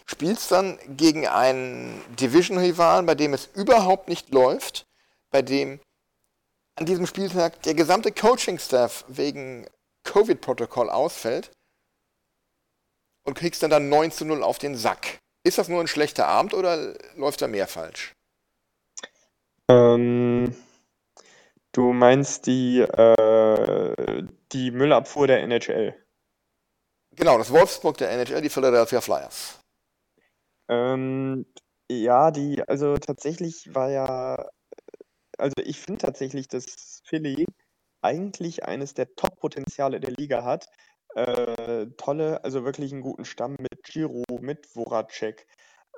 Spielst 0.06 0.52
dann 0.52 0.78
gegen 0.98 1.28
einen 1.28 2.02
Division-Rivalen, 2.16 3.06
bei 3.06 3.16
dem 3.16 3.34
es 3.34 3.50
überhaupt 3.54 4.10
nicht 4.10 4.34
läuft, 4.34 4.86
bei 5.30 5.42
dem 5.42 5.80
an 6.76 6.86
diesem 6.86 7.06
Spieltag 7.06 7.62
der 7.62 7.76
gesamte 7.76 8.12
Coaching-Staff 8.12 9.06
wegen 9.08 9.68
Covid-Protokoll 10.04 10.90
ausfällt 10.90 11.52
und 13.26 13.36
kriegst 13.36 13.64
dann 13.64 13.72
dann 13.72 13.90
9 13.90 14.12
zu 14.12 14.26
0 14.26 14.44
auf 14.44 14.60
den 14.60 14.76
Sack. 14.76 15.20
Ist 15.46 15.58
das 15.58 15.68
nur 15.68 15.82
ein 15.82 15.88
schlechter 15.88 16.28
Abend 16.28 16.54
oder 16.54 16.96
läuft 17.16 17.42
da 17.42 17.48
mehr 17.48 17.68
falsch? 17.68 18.14
Ähm, 19.70 20.56
du 21.72 21.94
meinst 21.94 22.48
die, 22.48 22.80
äh, 22.80 24.24
die 24.52 24.72
Müllabfuhr 24.72 25.28
der 25.28 25.42
NHL? 25.44 25.96
Genau, 27.16 27.38
das 27.38 27.52
Wolfsburg 27.52 27.98
der 27.98 28.12
NHL, 28.12 28.42
die 28.42 28.50
Philadelphia 28.50 29.02
Flyers. 29.02 29.60
Ähm, 30.70 31.46
ja, 31.92 32.32
die, 32.32 32.64
also 32.68 32.98
tatsächlich 32.98 33.76
war 33.76 33.90
ja, 33.90 34.50
also 35.38 35.54
ich 35.64 35.80
finde 35.80 36.00
tatsächlich, 36.00 36.48
dass 36.48 37.02
Philly 37.06 37.46
eigentlich 38.04 38.66
eines 38.66 38.94
der 38.94 39.16
Top-Potenziale 39.16 40.00
der 40.00 40.12
Liga 40.12 40.44
hat, 40.44 40.68
äh, 41.16 41.88
tolle, 41.98 42.44
also 42.44 42.66
wirklich 42.66 42.92
einen 42.92 43.02
guten 43.02 43.26
Stamm 43.26 43.56
mit 43.60 43.84
Giro, 43.84 44.24
mit 44.42 44.66
Voracek, 44.68 45.46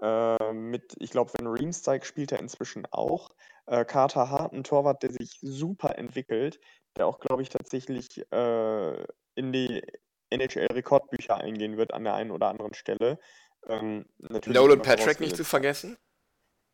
äh, 0.01 0.53
mit, 0.53 0.95
ich 0.99 1.11
glaube, 1.11 1.31
Van 1.37 1.47
Riemsdyk 1.47 2.05
spielt 2.05 2.31
er 2.31 2.39
inzwischen 2.39 2.85
auch. 2.91 3.29
Äh, 3.65 3.85
Carter 3.85 4.29
Hart, 4.29 4.53
ein 4.53 4.63
Torwart, 4.63 5.03
der 5.03 5.11
sich 5.11 5.39
super 5.41 5.97
entwickelt, 5.97 6.59
der 6.97 7.07
auch, 7.07 7.19
glaube 7.19 7.41
ich, 7.41 7.49
tatsächlich 7.49 8.25
äh, 8.31 9.03
in 9.35 9.53
die 9.53 9.81
NHL-Rekordbücher 10.31 11.37
eingehen 11.37 11.77
wird 11.77 11.93
an 11.93 12.03
der 12.03 12.15
einen 12.15 12.31
oder 12.31 12.47
anderen 12.47 12.73
Stelle. 12.73 13.19
Ähm, 13.67 14.05
Nolan 14.19 14.81
Patrick 14.81 15.19
nicht 15.19 15.37
zu 15.37 15.45
vergessen? 15.45 15.97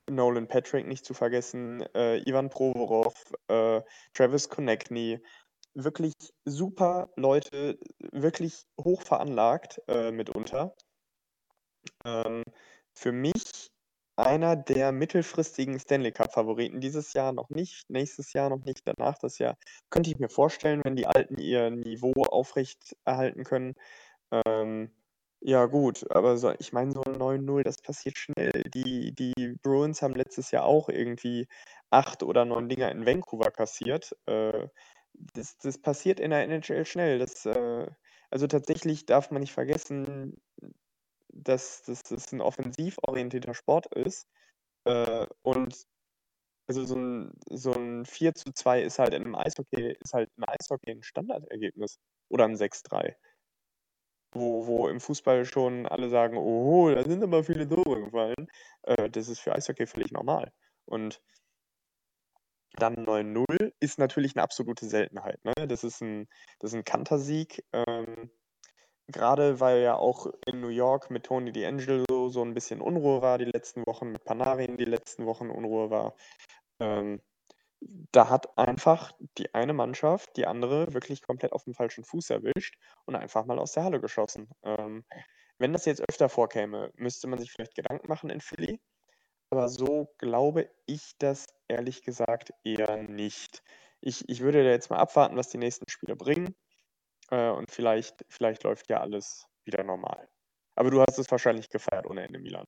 Nolan 0.10 0.48
Patrick 0.48 0.88
nicht 0.88 1.06
zu 1.06 1.14
vergessen, 1.14 1.82
äh, 1.94 2.18
Ivan 2.28 2.50
Provorov, 2.50 3.14
äh, 3.48 3.82
Travis 4.14 4.50
Konechny, 4.50 5.22
wirklich 5.74 6.14
super 6.46 7.10
Leute, 7.16 7.80
wirklich 8.12 8.66
hoch 8.80 9.02
veranlagt 9.02 9.82
äh, 9.88 10.12
mitunter. 10.12 10.76
Ähm, 12.06 12.44
für 12.94 13.12
mich 13.12 13.72
einer 14.18 14.56
der 14.56 14.92
mittelfristigen 14.92 15.80
Stanley 15.80 16.12
Cup-Favoriten. 16.12 16.82
Dieses 16.82 17.14
Jahr 17.14 17.32
noch 17.32 17.50
nicht, 17.50 17.90
nächstes 17.90 18.34
Jahr 18.34 18.50
noch 18.50 18.64
nicht, 18.66 18.82
danach 18.86 19.18
das 19.18 19.38
Jahr. 19.40 19.58
Könnte 19.90 20.12
ich 20.12 20.20
mir 20.20 20.30
vorstellen, 20.30 20.82
wenn 20.84 20.96
die 20.96 21.08
Alten 21.08 21.38
ihr 21.40 21.70
Niveau 21.72 22.14
aufrecht 22.24 22.96
erhalten 23.06 23.44
können. 23.44 23.74
Ähm, 24.46 24.92
ja, 25.42 25.66
gut, 25.66 26.10
aber 26.12 26.38
so, 26.38 26.54
ich 26.60 26.72
meine, 26.72 26.92
so 26.92 27.02
ein 27.04 27.16
9-0, 27.16 27.64
das 27.64 27.78
passiert 27.82 28.18
schnell. 28.18 28.52
Die, 28.74 29.14
die 29.14 29.34
Bruins 29.64 30.02
haben 30.02 30.16
letztes 30.16 30.52
Jahr 30.52 30.66
auch 30.66 30.88
irgendwie 30.90 31.48
acht 31.90 32.24
oder 32.24 32.46
neun 32.46 32.70
Dinger 32.70 32.92
in 32.92 33.06
Vancouver 33.06 33.52
kassiert. 33.52 34.16
Äh, 34.28 34.68
das, 35.14 35.58
das 35.58 35.80
passiert 35.82 36.20
in 36.20 36.32
der 36.32 36.44
NHL 36.44 36.86
schnell. 36.86 37.20
Das, 37.20 37.46
äh, 37.46 37.88
also 38.30 38.48
tatsächlich 38.48 39.06
darf 39.08 39.32
man 39.32 39.42
nicht 39.42 39.54
vergessen, 39.54 40.38
dass, 41.34 41.84
dass 41.84 42.04
das 42.04 42.32
ein 42.32 42.42
offensiv 42.42 42.98
orientierter 43.04 43.54
Sport 43.56 43.88
ist. 43.96 44.28
Äh, 44.86 45.28
und 45.44 45.76
also 46.68 46.86
so 46.86 46.96
ein, 46.96 47.34
so 47.50 47.74
ein 47.74 48.06
4 48.06 48.36
zu 48.36 48.54
2 48.54 48.82
ist 48.84 49.00
halt 49.00 49.14
in 49.14 49.24
einem 49.24 49.36
Eishockey, 49.36 49.98
ist 50.00 50.14
halt 50.14 50.30
im 50.38 50.46
Eishockey 50.48 50.92
ein 50.92 51.04
Standardergebnis. 51.04 52.00
Oder 52.30 52.46
ein 52.46 52.56
6-3. 52.56 53.16
Wo, 54.34 54.66
wo 54.66 54.88
im 54.88 55.00
Fußball 55.02 55.46
schon 55.46 55.86
alle 55.86 56.10
sagen, 56.10 56.38
oh, 56.38 56.90
da 56.90 57.04
sind 57.04 57.24
aber 57.24 57.44
viele 57.44 57.68
Tore 57.68 58.06
gefallen. 58.06 58.48
Äh, 58.84 59.10
das 59.10 59.28
ist 59.28 59.40
für 59.40 59.54
Eishockey 59.54 59.86
völlig 59.88 60.12
normal. 60.12 60.52
Und 60.86 61.22
dann 62.76 63.06
9-0 63.06 63.74
ist 63.80 64.00
natürlich 64.00 64.36
eine 64.36 64.44
absolute 64.44 64.86
Seltenheit. 64.86 65.44
Ne? 65.44 65.54
Das 65.68 65.84
ist 65.84 66.02
ein, 66.02 66.28
das 66.60 66.72
ist 66.72 66.78
ein 66.78 66.86
Kantersieg. 66.86 67.66
Ähm, 67.74 68.32
Gerade 69.08 69.60
weil 69.60 69.82
ja 69.82 69.96
auch 69.96 70.28
in 70.46 70.62
New 70.62 70.70
York 70.70 71.10
mit 71.10 71.26
Tony 71.26 71.52
D'Angelo 71.52 72.30
so 72.30 72.42
ein 72.44 72.54
bisschen 72.54 72.82
Unruhe 72.82 73.22
war 73.22 73.38
die 73.38 73.46
letzten 73.46 73.86
Wochen, 73.86 74.12
mit 74.12 74.24
Panarin 74.24 74.78
die 74.78 74.86
letzten 74.86 75.26
Wochen 75.26 75.50
Unruhe 75.50 75.90
war. 75.90 76.16
Ähm, 76.80 77.22
da 77.82 78.30
hat 78.30 78.58
einfach 78.58 79.12
die 79.38 79.54
eine 79.54 79.74
Mannschaft 79.74 80.38
die 80.38 80.46
andere 80.46 80.94
wirklich 80.94 81.22
komplett 81.22 81.52
auf 81.52 81.64
dem 81.64 81.74
falschen 81.74 82.04
Fuß 82.04 82.30
erwischt 82.30 82.78
und 83.06 83.16
einfach 83.16 83.46
mal 83.46 83.60
aus 83.60 83.74
der 83.74 83.84
Halle 83.84 84.00
geschossen. 84.00 84.50
Ähm, 84.64 85.04
wenn 85.58 85.74
das 85.74 85.86
jetzt 85.86 86.02
öfter 86.08 86.30
vorkäme, 86.30 86.92
müsste 86.96 87.28
man 87.28 87.40
sich 87.40 87.52
vielleicht 87.52 87.76
Gedanken 87.76 88.08
machen 88.08 88.30
in 88.30 88.42
Philly. 88.42 88.80
Aber 89.50 89.68
so 89.68 90.14
glaube 90.18 90.70
ich 90.86 91.14
das 91.20 91.48
ehrlich 91.68 92.04
gesagt 92.04 92.54
eher 92.64 92.98
nicht. 92.98 93.62
Ich, 94.00 94.28
ich 94.30 94.42
würde 94.42 94.64
da 94.64 94.70
jetzt 94.70 94.90
mal 94.90 94.98
abwarten, 94.98 95.36
was 95.38 95.50
die 95.50 95.58
nächsten 95.58 95.90
Spiele 95.90 96.16
bringen. 96.16 96.56
Äh, 97.30 97.50
und 97.50 97.72
vielleicht, 97.72 98.26
vielleicht 98.30 98.64
läuft 98.64 98.90
ja 98.90 99.02
alles 99.02 99.46
wieder 99.66 99.84
normal. 99.84 100.30
Aber 100.76 100.90
du 100.90 101.02
hast 101.02 101.18
es 101.20 101.30
wahrscheinlich 101.30 101.70
gefeiert 101.70 102.08
ohne 102.08 102.24
Ende, 102.24 102.40
Milan. 102.40 102.66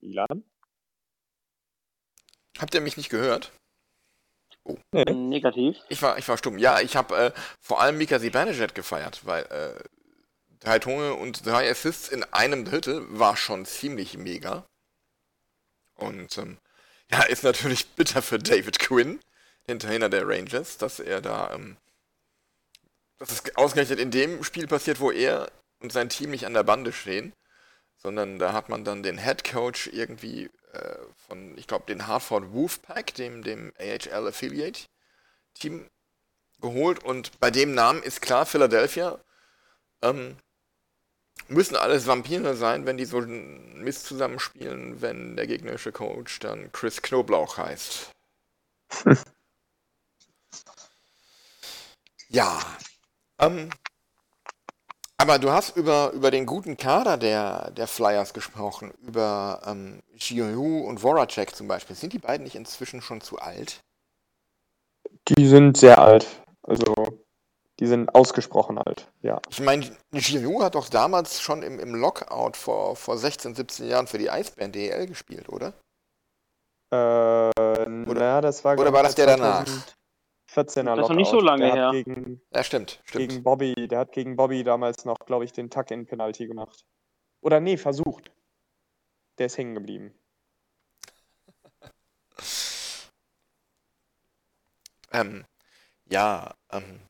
Milan? 0.00 0.44
Habt 2.58 2.74
ihr 2.74 2.80
mich 2.80 2.96
nicht 2.96 3.10
gehört? 3.10 3.52
Oh. 4.64 4.78
Nee. 4.92 5.04
Negativ. 5.04 5.78
Ich 5.88 6.02
war, 6.02 6.18
ich 6.18 6.28
war 6.28 6.36
stumm. 6.36 6.58
Ja, 6.58 6.80
ich 6.80 6.96
habe 6.96 7.16
äh, 7.16 7.32
vor 7.60 7.80
allem 7.80 7.98
Mika 7.98 8.20
Zibanejad 8.20 8.74
gefeiert, 8.74 9.24
weil 9.24 9.44
äh, 9.44 9.82
drei 10.60 10.78
Tore 10.78 11.14
und 11.14 11.46
drei 11.46 11.70
Assists 11.70 12.08
in 12.08 12.24
einem 12.24 12.64
Drittel 12.64 13.06
war 13.08 13.36
schon 13.36 13.64
ziemlich 13.64 14.18
mega. 14.18 14.66
Und 15.94 16.36
ähm, 16.38 16.58
ja, 17.10 17.22
ist 17.22 17.44
natürlich 17.44 17.86
bitter 17.96 18.22
für 18.22 18.38
David 18.38 18.78
Quinn, 18.78 19.20
den 19.68 19.78
Trainer 19.78 20.08
der 20.08 20.26
Rangers, 20.26 20.78
dass 20.78 21.00
er 21.00 21.20
da, 21.20 21.54
ähm, 21.54 21.76
dass 23.18 23.30
es 23.30 23.56
ausgerechnet 23.56 23.98
in 23.98 24.10
dem 24.10 24.44
Spiel 24.44 24.66
passiert, 24.66 25.00
wo 25.00 25.10
er 25.10 25.50
und 25.80 25.92
sein 25.92 26.10
Team 26.10 26.30
nicht 26.30 26.44
an 26.44 26.54
der 26.54 26.62
Bande 26.62 26.92
stehen, 26.92 27.32
sondern 28.02 28.38
da 28.38 28.52
hat 28.52 28.68
man 28.68 28.84
dann 28.84 29.02
den 29.02 29.18
Head 29.18 29.44
Coach 29.44 29.88
irgendwie 29.88 30.50
äh, 30.72 30.96
von, 31.26 31.56
ich 31.58 31.66
glaube, 31.66 31.86
den 31.86 32.06
Hartford 32.06 32.52
Wolfpack, 32.52 33.14
dem, 33.14 33.42
dem 33.42 33.72
AHL 33.78 34.28
Affiliate 34.28 34.88
Team 35.54 35.88
geholt 36.60 37.02
und 37.02 37.38
bei 37.40 37.50
dem 37.50 37.74
Namen 37.74 38.02
ist 38.02 38.22
klar, 38.22 38.46
Philadelphia 38.46 39.18
ähm, 40.02 40.36
müssen 41.48 41.76
alles 41.76 42.06
Vampire 42.06 42.56
sein, 42.56 42.86
wenn 42.86 42.96
die 42.96 43.04
so 43.04 43.20
Mist 43.20 44.06
zusammenspielen, 44.06 45.00
wenn 45.00 45.36
der 45.36 45.46
gegnerische 45.46 45.92
Coach 45.92 46.38
dann 46.38 46.70
Chris 46.72 47.02
Knoblauch 47.02 47.58
heißt. 47.58 48.10
ja. 52.28 52.60
Ähm, 53.38 53.70
aber 55.20 55.38
du 55.38 55.50
hast 55.50 55.76
über, 55.76 56.12
über 56.12 56.30
den 56.30 56.46
guten 56.46 56.78
Kader 56.78 57.18
der, 57.18 57.70
der 57.72 57.86
Flyers 57.86 58.32
gesprochen, 58.32 58.92
über 59.02 59.60
ähm, 59.66 60.02
Giroux 60.16 60.86
und 60.86 61.00
Voracek 61.00 61.54
zum 61.54 61.68
Beispiel. 61.68 61.94
Sind 61.94 62.14
die 62.14 62.18
beiden 62.18 62.44
nicht 62.44 62.56
inzwischen 62.56 63.02
schon 63.02 63.20
zu 63.20 63.38
alt? 63.38 63.80
Die 65.28 65.46
sind 65.46 65.76
sehr 65.76 65.98
alt. 65.98 66.26
Also, 66.62 66.94
die 67.80 67.86
sind 67.86 68.14
ausgesprochen 68.14 68.78
alt, 68.78 69.10
ja. 69.20 69.40
Ich 69.50 69.60
meine, 69.60 69.90
Giroux 70.12 70.62
hat 70.62 70.74
doch 70.74 70.88
damals 70.88 71.40
schon 71.40 71.62
im, 71.62 71.78
im 71.78 71.94
Lockout 71.94 72.56
vor, 72.56 72.96
vor 72.96 73.18
16, 73.18 73.54
17 73.54 73.88
Jahren 73.88 74.06
für 74.06 74.18
die 74.18 74.30
Eisbären 74.30 74.72
DEL 74.72 75.06
gespielt, 75.06 75.48
oder? 75.50 75.74
Äh, 76.92 77.50
na, 77.86 78.40
das 78.40 78.64
war, 78.64 78.78
oder 78.78 78.92
war 78.92 79.02
ich, 79.02 79.08
das 79.08 79.14
der 79.16 79.26
danach? 79.26 79.66
2014er 80.54 80.96
Das 80.96 81.04
ist 81.04 81.08
noch 81.08 81.16
nicht 81.16 81.30
so 81.30 81.40
lange 81.40 81.64
der 81.64 81.74
her. 81.74 81.90
Gegen, 81.92 82.40
Ja, 82.52 82.64
stimmt, 82.64 83.00
stimmt. 83.04 83.28
gegen 83.28 83.42
Bobby, 83.42 83.74
der 83.88 84.00
hat 84.00 84.12
gegen 84.12 84.36
Bobby 84.36 84.64
damals 84.64 85.04
noch, 85.04 85.18
glaube 85.26 85.44
ich, 85.44 85.52
den 85.52 85.70
Tuck-in-Penalty 85.70 86.46
gemacht. 86.46 86.84
Oder 87.40 87.60
nee, 87.60 87.76
versucht. 87.76 88.30
Der 89.38 89.46
ist 89.46 89.58
hängen 89.58 89.74
geblieben. 89.74 90.14
Ähm, 95.12 95.44
ja, 96.08 96.54
ähm. 96.70 97.00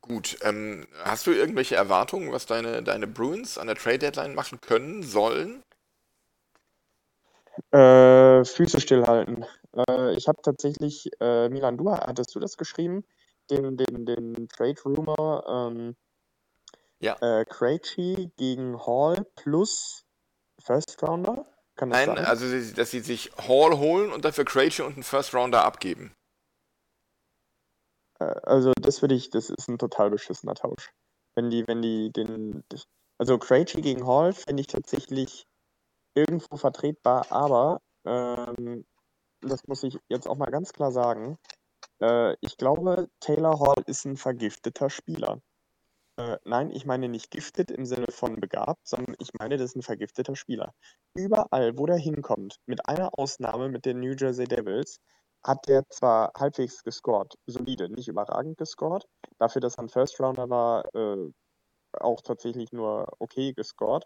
Gut, 0.00 0.38
ähm, 0.42 0.86
hast 1.02 1.26
du 1.26 1.32
irgendwelche 1.32 1.74
Erwartungen, 1.74 2.30
was 2.30 2.46
deine, 2.46 2.84
deine 2.84 3.08
Bruins 3.08 3.58
an 3.58 3.66
der 3.66 3.74
Trade 3.74 3.98
Deadline 3.98 4.36
machen 4.36 4.60
können, 4.60 5.02
sollen? 5.02 5.64
Äh, 7.72 8.44
Füße 8.44 8.80
stillhalten. 8.80 9.44
Äh, 9.76 10.14
ich 10.16 10.28
habe 10.28 10.40
tatsächlich, 10.42 11.10
äh, 11.20 11.48
Milan, 11.48 11.76
du 11.76 11.90
hattest 11.90 12.34
du 12.34 12.40
das 12.40 12.56
geschrieben? 12.56 13.04
Den, 13.50 13.76
den, 13.76 14.06
den 14.06 14.48
Trade 14.48 14.80
Rumor, 14.84 15.44
ähm, 15.48 15.96
Ja. 17.00 17.16
äh, 17.20 17.44
Krejci 17.44 18.30
gegen 18.36 18.78
Hall 18.86 19.26
plus 19.36 20.04
First 20.62 21.02
Rounder? 21.02 21.46
Kann 21.76 21.90
das 21.90 21.98
Nein, 22.00 22.16
sein? 22.16 22.24
also 22.26 22.74
dass 22.74 22.90
sie 22.90 23.00
sich 23.00 23.32
Hall 23.48 23.78
holen 23.78 24.12
und 24.12 24.24
dafür 24.24 24.44
Krejci 24.44 24.82
und 24.82 24.94
einen 24.94 25.02
First 25.02 25.34
Rounder 25.34 25.64
abgeben. 25.64 26.14
Äh, 28.18 28.24
Also 28.42 28.72
das 28.80 29.02
würde 29.02 29.14
ich, 29.14 29.30
das 29.30 29.50
ist 29.50 29.68
ein 29.68 29.78
total 29.78 30.10
beschissener 30.10 30.54
Tausch. 30.54 30.90
Wenn 31.34 31.50
die, 31.50 31.66
wenn 31.66 31.80
die 31.82 32.10
den, 32.12 32.62
also 33.18 33.38
Krejci 33.38 33.80
gegen 33.80 34.06
Hall 34.06 34.32
finde 34.32 34.60
ich 34.60 34.66
tatsächlich 34.66 35.46
irgendwo 36.14 36.56
vertretbar, 36.56 37.30
aber 37.30 37.80
ähm, 38.04 38.84
das 39.40 39.66
muss 39.66 39.82
ich 39.82 39.98
jetzt 40.08 40.26
auch 40.28 40.36
mal 40.36 40.50
ganz 40.50 40.72
klar 40.72 40.92
sagen. 40.92 41.38
Äh, 42.00 42.36
ich 42.40 42.56
glaube, 42.56 43.08
Taylor 43.20 43.60
Hall 43.60 43.82
ist 43.86 44.04
ein 44.04 44.16
vergifteter 44.16 44.90
Spieler. 44.90 45.40
Äh, 46.16 46.38
nein, 46.44 46.70
ich 46.70 46.84
meine 46.86 47.08
nicht 47.08 47.30
giftet 47.30 47.70
im 47.70 47.86
Sinne 47.86 48.06
von 48.10 48.36
begabt, 48.36 48.86
sondern 48.86 49.16
ich 49.18 49.30
meine, 49.38 49.56
das 49.56 49.70
ist 49.70 49.76
ein 49.76 49.82
vergifteter 49.82 50.36
Spieler. 50.36 50.74
Überall, 51.14 51.78
wo 51.78 51.86
der 51.86 51.96
hinkommt, 51.96 52.56
mit 52.66 52.86
einer 52.86 53.18
Ausnahme 53.18 53.68
mit 53.68 53.86
den 53.86 54.00
New 54.00 54.14
Jersey 54.18 54.46
Devils, 54.46 55.00
hat 55.42 55.66
der 55.68 55.88
zwar 55.88 56.32
halbwegs 56.36 56.82
gescored, 56.82 57.34
solide, 57.46 57.88
nicht 57.88 58.08
überragend 58.08 58.58
gescored, 58.58 59.06
dafür, 59.38 59.62
dass 59.62 59.76
er 59.78 59.84
ein 59.84 59.88
First 59.88 60.20
Rounder 60.20 60.50
war, 60.50 60.84
äh, 60.94 61.30
auch 61.98 62.20
tatsächlich 62.22 62.72
nur 62.72 63.08
okay 63.18 63.52
gescored. 63.54 64.04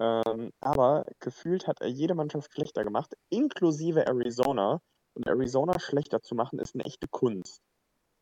Ähm, 0.00 0.52
aber 0.60 1.06
gefühlt 1.20 1.66
hat 1.66 1.80
er 1.80 1.88
jede 1.88 2.14
Mannschaft 2.14 2.52
schlechter 2.52 2.84
gemacht, 2.84 3.14
inklusive 3.30 4.06
Arizona. 4.06 4.80
Und 5.14 5.26
Arizona 5.26 5.80
schlechter 5.80 6.22
zu 6.22 6.36
machen, 6.36 6.60
ist 6.60 6.76
eine 6.76 6.84
echte 6.84 7.08
Kunst. 7.08 7.60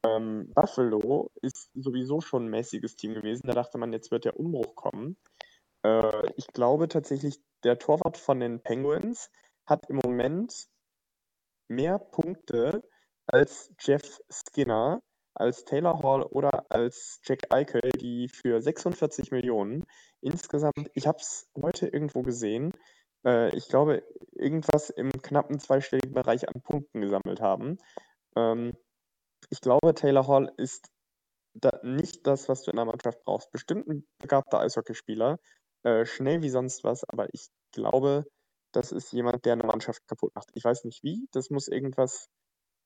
Ähm, 0.06 0.50
Buffalo 0.54 1.30
ist 1.42 1.70
sowieso 1.74 2.20
schon 2.20 2.46
ein 2.46 2.50
mäßiges 2.50 2.96
Team 2.96 3.14
gewesen. 3.14 3.46
Da 3.46 3.52
dachte 3.52 3.76
man, 3.76 3.92
jetzt 3.92 4.10
wird 4.10 4.24
der 4.24 4.38
Umbruch 4.38 4.74
kommen. 4.74 5.18
Äh, 5.82 6.32
ich 6.36 6.46
glaube 6.48 6.88
tatsächlich, 6.88 7.40
der 7.64 7.78
Torwart 7.78 8.16
von 8.16 8.40
den 8.40 8.62
Penguins 8.62 9.30
hat 9.66 9.90
im 9.90 9.96
Moment 9.96 10.68
mehr 11.68 11.98
Punkte 11.98 12.82
als 13.26 13.72
Jeff 13.80 14.20
Skinner, 14.30 15.02
als 15.40 15.64
Taylor 15.64 16.02
Hall 16.02 16.22
oder 16.22 16.66
als 16.70 17.20
Jack 17.24 17.50
Eichel, 17.50 17.90
die 18.00 18.28
für 18.28 18.60
46 18.60 19.30
Millionen 19.30 19.84
insgesamt, 20.20 20.90
ich 20.94 21.06
habe 21.06 21.18
es 21.18 21.48
heute 21.60 21.88
irgendwo 21.88 22.22
gesehen, 22.22 22.72
äh, 23.24 23.54
ich 23.56 23.68
glaube, 23.68 24.02
irgendwas 24.32 24.90
im 24.90 25.10
knappen 25.10 25.58
zweistelligen 25.58 26.14
Bereich 26.14 26.48
an 26.48 26.62
Punkten 26.62 27.00
gesammelt 27.00 27.40
haben. 27.40 27.78
Ähm, 28.36 28.76
ich 29.50 29.60
glaube, 29.60 29.94
Taylor 29.94 30.26
Hall 30.26 30.52
ist 30.56 30.88
da 31.54 31.70
nicht 31.82 32.26
das, 32.26 32.48
was 32.48 32.62
du 32.62 32.70
in 32.70 32.78
einer 32.78 32.90
Mannschaft 32.90 33.24
brauchst. 33.24 33.50
Bestimmt 33.52 33.88
ein 33.88 34.06
begabter 34.18 34.60
Eishockeyspieler, 34.60 35.38
äh, 35.84 36.04
schnell 36.04 36.42
wie 36.42 36.50
sonst 36.50 36.84
was, 36.84 37.04
aber 37.04 37.28
ich 37.32 37.48
glaube, 37.72 38.24
das 38.72 38.92
ist 38.92 39.12
jemand, 39.12 39.44
der 39.44 39.54
eine 39.54 39.64
Mannschaft 39.64 40.06
kaputt 40.06 40.34
macht. 40.34 40.50
Ich 40.54 40.64
weiß 40.64 40.84
nicht 40.84 41.02
wie, 41.02 41.26
das 41.32 41.50
muss 41.50 41.68
irgendwas, 41.68 42.28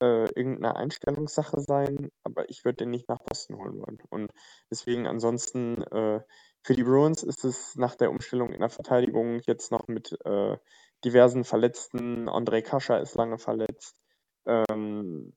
äh, 0.01 0.25
irgendeine 0.35 0.77
Einstellungssache 0.77 1.61
sein, 1.61 2.11
aber 2.25 2.49
ich 2.49 2.65
würde 2.65 2.79
den 2.79 2.91
nicht 2.91 3.09
nach 3.09 3.19
Boston 3.19 3.57
holen 3.57 3.79
wollen. 3.81 3.99
Und 4.11 4.31
deswegen 4.71 5.07
ansonsten, 5.07 5.83
äh, 5.85 6.21
für 6.63 6.75
die 6.75 6.85
Bruins 6.85 7.23
ist 7.23 7.45
es 7.45 7.77
nach 7.77 7.95
der 7.95 8.11
Umstellung 8.11 8.53
in 8.53 8.61
der 8.61 8.71
Verteidigung 8.71 9.41
jetzt 9.47 9.73
noch 9.73 9.89
mit 9.89 10.19
äh, 10.25 10.57
diversen 11.05 11.45
Verletzten. 11.45 12.29
Andrei 12.29 12.63
Kascha 12.63 12.99
ist 12.99 13.15
lange 13.15 13.39
verletzt. 13.39 14.01
Ähm, 14.47 15.35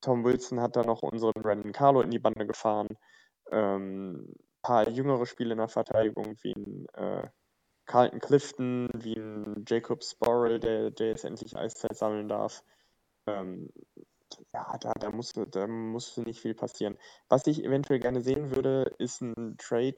Tom 0.00 0.24
Wilson 0.24 0.60
hat 0.60 0.76
da 0.76 0.82
noch 0.82 1.02
unseren 1.02 1.42
Brandon 1.42 1.72
Carlo 1.72 2.00
in 2.00 2.10
die 2.10 2.18
Bande 2.18 2.46
gefahren. 2.46 2.88
Ähm, 3.50 4.34
paar 4.62 4.88
jüngere 4.88 5.26
Spiele 5.26 5.52
in 5.52 5.58
der 5.58 5.68
Verteidigung, 5.68 6.36
wie 6.42 6.52
ein 6.52 6.86
äh, 6.94 7.28
Carlton 7.86 8.20
Clifton, 8.20 8.88
wie 8.94 9.14
ein 9.14 9.64
Jacob 9.66 10.02
Sporrell, 10.02 10.58
der, 10.58 10.90
der 10.90 11.08
jetzt 11.08 11.24
endlich 11.24 11.56
Eiszeit 11.56 11.96
sammeln 11.96 12.28
darf. 12.28 12.64
Ähm, 13.26 13.70
ja, 14.52 14.76
da, 14.80 14.92
da, 14.98 15.10
muss, 15.10 15.32
da 15.50 15.66
muss 15.66 16.16
nicht 16.16 16.40
viel 16.40 16.54
passieren. 16.54 16.98
Was 17.28 17.46
ich 17.46 17.64
eventuell 17.64 18.00
gerne 18.00 18.20
sehen 18.20 18.54
würde, 18.54 18.94
ist 18.98 19.20
ein 19.20 19.56
Trade, 19.58 19.96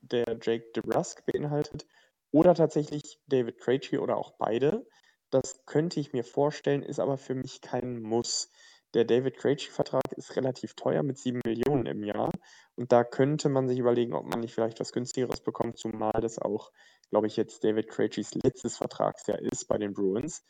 der 0.00 0.38
Jake 0.40 0.70
DeBrusk 0.76 1.24
beinhaltet 1.26 1.86
oder 2.30 2.54
tatsächlich 2.54 3.20
David 3.26 3.58
Krejci 3.58 3.98
oder 3.98 4.16
auch 4.16 4.32
beide. 4.38 4.86
Das 5.30 5.64
könnte 5.66 6.00
ich 6.00 6.12
mir 6.12 6.24
vorstellen, 6.24 6.82
ist 6.82 7.00
aber 7.00 7.16
für 7.16 7.34
mich 7.34 7.60
kein 7.60 8.02
Muss. 8.02 8.50
Der 8.94 9.04
David 9.04 9.36
Krejci-Vertrag 9.38 10.12
ist 10.12 10.36
relativ 10.36 10.74
teuer 10.74 11.02
mit 11.02 11.18
7 11.18 11.40
Millionen 11.44 11.86
im 11.86 12.04
Jahr. 12.04 12.30
Und 12.76 12.92
da 12.92 13.02
könnte 13.02 13.48
man 13.48 13.66
sich 13.66 13.78
überlegen, 13.78 14.14
ob 14.14 14.24
man 14.24 14.40
nicht 14.40 14.54
vielleicht 14.54 14.78
was 14.78 14.92
günstigeres 14.92 15.40
bekommt, 15.40 15.78
zumal 15.78 16.12
das 16.20 16.38
auch, 16.38 16.70
glaube 17.10 17.26
ich, 17.26 17.36
jetzt 17.36 17.64
David 17.64 17.88
Krejcis 17.88 18.34
letztes 18.34 18.76
Vertragsjahr 18.76 19.40
ist 19.40 19.66
bei 19.66 19.78
den 19.78 19.94
Bruins. 19.94 20.44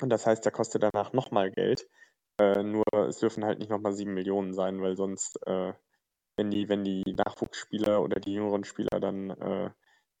Und 0.00 0.10
das 0.10 0.26
heißt, 0.26 0.44
der 0.44 0.52
kostet 0.52 0.82
danach 0.82 1.12
nochmal 1.12 1.50
Geld. 1.50 1.88
Äh, 2.38 2.62
nur 2.62 2.84
es 3.08 3.18
dürfen 3.18 3.44
halt 3.44 3.58
nicht 3.58 3.70
nochmal 3.70 3.92
7 3.92 4.12
Millionen 4.12 4.52
sein, 4.52 4.82
weil 4.82 4.96
sonst, 4.96 5.38
äh, 5.46 5.72
wenn 6.36 6.50
die, 6.50 6.68
wenn 6.68 6.84
die 6.84 7.14
Nachwuchsspieler 7.16 8.02
oder 8.02 8.20
die 8.20 8.34
jüngeren 8.34 8.64
Spieler 8.64 9.00
dann 9.00 9.30
äh, 9.30 9.70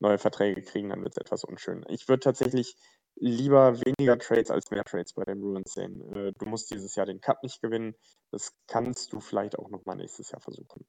neue 0.00 0.18
Verträge 0.18 0.62
kriegen, 0.62 0.90
dann 0.90 1.02
wird 1.02 1.14
es 1.14 1.18
etwas 1.18 1.44
unschön. 1.44 1.84
Ich 1.88 2.08
würde 2.08 2.20
tatsächlich 2.20 2.76
lieber 3.16 3.80
weniger 3.80 4.18
Trades 4.18 4.50
als 4.50 4.70
mehr 4.70 4.84
Trades 4.84 5.14
bei 5.14 5.24
den 5.24 5.40
Bruins 5.40 5.72
sehen. 5.72 6.00
Äh, 6.14 6.32
du 6.38 6.46
musst 6.46 6.70
dieses 6.70 6.94
Jahr 6.94 7.06
den 7.06 7.20
Cup 7.20 7.42
nicht 7.42 7.60
gewinnen. 7.60 7.94
Das 8.30 8.54
kannst 8.66 9.12
du 9.12 9.20
vielleicht 9.20 9.58
auch 9.58 9.70
nochmal 9.70 9.96
nächstes 9.96 10.30
Jahr 10.30 10.40
versuchen. 10.40 10.86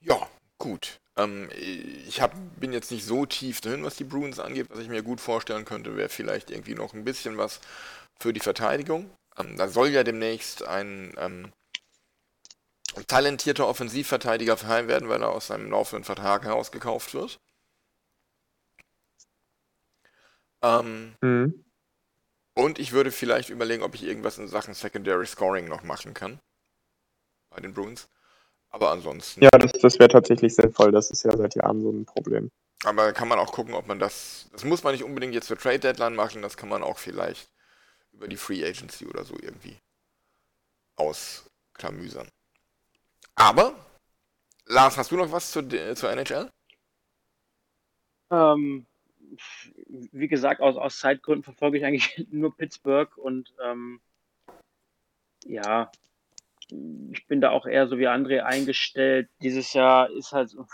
Ja, 0.00 0.28
gut. 0.64 1.00
Ähm, 1.16 1.50
ich 2.08 2.20
hab, 2.22 2.34
bin 2.58 2.72
jetzt 2.72 2.90
nicht 2.90 3.04
so 3.04 3.26
tief 3.26 3.60
drin, 3.60 3.84
was 3.84 3.96
die 3.96 4.04
Bruins 4.04 4.40
angeht. 4.40 4.68
Was 4.70 4.80
ich 4.80 4.88
mir 4.88 5.02
gut 5.02 5.20
vorstellen 5.20 5.64
könnte, 5.66 5.96
wäre 5.96 6.08
vielleicht 6.08 6.50
irgendwie 6.50 6.74
noch 6.74 6.94
ein 6.94 7.04
bisschen 7.04 7.36
was 7.36 7.60
für 8.18 8.32
die 8.32 8.40
Verteidigung. 8.40 9.10
Ähm, 9.38 9.56
da 9.58 9.68
soll 9.68 9.88
ja 9.90 10.04
demnächst 10.04 10.64
ein 10.64 11.14
ähm, 11.18 11.52
talentierter 13.06 13.68
Offensivverteidiger 13.68 14.56
frei 14.56 14.88
werden, 14.88 15.08
weil 15.08 15.22
er 15.22 15.30
aus 15.30 15.46
seinem 15.48 15.70
laufenden 15.70 16.02
Vertrag 16.04 16.44
herausgekauft 16.44 17.14
wird. 17.14 17.38
Ähm, 20.62 21.14
Mhm. 21.22 21.64
und 22.56 22.78
ich 22.80 22.90
würde 22.92 23.12
vielleicht 23.12 23.48
überlegen, 23.50 23.84
ob 23.84 23.94
ich 23.94 24.02
irgendwas 24.02 24.38
in 24.38 24.48
Sachen 24.48 24.74
Secondary 24.74 25.26
Scoring 25.26 25.66
noch 25.68 25.84
machen 25.84 26.14
kann. 26.14 26.40
bei 27.50 27.60
den 27.60 27.72
Bruins. 27.72 28.08
Aber 28.74 28.90
ansonsten. 28.90 29.40
Ja, 29.40 29.50
das, 29.50 29.70
das 29.80 30.00
wäre 30.00 30.08
tatsächlich 30.08 30.52
sinnvoll. 30.56 30.90
Das 30.90 31.08
ist 31.12 31.22
ja 31.22 31.36
seit 31.36 31.54
Jahren 31.54 31.80
so 31.80 31.90
ein 31.90 32.04
Problem. 32.04 32.50
Aber 32.84 33.12
kann 33.12 33.28
man 33.28 33.38
auch 33.38 33.52
gucken, 33.52 33.72
ob 33.72 33.86
man 33.86 34.00
das. 34.00 34.48
Das 34.50 34.64
muss 34.64 34.82
man 34.82 34.94
nicht 34.94 35.04
unbedingt 35.04 35.32
jetzt 35.32 35.46
für 35.46 35.56
Trade 35.56 35.78
Deadline 35.78 36.16
machen, 36.16 36.42
das 36.42 36.56
kann 36.56 36.68
man 36.68 36.82
auch 36.82 36.98
vielleicht 36.98 37.48
über 38.12 38.26
die 38.26 38.36
Free 38.36 38.64
Agency 38.64 39.06
oder 39.06 39.22
so 39.22 39.36
irgendwie 39.40 39.76
ausklamüsern. 40.96 42.26
Aber, 43.36 43.76
Lars, 44.66 44.96
hast 44.96 45.12
du 45.12 45.18
noch 45.18 45.30
was 45.30 45.52
zur, 45.52 45.68
zur 45.94 46.10
NHL? 46.10 46.50
Ähm, 48.32 48.86
wie 50.10 50.26
gesagt, 50.26 50.60
aus, 50.60 50.76
aus 50.76 50.98
Zeitgründen 50.98 51.44
verfolge 51.44 51.78
ich 51.78 51.84
eigentlich 51.84 52.26
nur 52.32 52.56
Pittsburgh 52.56 53.16
und 53.18 53.54
ähm, 53.64 54.00
ja, 55.44 55.92
ich 57.12 57.26
bin 57.26 57.40
da 57.40 57.50
auch 57.50 57.66
eher 57.66 57.86
so 57.86 57.98
wie 57.98 58.08
André 58.08 58.40
eingestellt. 58.40 59.28
Dieses 59.42 59.72
Jahr 59.72 60.10
ist 60.10 60.32
halt 60.32 60.50
so, 60.50 60.66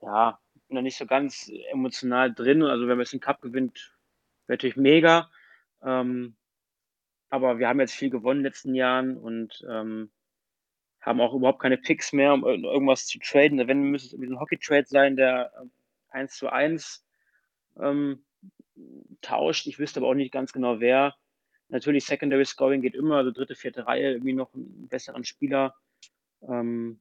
ja, 0.00 0.38
bin 0.68 0.76
da 0.76 0.82
nicht 0.82 0.96
so 0.96 1.06
ganz 1.06 1.50
emotional 1.70 2.32
drin. 2.32 2.62
Also 2.62 2.82
wenn 2.82 2.96
man 2.96 3.00
jetzt 3.00 3.12
einen 3.12 3.20
Cup 3.20 3.40
gewinnt, 3.40 3.92
wäre 4.46 4.56
natürlich 4.56 4.76
mega. 4.76 5.30
Ähm, 5.82 6.36
aber 7.28 7.58
wir 7.58 7.68
haben 7.68 7.80
jetzt 7.80 7.94
viel 7.94 8.10
gewonnen 8.10 8.40
in 8.40 8.44
den 8.44 8.50
letzten 8.50 8.74
Jahren 8.74 9.16
und 9.16 9.64
ähm, 9.68 10.10
haben 11.00 11.20
auch 11.20 11.34
überhaupt 11.34 11.60
keine 11.60 11.78
Picks 11.78 12.12
mehr, 12.12 12.34
um 12.34 12.44
irgendwas 12.44 13.06
zu 13.06 13.18
traden. 13.18 13.66
Wenn, 13.66 13.82
müsste 13.82 14.08
es 14.08 14.12
irgendwie 14.12 14.32
ein 14.32 14.40
Hockey-Trade 14.40 14.86
sein, 14.86 15.16
der 15.16 15.52
1 16.10 16.36
zu 16.36 16.50
1 16.50 17.04
ähm, 17.80 18.24
tauscht. 19.22 19.66
Ich 19.66 19.78
wüsste 19.78 20.00
aber 20.00 20.08
auch 20.08 20.14
nicht 20.14 20.32
ganz 20.32 20.52
genau, 20.52 20.80
wer. 20.80 21.14
Natürlich, 21.70 22.04
Secondary 22.04 22.44
Scoring 22.44 22.82
geht 22.82 22.94
immer, 22.94 23.16
also 23.16 23.30
dritte, 23.30 23.54
vierte 23.54 23.86
Reihe, 23.86 24.12
irgendwie 24.12 24.32
noch 24.32 24.52
einen 24.54 24.88
besseren 24.88 25.24
Spieler. 25.24 25.74
Ähm, 26.42 27.00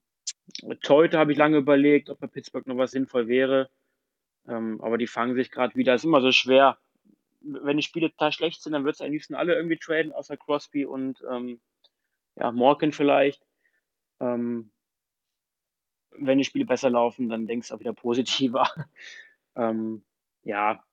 heute 0.88 1.18
habe 1.18 1.32
ich 1.32 1.38
lange 1.38 1.58
überlegt, 1.58 2.10
ob 2.10 2.20
bei 2.20 2.28
Pittsburgh 2.28 2.68
noch 2.68 2.78
was 2.78 2.92
sinnvoll 2.92 3.28
wäre. 3.28 3.70
Ähm, 4.48 4.80
aber 4.82 4.98
die 4.98 5.08
fangen 5.08 5.36
sich 5.36 5.52
gerade 5.52 5.76
wieder. 5.76 5.96
Ist 5.96 6.06
immer 6.06 6.22
so 6.22 6.32
schwer. 6.32 6.78
Wenn 7.42 7.78
die 7.78 7.84
Spiele 7.84 8.12
total 8.12 8.32
schlecht 8.32 8.62
sind, 8.62 8.74
dann 8.74 8.86
wird 8.86 8.96
es 8.96 9.02
am 9.02 9.12
liebsten 9.12 9.36
alle 9.36 9.56
irgendwie 9.56 9.78
traden, 9.78 10.12
außer 10.12 10.38
Crosby 10.38 10.86
und 10.86 11.24
ähm, 11.30 11.60
ja, 12.36 12.52
Morgan 12.52 12.92
vielleicht. 12.92 13.46
Ähm, 14.20 14.72
wenn 16.12 16.38
die 16.38 16.44
Spiele 16.44 16.66
besser 16.66 16.90
laufen, 16.90 17.30
dann 17.30 17.48
denkst 17.48 17.70
du 17.70 17.76
auch 17.76 17.80
wieder 17.80 17.94
positiver. 17.94 18.70
ähm, 19.56 20.04
ja, 20.44 20.84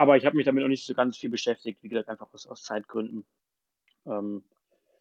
aber 0.00 0.16
ich 0.16 0.24
habe 0.24 0.34
mich 0.34 0.46
damit 0.46 0.62
noch 0.62 0.68
nicht 0.68 0.86
so 0.86 0.94
ganz 0.94 1.18
viel 1.18 1.28
beschäftigt, 1.28 1.82
wie 1.82 1.90
gesagt, 1.90 2.08
einfach 2.08 2.32
aus, 2.32 2.46
aus 2.46 2.62
Zeitgründen. 2.62 3.26
Ähm, 4.06 4.42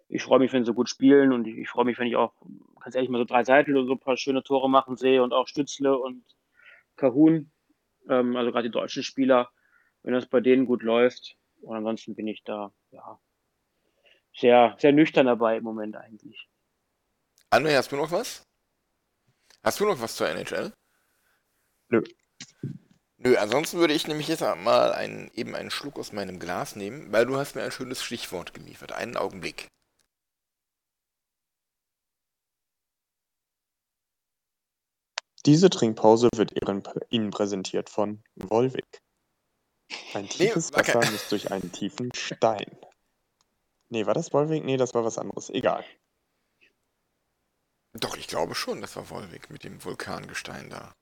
ich 0.10 0.22
freue 0.22 0.40
mich, 0.40 0.52
wenn 0.52 0.66
sie 0.66 0.74
gut 0.74 0.90
spielen 0.90 1.32
und 1.32 1.48
ich, 1.48 1.58
ich 1.58 1.70
freue 1.70 1.86
mich, 1.86 1.98
wenn 2.00 2.08
ich 2.08 2.18
auch, 2.18 2.34
ganz 2.82 2.96
ehrlich, 2.96 3.10
mal 3.10 3.20
so 3.20 3.24
drei 3.24 3.46
Seiten 3.46 3.78
oder 3.78 3.86
so 3.86 3.94
ein 3.94 4.00
paar 4.00 4.18
schöne 4.18 4.44
Tore 4.44 4.70
machen 4.70 4.98
sehe 4.98 5.24
und 5.24 5.32
auch 5.32 5.48
Stützle 5.48 5.98
und 5.98 6.26
Kahun, 6.98 7.50
ähm, 8.10 8.36
also 8.36 8.52
gerade 8.52 8.68
die 8.68 8.74
deutschen 8.74 9.02
Spieler, 9.02 9.50
wenn 10.04 10.14
das 10.14 10.26
bei 10.26 10.42
denen 10.42 10.66
gut 10.66 10.84
läuft. 10.84 11.38
Und 11.62 11.78
ansonsten 11.78 12.14
bin 12.14 12.28
ich 12.28 12.44
da, 12.44 12.74
ja, 12.92 13.22
sehr, 14.36 14.76
sehr 14.80 14.92
nüchtern 14.92 15.28
dabei 15.28 15.56
im 15.56 15.64
Moment 15.64 15.96
eigentlich. 15.96 16.50
André, 17.52 17.78
hast 17.78 17.94
du 17.94 17.96
noch 17.96 18.12
was? 18.12 18.46
Hast 19.64 19.80
du 19.80 19.86
noch 19.86 20.02
was 20.02 20.18
zur 20.18 20.28
NHL? 20.28 20.74
Nö. 21.88 22.04
Nö, 23.22 23.36
ansonsten 23.36 23.80
würde 23.80 23.94
ich 23.94 24.08
nämlich 24.08 24.30
jetzt 24.30 24.40
mal 24.40 24.94
einen, 24.94 25.30
eben 25.34 25.54
einen 25.54 25.72
Schluck 25.72 26.00
aus 26.00 26.14
meinem 26.14 26.40
Glas 26.40 26.78
nehmen, 26.78 27.12
weil 27.12 27.26
du 27.26 27.36
hast 27.36 27.54
mir 27.54 27.64
ein 27.64 27.72
schönes 27.72 28.02
Stichwort 28.02 28.54
geliefert. 28.54 28.94
Einen 28.94 29.18
Augenblick. 29.18 29.68
Diese 35.46 35.70
Trinkpause 35.70 36.30
wird 36.36 36.54
Ihnen 37.10 37.32
präsentiert 37.32 37.90
von 37.90 38.24
Volvic. 38.36 39.02
Ein 40.14 40.30
tiefes 40.30 40.72
Nee, 40.72 40.78
okay. 40.78 40.94
Wasser 40.94 41.12
misst 41.12 41.32
durch 41.32 41.52
einen 41.52 41.72
tiefen 41.74 42.12
Stein. 42.16 42.78
Nee, 43.90 44.06
war 44.06 44.14
das 44.14 44.32
Volvic? 44.32 44.64
Nee, 44.64 44.78
das 44.78 44.94
war 44.94 45.04
was 45.04 45.18
anderes. 45.18 45.50
Egal. 45.50 45.84
Doch, 47.94 48.16
ich 48.16 48.28
glaube 48.28 48.56
schon, 48.56 48.82
das 48.82 48.96
war 48.96 49.10
Wolwig 49.10 49.50
mit 49.50 49.64
dem 49.64 49.84
Vulkangestein 49.84 50.70
da. 50.70 50.94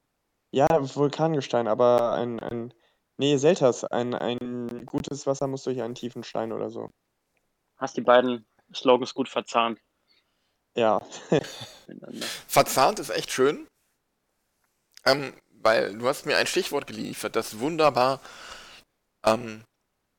Ja, 0.51 0.67
Vulkangestein, 0.69 1.67
aber 1.67 2.13
ein, 2.13 2.39
ein 2.39 2.73
nee, 3.17 3.37
Selters, 3.37 3.83
ein, 3.83 4.13
ein 4.15 4.85
gutes 4.85 5.27
Wasser 5.27 5.47
muss 5.47 5.63
durch 5.63 5.81
einen 5.81 5.95
tiefen 5.95 6.23
Stein 6.23 6.51
oder 6.51 6.69
so. 6.69 6.89
Hast 7.77 7.97
die 7.97 8.01
beiden 8.01 8.45
Slogans 8.73 9.13
gut 9.13 9.29
verzahnt 9.29 9.79
Ja. 10.75 11.01
Verzahnt 12.47 12.99
ist 12.99 13.09
echt 13.09 13.31
schön, 13.31 13.67
ähm, 15.05 15.33
weil 15.61 15.97
du 15.97 16.07
hast 16.07 16.25
mir 16.25 16.37
ein 16.37 16.47
Stichwort 16.47 16.87
geliefert, 16.87 17.35
das 17.35 17.59
wunderbar 17.59 18.21
ähm, 19.25 19.63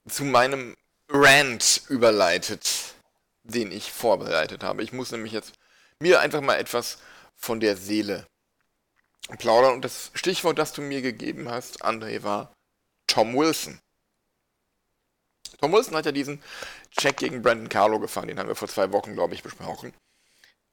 zu 0.09 0.25
meinem 0.25 0.77
Rant 1.09 1.83
überleitet, 1.89 2.95
den 3.45 3.73
ich 3.73 3.93
vorbereitet 3.93 4.63
habe. 4.63 4.83
Ich 4.83 4.93
muss 4.93 5.11
nämlich 5.11 5.33
jetzt 5.33 5.55
mir 6.01 6.21
einfach 6.21 6.41
mal 6.41 6.57
etwas 6.57 6.99
von 7.35 7.61
der 7.61 7.77
Seele 7.77 8.27
plaudern. 9.37 9.75
Und 9.75 9.85
das 9.85 10.11
Stichwort, 10.15 10.59
das 10.59 10.73
du 10.73 10.81
mir 10.81 11.03
gegeben 11.03 11.51
hast, 11.51 11.85
André, 11.85 12.23
war 12.23 12.53
Tom 13.07 13.37
Wilson. 13.37 13.81
Tom 15.61 15.73
Wilson 15.73 15.97
hat 15.97 16.07
ja 16.07 16.13
diesen 16.13 16.43
Check 16.97 17.17
gegen 17.19 17.43
Brandon 17.43 17.69
Carlo 17.69 17.99
gefahren, 17.99 18.29
den 18.29 18.39
haben 18.39 18.49
wir 18.49 18.55
vor 18.55 18.69
zwei 18.69 18.93
Wochen, 18.93 19.15
glaube 19.15 19.35
ich, 19.35 19.43
besprochen. 19.43 19.93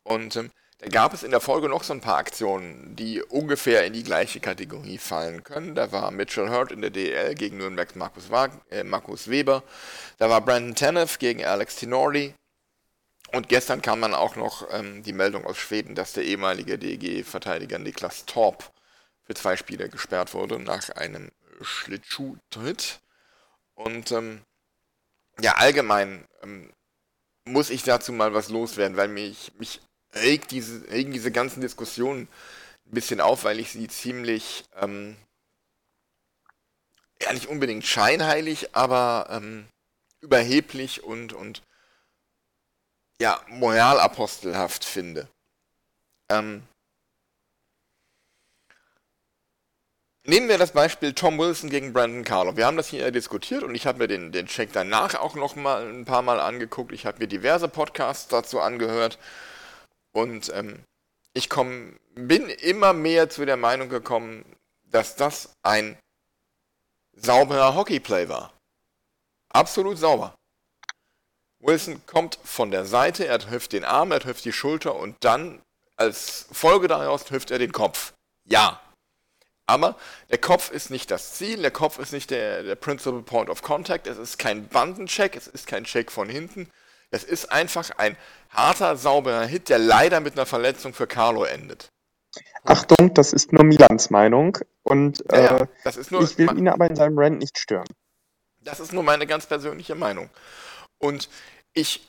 Und 0.03 0.35
ähm, 0.35 0.51
da 0.79 0.89
gab 0.89 1.13
es 1.13 1.23
in 1.23 1.31
der 1.31 1.39
Folge 1.39 1.69
noch 1.69 1.83
so 1.83 1.93
ein 1.93 2.01
paar 2.01 2.17
Aktionen, 2.17 2.95
die 2.95 3.21
ungefähr 3.23 3.85
in 3.85 3.93
die 3.93 4.03
gleiche 4.03 4.39
Kategorie 4.39 4.97
fallen 4.97 5.43
können. 5.43 5.73
Da 5.73 5.91
war 5.91 6.11
Mitchell 6.11 6.49
Hurt 6.49 6.71
in 6.71 6.81
der 6.81 6.89
DL 6.89 7.33
gegen 7.33 7.57
Nürnbergs 7.57 7.95
Markus, 7.95 8.29
äh, 8.69 8.83
Markus 8.83 9.29
Weber. 9.29 9.63
Da 10.17 10.29
war 10.29 10.41
Brandon 10.41 10.75
Tanev 10.75 11.17
gegen 11.17 11.45
Alex 11.45 11.77
Tinori. 11.77 12.35
Und 13.35 13.49
gestern 13.49 13.81
kam 13.81 13.99
dann 13.99 14.13
auch 14.13 14.37
noch 14.37 14.65
ähm, 14.71 15.03
die 15.03 15.11
Meldung 15.11 15.45
aus 15.45 15.57
Schweden, 15.57 15.93
dass 15.93 16.13
der 16.13 16.23
ehemalige 16.23 16.79
DEG-Verteidiger 16.79 17.79
Niklas 17.79 18.25
Torp 18.25 18.71
für 19.23 19.33
zwei 19.33 19.57
Spiele 19.57 19.89
gesperrt 19.89 20.33
wurde 20.33 20.57
nach 20.57 20.87
einem 20.91 21.33
Schlittschuhtritt. 21.59 23.01
Und 23.73 24.13
ähm, 24.13 24.41
ja, 25.41 25.55
allgemein 25.55 26.23
ähm, 26.43 26.71
muss 27.43 27.71
ich 27.71 27.83
dazu 27.83 28.13
mal 28.13 28.33
was 28.33 28.47
loswerden, 28.47 28.95
weil 28.95 29.09
mich, 29.09 29.51
mich 29.59 29.81
regt 30.13 30.51
diese, 30.51 30.89
regen 30.89 31.11
diese 31.11 31.33
ganzen 31.33 31.59
Diskussionen 31.59 32.29
ein 32.85 32.91
bisschen 32.91 33.19
auf, 33.19 33.43
weil 33.43 33.59
ich 33.59 33.69
sie 33.69 33.89
ziemlich, 33.89 34.63
ähm, 34.77 35.17
ja 37.21 37.33
nicht 37.33 37.47
unbedingt 37.47 37.85
scheinheilig, 37.85 38.73
aber 38.77 39.27
ähm, 39.29 39.67
überheblich 40.21 41.03
und, 41.03 41.33
und 41.33 41.64
ja, 43.21 43.39
moralapostelhaft 43.47 44.83
finde. 44.83 45.27
Ähm, 46.29 46.63
nehmen 50.25 50.49
wir 50.49 50.57
das 50.57 50.71
Beispiel 50.71 51.13
Tom 51.13 51.37
Wilson 51.37 51.69
gegen 51.69 51.93
Brandon 51.93 52.23
Carlo. 52.23 52.57
Wir 52.57 52.65
haben 52.65 52.77
das 52.77 52.89
hier 52.89 53.09
diskutiert 53.11 53.63
und 53.63 53.75
ich 53.75 53.87
habe 53.87 53.99
mir 53.99 54.07
den, 54.07 54.31
den 54.31 54.47
Check 54.47 54.73
danach 54.73 55.15
auch 55.15 55.35
noch 55.35 55.55
mal 55.55 55.87
ein 55.87 56.05
paar 56.05 56.21
Mal 56.21 56.39
angeguckt. 56.39 56.91
Ich 56.91 57.05
habe 57.05 57.19
mir 57.19 57.27
diverse 57.27 57.67
Podcasts 57.67 58.27
dazu 58.27 58.59
angehört 58.59 59.17
und 60.11 60.51
ähm, 60.53 60.83
ich 61.33 61.49
komm, 61.49 61.97
bin 62.15 62.49
immer 62.49 62.93
mehr 62.93 63.29
zu 63.29 63.45
der 63.45 63.57
Meinung 63.57 63.89
gekommen, 63.89 64.45
dass 64.85 65.15
das 65.15 65.53
ein 65.63 65.97
sauberer 67.13 67.75
Hockeyplay 67.75 68.29
war. 68.29 68.53
Absolut 69.49 69.97
sauber. 69.97 70.34
Wilson 71.65 72.01
kommt 72.05 72.37
von 72.43 72.71
der 72.71 72.85
Seite, 72.85 73.25
er 73.25 73.39
trifft 73.39 73.73
den 73.73 73.83
Arm, 73.83 74.11
er 74.11 74.19
trifft 74.19 74.45
die 74.45 74.53
Schulter 74.53 74.95
und 74.95 75.15
dann 75.21 75.61
als 75.97 76.47
Folge 76.51 76.87
daraus 76.87 77.25
trifft 77.25 77.51
er 77.51 77.59
den 77.59 77.71
Kopf. 77.71 78.13
Ja. 78.43 78.81
Aber 79.67 79.95
der 80.29 80.37
Kopf 80.37 80.69
ist 80.69 80.91
nicht 80.91 81.09
das 81.09 81.33
Ziel, 81.33 81.61
der 81.61 81.71
Kopf 81.71 81.97
ist 81.97 82.13
nicht 82.13 82.29
der, 82.29 82.61
der 82.61 82.75
Principal 82.75 83.23
Point 83.23 83.49
of 83.49 83.63
Contact, 83.63 84.05
es 84.05 84.19
ist 84.19 84.37
kein 84.37 84.67
Bandencheck, 84.67 85.35
es 85.35 85.47
ist 85.47 85.65
kein 85.65 85.85
Check 85.85 86.11
von 86.11 86.29
hinten. 86.29 86.69
Es 87.09 87.23
ist 87.23 87.51
einfach 87.51 87.91
ein 87.97 88.17
harter, 88.49 88.97
sauberer 88.97 89.45
Hit, 89.45 89.69
der 89.69 89.79
leider 89.79 90.19
mit 90.19 90.33
einer 90.33 90.45
Verletzung 90.45 90.93
für 90.93 91.07
Carlo 91.07 91.45
endet. 91.45 91.89
Achtung, 92.63 93.13
das 93.13 93.31
ist 93.31 93.53
nur 93.53 93.63
Milans 93.63 94.09
Meinung 94.09 94.57
und 94.83 95.23
Ja, 95.31 95.57
äh, 95.57 95.67
nur, 96.09 96.23
ich 96.23 96.37
will 96.37 96.57
ihn 96.57 96.67
aber 96.67 96.87
in 96.87 96.95
seinem 96.95 97.17
Rant 97.17 97.39
nicht 97.39 97.57
stören. 97.57 97.87
Das 98.61 98.79
ist 98.79 98.91
nur 98.91 99.03
meine 99.03 99.25
ganz 99.25 99.45
persönliche 99.45 99.95
Meinung. 99.95 100.29
Und 100.97 101.29
ich 101.75 102.07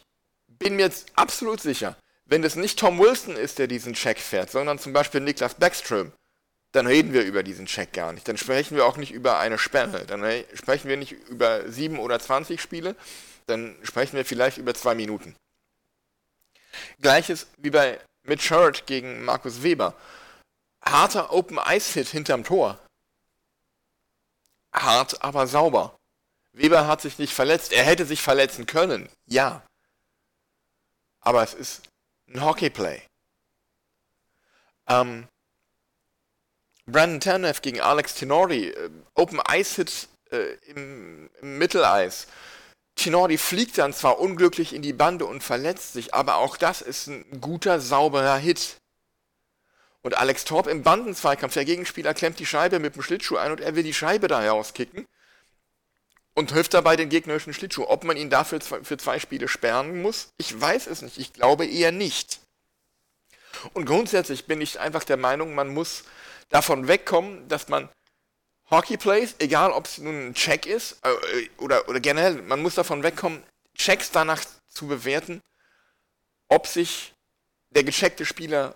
bin 0.48 0.76
mir 0.76 0.82
jetzt 0.86 1.08
absolut 1.16 1.60
sicher, 1.60 1.96
wenn 2.24 2.42
es 2.42 2.56
nicht 2.56 2.78
Tom 2.78 2.98
Wilson 2.98 3.36
ist, 3.36 3.58
der 3.58 3.66
diesen 3.66 3.92
Check 3.94 4.18
fährt, 4.18 4.50
sondern 4.50 4.78
zum 4.78 4.92
Beispiel 4.92 5.20
Niklas 5.20 5.54
Backström, 5.54 6.12
dann 6.72 6.86
reden 6.86 7.12
wir 7.12 7.24
über 7.24 7.42
diesen 7.42 7.66
Check 7.66 7.92
gar 7.92 8.12
nicht. 8.12 8.26
Dann 8.26 8.36
sprechen 8.36 8.76
wir 8.76 8.84
auch 8.86 8.96
nicht 8.96 9.12
über 9.12 9.38
eine 9.38 9.58
Sperre. 9.58 10.04
Dann 10.06 10.22
re- 10.22 10.44
sprechen 10.54 10.88
wir 10.88 10.96
nicht 10.96 11.12
über 11.12 11.70
7 11.70 11.98
oder 11.98 12.18
20 12.18 12.60
Spiele. 12.60 12.96
Dann 13.46 13.76
sprechen 13.82 14.16
wir 14.16 14.24
vielleicht 14.24 14.58
über 14.58 14.74
zwei 14.74 14.94
Minuten. 14.94 15.36
Gleiches 17.00 17.46
wie 17.58 17.70
bei 17.70 18.00
mit 18.24 18.42
Shirt 18.42 18.86
gegen 18.86 19.24
Markus 19.24 19.62
Weber. 19.62 19.94
Harter 20.84 21.32
Open 21.32 21.58
Ice 21.68 21.92
Hit 21.94 22.08
hinterm 22.08 22.44
Tor. 22.44 22.78
Hart, 24.72 25.22
aber 25.22 25.46
sauber. 25.46 25.95
Weber 26.56 26.86
hat 26.86 27.02
sich 27.02 27.18
nicht 27.18 27.34
verletzt. 27.34 27.72
Er 27.72 27.84
hätte 27.84 28.06
sich 28.06 28.22
verletzen 28.22 28.64
können. 28.64 29.10
Ja. 29.26 29.62
Aber 31.20 31.42
es 31.42 31.52
ist 31.52 31.82
ein 32.28 32.42
Hockeyplay. 32.42 33.02
Ähm, 34.88 35.28
Brandon 36.86 37.20
Tanev 37.20 37.60
gegen 37.60 37.80
Alex 37.80 38.14
Tenori. 38.14 38.70
Äh, 38.70 38.90
Open 39.14 39.40
Ice 39.52 39.76
Hit 39.76 40.08
äh, 40.30 40.54
im, 40.70 41.28
im 41.42 41.58
Mitteleis. 41.58 42.26
Tenori 42.94 43.36
fliegt 43.36 43.76
dann 43.76 43.92
zwar 43.92 44.18
unglücklich 44.18 44.72
in 44.72 44.80
die 44.80 44.94
Bande 44.94 45.26
und 45.26 45.42
verletzt 45.42 45.92
sich, 45.92 46.14
aber 46.14 46.36
auch 46.36 46.56
das 46.56 46.80
ist 46.80 47.08
ein 47.08 47.42
guter, 47.42 47.80
sauberer 47.80 48.38
Hit. 48.38 48.76
Und 50.00 50.16
Alex 50.16 50.46
Torp 50.46 50.68
im 50.68 50.82
Bandenzweikampf, 50.82 51.52
der 51.52 51.66
Gegenspieler 51.66 52.14
klemmt 52.14 52.38
die 52.38 52.46
Scheibe 52.46 52.78
mit 52.78 52.94
dem 52.94 53.02
Schlittschuh 53.02 53.36
ein 53.36 53.52
und 53.52 53.60
er 53.60 53.74
will 53.74 53.82
die 53.82 53.92
Scheibe 53.92 54.28
da 54.28 54.40
herauskicken 54.40 55.06
und 56.36 56.52
hilft 56.52 56.74
dabei 56.74 56.96
den 56.96 57.08
gegnerischen 57.08 57.54
Schlittschuh. 57.54 57.86
Ob 57.88 58.04
man 58.04 58.16
ihn 58.16 58.30
dafür 58.30 58.60
für 58.60 58.96
zwei 58.98 59.18
Spiele 59.18 59.48
sperren 59.48 60.02
muss, 60.02 60.28
ich 60.38 60.58
weiß 60.58 60.86
es 60.86 61.02
nicht. 61.02 61.18
Ich 61.18 61.32
glaube 61.32 61.66
eher 61.66 61.90
nicht. 61.90 62.40
Und 63.72 63.86
grundsätzlich 63.86 64.44
bin 64.44 64.60
ich 64.60 64.78
einfach 64.78 65.02
der 65.02 65.16
Meinung, 65.16 65.54
man 65.54 65.72
muss 65.72 66.04
davon 66.50 66.88
wegkommen, 66.88 67.48
dass 67.48 67.68
man 67.68 67.88
Hockey 68.70 68.96
Plays, 68.96 69.34
egal 69.38 69.70
ob 69.70 69.86
es 69.86 69.98
nun 69.98 70.28
ein 70.28 70.34
Check 70.34 70.66
ist 70.66 70.98
äh, 71.02 71.48
oder, 71.58 71.88
oder 71.88 72.00
generell, 72.00 72.42
man 72.42 72.60
muss 72.60 72.74
davon 72.74 73.02
wegkommen, 73.02 73.42
Checks 73.74 74.10
danach 74.10 74.44
zu 74.68 74.86
bewerten, 74.86 75.40
ob 76.48 76.66
sich 76.66 77.14
der 77.70 77.84
gecheckte 77.84 78.26
Spieler 78.26 78.74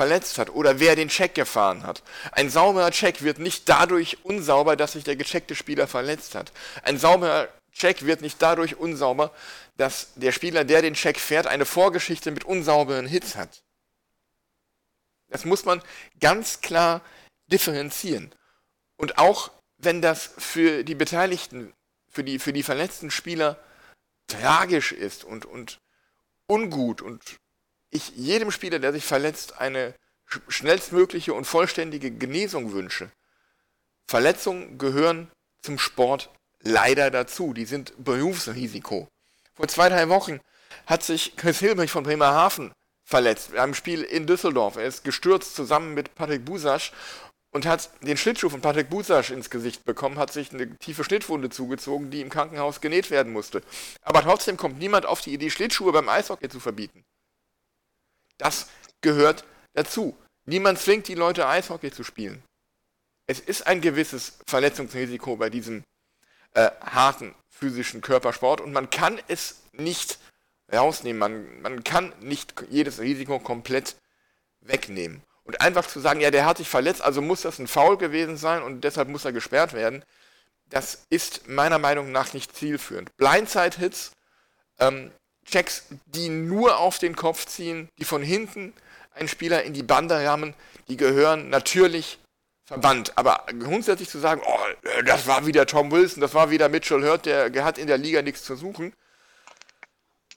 verletzt 0.00 0.38
hat 0.38 0.48
oder 0.48 0.80
wer 0.80 0.96
den 0.96 1.10
Check 1.10 1.34
gefahren 1.34 1.82
hat. 1.82 2.02
Ein 2.32 2.48
sauberer 2.48 2.90
Check 2.90 3.20
wird 3.20 3.38
nicht 3.38 3.68
dadurch 3.68 4.24
unsauber, 4.24 4.74
dass 4.74 4.92
sich 4.92 5.04
der 5.04 5.14
gecheckte 5.14 5.54
Spieler 5.54 5.86
verletzt 5.86 6.34
hat. 6.34 6.52
Ein 6.84 6.96
sauberer 6.96 7.48
Check 7.70 8.06
wird 8.06 8.22
nicht 8.22 8.40
dadurch 8.40 8.76
unsauber, 8.76 9.30
dass 9.76 10.14
der 10.14 10.32
Spieler, 10.32 10.64
der 10.64 10.80
den 10.80 10.94
Check 10.94 11.20
fährt, 11.20 11.46
eine 11.46 11.66
Vorgeschichte 11.66 12.30
mit 12.30 12.44
unsauberen 12.44 13.06
Hits 13.06 13.36
hat. 13.36 13.62
Das 15.28 15.44
muss 15.44 15.66
man 15.66 15.82
ganz 16.18 16.62
klar 16.62 17.02
differenzieren. 17.48 18.34
Und 18.96 19.18
auch 19.18 19.50
wenn 19.76 20.00
das 20.00 20.30
für 20.38 20.82
die 20.82 20.94
Beteiligten, 20.94 21.74
für 22.08 22.24
die, 22.24 22.38
für 22.38 22.54
die 22.54 22.62
verletzten 22.62 23.10
Spieler 23.10 23.62
tragisch 24.28 24.92
ist 24.92 25.24
und, 25.24 25.44
und 25.44 25.78
ungut 26.46 27.02
und 27.02 27.39
ich 27.90 28.10
jedem 28.16 28.50
Spieler, 28.50 28.78
der 28.78 28.92
sich 28.92 29.04
verletzt, 29.04 29.60
eine 29.60 29.94
schnellstmögliche 30.48 31.34
und 31.34 31.44
vollständige 31.44 32.10
Genesung 32.10 32.72
wünsche. 32.72 33.10
Verletzungen 34.06 34.78
gehören 34.78 35.30
zum 35.62 35.78
Sport 35.78 36.30
leider 36.62 37.10
dazu. 37.10 37.52
Die 37.52 37.64
sind 37.64 37.92
Berufsrisiko. 37.98 39.08
Vor 39.54 39.68
zwei, 39.68 39.88
drei 39.88 40.08
Wochen 40.08 40.40
hat 40.86 41.02
sich 41.02 41.36
Chris 41.36 41.58
Hilbrich 41.58 41.90
von 41.90 42.04
Bremerhaven 42.04 42.72
verletzt. 43.04 43.54
Ein 43.54 43.74
Spiel 43.74 44.02
in 44.02 44.26
Düsseldorf. 44.26 44.76
Er 44.76 44.86
ist 44.86 45.04
gestürzt 45.04 45.54
zusammen 45.54 45.94
mit 45.94 46.14
Patrick 46.14 46.44
Busasch 46.44 46.92
und 47.52 47.66
hat 47.66 47.90
den 48.02 48.16
Schlittschuh 48.16 48.48
von 48.48 48.60
Patrick 48.60 48.88
Busasch 48.88 49.30
ins 49.30 49.50
Gesicht 49.50 49.84
bekommen, 49.84 50.18
hat 50.18 50.32
sich 50.32 50.52
eine 50.52 50.76
tiefe 50.76 51.02
Schnittwunde 51.02 51.50
zugezogen, 51.50 52.10
die 52.10 52.20
im 52.20 52.30
Krankenhaus 52.30 52.80
genäht 52.80 53.10
werden 53.10 53.32
musste. 53.32 53.62
Aber 54.02 54.22
trotzdem 54.22 54.56
kommt 54.56 54.78
niemand 54.78 55.06
auf 55.06 55.20
die 55.20 55.34
Idee, 55.34 55.50
Schlittschuhe 55.50 55.92
beim 55.92 56.08
Eishockey 56.08 56.48
zu 56.48 56.60
verbieten. 56.60 57.04
Das 58.40 58.68
gehört 59.02 59.44
dazu. 59.74 60.16
Niemand 60.46 60.78
zwingt 60.78 61.08
die 61.08 61.14
Leute, 61.14 61.46
Eishockey 61.46 61.92
zu 61.92 62.02
spielen. 62.04 62.42
Es 63.26 63.38
ist 63.38 63.66
ein 63.66 63.80
gewisses 63.80 64.38
Verletzungsrisiko 64.46 65.36
bei 65.36 65.50
diesem 65.50 65.84
äh, 66.54 66.70
harten 66.80 67.34
physischen 67.48 68.00
Körpersport 68.00 68.60
und 68.60 68.72
man 68.72 68.90
kann 68.90 69.20
es 69.28 69.60
nicht 69.72 70.18
rausnehmen. 70.72 71.18
Man, 71.18 71.62
man 71.62 71.84
kann 71.84 72.12
nicht 72.20 72.54
jedes 72.70 72.98
Risiko 73.00 73.38
komplett 73.38 73.96
wegnehmen. 74.60 75.22
Und 75.44 75.60
einfach 75.60 75.86
zu 75.86 76.00
sagen, 76.00 76.20
ja, 76.20 76.30
der 76.30 76.46
hat 76.46 76.58
sich 76.58 76.68
verletzt, 76.68 77.02
also 77.02 77.20
muss 77.20 77.42
das 77.42 77.58
ein 77.58 77.66
Foul 77.66 77.98
gewesen 77.98 78.36
sein 78.36 78.62
und 78.62 78.82
deshalb 78.82 79.08
muss 79.08 79.24
er 79.24 79.32
gesperrt 79.32 79.74
werden, 79.74 80.04
das 80.70 81.06
ist 81.10 81.48
meiner 81.48 81.78
Meinung 81.78 82.12
nach 82.12 82.32
nicht 82.32 82.56
zielführend. 82.56 83.14
Blindside-Hits 83.16 84.12
ähm, 84.78 85.10
Checks, 85.50 85.84
die 86.06 86.28
nur 86.28 86.78
auf 86.78 86.98
den 86.98 87.16
Kopf 87.16 87.46
ziehen, 87.46 87.88
die 87.98 88.04
von 88.04 88.22
hinten 88.22 88.72
einen 89.12 89.28
Spieler 89.28 89.62
in 89.62 89.74
die 89.74 89.82
Bande 89.82 90.24
rammen, 90.24 90.54
die 90.88 90.96
gehören 90.96 91.50
natürlich 91.50 92.18
verbannt. 92.64 93.12
Aber 93.16 93.44
grundsätzlich 93.58 94.08
zu 94.08 94.18
sagen, 94.18 94.42
oh, 94.46 95.00
das 95.04 95.26
war 95.26 95.46
wieder 95.46 95.66
Tom 95.66 95.90
Wilson, 95.90 96.20
das 96.20 96.34
war 96.34 96.50
wieder 96.50 96.68
Mitchell 96.68 97.02
Hurt, 97.02 97.26
der 97.26 97.64
hat 97.64 97.78
in 97.78 97.86
der 97.86 97.98
Liga 97.98 98.22
nichts 98.22 98.44
zu 98.44 98.56
suchen, 98.56 98.94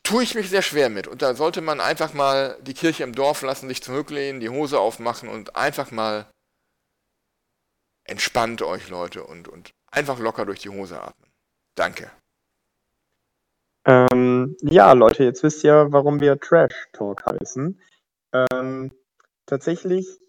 tue 0.04 0.24
ich 0.24 0.36
mich 0.36 0.50
sehr 0.50 0.62
schwer 0.62 0.90
mit. 0.90 1.08
Und 1.08 1.22
da 1.22 1.34
sollte 1.34 1.62
man 1.62 1.80
einfach 1.80 2.14
mal 2.14 2.58
die 2.62 2.74
Kirche 2.74 3.04
im 3.04 3.16
Dorf 3.16 3.42
lassen, 3.42 3.70
sich 3.70 3.82
zurücklehnen, 3.82 4.42
die 4.42 4.50
Hose 4.50 4.80
aufmachen 4.80 5.30
und 5.30 5.56
einfach 5.56 5.92
mal 5.92 6.26
entspannt 8.04 8.62
euch, 8.62 8.90
Leute, 8.90 9.24
und, 9.24 9.48
und 9.48 9.74
einfach 9.92 10.20
locker 10.20 10.46
durch 10.46 10.60
die 10.60 10.70
Hose 10.70 11.02
atmen. 11.02 11.32
Danke. 11.76 12.12
Ähm, 13.86 14.56
ja, 14.62 14.94
Leute, 14.94 15.24
jetzt 15.24 15.44
wisst 15.44 15.64
ihr, 15.64 15.88
warum 15.92 16.22
wir 16.22 16.40
Trash 16.40 16.88
Talk 16.94 17.26
heißen. 17.26 17.80
Ähm, 18.32 18.92
tatsächlich 19.46 20.20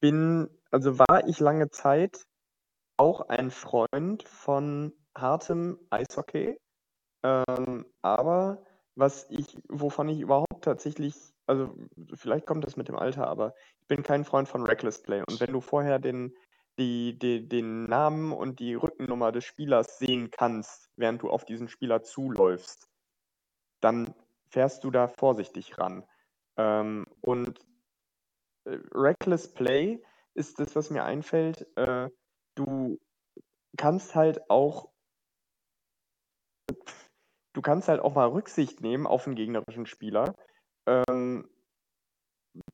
bin, 0.00 0.48
also 0.70 0.98
war 0.98 1.26
ich 1.28 1.38
lange 1.38 1.70
Zeit 1.70 2.24
auch 2.96 3.22
ein 3.28 3.50
Freund 3.50 4.24
von 4.28 4.92
hartem 5.16 5.78
Eishockey. 5.90 6.58
Ähm, 7.22 7.86
aber 8.02 8.64
was 8.96 9.26
ich, 9.30 9.58
wovon 9.68 10.08
ich 10.08 10.20
überhaupt 10.20 10.62
tatsächlich, 10.62 11.14
also 11.46 11.74
vielleicht 12.14 12.46
kommt 12.46 12.64
das 12.64 12.76
mit 12.76 12.88
dem 12.88 12.96
Alter, 12.96 13.28
aber 13.28 13.54
ich 13.80 13.86
bin 13.86 14.02
kein 14.02 14.24
Freund 14.24 14.48
von 14.48 14.66
Reckless 14.66 15.00
Play. 15.02 15.22
Und 15.28 15.40
wenn 15.40 15.52
du 15.52 15.60
vorher 15.60 15.98
den, 15.98 16.34
die, 16.80 17.18
die, 17.18 17.48
den 17.48 17.84
Namen 17.84 18.32
und 18.32 18.58
die 18.58 18.74
Rückennummer 18.74 19.30
des 19.30 19.44
Spielers 19.44 19.98
sehen 19.98 20.30
kannst, 20.30 20.90
während 20.96 21.22
du 21.22 21.30
auf 21.30 21.44
diesen 21.44 21.68
Spieler 21.68 22.02
zuläufst, 22.02 22.88
dann 23.80 24.14
fährst 24.48 24.82
du 24.82 24.90
da 24.90 25.06
vorsichtig 25.06 25.78
ran. 25.78 26.04
Ähm, 26.56 27.06
und 27.20 27.60
äh, 28.64 28.78
Reckless 28.92 29.52
Play 29.52 30.02
ist 30.34 30.58
das, 30.58 30.74
was 30.74 30.90
mir 30.90 31.04
einfällt. 31.04 31.66
Äh, 31.76 32.08
du 32.56 32.98
kannst 33.76 34.14
halt 34.14 34.50
auch 34.50 34.90
du 37.52 37.62
kannst 37.62 37.88
halt 37.88 38.00
auch 38.00 38.14
mal 38.14 38.28
Rücksicht 38.28 38.80
nehmen 38.80 39.06
auf 39.06 39.26
einen 39.26 39.36
gegnerischen 39.36 39.86
Spieler. 39.86 40.34
Ähm, 40.86 41.48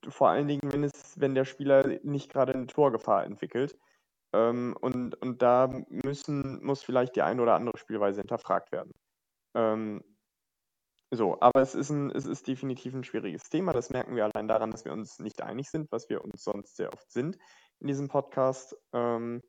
vor 0.08 0.28
allen 0.28 0.48
Dingen, 0.48 0.72
wenn 0.72 0.84
es, 0.84 1.18
wenn 1.20 1.34
der 1.34 1.44
Spieler 1.44 1.98
nicht 2.02 2.30
gerade 2.30 2.54
eine 2.54 2.66
Torgefahr 2.66 3.24
entwickelt. 3.24 3.78
Ähm, 4.32 4.76
und, 4.80 5.14
und 5.22 5.42
da 5.42 5.68
müssen, 5.88 6.64
muss 6.64 6.82
vielleicht 6.82 7.16
die 7.16 7.22
eine 7.22 7.42
oder 7.42 7.54
andere 7.54 7.78
Spielweise 7.78 8.20
hinterfragt 8.20 8.72
werden. 8.72 8.92
Ähm, 9.54 10.02
so, 11.12 11.40
aber 11.40 11.60
es 11.60 11.74
ist, 11.74 11.90
ein, 11.90 12.10
es 12.10 12.26
ist 12.26 12.48
definitiv 12.48 12.92
ein 12.94 13.04
schwieriges 13.04 13.44
Thema. 13.48 13.72
Das 13.72 13.90
merken 13.90 14.16
wir 14.16 14.24
allein 14.24 14.48
daran, 14.48 14.70
dass 14.72 14.84
wir 14.84 14.92
uns 14.92 15.20
nicht 15.20 15.40
einig 15.40 15.70
sind, 15.70 15.90
was 15.92 16.08
wir 16.08 16.24
uns 16.24 16.42
sonst 16.42 16.76
sehr 16.76 16.92
oft 16.92 17.10
sind 17.10 17.38
in 17.78 17.86
diesem 17.86 18.08
Podcast. 18.08 18.76
Ähm, 18.92 19.42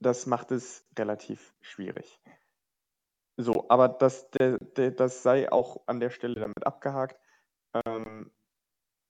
das 0.00 0.26
macht 0.26 0.52
es 0.52 0.86
relativ 0.96 1.54
schwierig. 1.60 2.20
So, 3.36 3.68
aber 3.68 3.88
das, 3.88 4.30
der, 4.30 4.58
der, 4.58 4.90
das 4.90 5.22
sei 5.22 5.50
auch 5.50 5.82
an 5.86 6.00
der 6.00 6.10
Stelle 6.10 6.34
damit 6.34 6.66
abgehakt. 6.66 7.18
Ähm, 7.72 8.30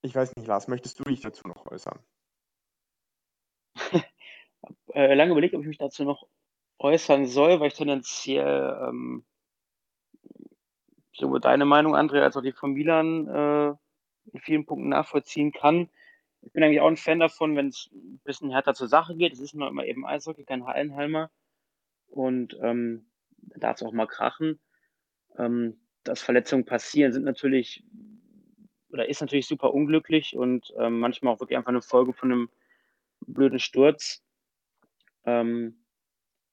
ich 0.02 0.14
weiß 0.14 0.36
nicht, 0.36 0.46
Lars, 0.46 0.68
möchtest 0.68 1.00
du 1.00 1.04
dich 1.04 1.20
dazu 1.20 1.48
noch 1.48 1.66
äußern? 1.66 1.98
äh, 4.95 5.14
lange 5.14 5.33
überlegt, 5.33 5.55
ob 5.55 5.62
ich 5.62 5.68
mich 5.68 5.79
dazu 5.79 6.05
noch 6.05 6.26
äußern 6.79 7.26
soll, 7.26 7.61
weil 7.61 7.68
ich 7.68 7.74
tendenziell 7.74 8.89
ähm, 8.89 9.24
sowohl 11.12 11.41
deine 11.41 11.64
Meinung, 11.64 11.95
André, 11.95 12.20
als 12.20 12.37
auch 12.37 12.43
die 12.43 12.53
von 12.53 12.72
Milan 12.72 13.26
äh, 13.26 13.68
in 14.33 14.41
vielen 14.41 14.66
Punkten 14.66 14.89
nachvollziehen 14.89 15.53
kann. 15.53 15.89
Ich 16.43 16.53
bin 16.53 16.62
eigentlich 16.62 16.81
auch 16.81 16.89
ein 16.89 16.97
Fan 16.97 17.18
davon, 17.18 17.57
wenn 17.57 17.68
es 17.68 17.91
ein 17.93 18.20
bisschen 18.24 18.51
härter 18.51 18.74
zur 18.74 18.89
Sache 18.89 19.16
geht. 19.16 19.33
Es 19.33 19.41
ist 19.41 19.55
nur 19.55 19.68
immer 19.68 19.85
eben 19.85 20.07
Eishockey, 20.07 20.45
kein 20.45 20.66
Hallenheimer. 20.66 21.31
Und 22.07 22.57
ähm, 22.62 23.07
da 23.39 23.59
darf 23.59 23.76
es 23.76 23.83
auch 23.83 23.93
mal 23.93 24.07
krachen. 24.07 24.61
Ähm, 25.37 25.81
dass 26.05 26.22
Verletzungen 26.22 26.64
passieren, 26.64 27.12
sind 27.12 27.24
natürlich 27.24 27.85
oder 28.91 29.09
ist 29.09 29.20
natürlich 29.20 29.47
super 29.47 29.74
unglücklich 29.74 30.35
und 30.35 30.72
ähm, 30.79 30.99
manchmal 30.99 31.35
auch 31.35 31.41
wirklich 31.41 31.59
einfach 31.59 31.68
eine 31.68 31.83
Folge 31.83 32.14
von 32.14 32.33
einem 32.33 32.51
blöden 33.35 33.59
Sturz. 33.61 34.22
Ähm, 35.24 35.85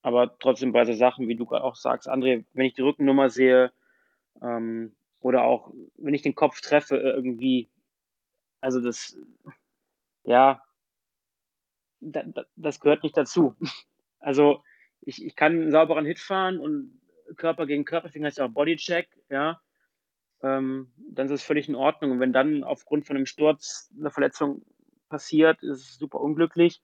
aber 0.02 0.38
trotzdem 0.40 0.72
bei 0.72 0.86
so 0.86 0.94
Sachen, 0.94 1.28
wie 1.28 1.36
du 1.36 1.46
auch 1.50 1.76
sagst, 1.76 2.10
André, 2.10 2.46
wenn 2.54 2.66
ich 2.66 2.74
die 2.76 2.84
Rückennummer 2.84 3.30
sehe, 3.30 3.72
ähm, 4.42 4.96
Oder 5.22 5.44
auch, 5.44 5.74
wenn 5.98 6.14
ich 6.14 6.22
den 6.22 6.36
Kopf 6.36 6.62
treffe, 6.62 6.98
irgendwie, 6.98 7.70
also 8.62 8.80
das, 8.82 9.18
ja, 10.24 10.62
da, 12.00 12.24
da, 12.24 12.46
das 12.56 12.80
gehört 12.80 13.04
nicht 13.04 13.18
dazu. 13.18 13.56
Also 14.20 14.64
ich, 15.02 15.24
ich 15.24 15.36
kann 15.36 15.52
einen 15.54 15.72
sauberen 15.72 16.06
Hit 16.06 16.18
fahren 16.18 16.60
und 16.60 17.00
Körper 17.38 17.68
gegen 17.68 17.86
Körper, 17.86 18.08
deswegen 18.08 18.26
heißt 18.26 18.40
es 18.40 18.44
auch 18.44 18.50
Bodycheck, 18.50 19.08
ja. 19.30 19.62
Ähm, 20.42 20.92
dann 20.98 21.28
ist 21.28 21.32
es 21.34 21.44
völlig 21.44 21.70
in 21.70 21.76
Ordnung. 21.76 22.12
Und 22.12 22.20
wenn 22.20 22.34
dann 22.34 22.64
aufgrund 22.64 23.06
von 23.06 23.16
einem 23.16 23.28
Sturz 23.28 23.94
eine 24.00 24.10
Verletzung 24.10 24.66
passiert, 25.10 25.62
ist 25.64 26.00
super 26.00 26.20
unglücklich, 26.20 26.82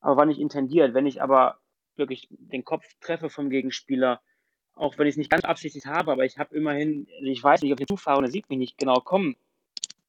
aber 0.00 0.16
war 0.16 0.26
nicht 0.26 0.40
intendiert. 0.40 0.94
Wenn 0.94 1.06
ich 1.06 1.22
aber 1.22 1.60
wirklich 1.96 2.28
den 2.30 2.64
Kopf 2.64 2.84
treffe 3.00 3.30
vom 3.30 3.50
Gegenspieler, 3.50 4.20
auch 4.74 4.96
wenn 4.98 5.06
ich 5.06 5.14
es 5.14 5.18
nicht 5.18 5.30
ganz 5.30 5.44
absichtlich 5.44 5.86
habe, 5.86 6.12
aber 6.12 6.24
ich 6.24 6.38
habe 6.38 6.54
immerhin, 6.56 7.06
ich 7.20 7.42
weiß 7.42 7.62
nicht, 7.62 7.72
ob 7.72 7.80
ich 7.80 7.86
zufahre 7.86 8.18
und 8.18 8.24
er 8.24 8.30
sieht 8.30 8.48
mich 8.48 8.58
nicht 8.58 8.78
genau 8.78 9.00
kommen, 9.00 9.36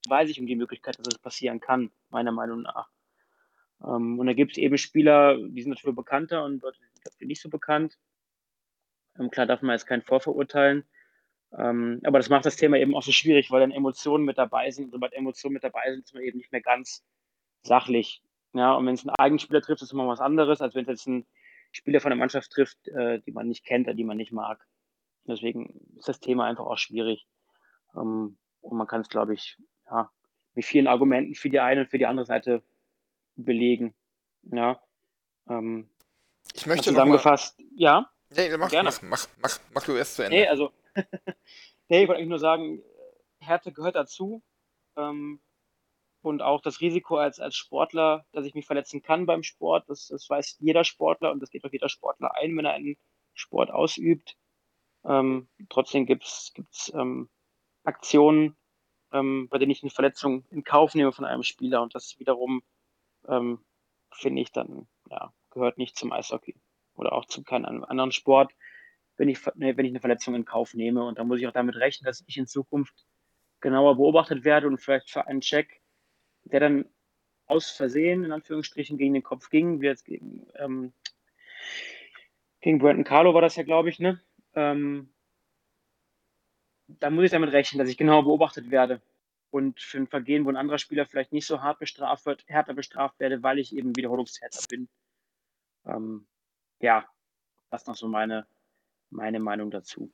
weiß 0.08 0.30
ich 0.30 0.40
um 0.40 0.48
die 0.48 0.56
Möglichkeit, 0.56 0.98
dass 1.00 1.14
es 1.14 1.20
passieren 1.20 1.60
kann, 1.60 1.92
meiner 2.10 2.32
Meinung 2.32 2.62
nach. 2.62 2.90
Ähm, 3.84 4.20
und 4.20 4.28
da 4.28 4.34
gibt 4.34 4.54
es 4.54 4.58
eben 4.58 4.78
Spieler, 4.78 5.38
die 5.38 5.62
sind 5.62 5.72
natürlich 5.72 5.96
bekannter 5.96 6.44
und 6.46 6.64
dafür 6.64 7.28
nicht 7.28 7.42
so 7.42 7.50
bekannt. 7.50 7.98
Ähm, 9.20 9.30
klar 9.30 9.46
darf 9.46 9.62
man 9.62 9.74
jetzt 9.74 9.86
keinen 9.86 10.02
vorverurteilen. 10.02 10.86
Ähm, 11.58 12.00
aber 12.04 12.20
das 12.20 12.30
macht 12.30 12.46
das 12.46 12.56
Thema 12.56 12.78
eben 12.78 12.96
auch 12.96 13.04
so 13.04 13.12
schwierig, 13.12 13.52
weil 13.52 13.60
dann 13.60 13.72
Emotionen 13.72 14.26
mit 14.26 14.38
dabei 14.38 14.72
sind. 14.72 14.86
Und 14.86 14.92
sobald 14.92 15.14
Emotionen 15.14 15.54
mit 15.54 15.64
dabei 15.64 15.92
sind, 15.92 16.06
ist 16.06 16.14
man 16.14 16.24
eben 16.24 16.38
nicht 16.38 16.52
mehr 16.52 16.62
ganz 16.62 17.04
sachlich. 17.64 18.22
Ja, 18.54 18.74
und 18.74 18.86
wenn 18.86 18.94
es 18.94 19.06
einen 19.06 19.16
Eigenspieler 19.16 19.62
trifft, 19.62 19.82
ist 19.82 19.88
es 19.88 19.94
immer 19.94 20.08
was 20.08 20.20
anderes, 20.20 20.62
als 20.62 20.76
wenn 20.76 20.84
es 20.84 20.90
jetzt 20.90 21.08
ein 21.08 21.26
Spieler 21.72 22.00
von 22.00 22.12
der 22.12 22.18
Mannschaft 22.18 22.52
trifft, 22.52 22.88
äh, 22.90 23.20
die 23.22 23.32
man 23.32 23.48
nicht 23.48 23.66
kennt 23.66 23.88
oder 23.88 23.96
die 23.96 24.04
man 24.04 24.18
nicht 24.18 24.32
mag. 24.32 24.66
Deswegen 25.26 25.80
ist 25.98 26.08
das 26.08 26.20
Thema 26.20 26.46
einfach 26.46 26.66
auch 26.66 26.78
schwierig. 26.78 27.26
Ähm, 27.96 28.38
und 28.62 28.78
man 28.78 28.88
kann 28.88 29.02
es, 29.02 29.10
glaube 29.10 29.34
ich, 29.34 29.58
ja, 29.90 30.12
mit 30.54 30.66
vielen 30.66 30.88
Argumenten 30.88 31.34
für 31.34 31.50
die 31.50 31.60
eine 31.60 31.82
und 31.82 31.90
für 31.90 31.98
die 31.98 32.06
andere 32.06 32.26
Seite 32.26 32.62
belegen. 33.36 33.96
Ja. 34.44 34.80
Ähm, 35.50 35.90
Ich 36.54 36.68
möchte 36.68 36.90
zusammengefasst, 36.90 37.60
mal, 37.60 37.68
ja. 37.76 38.10
Nee, 38.30 38.58
mach, 38.58 38.70
gerne. 38.70 38.90
mach, 38.90 39.02
mach, 39.02 39.28
mach, 39.42 39.60
mach 39.74 39.86
du 39.86 39.94
erst 39.94 40.16
zu 40.16 40.24
Ende. 40.24 40.38
Nee, 40.38 40.48
also, 40.48 40.72
nee, 41.90 42.04
ich 42.04 42.08
wollte 42.08 42.20
eigentlich 42.20 42.30
nur 42.30 42.40
sagen, 42.40 42.84
Härte 43.40 43.72
gehört 43.72 43.96
dazu. 43.96 44.44
Ähm, 44.96 45.42
und 46.24 46.42
auch 46.42 46.62
das 46.62 46.82
Risiko 46.82 47.18
als, 47.18 47.40
als 47.40 47.56
Sportler, 47.56 48.26
dass 48.32 48.46
ich 48.46 48.54
mich 48.54 48.66
verletzen 48.66 49.02
kann 49.02 49.26
beim 49.26 49.44
Sport, 49.44 49.90
das, 49.90 50.08
das 50.08 50.30
weiß 50.30 50.58
jeder 50.60 50.84
Sportler 50.84 51.32
und 51.32 51.40
das 51.42 51.50
geht 51.50 51.66
auch 51.66 51.72
jeder 51.72 51.90
Sportler 51.90 52.36
ein, 52.36 52.56
wenn 52.58 52.66
er 52.66 52.74
einen 52.74 52.98
Sport 53.34 53.72
ausübt. 53.72 54.36
Ähm, 55.06 55.50
trotzdem 55.70 56.06
gibt 56.06 56.24
es 56.24 56.54
ähm, 56.94 57.30
Aktionen, 57.84 58.56
ähm, 59.12 59.48
bei 59.50 59.58
denen 59.58 59.72
ich 59.72 59.84
eine 59.84 59.92
Verletzung 59.92 60.46
in 60.50 60.64
Kauf 60.64 60.96
nehme 60.96 61.12
von 61.12 61.26
einem 61.26 61.44
Spieler 61.44 61.82
und 61.82 61.94
das 61.94 62.18
wiederum 62.20 62.64
ähm, 63.28 63.60
finde 64.12 64.42
ich 64.42 64.52
dann, 64.52 64.88
ja, 65.10 65.34
gehört 65.52 65.78
nicht 65.78 65.98
zum 65.98 66.12
Eishockey 66.12 66.56
oder 66.96 67.14
auch 67.14 67.26
zu 67.26 67.44
keinem 67.44 67.84
anderen 67.84 68.12
Sport, 68.12 68.54
wenn 69.18 69.30
ich, 69.30 69.46
wenn 69.46 69.86
ich 69.86 69.92
eine 69.92 70.00
Verletzung 70.00 70.36
in 70.36 70.46
Kauf 70.46 70.74
nehme. 70.74 71.04
Und 71.04 71.20
da 71.20 71.24
muss 71.24 71.40
ich 71.40 71.48
auch 71.48 71.54
damit 71.54 71.76
rechnen, 71.76 72.06
dass 72.06 72.24
ich 72.28 72.38
in 72.38 72.48
Zukunft 72.48 72.94
genauer 73.62 73.96
beobachtet 73.96 74.44
werde 74.44 74.68
und 74.68 74.78
vielleicht 74.78 75.10
für 75.10 75.28
einen 75.28 75.42
Check 75.42 75.83
der 76.46 76.60
dann 76.60 76.86
aus 77.46 77.70
Versehen, 77.72 78.24
in 78.24 78.32
Anführungsstrichen, 78.32 78.98
gegen 78.98 79.14
den 79.14 79.24
Kopf 79.24 79.50
ging, 79.50 79.82
wie 79.82 79.86
jetzt 79.86 80.06
gegen, 80.06 80.48
ähm, 80.56 80.94
gegen 82.62 82.80
Brandon 82.80 83.04
Carlo 83.04 83.34
war 83.34 83.42
das 83.42 83.56
ja, 83.56 83.64
glaube 83.64 83.90
ich, 83.90 84.00
ne? 84.00 84.22
Ähm, 84.56 85.14
da 86.88 87.10
muss 87.10 87.26
ich 87.26 87.32
damit 87.32 87.52
rechnen, 87.52 87.80
dass 87.80 87.90
ich 87.90 87.98
genau 87.98 88.24
beobachtet 88.24 88.72
werde 88.72 89.02
und 89.52 89.80
für 89.80 89.98
ein 89.98 90.08
Vergehen, 90.08 90.46
wo 90.46 90.50
ein 90.50 90.58
anderer 90.58 90.78
Spieler 90.78 91.06
vielleicht 91.06 91.32
nicht 91.32 91.46
so 91.46 91.62
hart 91.62 91.80
bestraft 91.80 92.26
wird, 92.26 92.44
härter 92.48 92.74
bestraft 92.74 93.20
werde, 93.20 93.44
weil 93.44 93.60
ich 93.60 93.76
eben 93.76 93.96
Wiederholungstäter 93.96 94.62
bin. 94.70 94.90
Ähm, 95.86 96.28
ja, 96.80 97.06
das 97.70 97.84
ist 97.84 97.88
noch 97.88 97.96
so 97.96 98.08
meine, 98.08 98.48
meine 99.10 99.40
Meinung 99.40 99.72
dazu. 99.72 100.12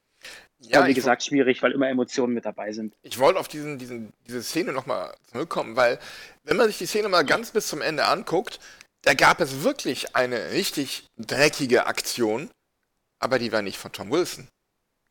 Ja, 0.62 0.86
wie 0.86 0.94
gesagt, 0.94 1.24
schwierig, 1.24 1.64
weil 1.64 1.72
immer 1.72 1.88
Emotionen 1.88 2.34
mit 2.34 2.46
dabei 2.46 2.74
sind. 2.74 2.94
Ich 3.02 3.18
wollte 3.18 3.40
auf 3.40 3.48
diesen, 3.48 3.78
diesen, 3.78 4.12
diese 4.28 4.44
Szene 4.44 4.74
nochmal 4.74 5.16
zurückkommen, 5.32 5.78
weil, 5.78 6.00
wenn 6.44 6.58
man 6.58 6.68
sich 6.68 6.78
die 6.78 6.86
Szene 6.86 7.08
mal 7.08 7.24
ganz 7.24 7.52
bis 7.52 7.68
zum 7.68 7.82
Ende 7.82 8.06
anguckt, 8.06 8.60
da 9.04 9.14
gab 9.14 9.40
es 9.40 9.64
wirklich 9.64 10.16
eine 10.18 10.52
richtig 10.52 11.08
dreckige 11.18 11.86
Aktion, 11.86 12.50
aber 13.20 13.40
die 13.40 13.54
war 13.54 13.62
nicht 13.62 13.78
von 13.78 13.94
Tom 13.94 14.12
Wilson. 14.12 14.50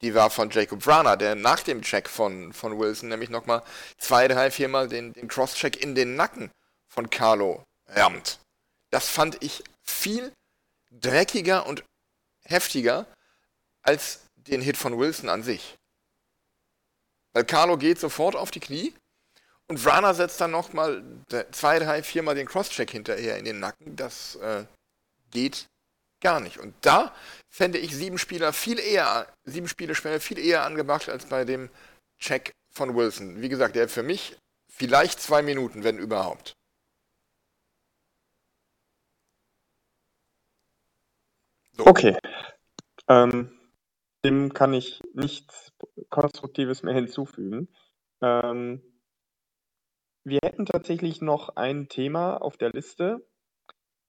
Die 0.02 0.14
war 0.14 0.30
von 0.30 0.50
Jacob 0.50 0.84
Vrana, 0.84 1.16
der 1.16 1.34
nach 1.34 1.60
dem 1.60 1.82
Check 1.82 2.08
von, 2.08 2.52
von 2.52 2.78
Wilson 2.78 3.08
nämlich 3.08 3.30
nochmal 3.30 3.62
zwei, 3.96 4.28
drei, 4.28 4.50
viermal 4.50 4.88
den, 4.88 5.12
den 5.14 5.28
Cross-Check 5.28 5.82
in 5.82 5.94
den 5.94 6.14
Nacken 6.14 6.50
von 6.86 7.10
Carlo 7.10 7.64
rammt. 7.88 8.38
Das 8.90 9.08
fand 9.08 9.42
ich 9.42 9.64
viel 9.82 10.32
dreckiger 10.90 11.66
und 11.66 11.84
heftiger 12.44 13.06
als 13.82 14.20
den 14.50 14.60
Hit 14.60 14.76
von 14.76 14.98
Wilson 14.98 15.28
an 15.28 15.42
sich. 15.42 15.76
Weil 17.32 17.44
Carlo 17.44 17.76
geht 17.76 17.98
sofort 17.98 18.36
auf 18.36 18.50
die 18.50 18.60
Knie 18.60 18.94
und 19.68 19.78
Vrana 19.78 20.14
setzt 20.14 20.40
dann 20.40 20.50
nochmal 20.50 21.02
zwei, 21.52 21.78
drei, 21.78 22.02
viermal 22.02 22.34
den 22.34 22.46
Crosscheck 22.46 22.90
hinterher 22.90 23.38
in 23.38 23.44
den 23.44 23.60
Nacken. 23.60 23.96
Das 23.96 24.36
äh, 24.36 24.64
geht 25.30 25.66
gar 26.20 26.40
nicht. 26.40 26.58
Und 26.58 26.74
da 26.80 27.14
fände 27.48 27.78
ich 27.78 27.94
sieben 27.94 28.18
Spieler 28.18 28.52
viel 28.52 28.78
eher, 28.78 29.32
sieben 29.44 29.68
Spiele 29.68 29.94
viel 29.94 30.38
eher 30.38 30.64
angebracht 30.64 31.08
als 31.08 31.26
bei 31.26 31.44
dem 31.44 31.70
Check 32.18 32.52
von 32.72 32.96
Wilson. 32.96 33.40
Wie 33.40 33.48
gesagt, 33.48 33.76
der 33.76 33.88
für 33.88 34.02
mich 34.02 34.36
vielleicht 34.70 35.20
zwei 35.20 35.42
Minuten, 35.42 35.84
wenn 35.84 35.98
überhaupt. 35.98 36.54
So. 41.76 41.86
Okay. 41.86 42.16
Ähm, 43.08 43.57
dem 44.28 44.52
kann 44.52 44.74
ich 44.74 45.00
nichts 45.14 45.72
Konstruktives 46.10 46.82
mehr 46.82 46.92
hinzufügen. 46.94 47.68
Ähm, 48.22 48.82
wir 50.24 50.40
hätten 50.44 50.66
tatsächlich 50.66 51.22
noch 51.22 51.56
ein 51.56 51.88
Thema 51.88 52.36
auf 52.36 52.58
der 52.58 52.70
Liste 52.70 53.26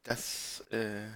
Das, 0.04 0.64
äh, 0.72 1.08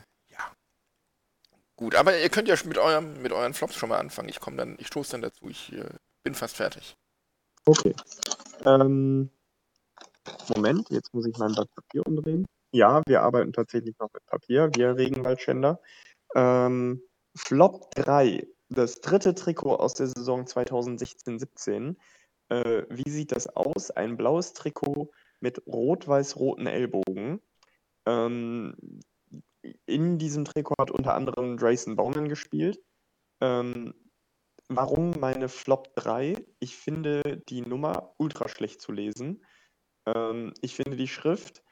Gut, 1.79 1.95
aber 1.95 2.19
ihr 2.19 2.27
könnt 2.27 2.49
ja 2.49 2.57
mit, 2.65 2.77
eurem, 2.77 3.21
mit 3.21 3.31
euren 3.31 3.53
Flops 3.53 3.75
schon 3.75 3.87
mal 3.87 3.99
anfangen. 3.99 4.27
Ich 4.27 4.41
komme 4.41 4.57
dann, 4.57 4.75
ich 4.79 4.87
stoße 4.87 5.11
dann 5.11 5.21
dazu. 5.21 5.47
Ich 5.47 5.71
äh, 5.71 5.87
bin 6.25 6.35
fast 6.35 6.57
fertig. 6.57 6.97
Okay. 7.63 7.95
Ähm, 8.65 9.29
Moment, 10.53 10.89
jetzt 10.89 11.13
muss 11.13 11.25
ich 11.25 11.37
mein 11.37 11.53
Blatt 11.53 11.73
Papier 11.73 12.05
umdrehen. 12.05 12.45
Ja, 12.73 13.01
wir 13.07 13.21
arbeiten 13.21 13.53
tatsächlich 13.53 13.97
noch 13.97 14.09
mit 14.13 14.25
Papier, 14.25 14.69
wir 14.75 14.97
Regenwaldschänder. 14.97 15.79
Ähm, 16.35 17.01
Flop 17.33 17.95
3, 17.95 18.45
das 18.67 18.99
dritte 18.99 19.33
Trikot 19.33 19.77
aus 19.77 19.93
der 19.93 20.07
Saison 20.07 20.43
2016-17. 20.43 21.95
Äh, 22.49 22.83
wie 22.89 23.09
sieht 23.09 23.31
das 23.31 23.47
aus? 23.55 23.89
Ein 23.89 24.17
blaues 24.17 24.51
Trikot 24.51 25.13
mit 25.39 25.65
rot-weiß-roten 25.65 26.67
Ellbogen. 26.67 27.39
Ähm, 28.05 28.75
in 29.85 30.17
diesem 30.17 30.45
Trikot 30.45 30.75
hat 30.79 30.91
unter 30.91 31.15
anderem 31.15 31.57
Drayson 31.57 31.95
Bowman 31.95 32.29
gespielt. 32.29 32.79
Ähm, 33.41 33.93
warum 34.67 35.11
meine 35.19 35.49
Flop 35.49 35.95
3? 35.95 36.35
Ich 36.59 36.77
finde 36.77 37.41
die 37.49 37.61
Nummer 37.61 38.13
ultra 38.17 38.47
schlecht 38.47 38.81
zu 38.81 38.91
lesen. 38.91 39.43
Ähm, 40.05 40.53
ich 40.61 40.75
finde 40.75 40.97
die 40.97 41.07
Schrift 41.07 41.63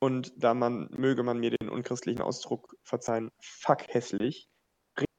und 0.00 0.32
da 0.36 0.54
man, 0.54 0.88
möge 0.90 1.22
man 1.22 1.38
mir 1.38 1.50
den 1.50 1.68
unchristlichen 1.68 2.22
Ausdruck 2.22 2.76
verzeihen, 2.82 3.30
fuck 3.40 3.86
hässlich. 3.88 4.48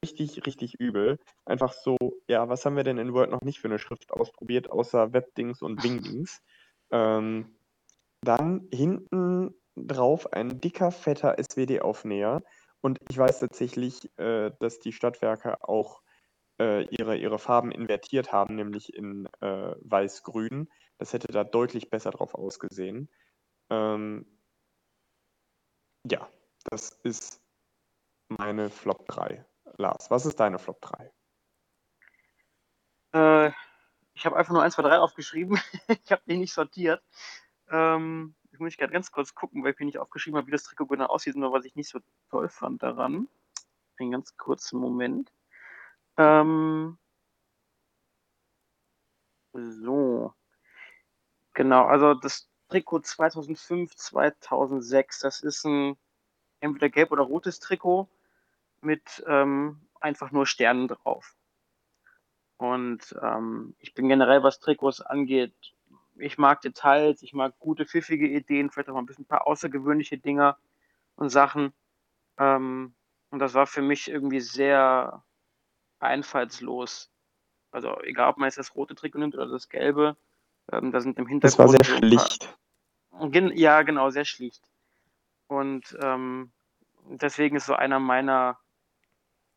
richtig, 0.04 0.46
richtig 0.46 0.76
übel. 0.80 1.18
Einfach 1.46 1.74
so, 1.74 1.98
ja, 2.28 2.50
was 2.50 2.66
haben 2.66 2.76
wir 2.76 2.84
denn 2.84 2.98
in 2.98 3.14
Word 3.14 3.32
noch 3.32 3.42
nicht 3.42 3.60
für 3.60 3.70
eine 3.70 3.80
Schrift 3.80 4.12
ausprobiert, 4.12 4.70
außer 4.70 5.14
Webdings 5.14 5.62
und 5.62 5.84
Wingdings? 5.84 6.42
Ähm, 6.92 7.56
dann 8.22 8.68
hinten 8.72 9.56
drauf 9.76 10.32
ein 10.34 10.60
dicker, 10.62 10.92
fetter 10.92 11.36
SWD-Aufnäher. 11.38 12.44
Und 12.82 13.00
ich 13.10 13.18
weiß 13.18 13.40
tatsächlich, 13.40 14.18
äh, 14.18 14.52
dass 14.60 14.80
die 14.80 14.92
Stadtwerke 14.92 15.64
auch 15.64 16.02
äh, 16.60 16.84
ihre, 16.86 17.18
ihre 17.18 17.40
Farben 17.40 17.72
invertiert 17.72 18.32
haben, 18.32 18.56
nämlich 18.56 18.94
in 18.94 19.28
äh, 19.42 19.76
weiß-grün. 19.82 20.70
Das 20.98 21.14
hätte 21.14 21.32
da 21.32 21.44
deutlich 21.44 21.90
besser 21.90 22.12
drauf 22.12 22.36
ausgesehen. 22.36 23.10
Ähm, 23.70 24.26
ja, 26.10 26.28
das 26.66 26.90
ist 27.04 27.42
meine 28.28 28.70
Flop 28.70 29.08
3. 29.08 29.46
Lars, 29.78 30.12
was 30.12 30.26
ist 30.26 30.40
deine 30.40 30.60
Flop 30.60 30.82
3? 30.82 31.12
Äh, 33.14 33.52
ich 34.14 34.26
habe 34.26 34.36
einfach 34.36 34.54
nur 34.54 34.62
1, 34.62 34.76
2, 34.76 34.84
3 34.84 35.00
aufgeschrieben. 35.00 35.60
ich 35.88 36.12
habe 36.12 36.22
die 36.28 36.38
nicht 36.38 36.54
sortiert. 36.54 37.02
Ähm, 37.70 38.36
ich 38.54 38.60
muss 38.60 38.78
gerade 38.78 38.94
ganz 38.94 39.12
kurz 39.12 39.34
gucken, 39.34 39.64
weil 39.64 39.74
ich 39.74 39.80
mir 39.80 39.88
nicht 39.88 39.98
aufgeschrieben 39.98 40.38
habe, 40.38 40.48
wie 40.48 40.52
das 40.52 40.64
Trikot 40.64 40.86
genau 40.86 41.08
aussieht, 41.08 41.36
nur 41.36 41.52
was 41.52 41.66
ich 41.66 41.76
nicht 41.76 41.90
so 41.90 42.00
toll 42.30 42.50
fand 42.50 42.84
daran. 42.84 43.28
Einen 44.00 44.12
ganz 44.12 44.38
kurzen 44.38 44.80
Moment. 44.80 45.32
Ähm, 46.18 46.98
so. 49.54 50.34
Genau, 51.54 51.86
also 51.86 52.14
das 52.14 52.48
Trikot 52.70 53.02
2005, 53.02 53.96
2006, 53.96 55.20
das 55.20 55.42
ist 55.42 55.66
ein 55.66 55.98
entweder 56.60 56.90
gelb 56.90 57.12
oder 57.12 57.24
rotes 57.24 57.60
Trikot 57.60 58.08
mit 58.82 59.24
ähm, 59.28 59.88
einfach 60.00 60.32
nur 60.32 60.46
Sternen 60.46 60.88
drauf. 60.88 61.36
Und 62.58 63.16
ähm, 63.22 63.76
ich 63.80 63.94
bin 63.94 64.08
generell, 64.10 64.44
was 64.44 64.60
Trikots 64.60 65.02
angeht, 65.02 65.54
ich 66.16 66.38
mag 66.38 66.62
Details, 66.62 67.22
ich 67.22 67.34
mag 67.34 67.58
gute, 67.60 67.86
pfiffige 67.86 68.28
Ideen, 68.28 68.70
vielleicht 68.70 68.90
auch 68.90 68.94
mal 68.94 69.02
ein 69.02 69.06
bisschen 69.06 69.24
ein 69.24 69.28
paar 69.28 69.48
außergewöhnliche 69.48 70.18
Dinger 70.18 70.58
und 71.16 71.30
Sachen. 71.30 71.74
Ähm, 72.38 72.94
und 73.30 73.40
das 73.40 73.54
war 73.54 73.68
für 73.68 73.82
mich 73.82 74.10
irgendwie 74.10 74.40
sehr 74.40 75.24
einfallslos. 76.00 77.10
Also 77.72 78.00
egal, 78.02 78.30
ob 78.30 78.38
man 78.38 78.48
jetzt 78.48 78.58
das 78.58 78.76
rote 78.76 78.96
Trikot 78.96 79.20
nimmt 79.20 79.36
oder 79.36 79.48
das 79.48 79.70
gelbe, 79.70 80.16
ähm, 80.72 80.92
da 80.92 81.02
sind 81.02 81.18
im 81.18 81.28
Hintergrund. 81.28 81.44
Das 81.44 81.60
war 81.60 81.70
sehr 81.70 81.84
schlicht. 81.84 82.58
Paar, 83.12 83.32
ja, 83.56 83.82
genau, 83.82 84.10
sehr 84.10 84.26
schlicht. 84.26 84.64
Und 85.48 85.98
ähm, 86.02 86.52
deswegen 87.10 87.56
ist 87.56 87.66
so 87.66 87.74
einer 87.74 88.00
meiner 88.00 88.58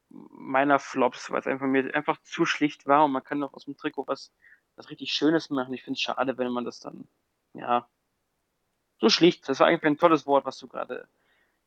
meiner 0.09 0.78
Flops, 0.78 1.30
weil 1.30 1.40
es 1.40 1.46
einfach 1.46 1.66
mir 1.66 1.94
einfach 1.94 2.18
zu 2.22 2.46
schlicht 2.46 2.86
war 2.86 3.04
und 3.04 3.12
man 3.12 3.24
kann 3.24 3.40
doch 3.40 3.52
aus 3.52 3.64
dem 3.64 3.76
Trikot 3.76 4.07
was, 4.07 4.32
was 4.76 4.90
richtig 4.90 5.12
Schönes 5.12 5.50
machen. 5.50 5.74
Ich 5.74 5.82
finde 5.82 5.96
es 5.96 6.02
schade, 6.02 6.38
wenn 6.38 6.52
man 6.52 6.64
das 6.64 6.80
dann, 6.80 7.08
ja, 7.54 7.88
so 8.98 9.08
schlicht. 9.08 9.48
Das 9.48 9.60
war 9.60 9.66
eigentlich 9.66 9.84
ein 9.84 9.98
tolles 9.98 10.26
Wort, 10.26 10.44
was 10.44 10.58
du 10.58 10.68
gerade 10.68 11.08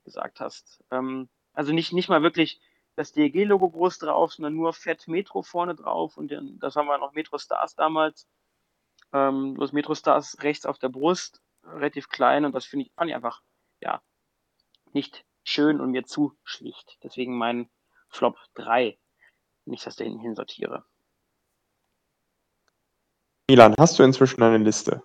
gesagt 0.03 0.39
hast. 0.39 0.83
Ähm, 0.91 1.29
also 1.53 1.73
nicht, 1.73 1.93
nicht 1.93 2.09
mal 2.09 2.23
wirklich 2.23 2.61
das 2.95 3.13
DEG-Logo 3.13 3.69
groß 3.69 3.99
drauf, 3.99 4.33
sondern 4.33 4.55
nur 4.55 4.73
fett 4.73 5.07
Metro 5.07 5.41
vorne 5.41 5.75
drauf 5.75 6.17
und 6.17 6.31
dann, 6.31 6.59
das 6.59 6.75
haben 6.75 6.87
wir 6.87 6.97
noch 6.97 7.13
Metro 7.13 7.37
Stars 7.37 7.75
damals. 7.75 8.27
Ähm, 9.13 9.55
das 9.59 9.71
Metro 9.71 9.95
Stars 9.95 10.37
rechts 10.41 10.65
auf 10.65 10.79
der 10.79 10.89
Brust, 10.89 11.41
relativ 11.63 12.09
klein 12.09 12.45
und 12.45 12.53
das 12.53 12.65
finde 12.65 12.87
ich, 12.87 12.93
fand 12.93 13.09
ich 13.09 13.15
einfach, 13.15 13.41
ja, 13.79 14.01
nicht 14.93 15.25
schön 15.43 15.79
und 15.79 15.91
mir 15.91 16.05
zu 16.05 16.37
schlicht. 16.43 16.97
Deswegen 17.03 17.37
mein 17.37 17.69
Flop 18.09 18.37
3. 18.55 18.97
Nicht, 19.65 19.85
dass 19.85 19.99
ich 19.99 20.05
hinten 20.05 20.19
hin 20.19 20.35
sortiere. 20.35 20.85
Milan, 23.49 23.73
hast 23.79 23.97
du 23.97 24.03
inzwischen 24.03 24.43
eine 24.43 24.63
Liste? 24.63 25.01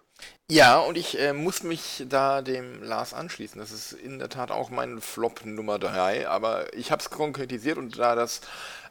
Ja, 0.51 0.79
und 0.79 0.99
ich 0.99 1.19
äh, 1.19 1.33
muss 1.33 1.63
mich 1.63 2.05
da 2.07 2.43
dem 2.43 2.83
Lars 2.83 3.15
anschließen. 3.15 3.59
Das 3.59 3.73
ist 3.73 3.93
in 3.93 4.19
der 4.19 4.29
Tat 4.29 4.51
auch 4.51 4.69
mein 4.69 5.01
Flop 5.01 5.47
Nummer 5.47 5.79
3, 5.79 6.29
aber 6.29 6.75
ich 6.75 6.93
habe 6.93 7.01
es 7.01 7.09
konkretisiert 7.09 7.79
und 7.79 7.99
da 7.99 8.15
das 8.15 8.43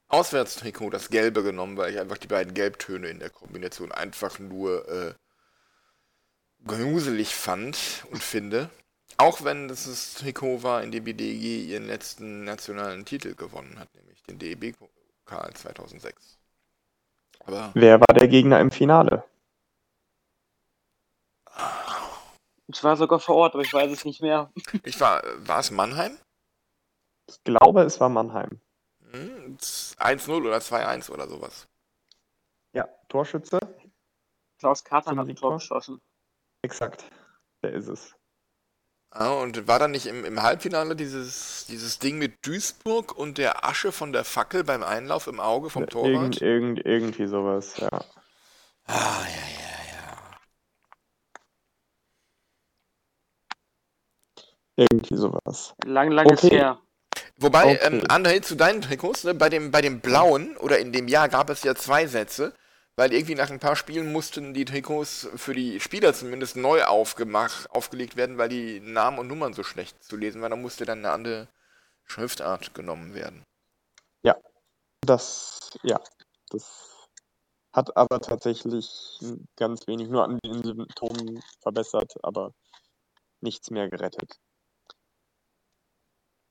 Auswärtstrikot, 0.07 0.89
das 0.89 1.11
Gelbe 1.11 1.43
genommen, 1.43 1.77
weil 1.77 1.93
ich 1.93 1.99
einfach 1.99 2.17
die 2.17 2.27
beiden 2.27 2.55
Gelbtöne 2.55 3.09
in 3.09 3.19
der 3.19 3.29
Kombination 3.29 3.91
einfach 3.91 4.39
nur 4.39 4.89
äh, 4.89 5.13
gruselig 6.65 7.35
fand 7.35 7.77
und 8.09 8.23
finde. 8.23 8.71
Auch 9.17 9.43
wenn 9.43 9.67
das 9.67 9.85
das 9.85 10.15
Trikot 10.15 10.63
war, 10.63 10.81
in 10.81 10.91
dem 10.91 11.05
die 11.05 11.13
DEG 11.13 11.69
ihren 11.69 11.85
letzten 11.85 12.43
nationalen 12.43 13.05
Titel 13.05 13.35
gewonnen 13.35 13.77
hat, 13.77 13.93
nämlich 13.93 14.23
den 14.23 14.39
DEB-Pokal 14.39 15.53
2006. 15.53 16.39
Aber 17.45 17.69
Wer 17.75 17.99
war 17.99 18.15
der 18.15 18.27
Gegner 18.27 18.59
im 18.59 18.71
Finale? 18.71 19.23
Ich 22.73 22.83
war 22.83 22.97
sogar 22.97 23.19
vor 23.19 23.35
Ort, 23.35 23.53
aber 23.53 23.63
ich 23.63 23.73
weiß 23.73 23.91
es 23.91 24.03
nicht 24.03 24.21
mehr. 24.21 24.51
Ich 24.83 24.99
war, 24.99 25.21
war 25.37 25.59
es 25.59 25.69
Mannheim? 25.69 26.17
Ich 27.29 27.43
glaube, 27.43 27.83
es 27.83 27.99
war 27.99 28.09
Mannheim. 28.09 28.59
Hm, 29.11 29.57
1-0 29.57 30.29
oder 30.45 30.57
2-1 30.57 31.11
oder 31.11 31.27
sowas. 31.27 31.67
Ja, 32.73 32.89
Torschütze. 33.09 33.59
Klaus 34.57 34.83
Carter 34.83 35.15
hat 35.15 35.29
ein 35.29 35.35
Tor 35.35 35.53
geschossen. 35.53 36.01
Exakt, 36.63 37.05
der 37.61 37.73
ist 37.73 37.87
es. 37.87 38.15
Ah, 39.11 39.33
und 39.33 39.67
war 39.67 39.77
da 39.77 39.87
nicht 39.87 40.07
im, 40.07 40.25
im 40.25 40.41
Halbfinale 40.41 40.95
dieses, 40.95 41.67
dieses 41.67 41.99
Ding 41.99 42.17
mit 42.17 42.43
Duisburg 42.47 43.15
und 43.15 43.37
der 43.37 43.63
Asche 43.63 43.91
von 43.91 44.11
der 44.11 44.23
Fackel 44.23 44.63
beim 44.63 44.81
Einlauf 44.81 45.27
im 45.27 45.39
Auge 45.39 45.69
vom 45.69 45.85
Torwart? 45.85 46.41
Irgend, 46.41 46.41
irgend, 46.41 46.85
irgendwie 46.85 47.27
sowas, 47.27 47.77
ja. 47.77 47.89
Ah, 48.85 49.21
ja, 49.27 49.45
ja, 49.59 49.72
Irgendwie 54.75 55.15
sowas. 55.15 55.73
Lang, 55.85 56.11
lang 56.11 56.25
okay. 56.25 56.33
ist 56.33 56.51
her. 56.51 56.79
Wobei, 57.37 57.75
okay. 57.75 57.79
ähm, 57.81 58.01
André, 58.07 58.41
zu 58.41 58.55
deinen 58.55 58.81
Trikots, 58.81 59.23
ne, 59.23 59.33
bei, 59.33 59.49
dem, 59.49 59.71
bei 59.71 59.81
dem 59.81 59.99
blauen 59.99 60.57
oder 60.57 60.79
in 60.79 60.91
dem 60.91 61.07
Jahr 61.07 61.29
gab 61.29 61.49
es 61.49 61.63
ja 61.63 61.75
zwei 61.75 62.07
Sätze 62.07 62.53
weil 62.95 63.11
irgendwie 63.11 63.35
nach 63.35 63.49
ein 63.49 63.59
paar 63.59 63.75
Spielen 63.75 64.11
mussten 64.11 64.53
die 64.53 64.65
Trikots 64.65 65.27
für 65.35 65.53
die 65.53 65.79
Spieler 65.79 66.13
zumindest 66.13 66.55
neu 66.55 66.83
aufgemacht, 66.83 67.69
aufgelegt 67.71 68.15
werden, 68.15 68.37
weil 68.37 68.49
die 68.49 68.79
Namen 68.79 69.19
und 69.19 69.27
Nummern 69.27 69.53
so 69.53 69.63
schlecht 69.63 70.03
zu 70.03 70.15
lesen 70.15 70.41
waren. 70.41 70.51
Da 70.51 70.57
musste 70.57 70.85
dann 70.85 70.99
eine 70.99 71.11
andere 71.11 71.47
Schriftart 72.03 72.75
genommen 72.75 73.15
werden. 73.15 73.43
Ja, 74.21 74.37
das, 75.01 75.71
ja, 75.81 75.99
das 76.49 77.07
hat 77.71 77.97
aber 77.97 78.19
tatsächlich 78.21 79.19
ganz 79.55 79.87
wenig 79.87 80.09
nur 80.09 80.23
an 80.23 80.37
den 80.45 80.63
Symptomen 80.63 81.41
verbessert, 81.61 82.13
aber 82.21 82.53
nichts 83.41 83.71
mehr 83.71 83.89
gerettet. 83.89 84.39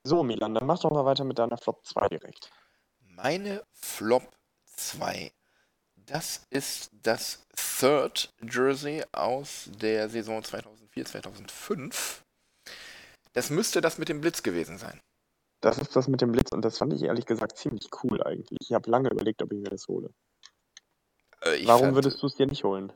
So, 0.05 0.23
Milan, 0.23 0.55
dann 0.55 0.67
mach 0.67 0.81
doch 0.81 0.91
mal 0.91 1.05
weiter 1.05 1.25
mit 1.25 1.39
deiner 1.39 1.59
Flop 1.59 1.85
2 1.87 2.09
direkt. 2.09 2.51
Meine 3.01 3.63
Flop 3.73 4.29
2 4.67 5.33
das 6.07 6.47
ist 6.51 6.91
das 7.03 7.47
Third 7.55 8.33
Jersey 8.43 9.05
aus 9.13 9.71
der 9.81 10.09
Saison 10.09 10.43
2004-2005. 10.43 12.23
Das 13.33 13.51
müsste 13.51 13.81
das 13.81 13.99
mit 13.99 14.09
dem 14.09 14.21
Blitz 14.21 14.43
gewesen 14.43 14.79
sein. 14.79 15.01
Das 15.61 15.79
ist 15.79 15.95
das 15.95 16.09
mit 16.09 16.21
dem 16.21 16.33
Blitz 16.33 16.51
und 16.53 16.63
das 16.63 16.79
fand 16.79 16.93
ich 16.93 17.03
ehrlich 17.03 17.25
gesagt 17.25 17.57
ziemlich 17.57 17.89
cool 18.03 18.23
eigentlich. 18.25 18.59
Ich 18.61 18.73
habe 18.73 18.91
lange 18.91 19.11
überlegt, 19.11 19.43
ob 19.43 19.53
ich 19.53 19.61
mir 19.61 19.71
das 19.71 19.87
hole. 19.87 20.11
Äh, 21.43 21.67
Warum 21.67 21.87
fand, 21.87 21.95
würdest 21.95 22.21
du 22.23 22.27
es 22.27 22.35
dir 22.35 22.47
nicht 22.47 22.65
holen? 22.65 22.93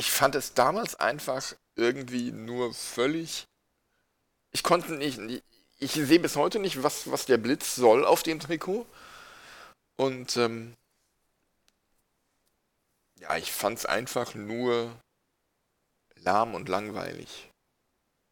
Ich 0.00 0.10
fand 0.10 0.34
es 0.34 0.54
damals 0.54 0.94
einfach 0.94 1.54
irgendwie 1.76 2.32
nur 2.32 2.72
völlig. 2.72 3.44
Ich 4.50 4.62
konnte 4.62 4.92
nicht 4.92 5.20
ich 5.78 5.92
sehe 5.92 6.18
bis 6.18 6.36
heute 6.36 6.58
nicht, 6.58 6.82
was, 6.82 7.10
was 7.10 7.26
der 7.26 7.36
Blitz 7.36 7.74
soll 7.74 8.06
auf 8.06 8.22
dem 8.22 8.40
Trikot. 8.40 8.86
Und 9.96 10.38
ähm, 10.38 10.74
ja, 13.18 13.36
ich 13.36 13.52
fand 13.52 13.76
es 13.76 13.84
einfach 13.84 14.34
nur 14.34 14.90
lahm 16.16 16.54
und 16.54 16.70
langweilig. 16.70 17.50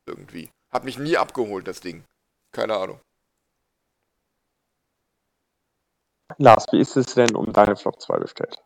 Irgendwie. 0.07 0.49
Hat 0.71 0.85
mich 0.85 0.97
nie 0.99 1.19
abgeholt, 1.19 1.69
das 1.69 1.81
Ding. 1.83 2.03
Keine 2.51 2.79
Ahnung. 2.79 2.99
Lars, 6.39 6.65
wie 6.73 6.81
ist 6.81 6.97
es 6.97 7.13
denn 7.13 7.37
um 7.37 7.53
deine 7.53 7.77
Flop 7.77 8.01
2 8.01 8.21
bestellt? 8.21 8.57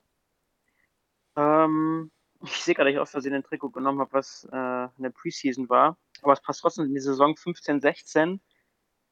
Ähm, 1.34 2.12
ich 2.42 2.62
sehe 2.62 2.74
gerade, 2.74 2.90
dass 2.90 2.94
ich 2.94 3.00
aus 3.00 3.10
Versehen 3.10 3.34
ein 3.34 3.42
Trikot 3.42 3.70
genommen 3.70 4.00
habe, 4.00 4.12
was 4.12 4.44
äh, 4.50 4.56
eine 4.56 5.10
Preseason 5.12 5.68
war. 5.68 5.96
Aber 6.22 6.32
es 6.32 6.40
passt 6.40 6.60
trotzdem 6.60 6.86
in 6.86 6.94
die 6.94 7.00
Saison 7.00 7.36
15, 7.36 7.80
16 7.80 8.40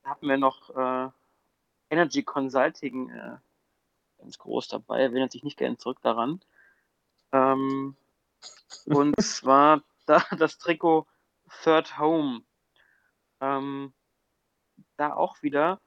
hatten 0.04 0.28
wir 0.28 0.38
noch 0.38 0.70
äh, 0.70 1.10
Energy 1.90 2.22
Consulting 2.22 3.10
äh, 3.10 3.36
ganz 4.18 4.38
groß 4.38 4.68
dabei, 4.68 5.02
erinnert 5.02 5.32
sich 5.32 5.44
nicht 5.44 5.58
gerne 5.58 5.76
zurück 5.76 5.98
daran. 6.02 6.40
Ähm, 7.32 7.96
und 8.86 9.20
zwar 9.20 9.82
da 10.06 10.24
das 10.36 10.58
Trikot 10.58 11.06
Third 11.62 11.98
Home. 11.98 12.42
Ähm, 13.40 13.92
da 14.96 15.14
auch 15.14 15.42
wieder, 15.42 15.80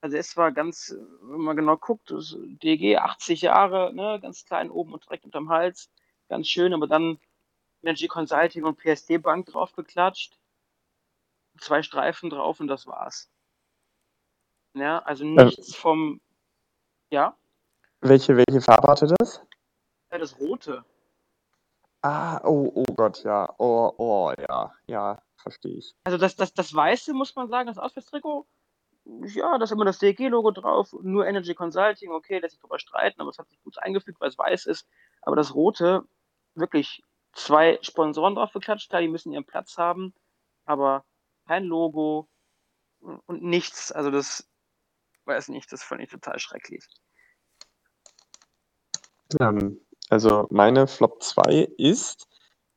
also 0.00 0.16
es 0.16 0.36
war 0.36 0.52
ganz, 0.52 0.94
wenn 1.22 1.40
man 1.40 1.56
genau 1.56 1.76
guckt, 1.76 2.12
DG 2.12 2.96
80 2.96 3.42
Jahre, 3.42 3.92
ne, 3.94 4.18
ganz 4.20 4.44
klein 4.44 4.70
oben 4.70 4.92
und 4.92 5.04
direkt 5.04 5.24
unterm 5.24 5.48
Hals, 5.48 5.90
ganz 6.30 6.48
schön, 6.48 6.72
aber 6.72 6.86
dann 6.86 7.18
Energy 7.82 8.08
Consulting 8.08 8.64
und 8.64 8.78
PSD 8.78 9.18
Bank 9.18 9.46
draufgeklatscht, 9.46 10.38
zwei 11.60 11.82
Streifen 11.82 12.30
drauf 12.30 12.60
und 12.60 12.68
das 12.68 12.86
war's. 12.86 13.28
Ja, 14.74 15.00
also 15.00 15.24
nichts 15.24 15.74
vom, 15.74 16.20
ja, 17.10 17.36
Welche, 18.00 18.36
welche 18.36 18.60
Farbe 18.62 18.88
hatte 18.88 19.12
das? 19.18 19.42
ja, 20.10 20.18
das 20.18 20.38
Rote. 20.38 20.84
Ah, 22.02 22.40
oh, 22.44 22.70
oh 22.74 22.94
Gott, 22.94 23.22
ja. 23.24 23.52
Oh, 23.58 23.92
oh, 23.98 24.32
ja, 24.48 24.72
ja, 24.86 25.22
verstehe 25.36 25.76
ich. 25.76 25.94
Also 26.04 26.16
das, 26.16 26.34
das, 26.36 26.54
das 26.54 26.72
Weiße, 26.74 27.12
muss 27.12 27.36
man 27.36 27.48
sagen, 27.48 27.66
das 27.66 27.78
Auswärtstrikot, 27.78 28.46
ja, 29.34 29.58
da 29.58 29.64
ist 29.64 29.72
immer 29.72 29.84
das 29.84 29.98
DG-Logo 29.98 30.50
drauf, 30.52 30.94
nur 31.02 31.26
Energy 31.26 31.54
Consulting, 31.54 32.10
okay, 32.10 32.38
lässt 32.38 32.52
sich 32.52 32.60
drüber 32.60 32.78
streiten, 32.78 33.20
aber 33.20 33.30
es 33.30 33.38
hat 33.38 33.48
sich 33.48 33.60
gut 33.62 33.76
eingefügt, 33.78 34.20
weil 34.20 34.28
es 34.28 34.38
weiß 34.38 34.66
ist. 34.66 34.88
Aber 35.20 35.36
das 35.36 35.54
Rote, 35.54 36.04
wirklich 36.60 37.02
zwei 37.32 37.78
Sponsoren 37.82 38.34
drauf 38.34 38.52
geklatscht, 38.52 38.92
da 38.92 39.00
die 39.00 39.08
müssen 39.08 39.32
ihren 39.32 39.44
Platz 39.44 39.76
haben, 39.78 40.14
aber 40.64 41.04
kein 41.46 41.64
Logo 41.64 42.28
und 43.00 43.42
nichts. 43.42 43.92
Also 43.92 44.10
das, 44.10 44.48
weiß 45.24 45.48
nicht, 45.48 45.72
das 45.72 45.82
fand 45.82 46.02
ich 46.02 46.10
total 46.10 46.38
schrecklich. 46.38 46.84
Ähm, 49.40 49.80
also 50.08 50.46
meine 50.50 50.86
Flop 50.86 51.22
2 51.22 51.68
ist, 51.78 52.26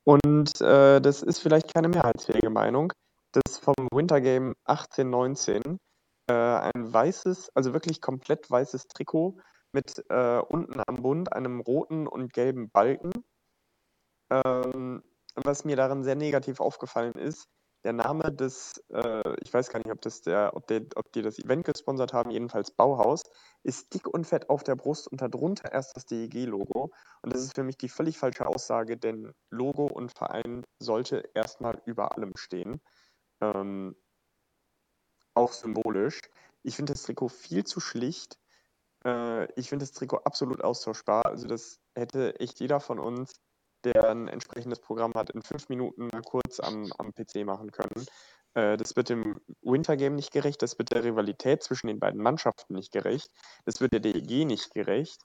und 0.04 0.60
äh, 0.60 1.00
das 1.00 1.22
ist 1.22 1.40
vielleicht 1.40 1.72
keine 1.74 1.88
mehrheitsfähige 1.88 2.50
Meinung, 2.50 2.92
das 3.32 3.58
vom 3.58 3.74
Winter 3.92 4.20
Game 4.20 4.54
18-19 4.66 5.78
äh, 6.28 6.32
ein 6.32 6.92
weißes, 6.92 7.50
also 7.54 7.72
wirklich 7.72 8.00
komplett 8.00 8.50
weißes 8.50 8.86
Trikot 8.88 9.38
mit 9.72 10.04
äh, 10.08 10.38
unten 10.38 10.80
am 10.86 11.02
Bund 11.02 11.32
einem 11.32 11.60
roten 11.60 12.06
und 12.06 12.32
gelben 12.32 12.70
Balken. 12.70 13.12
Ähm, 14.34 15.02
was 15.36 15.64
mir 15.64 15.76
daran 15.76 16.04
sehr 16.04 16.14
negativ 16.14 16.60
aufgefallen 16.60 17.14
ist, 17.14 17.48
der 17.84 17.92
Name 17.92 18.32
des, 18.32 18.82
äh, 18.88 19.34
ich 19.42 19.52
weiß 19.52 19.68
gar 19.68 19.78
nicht, 19.78 19.90
ob, 19.90 20.00
das 20.00 20.22
der, 20.22 20.52
ob, 20.54 20.66
der, 20.66 20.86
ob 20.96 21.12
die 21.12 21.22
das 21.22 21.38
Event 21.38 21.64
gesponsert 21.64 22.14
haben, 22.14 22.30
jedenfalls 22.30 22.70
Bauhaus, 22.70 23.22
ist 23.62 23.92
dick 23.92 24.08
und 24.08 24.26
fett 24.26 24.48
auf 24.48 24.64
der 24.64 24.74
Brust 24.74 25.06
und 25.08 25.20
darunter 25.20 25.70
erst 25.70 25.96
das 25.96 26.06
DEG-Logo. 26.06 26.92
Und 27.22 27.32
das 27.34 27.42
ist 27.42 27.54
für 27.54 27.62
mich 27.62 27.76
die 27.76 27.90
völlig 27.90 28.18
falsche 28.18 28.46
Aussage, 28.46 28.96
denn 28.96 29.32
Logo 29.50 29.86
und 29.86 30.16
Verein 30.16 30.64
sollte 30.78 31.28
erstmal 31.34 31.80
über 31.84 32.16
allem 32.16 32.32
stehen. 32.36 32.80
Ähm, 33.40 33.94
auch 35.34 35.52
symbolisch. 35.52 36.20
Ich 36.62 36.76
finde 36.76 36.94
das 36.94 37.02
Trikot 37.02 37.28
viel 37.28 37.64
zu 37.64 37.80
schlicht. 37.80 38.38
Äh, 39.04 39.52
ich 39.60 39.68
finde 39.68 39.84
das 39.84 39.92
Trikot 39.92 40.18
absolut 40.24 40.64
austauschbar. 40.64 41.26
Also 41.26 41.46
das 41.46 41.80
hätte 41.94 42.40
echt 42.40 42.60
jeder 42.60 42.80
von 42.80 42.98
uns, 42.98 43.34
der 43.84 44.10
ein 44.10 44.28
entsprechendes 44.28 44.80
Programm 44.80 45.12
hat, 45.14 45.30
in 45.30 45.42
fünf 45.42 45.68
Minuten 45.68 46.08
mal 46.08 46.22
kurz 46.22 46.60
am, 46.60 46.92
am 46.98 47.12
PC 47.12 47.44
machen 47.44 47.70
können. 47.70 48.06
Äh, 48.54 48.76
das 48.76 48.96
wird 48.96 49.08
dem 49.08 49.40
Wintergame 49.62 50.16
nicht 50.16 50.32
gerecht, 50.32 50.62
das 50.62 50.78
wird 50.78 50.92
der 50.92 51.04
Rivalität 51.04 51.62
zwischen 51.62 51.88
den 51.88 51.98
beiden 52.00 52.22
Mannschaften 52.22 52.74
nicht 52.74 52.92
gerecht, 52.92 53.30
das 53.64 53.80
wird 53.80 53.92
der 53.92 54.00
DEG 54.00 54.46
nicht 54.46 54.72
gerecht. 54.74 55.20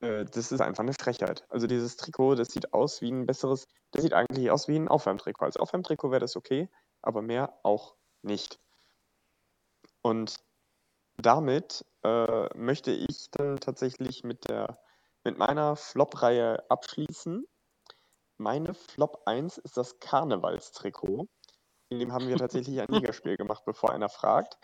Äh, 0.00 0.24
das 0.26 0.52
ist 0.52 0.60
einfach 0.60 0.82
eine 0.82 0.94
Frechheit. 0.94 1.44
Also 1.48 1.66
dieses 1.66 1.96
Trikot, 1.96 2.36
das 2.36 2.48
sieht 2.48 2.72
aus 2.72 3.00
wie 3.00 3.10
ein 3.10 3.26
besseres, 3.26 3.66
das 3.90 4.02
sieht 4.02 4.12
eigentlich 4.12 4.50
aus 4.50 4.68
wie 4.68 4.76
ein 4.76 4.88
Aufwärmtrikot. 4.88 5.44
Als 5.44 5.56
Aufwärmtrikot 5.56 6.10
wäre 6.10 6.20
das 6.20 6.36
okay, 6.36 6.68
aber 7.02 7.22
mehr 7.22 7.58
auch 7.62 7.96
nicht. 8.22 8.60
Und 10.02 10.36
damit 11.16 11.84
äh, 12.04 12.56
möchte 12.56 12.92
ich 12.92 13.30
dann 13.32 13.58
tatsächlich 13.58 14.22
mit, 14.22 14.48
der, 14.48 14.78
mit 15.24 15.36
meiner 15.38 15.74
Flop-Reihe 15.76 16.64
abschließen. 16.70 17.44
Meine 18.38 18.72
Flop 18.72 19.22
1 19.26 19.58
ist 19.58 19.76
das 19.76 19.98
Karnevalstrikot. 19.98 21.26
In 21.90 21.98
dem 21.98 22.12
haben 22.12 22.28
wir 22.28 22.36
tatsächlich 22.36 22.80
ein 22.80 22.88
Ligaspiel 23.22 23.36
gemacht, 23.36 23.64
bevor 23.66 23.90
einer 23.90 24.08
fragt. 24.08 24.56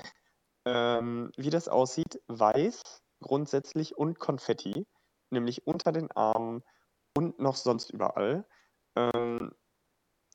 Ähm, 0.64 1.32
wie 1.36 1.50
das 1.50 1.68
aussieht, 1.68 2.22
weiß 2.28 2.80
grundsätzlich 3.20 3.96
und 3.96 4.18
Konfetti, 4.18 4.86
nämlich 5.30 5.66
unter 5.66 5.92
den 5.92 6.10
Armen 6.12 6.62
und 7.16 7.38
noch 7.38 7.56
sonst 7.56 7.90
überall. 7.90 8.46
Ähm, 8.96 9.52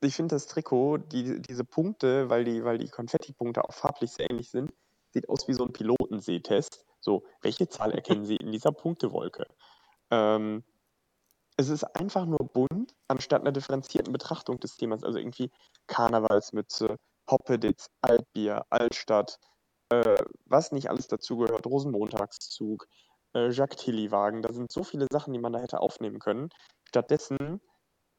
ich 0.01 0.15
finde 0.15 0.35
das 0.35 0.47
Trikot, 0.47 0.97
die, 0.97 1.41
diese 1.41 1.63
Punkte, 1.63 2.29
weil 2.29 2.43
die, 2.43 2.63
weil 2.63 2.77
die 2.77 2.89
Konfetti-Punkte 2.89 3.63
auch 3.63 3.73
farblich 3.73 4.11
sehr 4.11 4.29
ähnlich 4.29 4.49
sind, 4.49 4.71
sieht 5.11 5.29
aus 5.29 5.47
wie 5.47 5.53
so 5.53 5.65
ein 5.65 5.73
Pilotensehtest. 5.73 6.85
So, 6.99 7.25
welche 7.41 7.67
Zahl 7.69 7.91
erkennen 7.91 8.25
Sie 8.25 8.35
in 8.35 8.51
dieser 8.51 8.71
Punktewolke? 8.71 9.45
Ähm, 10.11 10.63
es 11.59 11.67
ist 11.67 11.83
einfach 11.83 12.25
nur 12.25 12.39
bunt, 12.39 12.95
anstatt 13.09 13.41
einer 13.41 13.51
differenzierten 13.51 14.13
Betrachtung 14.13 14.61
des 14.61 14.77
Themas. 14.77 15.03
Also 15.03 15.19
irgendwie 15.19 15.51
Karnevalsmütze, 15.87 16.95
Hoppeditz, 17.29 17.87
Altbier, 18.01 18.65
Altstadt, 18.69 19.39
äh, 19.89 20.15
was 20.45 20.71
nicht 20.71 20.89
alles 20.89 21.07
dazugehört, 21.07 21.65
Rosenmontagszug, 21.65 22.87
äh, 23.35 23.49
Jacques 23.49 23.75
Tilly-Wagen. 23.83 24.41
Da 24.41 24.53
sind 24.53 24.71
so 24.71 24.83
viele 24.83 25.07
Sachen, 25.11 25.33
die 25.33 25.39
man 25.39 25.51
da 25.51 25.59
hätte 25.59 25.81
aufnehmen 25.81 26.19
können. 26.19 26.47
Stattdessen 26.87 27.59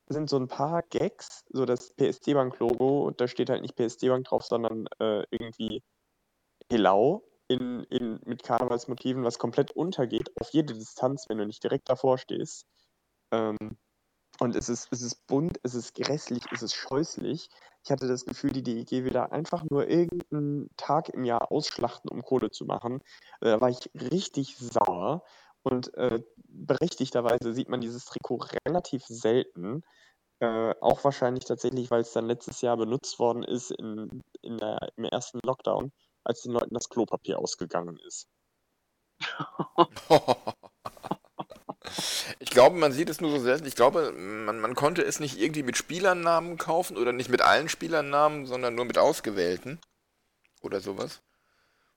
sind 0.06 0.28
so 0.28 0.36
ein 0.36 0.48
paar 0.48 0.82
Gags, 0.82 1.44
so 1.48 1.64
das 1.64 1.94
PSD-Bank-Logo, 1.94 3.10
da 3.12 3.26
steht 3.26 3.48
halt 3.48 3.62
nicht 3.62 3.74
PSD-Bank 3.74 4.26
drauf, 4.26 4.44
sondern 4.44 4.86
äh, 4.98 5.24
irgendwie 5.30 5.82
Helau 6.70 7.24
in, 7.48 7.84
in, 7.84 8.20
mit 8.26 8.42
Karnevalsmotiven, 8.42 9.24
was 9.24 9.38
komplett 9.38 9.70
untergeht 9.70 10.30
auf 10.38 10.50
jede 10.50 10.74
Distanz, 10.74 11.24
wenn 11.28 11.38
du 11.38 11.46
nicht 11.46 11.64
direkt 11.64 11.88
davor 11.88 12.18
stehst. 12.18 12.66
Ähm, 13.32 13.56
und 14.40 14.56
es 14.56 14.68
ist, 14.68 14.88
es 14.92 15.02
ist 15.02 15.26
bunt, 15.26 15.58
es 15.62 15.74
ist 15.74 15.94
grässlich, 15.94 16.44
es 16.52 16.62
ist 16.62 16.74
scheußlich. 16.74 17.50
Ich 17.84 17.90
hatte 17.90 18.08
das 18.08 18.24
Gefühl, 18.26 18.52
die 18.52 18.62
DEG 18.62 19.04
will 19.04 19.12
da 19.12 19.26
einfach 19.26 19.64
nur 19.70 19.88
irgendeinen 19.88 20.70
Tag 20.76 21.10
im 21.10 21.24
Jahr 21.24 21.50
ausschlachten, 21.52 22.10
um 22.10 22.22
Kohle 22.22 22.50
zu 22.50 22.64
machen. 22.66 23.00
Äh, 23.40 23.46
Da 23.50 23.60
war 23.60 23.70
ich 23.70 23.90
richtig 23.94 24.56
sauer. 24.58 25.24
Und 25.62 25.94
äh, 25.94 26.22
berechtigterweise 26.46 27.52
sieht 27.54 27.68
man 27.68 27.80
dieses 27.82 28.06
Trikot 28.06 28.46
relativ 28.66 29.04
selten. 29.06 29.82
Äh, 30.40 30.74
auch 30.80 31.04
wahrscheinlich 31.04 31.44
tatsächlich, 31.46 31.90
weil 31.90 32.02
es 32.02 32.12
dann 32.12 32.26
letztes 32.26 32.60
Jahr 32.62 32.76
benutzt 32.76 33.18
worden 33.18 33.42
ist 33.44 33.70
in, 33.72 34.22
in 34.42 34.58
der, 34.58 34.90
im 34.96 35.04
ersten 35.04 35.40
Lockdown, 35.44 35.92
als 36.24 36.42
den 36.42 36.52
Leuten 36.52 36.74
das 36.74 36.88
Klopapier 36.90 37.38
ausgegangen 37.38 37.98
ist. 38.06 38.28
Ich 42.38 42.50
glaube, 42.50 42.76
man 42.76 42.92
sieht 42.92 43.10
es 43.10 43.20
nur 43.20 43.30
so 43.30 43.38
selten. 43.38 43.66
Ich 43.66 43.74
glaube, 43.74 44.12
man, 44.12 44.60
man 44.60 44.74
konnte 44.74 45.02
es 45.02 45.20
nicht 45.20 45.38
irgendwie 45.38 45.62
mit 45.62 45.76
Spielernamen 45.76 46.56
kaufen 46.58 46.96
oder 46.96 47.12
nicht 47.12 47.30
mit 47.30 47.42
allen 47.42 47.68
Spielernamen, 47.68 48.46
sondern 48.46 48.74
nur 48.74 48.84
mit 48.84 48.98
ausgewählten. 48.98 49.78
Oder 50.62 50.80
sowas. 50.80 51.20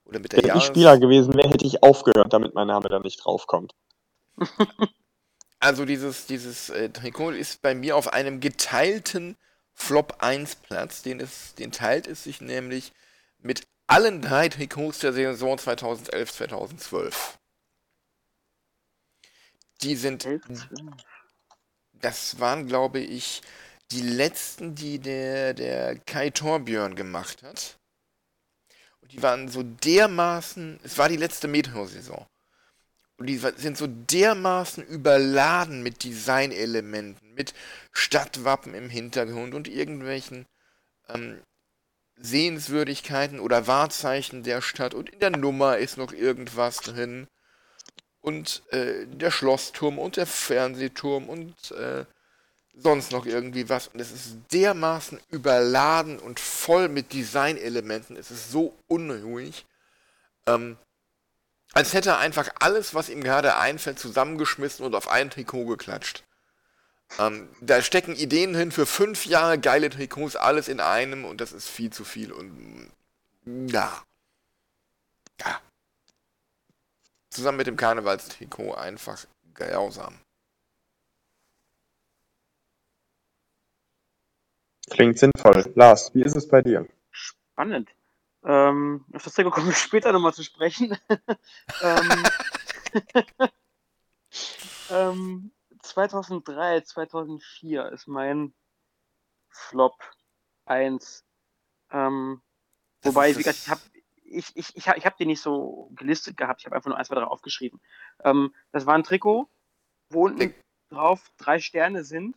Oder 0.06 0.20
mit 0.20 0.32
der 0.32 0.38
Wenn 0.40 0.46
ich 0.46 0.50
Jahres... 0.50 0.66
Spieler 0.66 0.98
gewesen 0.98 1.34
wäre, 1.36 1.50
hätte 1.50 1.66
ich 1.66 1.84
aufgehört, 1.84 2.34
damit 2.34 2.54
mein 2.54 2.68
Name 2.68 2.90
da 2.90 3.00
nicht 3.00 3.24
draufkommt. 3.24 3.74
Also 5.60 5.86
dieses, 5.86 6.26
dieses 6.26 6.70
äh, 6.72 6.90
Trikot 6.90 7.30
ist 7.32 7.62
bei 7.62 7.74
mir 7.74 7.96
auf 7.96 8.12
einem 8.12 8.42
geteilten 8.42 9.38
Flop 9.74 10.18
1 10.20 10.56
Platz. 10.56 11.04
Den, 11.04 11.22
es, 11.22 11.56
den 11.56 11.72
teilt 11.72 12.06
es 12.06 12.26
sich 12.26 12.42
nämlich 12.42 12.92
mit 13.40 13.64
allen 13.88 14.22
drei 14.22 14.50
Trikots 14.50 15.00
der 15.00 15.14
Saison 15.14 15.58
2011-2012. 15.58 17.14
Die 19.84 19.96
sind, 19.96 20.28
das 21.94 22.40
waren 22.40 22.68
glaube 22.68 23.00
ich 23.00 23.42
die 23.92 24.02
letzten, 24.02 24.76
die 24.76 25.00
der, 25.00 25.54
der 25.54 26.00
Kai 26.00 26.30
Torbjörn 26.30 26.96
gemacht 26.96 27.44
hat. 27.44 27.78
Und 29.02 29.12
die 29.12 29.22
waren 29.22 29.50
so 29.50 29.64
dermaßen, 29.64 30.80
es 30.84 30.98
war 30.98 31.10
die 31.10 31.18
letzte 31.18 31.48
Metro-Saison. 31.48 32.26
Und 33.18 33.28
die 33.28 33.38
sind 33.38 33.78
so 33.78 33.88
dermaßen 33.88 34.84
überladen 34.84 35.84
mit 35.84 36.04
Designelementen, 36.04 37.34
mit 37.34 37.54
Stadtwappen 37.92 38.74
im 38.74 38.90
Hintergrund 38.90 39.54
und 39.54 39.68
irgendwelchen 39.68 40.46
ähm, 41.10 41.40
Sehenswürdigkeiten 42.18 43.40
oder 43.40 43.68
Wahrzeichen 43.68 44.44
der 44.44 44.62
Stadt. 44.62 44.94
Und 44.94 45.10
in 45.10 45.20
der 45.20 45.30
Nummer 45.30 45.78
ist 45.78 45.98
noch 45.98 46.12
irgendwas 46.12 46.78
drin. 46.78 47.28
Und 48.24 48.64
äh, 48.72 49.06
der 49.06 49.30
Schlossturm 49.30 50.00
und 50.00 50.18
der 50.18 50.26
Fernsehturm 50.26 51.30
und 51.30 51.54
äh, 51.72 52.06
sonst 52.76 53.12
noch 53.12 53.26
irgendwie 53.26 53.70
was. 53.70 53.90
Und 53.90 54.00
es 54.00 54.12
ist 54.12 54.38
dermaßen 54.52 55.20
überladen 55.30 56.18
und 56.18 56.40
voll 56.40 56.90
mit 56.90 57.14
Designelementen. 57.14 58.18
Es 58.18 58.32
ist 58.32 58.50
so 58.50 58.74
unruhig. 58.88 59.66
Ähm, 60.48 60.78
als 61.74 61.94
hätte 61.94 62.12
er 62.12 62.20
einfach 62.20 62.50
alles, 62.60 62.94
was 62.96 63.10
ihm 63.10 63.24
gerade 63.24 63.58
einfällt, 63.58 64.00
zusammengeschmissen 64.00 64.86
und 64.86 64.96
auf 64.96 65.10
ein 65.10 65.30
Trikot 65.30 65.66
geklatscht. 65.66 66.24
Ähm, 67.20 67.50
da 67.62 67.82
stecken 67.82 68.16
Ideen 68.16 68.56
hin 68.56 68.72
für 68.72 68.86
fünf 68.86 69.26
Jahre 69.26 69.60
geile 69.60 69.90
Trikots, 69.90 70.36
alles 70.36 70.68
in 70.68 70.80
einem 70.80 71.26
und 71.26 71.42
das 71.42 71.52
ist 71.52 71.68
viel 71.68 71.92
zu 71.92 72.04
viel 72.04 72.32
und 72.32 72.92
ja. 73.46 74.04
ja, 75.42 75.62
zusammen 77.34 77.58
mit 77.58 77.68
dem 77.68 77.78
Karnevalstrikot 77.78 78.74
einfach 78.76 79.26
grausam. 79.54 80.20
Klingt 84.90 85.18
sinnvoll. 85.18 85.72
Lars, 85.76 86.14
wie 86.14 86.24
ist 86.24 86.36
es 86.36 86.48
bei 86.48 86.62
dir? 86.62 86.88
Spannend. 87.12 87.90
Ähm, 88.46 89.06
auf 89.14 89.24
das 89.24 89.34
Trikot 89.34 89.52
kommen 89.52 89.68
wir 89.68 89.74
später 89.74 90.12
nochmal 90.12 90.34
zu 90.34 90.44
sprechen. 90.44 90.98
ähm, 91.82 92.24
ähm, 94.92 95.52
2003, 95.82 96.82
2004 96.82 97.92
ist 97.92 98.08
mein 98.08 98.54
Flop 99.50 99.96
1. 100.66 101.24
Ähm, 101.92 102.42
wobei, 103.02 103.30
ist 103.30 103.40
wie 103.40 103.44
gesagt, 103.44 103.60
ich 103.60 103.70
habe 103.70 103.82
ich, 104.34 104.56
ich, 104.56 104.76
ich 104.76 104.88
ich 104.88 105.06
hab 105.06 105.18
die 105.18 105.26
nicht 105.26 105.42
so 105.42 105.90
gelistet 105.96 106.38
gehabt. 106.38 106.62
Ich 106.62 106.66
habe 106.66 106.76
einfach 106.76 106.90
nur 106.90 106.98
ein, 106.98 107.06
zwei, 107.06 107.16
drei 107.16 107.24
aufgeschrieben. 107.26 107.80
Ähm, 108.24 108.54
das 108.72 108.86
war 108.86 108.96
ein 108.96 109.04
Trikot, 109.04 109.50
wo 110.10 110.26
unten 110.26 110.54
drauf 110.90 111.32
drei 111.38 111.60
Sterne 111.60 112.04
sind. 112.04 112.36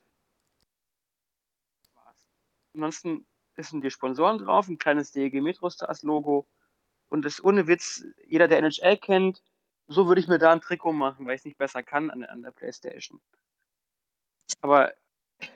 Ansonsten 2.74 3.26
sind 3.56 3.82
die 3.82 3.90
Sponsoren 3.90 4.38
drauf, 4.38 4.68
ein 4.68 4.78
kleines 4.78 5.12
DEG 5.12 5.40
Metrostars 5.40 6.02
Logo. 6.02 6.46
Und 7.08 7.24
das 7.24 7.42
ohne 7.42 7.66
Witz, 7.66 8.04
jeder, 8.26 8.48
der 8.48 8.58
NHL 8.58 8.98
kennt, 8.98 9.42
so 9.88 10.08
würde 10.08 10.20
ich 10.20 10.28
mir 10.28 10.38
da 10.38 10.52
ein 10.52 10.60
Trikot 10.60 10.92
machen, 10.92 11.26
weil 11.26 11.36
ich 11.36 11.40
es 11.40 11.44
nicht 11.44 11.58
besser 11.58 11.82
kann 11.82 12.10
an, 12.10 12.24
an 12.24 12.42
der 12.42 12.50
Playstation. 12.50 13.20
Aber 14.60 14.92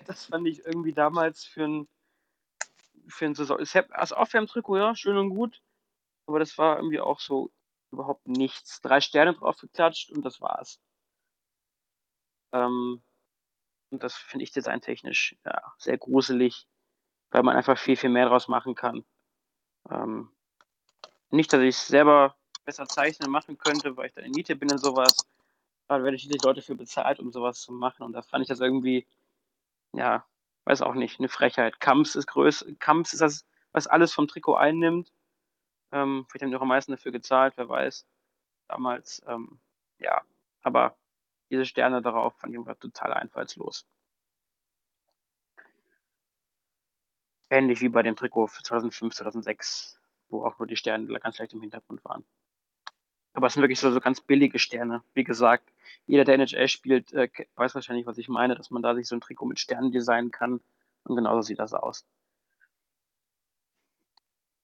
das 0.07 0.27
fand 0.27 0.47
ich 0.47 0.65
irgendwie 0.65 0.93
damals 0.93 1.45
für 1.45 1.65
ein, 1.65 1.89
für 3.09 3.27
ein 3.27 3.35
Saison. 3.35 3.61
Ich 3.61 3.75
hab- 3.77 3.91
Also 3.91 4.15
Aufwärmtrikot, 4.15 4.77
ja, 4.79 4.95
schön 4.95 5.17
und 5.17 5.31
gut. 5.31 5.61
Aber 6.31 6.39
das 6.39 6.57
war 6.59 6.77
irgendwie 6.77 7.01
auch 7.01 7.19
so 7.19 7.51
überhaupt 7.91 8.29
nichts. 8.29 8.81
Drei 8.83 9.01
Sterne 9.01 9.35
drauf 9.35 9.57
geklatscht 9.57 10.13
und 10.13 10.23
das 10.25 10.41
war's. 10.41 10.81
Ähm, 12.53 13.03
und 13.91 14.03
das 14.05 14.15
finde 14.15 14.45
ich 14.45 14.53
designtechnisch 14.53 15.37
ja, 15.45 15.61
sehr 15.77 15.99
gruselig, 15.99 16.69
weil 17.33 17.43
man 17.43 17.57
einfach 17.57 17.77
viel, 17.77 17.97
viel 17.97 18.11
mehr 18.11 18.29
draus 18.29 18.47
machen 18.47 18.77
kann. 18.77 19.05
Ähm, 19.91 20.31
nicht, 21.31 21.53
dass 21.53 21.63
ich 21.63 21.75
es 21.75 21.89
selber 21.89 22.37
besser 22.65 22.87
zeichnen 22.87 23.29
machen 23.29 23.59
könnte, 23.59 23.97
weil 23.97 24.07
ich 24.07 24.13
dann 24.13 24.25
in 24.25 24.31
Miete 24.31 24.55
bin 24.55 24.71
und 24.71 24.79
sowas. 24.79 25.17
Aber 25.89 25.99
da 25.99 26.05
werden 26.05 26.19
schließlich 26.21 26.45
Leute 26.45 26.63
für 26.63 26.77
bezahlt, 26.77 27.19
um 27.19 27.33
sowas 27.33 27.61
zu 27.61 27.73
machen. 27.73 28.05
Und 28.05 28.13
da 28.13 28.23
fand 28.23 28.43
ich 28.43 28.49
das 28.49 28.61
irgendwie, 28.61 29.09
ja, 29.95 30.25
weiß 30.63 30.83
auch 30.83 30.95
nicht, 30.95 31.19
eine 31.19 31.29
Frechheit. 31.29 31.81
Kamps 31.81 32.15
ist 32.15 32.29
größer, 32.29 32.67
Kamps 32.79 33.15
ist 33.15 33.21
das, 33.21 33.45
was 33.73 33.89
alles 33.89 34.13
vom 34.13 34.29
Trikot 34.29 34.55
einnimmt. 34.55 35.13
Ähm, 35.93 36.27
vielleicht 36.29 36.43
haben 36.43 36.51
die 36.51 36.57
auch 36.57 36.63
am 36.63 36.69
meisten 36.69 36.93
dafür 36.93 37.13
gezahlt, 37.13 37.55
wer 37.57 37.69
weiß. 37.69 38.07
Damals, 38.69 39.23
ähm, 39.27 39.61
ja. 39.99 40.23
Aber 40.63 40.97
diese 41.51 41.67
Sterne 41.67 42.03
darauf 42.03 42.37
fand 42.37 42.55
ich 42.55 42.79
total 42.79 43.13
einfallslos. 43.15 43.87
Ähnlich 47.49 47.81
wie 47.81 47.89
bei 47.89 48.03
dem 48.03 48.15
Trikot 48.15 48.47
für 48.47 48.63
2005, 48.63 49.15
2006, 49.15 50.01
wo 50.29 50.45
auch 50.45 50.59
nur 50.59 50.69
die 50.69 50.77
Sterne 50.77 51.19
ganz 51.19 51.39
leicht 51.39 51.53
im 51.53 51.61
Hintergrund 51.61 52.05
waren. 52.05 52.25
Aber 53.33 53.49
es 53.49 53.55
sind 53.55 53.63
wirklich 53.63 53.81
so, 53.81 53.91
so 53.91 54.01
ganz 54.01 54.21
billige 54.21 54.59
Sterne. 54.59 55.03
Wie 55.15 55.25
gesagt, 55.25 55.73
jeder, 56.07 56.25
der 56.25 56.35
NHL 56.35 56.69
spielt, 56.69 57.13
äh, 57.13 57.29
weiß 57.57 57.75
wahrscheinlich, 57.75 58.07
was 58.07 58.19
ich 58.19 58.29
meine, 58.29 58.55
dass 58.55 58.71
man 58.71 58.83
da 58.83 58.95
sich 58.95 59.09
so 59.09 59.17
ein 59.17 59.21
Trikot 59.21 59.47
mit 59.47 59.59
Sternen 59.59 59.91
designen 59.91 60.31
kann. 60.31 60.61
Und 61.05 61.17
genauso 61.17 61.43
sieht 61.43 61.59
das 61.59 61.75
aus. 61.75 62.05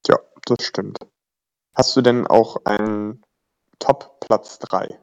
Ja, 0.06 0.18
das 0.44 0.64
stimmt. 0.64 0.98
Hast 1.76 1.94
du 1.94 2.00
denn 2.00 2.26
auch 2.26 2.56
einen 2.64 3.22
Top-Platz 3.78 4.58
3? 4.60 4.98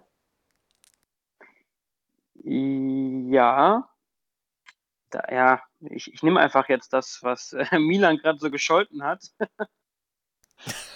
Ja. 2.43 3.87
Da, 5.11 5.23
ja, 5.31 5.61
ich, 5.81 6.11
ich 6.11 6.23
nehme 6.23 6.39
einfach 6.39 6.69
jetzt 6.69 6.91
das, 6.91 7.19
was 7.21 7.53
äh, 7.53 7.67
Milan 7.79 8.17
gerade 8.17 8.39
so 8.39 8.49
gescholten 8.49 9.03
hat. 9.03 9.23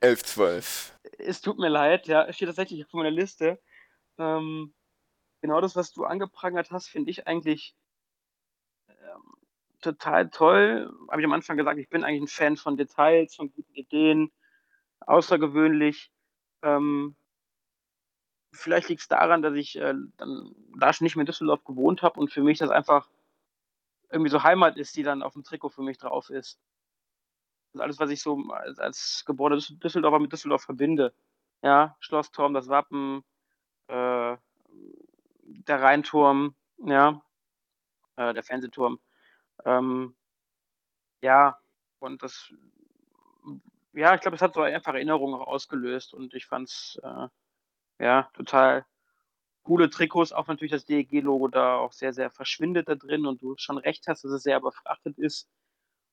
11, 0.00 0.22
12. 0.24 0.98
Es 1.18 1.40
tut 1.40 1.58
mir 1.58 1.70
leid, 1.70 2.06
ja, 2.06 2.24
es 2.24 2.36
steht 2.36 2.48
tatsächlich 2.48 2.84
auf 2.84 2.92
meiner 2.92 3.10
Liste. 3.10 3.58
Ähm, 4.18 4.74
genau 5.40 5.62
das, 5.62 5.74
was 5.74 5.92
du 5.92 6.04
angeprangert 6.04 6.70
hast, 6.70 6.88
finde 6.88 7.10
ich 7.10 7.26
eigentlich 7.26 7.74
total 9.80 10.30
toll. 10.30 10.92
Habe 11.10 11.20
ich 11.20 11.26
am 11.26 11.32
Anfang 11.32 11.56
gesagt, 11.56 11.78
ich 11.78 11.88
bin 11.88 12.04
eigentlich 12.04 12.22
ein 12.22 12.28
Fan 12.28 12.56
von 12.56 12.76
Details, 12.76 13.34
von 13.34 13.52
guten 13.52 13.74
Ideen, 13.74 14.32
außergewöhnlich. 15.00 16.10
Ähm, 16.62 17.16
vielleicht 18.52 18.88
liegt 18.88 19.02
es 19.02 19.08
daran, 19.08 19.42
dass 19.42 19.54
ich 19.54 19.76
äh, 19.76 19.94
dann 20.16 20.54
da 20.78 20.92
schon 20.92 21.04
nicht 21.04 21.16
mehr 21.16 21.22
in 21.22 21.26
Düsseldorf 21.26 21.64
gewohnt 21.64 22.02
habe 22.02 22.18
und 22.20 22.32
für 22.32 22.42
mich 22.42 22.58
das 22.58 22.70
einfach 22.70 23.08
irgendwie 24.10 24.30
so 24.30 24.42
Heimat 24.42 24.76
ist, 24.76 24.96
die 24.96 25.02
dann 25.02 25.22
auf 25.22 25.34
dem 25.34 25.44
Trikot 25.44 25.68
für 25.70 25.82
mich 25.82 25.98
drauf 25.98 26.30
ist. 26.30 26.58
Ist 27.74 27.80
alles, 27.80 27.98
was 27.98 28.10
ich 28.10 28.22
so 28.22 28.42
als, 28.50 28.78
als 28.78 29.24
geborener 29.26 29.56
Düssel- 29.56 29.76
Düsseldorfer 29.78 30.18
mit 30.18 30.32
Düsseldorf 30.32 30.62
verbinde. 30.62 31.14
Ja, 31.62 31.96
Schlossturm, 32.00 32.54
das 32.54 32.68
Wappen, 32.68 33.22
äh, 33.88 34.36
der 35.42 35.82
Rheinturm, 35.82 36.54
ja, 36.78 37.20
äh, 38.16 38.32
der 38.32 38.42
Fernsehturm. 38.42 38.98
Ähm, 39.64 40.14
ja, 41.22 41.58
und 42.00 42.22
das, 42.22 42.52
ja, 43.92 44.14
ich 44.14 44.20
glaube, 44.20 44.36
es 44.36 44.42
hat 44.42 44.54
so 44.54 44.60
einfach 44.62 44.94
Erinnerungen 44.94 45.40
auch 45.40 45.46
ausgelöst 45.46 46.14
und 46.14 46.34
ich 46.34 46.46
fand's, 46.46 46.98
äh, 47.02 47.28
ja, 48.04 48.30
total 48.34 48.86
coole 49.64 49.90
Trikots, 49.90 50.32
auch 50.32 50.48
natürlich 50.48 50.72
das 50.72 50.86
DEG-Logo 50.86 51.48
da 51.48 51.76
auch 51.78 51.92
sehr, 51.92 52.12
sehr 52.14 52.30
verschwindet 52.30 52.88
da 52.88 52.96
drin 52.96 53.26
und 53.26 53.42
du 53.42 53.54
schon 53.58 53.78
recht 53.78 54.06
hast, 54.08 54.24
dass 54.24 54.32
es 54.32 54.42
sehr 54.44 54.58
überfrachtet 54.58 55.18
ist 55.18 55.48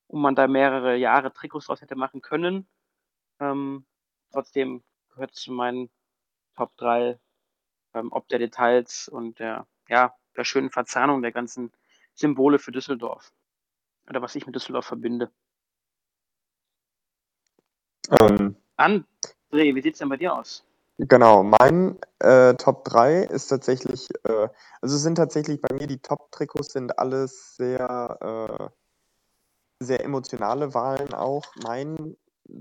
und 0.08 0.22
man 0.22 0.36
da 0.36 0.48
mehrere 0.48 0.98
Jahre 0.98 1.34
Trikots 1.34 1.68
draus 1.68 1.82
hätte 1.82 1.96
machen 1.96 2.22
können. 2.22 2.68
Ähm, 3.40 3.86
trotzdem 4.32 4.84
gehört 5.10 5.36
zu 5.36 5.54
meinen 5.54 5.90
Top 6.56 6.76
3 6.78 7.20
ähm, 7.96 8.10
ob 8.12 8.28
der 8.30 8.40
Details 8.40 9.08
und 9.10 9.40
der, 9.40 9.68
ja, 9.90 10.16
der 10.38 10.46
schönen 10.46 10.72
Verzahnung 10.72 11.22
der 11.24 11.32
ganzen 11.34 11.72
Symbole 12.16 12.60
für 12.60 12.72
Düsseldorf. 12.72 13.32
Oder 14.10 14.22
was 14.22 14.36
ich 14.36 14.46
mit 14.46 14.56
Düsseldorf 14.56 14.86
verbinde. 14.86 15.32
Ähm, 18.20 18.56
André, 18.78 19.06
wie 19.52 19.82
sieht's 19.82 20.00
denn 20.00 20.10
bei 20.10 20.18
dir 20.18 20.34
aus? 20.34 20.64
Genau, 20.98 21.44
mein 21.44 22.00
äh, 22.20 22.54
Top 22.54 22.86
3 22.86 23.24
ist 23.24 23.48
tatsächlich, 23.48 24.08
äh, 24.24 24.48
also 24.82 24.96
es 24.96 25.02
sind 25.02 25.16
tatsächlich 25.16 25.60
bei 25.60 25.76
mir 25.76 25.88
die 25.88 26.02
Top-Trikots 26.02 26.72
sind 26.72 26.98
alles 26.98 27.58
sehr, 27.58 28.72
äh, 29.82 29.84
sehr 29.84 30.06
emotionale 30.06 30.74
Wahlen 30.74 31.14
auch. 31.14 31.44
Mein 31.64 32.16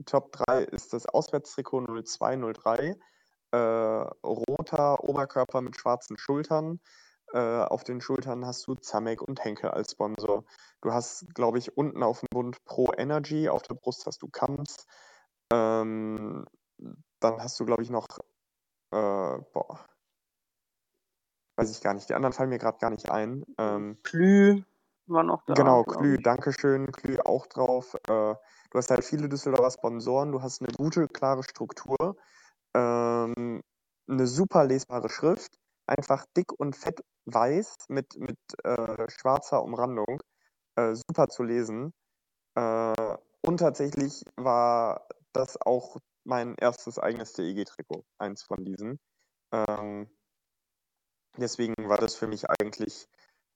Top 0.06 0.32
3 0.32 0.64
ist 0.64 0.92
das 0.92 1.06
Auswärtstrikot 1.06 1.82
0203, 1.82 2.96
äh, 3.52 3.56
roter 3.56 5.04
Oberkörper 5.04 5.60
mit 5.60 5.76
schwarzen 5.76 6.18
Schultern. 6.18 6.80
Äh, 7.34 7.64
auf 7.64 7.82
den 7.82 8.00
Schultern 8.00 8.46
hast 8.46 8.64
du 8.68 8.76
Zamek 8.76 9.20
und 9.20 9.42
Henkel 9.42 9.70
als 9.70 9.90
Sponsor. 9.90 10.44
Du 10.82 10.92
hast, 10.92 11.34
glaube 11.34 11.58
ich, 11.58 11.76
unten 11.76 12.04
auf 12.04 12.20
dem 12.20 12.28
Bund 12.30 12.64
Pro 12.64 12.92
Energy, 12.96 13.48
auf 13.48 13.62
der 13.62 13.74
Brust 13.74 14.06
hast 14.06 14.22
du 14.22 14.28
Kamps. 14.28 14.86
Ähm, 15.52 16.46
dann 17.18 17.42
hast 17.42 17.58
du, 17.58 17.64
glaube 17.64 17.82
ich, 17.82 17.90
noch, 17.90 18.06
äh, 18.92 19.38
boah, 19.52 19.84
weiß 21.56 21.72
ich 21.72 21.80
gar 21.80 21.94
nicht. 21.94 22.08
Die 22.08 22.14
anderen 22.14 22.32
fallen 22.32 22.50
mir 22.50 22.58
gerade 22.58 22.78
gar 22.78 22.90
nicht 22.90 23.10
ein. 23.10 23.44
Ähm, 23.58 23.98
Klü 24.04 24.62
war 25.06 25.24
noch 25.24 25.44
da. 25.46 25.54
genau, 25.54 25.82
Klü. 25.82 26.18
Dankeschön, 26.18 26.92
Klü 26.92 27.18
auch 27.24 27.48
drauf. 27.48 27.94
Äh, 28.06 28.34
du 28.36 28.78
hast 28.78 28.90
halt 28.90 29.04
viele 29.04 29.28
Düsseldorfer 29.28 29.72
Sponsoren, 29.72 30.30
du 30.30 30.40
hast 30.40 30.62
eine 30.62 30.72
gute, 30.72 31.08
klare 31.08 31.42
Struktur, 31.42 32.16
ähm, 32.74 33.60
eine 34.08 34.26
super 34.28 34.64
lesbare 34.64 35.08
Schrift, 35.08 35.58
einfach 35.86 36.26
dick 36.36 36.52
und 36.52 36.76
fett 36.76 37.00
weiß 37.26 37.74
mit, 37.88 38.16
mit 38.16 38.38
äh, 38.64 39.08
schwarzer 39.10 39.62
Umrandung, 39.62 40.22
äh, 40.76 40.94
super 40.94 41.28
zu 41.28 41.42
lesen. 41.42 41.92
Äh, 42.54 43.16
und 43.42 43.58
tatsächlich 43.58 44.24
war 44.36 45.06
das 45.32 45.60
auch 45.60 45.98
mein 46.24 46.54
erstes 46.56 46.98
eigenes 46.98 47.32
DEG-Trikot, 47.34 48.04
eins 48.18 48.42
von 48.42 48.64
diesen. 48.64 48.98
Ähm, 49.52 50.08
deswegen 51.36 51.74
war 51.88 51.98
das 51.98 52.14
für 52.14 52.26
mich 52.26 52.48
eigentlich 52.48 53.06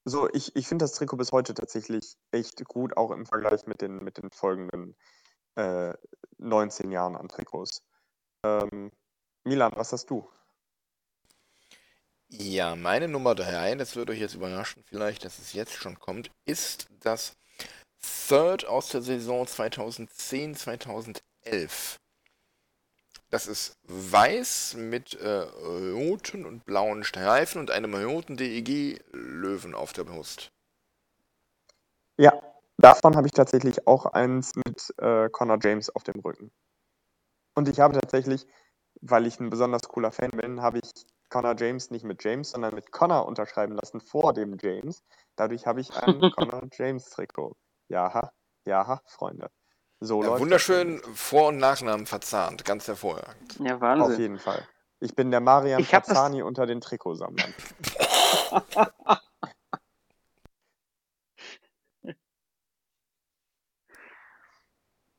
so, 0.04 0.28
ich, 0.32 0.56
ich 0.56 0.66
finde 0.66 0.84
das 0.84 0.92
Trikot 0.92 1.16
bis 1.16 1.32
heute 1.32 1.54
tatsächlich 1.54 2.16
echt 2.30 2.64
gut, 2.64 2.96
auch 2.96 3.10
im 3.10 3.26
Vergleich 3.26 3.66
mit 3.66 3.82
den, 3.82 4.02
mit 4.02 4.16
den 4.16 4.30
folgenden 4.30 4.96
äh, 5.56 5.92
19 6.38 6.90
Jahren 6.90 7.16
an 7.16 7.28
Trikots. 7.28 7.82
Ähm, 8.44 8.90
Milan, 9.44 9.72
was 9.76 9.92
hast 9.92 10.10
du? 10.10 10.28
Ja, 12.30 12.76
meine 12.76 13.08
Nummer 13.08 13.34
3, 13.34 13.76
das 13.76 13.96
wird 13.96 14.10
euch 14.10 14.20
jetzt 14.20 14.34
überraschen 14.34 14.84
vielleicht, 14.84 15.24
dass 15.24 15.38
es 15.38 15.54
jetzt 15.54 15.72
schon 15.72 15.98
kommt, 15.98 16.30
ist 16.44 16.86
das 17.00 17.36
Third 18.28 18.66
aus 18.66 18.90
der 18.90 19.00
Saison 19.00 19.46
2010, 19.46 20.54
2011. 20.54 21.98
Das 23.30 23.46
ist 23.46 23.78
weiß 23.84 24.74
mit 24.74 25.14
äh, 25.14 25.40
roten 25.40 26.44
und 26.44 26.66
blauen 26.66 27.02
Streifen 27.02 27.60
und 27.60 27.70
einem 27.70 27.94
roten 27.94 28.36
DEG-Löwen 28.36 29.74
auf 29.74 29.94
der 29.94 30.04
Brust. 30.04 30.50
Ja, 32.18 32.42
davon 32.76 33.16
habe 33.16 33.26
ich 33.26 33.32
tatsächlich 33.32 33.86
auch 33.86 34.04
eins 34.04 34.52
mit 34.54 34.94
äh, 34.98 35.30
Connor 35.30 35.58
James 35.62 35.88
auf 35.88 36.04
dem 36.04 36.20
Rücken. 36.20 36.50
Und 37.54 37.68
ich 37.68 37.80
habe 37.80 37.98
tatsächlich, 37.98 38.46
weil 39.00 39.26
ich 39.26 39.40
ein 39.40 39.50
besonders 39.50 39.82
cooler 39.88 40.12
Fan 40.12 40.30
bin, 40.30 40.60
habe 40.60 40.78
ich 40.78 40.90
Connor 41.28 41.54
James 41.58 41.90
nicht 41.90 42.04
mit 42.04 42.22
James, 42.24 42.50
sondern 42.50 42.74
mit 42.74 42.90
Connor 42.92 43.26
unterschreiben 43.26 43.74
lassen 43.74 44.00
vor 44.00 44.32
dem 44.32 44.56
James. 44.60 45.02
Dadurch 45.36 45.66
habe 45.66 45.80
ich 45.80 45.94
ein 45.96 46.20
Connor 46.36 46.62
James 46.72 47.10
Trikot. 47.10 47.54
Ja, 47.88 48.30
ja, 48.66 49.00
Freunde. 49.06 49.50
So 50.00 50.20
Ja, 50.22 50.26
läuft 50.28 50.34
das 50.34 50.40
wunderschön 50.42 50.98
Vor- 51.14 51.48
und 51.48 51.58
Nachnamen 51.58 52.06
verzahnt, 52.06 52.64
ganz 52.64 52.86
hervorragend. 52.86 53.58
Ja, 53.58 53.74
Auf 53.76 53.80
Wahnsinn. 53.80 54.20
jeden 54.20 54.38
Fall. 54.38 54.66
Ich 55.00 55.14
bin 55.14 55.30
der 55.30 55.40
Marian 55.40 55.80
Ich 55.80 55.94
hab 55.94 56.04
das- 56.04 56.14
Fazzani 56.16 56.42
unter 56.42 56.66
den 56.66 56.80
Trikotsammlern. 56.80 57.54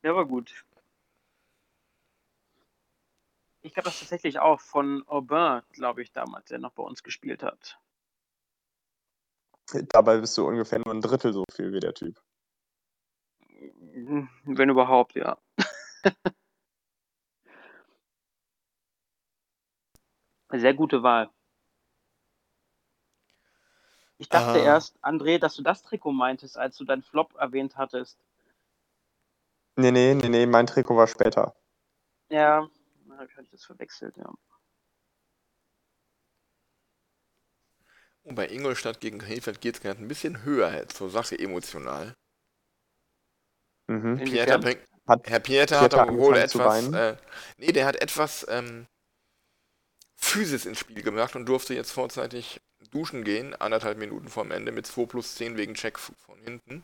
Der 0.03 0.15
war 0.15 0.25
gut. 0.25 0.65
Ich 3.69 3.77
habe 3.77 3.85
das 3.85 3.99
tatsächlich 3.99 4.39
auch 4.39 4.59
von 4.59 5.03
Aubin, 5.07 5.61
glaube 5.73 6.01
ich, 6.01 6.11
damals, 6.11 6.47
der 6.47 6.57
noch 6.57 6.71
bei 6.71 6.81
uns 6.81 7.03
gespielt 7.03 7.43
hat. 7.43 7.79
Dabei 9.89 10.17
bist 10.17 10.35
du 10.39 10.47
ungefähr 10.47 10.79
nur 10.79 10.91
ein 10.91 11.01
Drittel 11.01 11.33
so 11.33 11.43
viel 11.53 11.71
wie 11.71 11.79
der 11.79 11.93
Typ. 11.93 12.19
Wenn 14.43 14.69
überhaupt, 14.69 15.13
ja. 15.13 15.37
Sehr 20.49 20.73
gute 20.73 21.03
Wahl. 21.03 21.29
Ich 24.17 24.29
dachte 24.29 24.57
Ah. 24.57 24.63
erst, 24.63 24.97
André, 25.03 25.37
dass 25.37 25.55
du 25.55 25.61
das 25.61 25.83
Trikot 25.83 26.11
meintest, 26.11 26.57
als 26.57 26.75
du 26.75 26.85
deinen 26.85 27.03
Flop 27.03 27.35
erwähnt 27.35 27.77
hattest. 27.77 28.17
Nee, 29.75 29.91
nee, 29.91 30.15
nee, 30.15 30.29
nee, 30.29 30.47
mein 30.47 30.65
Trikot 30.65 30.97
war 30.97 31.05
später. 31.07 31.55
Ja, 32.29 32.67
dann 33.19 33.29
hatte 33.29 33.43
ich 33.43 33.51
das 33.51 33.65
verwechselt, 33.65 34.15
ja. 34.17 34.31
Und 38.23 38.35
bei 38.35 38.47
Ingolstadt 38.47 38.99
gegen 39.01 39.19
Krefeld 39.19 39.61
geht 39.61 39.75
es 39.75 39.81
gerade 39.81 39.99
ein 39.99 40.07
bisschen 40.07 40.43
höher 40.43 40.71
jetzt 40.73 40.97
zur 40.97 41.09
Sache 41.09 41.37
emotional. 41.37 42.15
Mhm. 43.87 44.17
Pieter 44.23 44.59
bringt, 44.59 44.81
Hat 45.07 45.27
Herr 45.27 45.39
Pieter 45.39 45.81
Pieter 45.81 45.81
hat 45.81 46.09
wohl 46.09 46.35
angefangen 46.37 46.49
zu 46.49 46.59
etwas, 46.59 46.93
äh, 46.93 47.17
nee, 47.57 47.71
der 47.71 47.85
hat 47.87 47.95
etwas 47.95 48.45
ähm, 48.49 48.87
Physis 50.15 50.65
ins 50.65 50.79
Spiel 50.79 51.01
gebracht 51.01 51.35
und 51.35 51.47
durfte 51.47 51.73
jetzt 51.73 51.91
vorzeitig 51.91 52.61
duschen 52.91 53.23
gehen, 53.23 53.55
anderthalb 53.55 53.97
Minuten 53.97 54.27
vorm 54.27 54.51
Ende 54.51 54.71
mit 54.71 54.85
2 54.85 55.05
plus 55.05 55.35
10 55.35 55.57
wegen 55.57 55.73
Check 55.73 55.97
von 55.97 56.39
hinten. 56.41 56.83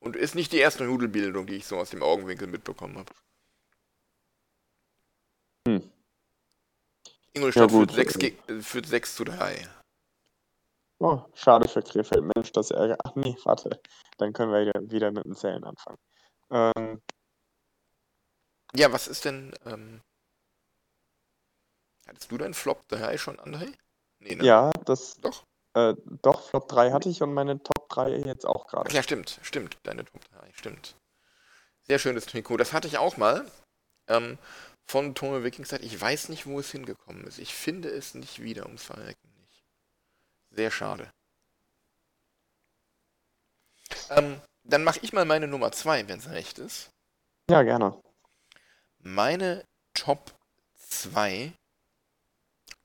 Und 0.00 0.16
ist 0.16 0.34
nicht 0.34 0.52
die 0.52 0.58
erste 0.58 0.84
Nudelbildung, 0.84 1.46
die 1.46 1.56
ich 1.56 1.66
so 1.66 1.76
aus 1.76 1.90
dem 1.90 2.02
Augenwinkel 2.02 2.46
mitbekommen 2.48 2.96
habe. 2.96 3.12
Ingolstadt 7.38 7.70
Ja, 7.70 7.76
führt, 7.78 7.92
6 7.92 8.18
ge- 8.18 8.36
äh, 8.48 8.60
führt 8.60 8.86
6 8.86 9.14
zu 9.16 9.24
3. 9.24 9.66
Oh, 11.00 11.22
schade 11.34 11.68
für 11.68 11.82
Krefeld. 11.82 12.24
Mensch, 12.34 12.50
das 12.52 12.70
ärgert. 12.70 13.00
Ach 13.04 13.14
nee, 13.14 13.36
warte. 13.44 13.80
Dann 14.18 14.32
können 14.32 14.52
wir 14.52 14.60
wieder, 14.66 14.90
wieder 14.90 15.10
mit 15.12 15.24
dem 15.24 15.34
Zählen 15.36 15.62
anfangen. 15.64 15.98
Ähm, 16.50 17.00
Ja, 18.74 18.92
was 18.92 19.06
ist 19.08 19.24
denn, 19.24 19.54
ähm, 19.64 20.00
hattest 22.06 22.30
du 22.30 22.36
deinen 22.38 22.54
Flop 22.54 22.86
3 22.88 23.16
schon, 23.16 23.38
André? 23.38 23.72
Nee, 24.20 24.34
ne? 24.34 24.44
ja, 24.44 24.70
das. 24.84 25.16
Doch. 25.20 25.44
Äh, 25.74 25.94
doch, 26.22 26.48
Flop 26.50 26.68
3 26.68 26.90
hatte 26.92 27.08
ich 27.08 27.22
und 27.22 27.32
meine 27.32 27.62
Top 27.62 27.88
3 27.90 28.16
jetzt 28.18 28.44
auch 28.44 28.64
Ach 28.66 28.70
gerade. 28.70 28.92
ja, 28.94 29.02
stimmt, 29.02 29.38
stimmt, 29.42 29.76
deine 29.84 30.04
Top 30.04 30.20
3, 30.32 30.50
stimmt. 30.54 30.96
Sehr 31.86 31.98
schönes 31.98 32.26
Trikot. 32.26 32.56
Das 32.56 32.72
hatte 32.72 32.88
ich 32.88 32.98
auch 32.98 33.16
mal. 33.16 33.48
Ähm, 34.08 34.36
von 34.88 35.14
Tome 35.14 35.44
Wikingstad. 35.44 35.82
Ich 35.82 36.00
weiß 36.00 36.30
nicht, 36.30 36.46
wo 36.46 36.58
es 36.58 36.70
hingekommen 36.70 37.24
ist. 37.26 37.38
Ich 37.38 37.54
finde 37.54 37.90
es 37.90 38.14
nicht 38.14 38.42
wieder, 38.42 38.64
ums 38.66 38.84
Verrecken 38.84 39.28
nicht. 39.40 39.64
Sehr 40.50 40.70
schade. 40.70 41.12
Ähm, 44.10 44.40
dann 44.64 44.84
mache 44.84 45.00
ich 45.02 45.12
mal 45.12 45.26
meine 45.26 45.46
Nummer 45.46 45.72
2, 45.72 46.08
wenn 46.08 46.18
es 46.18 46.30
recht 46.30 46.58
ist. 46.58 46.90
Ja, 47.50 47.62
gerne. 47.62 48.00
Meine 48.98 49.64
Top 49.94 50.34
2 50.88 51.52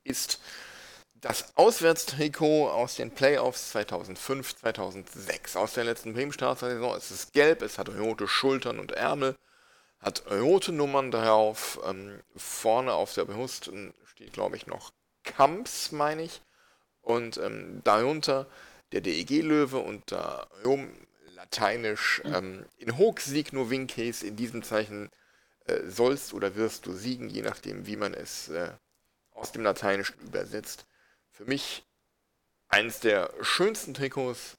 ist 0.04 0.40
das 1.14 1.56
Auswärtstrikot 1.56 2.68
aus 2.68 2.96
den 2.96 3.10
Playoffs 3.10 3.70
2005, 3.70 4.56
2006. 4.56 5.56
Aus 5.56 5.72
der 5.72 5.84
letzten 5.84 6.12
Bremen-Startsaison. 6.12 6.96
Es 6.96 7.10
ist 7.10 7.32
gelb, 7.32 7.62
es 7.62 7.78
hat 7.78 7.88
rote 7.88 8.28
Schultern 8.28 8.78
und 8.78 8.92
Ärmel, 8.92 9.34
hat 10.04 10.24
rote 10.30 10.70
Nummern 10.70 11.10
drauf. 11.10 11.80
Ähm, 11.84 12.20
vorne 12.36 12.92
auf 12.92 13.14
der 13.14 13.24
Brust 13.24 13.70
steht, 14.04 14.32
glaube 14.32 14.56
ich, 14.56 14.66
noch 14.66 14.92
Kamps, 15.24 15.90
meine 15.92 16.22
ich. 16.22 16.42
Und 17.00 17.38
ähm, 17.38 17.80
darunter 17.84 18.46
der 18.92 19.00
DEG-Löwe 19.00 19.78
und 19.78 20.12
darum 20.12 20.88
lateinisch 21.34 22.22
ähm, 22.24 22.64
in 22.76 22.96
hoc 22.96 23.20
sieg 23.20 23.52
nur 23.52 23.70
vinces, 23.70 24.22
in 24.22 24.36
diesem 24.36 24.62
Zeichen 24.62 25.10
äh, 25.64 25.80
sollst 25.88 26.32
oder 26.32 26.54
wirst 26.54 26.86
du 26.86 26.92
siegen, 26.92 27.28
je 27.28 27.42
nachdem, 27.42 27.86
wie 27.86 27.96
man 27.96 28.14
es 28.14 28.48
äh, 28.50 28.70
aus 29.32 29.52
dem 29.52 29.62
Lateinischen 29.62 30.18
übersetzt. 30.20 30.86
Für 31.30 31.44
mich 31.44 31.84
eines 32.68 33.00
der 33.00 33.32
schönsten 33.40 33.94
Trikots, 33.94 34.56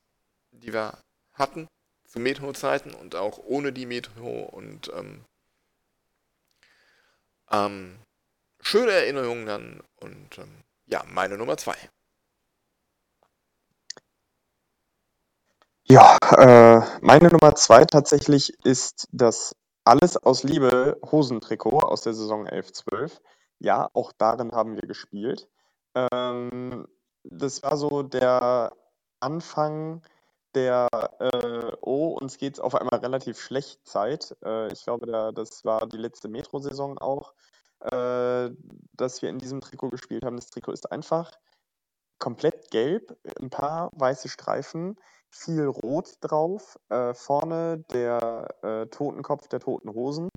die 0.51 0.73
wir 0.73 0.97
hatten 1.34 1.67
zu 2.07 2.19
Metro-Zeiten 2.19 2.93
und 2.93 3.15
auch 3.15 3.39
ohne 3.39 3.72
die 3.72 3.85
Metro 3.85 4.43
und 4.43 4.91
ähm, 4.95 5.23
ähm, 7.51 7.99
schöne 8.61 8.91
Erinnerungen 8.91 9.45
dann 9.45 9.84
und 9.97 10.38
ähm, 10.38 10.63
ja, 10.88 11.03
meine 11.07 11.38
Nummer 11.38 11.57
zwei. 11.57 11.76
Ja, 15.88 16.17
äh, 16.38 16.81
meine 17.01 17.30
Nummer 17.30 17.53
2 17.53 17.85
tatsächlich 17.85 18.53
ist 18.65 19.07
das 19.11 19.55
Alles 19.84 20.17
aus 20.17 20.41
Liebe 20.41 20.99
Hosentrikot 21.05 21.77
aus 21.77 22.01
der 22.01 22.15
Saison 22.15 22.47
11-12. 22.47 23.19
Ja, 23.59 23.89
auch 23.93 24.11
darin 24.17 24.51
haben 24.53 24.76
wir 24.76 24.88
gespielt. 24.88 25.47
Ähm, 25.93 26.88
das 27.23 27.61
war 27.61 27.77
so 27.77 28.01
der 28.01 28.72
Anfang 29.19 30.01
der 30.56 30.88
äh, 31.19 31.72
Oh, 31.82 32.18
uns 32.19 32.38
geht's 32.38 32.60
auf 32.60 32.76
einmal 32.76 32.99
relativ 32.99 33.40
schlecht 33.40 33.86
Zeit. 33.88 34.36
Äh, 34.44 34.72
ich 34.72 34.84
glaube, 34.84 35.06
da, 35.06 35.32
das 35.32 35.65
war 35.65 35.88
die 35.88 35.98
letzte 35.98 36.27
Metro-Saison 36.30 36.98
auch, 36.98 37.34
äh, 37.82 38.49
dass 38.94 39.22
wir 39.22 39.30
in 39.30 39.40
diesem 39.40 39.61
Trikot 39.61 39.90
gespielt 39.90 40.26
haben. 40.26 40.38
Das 40.38 40.49
Trikot 40.49 40.72
ist 40.72 40.91
einfach 40.91 41.32
komplett 42.18 42.72
gelb, 42.72 43.18
ein 43.40 43.49
paar 43.49 43.91
weiße 43.94 44.30
Streifen, 44.30 44.98
viel 45.30 45.65
Rot 45.65 46.18
drauf. 46.22 46.80
Äh, 46.90 47.14
vorne 47.14 47.84
der 47.91 48.48
äh, 48.64 48.88
Totenkopf 48.88 49.48
der 49.49 49.60
Toten 49.60 49.94
Hosen. 49.94 50.30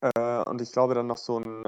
Äh, 0.00 0.42
und 0.42 0.60
ich 0.60 0.72
glaube 0.72 0.94
dann 0.94 1.06
noch 1.06 1.16
so 1.16 1.38
ein, 1.38 1.64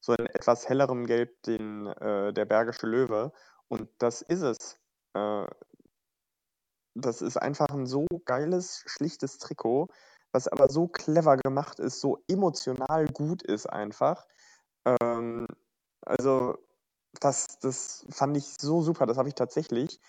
so 0.00 0.14
in 0.14 0.26
etwas 0.26 0.68
hellerem 0.68 1.06
Gelb 1.06 1.42
den, 1.44 1.84
der 1.84 2.44
Bergische 2.44 2.88
Löwe. 2.88 3.32
Und 3.68 3.88
das 3.98 4.22
ist 4.22 4.42
es. 4.42 4.78
Äh, 5.14 5.46
das 6.94 7.22
ist 7.22 7.36
einfach 7.36 7.68
ein 7.70 7.86
so 7.86 8.06
geiles, 8.24 8.82
schlichtes 8.86 9.38
Trikot, 9.38 9.88
was 10.32 10.48
aber 10.48 10.68
so 10.68 10.88
clever 10.88 11.36
gemacht 11.36 11.78
ist, 11.80 12.00
so 12.00 12.22
emotional 12.28 13.06
gut 13.08 13.42
ist 13.42 13.66
einfach. 13.66 14.26
Ähm, 14.84 15.46
also, 16.02 16.58
das, 17.20 17.58
das 17.60 18.06
fand 18.10 18.36
ich 18.36 18.56
so 18.60 18.82
super. 18.82 19.06
Das 19.06 19.18
habe 19.18 19.28
ich 19.28 19.34
tatsächlich 19.34 20.00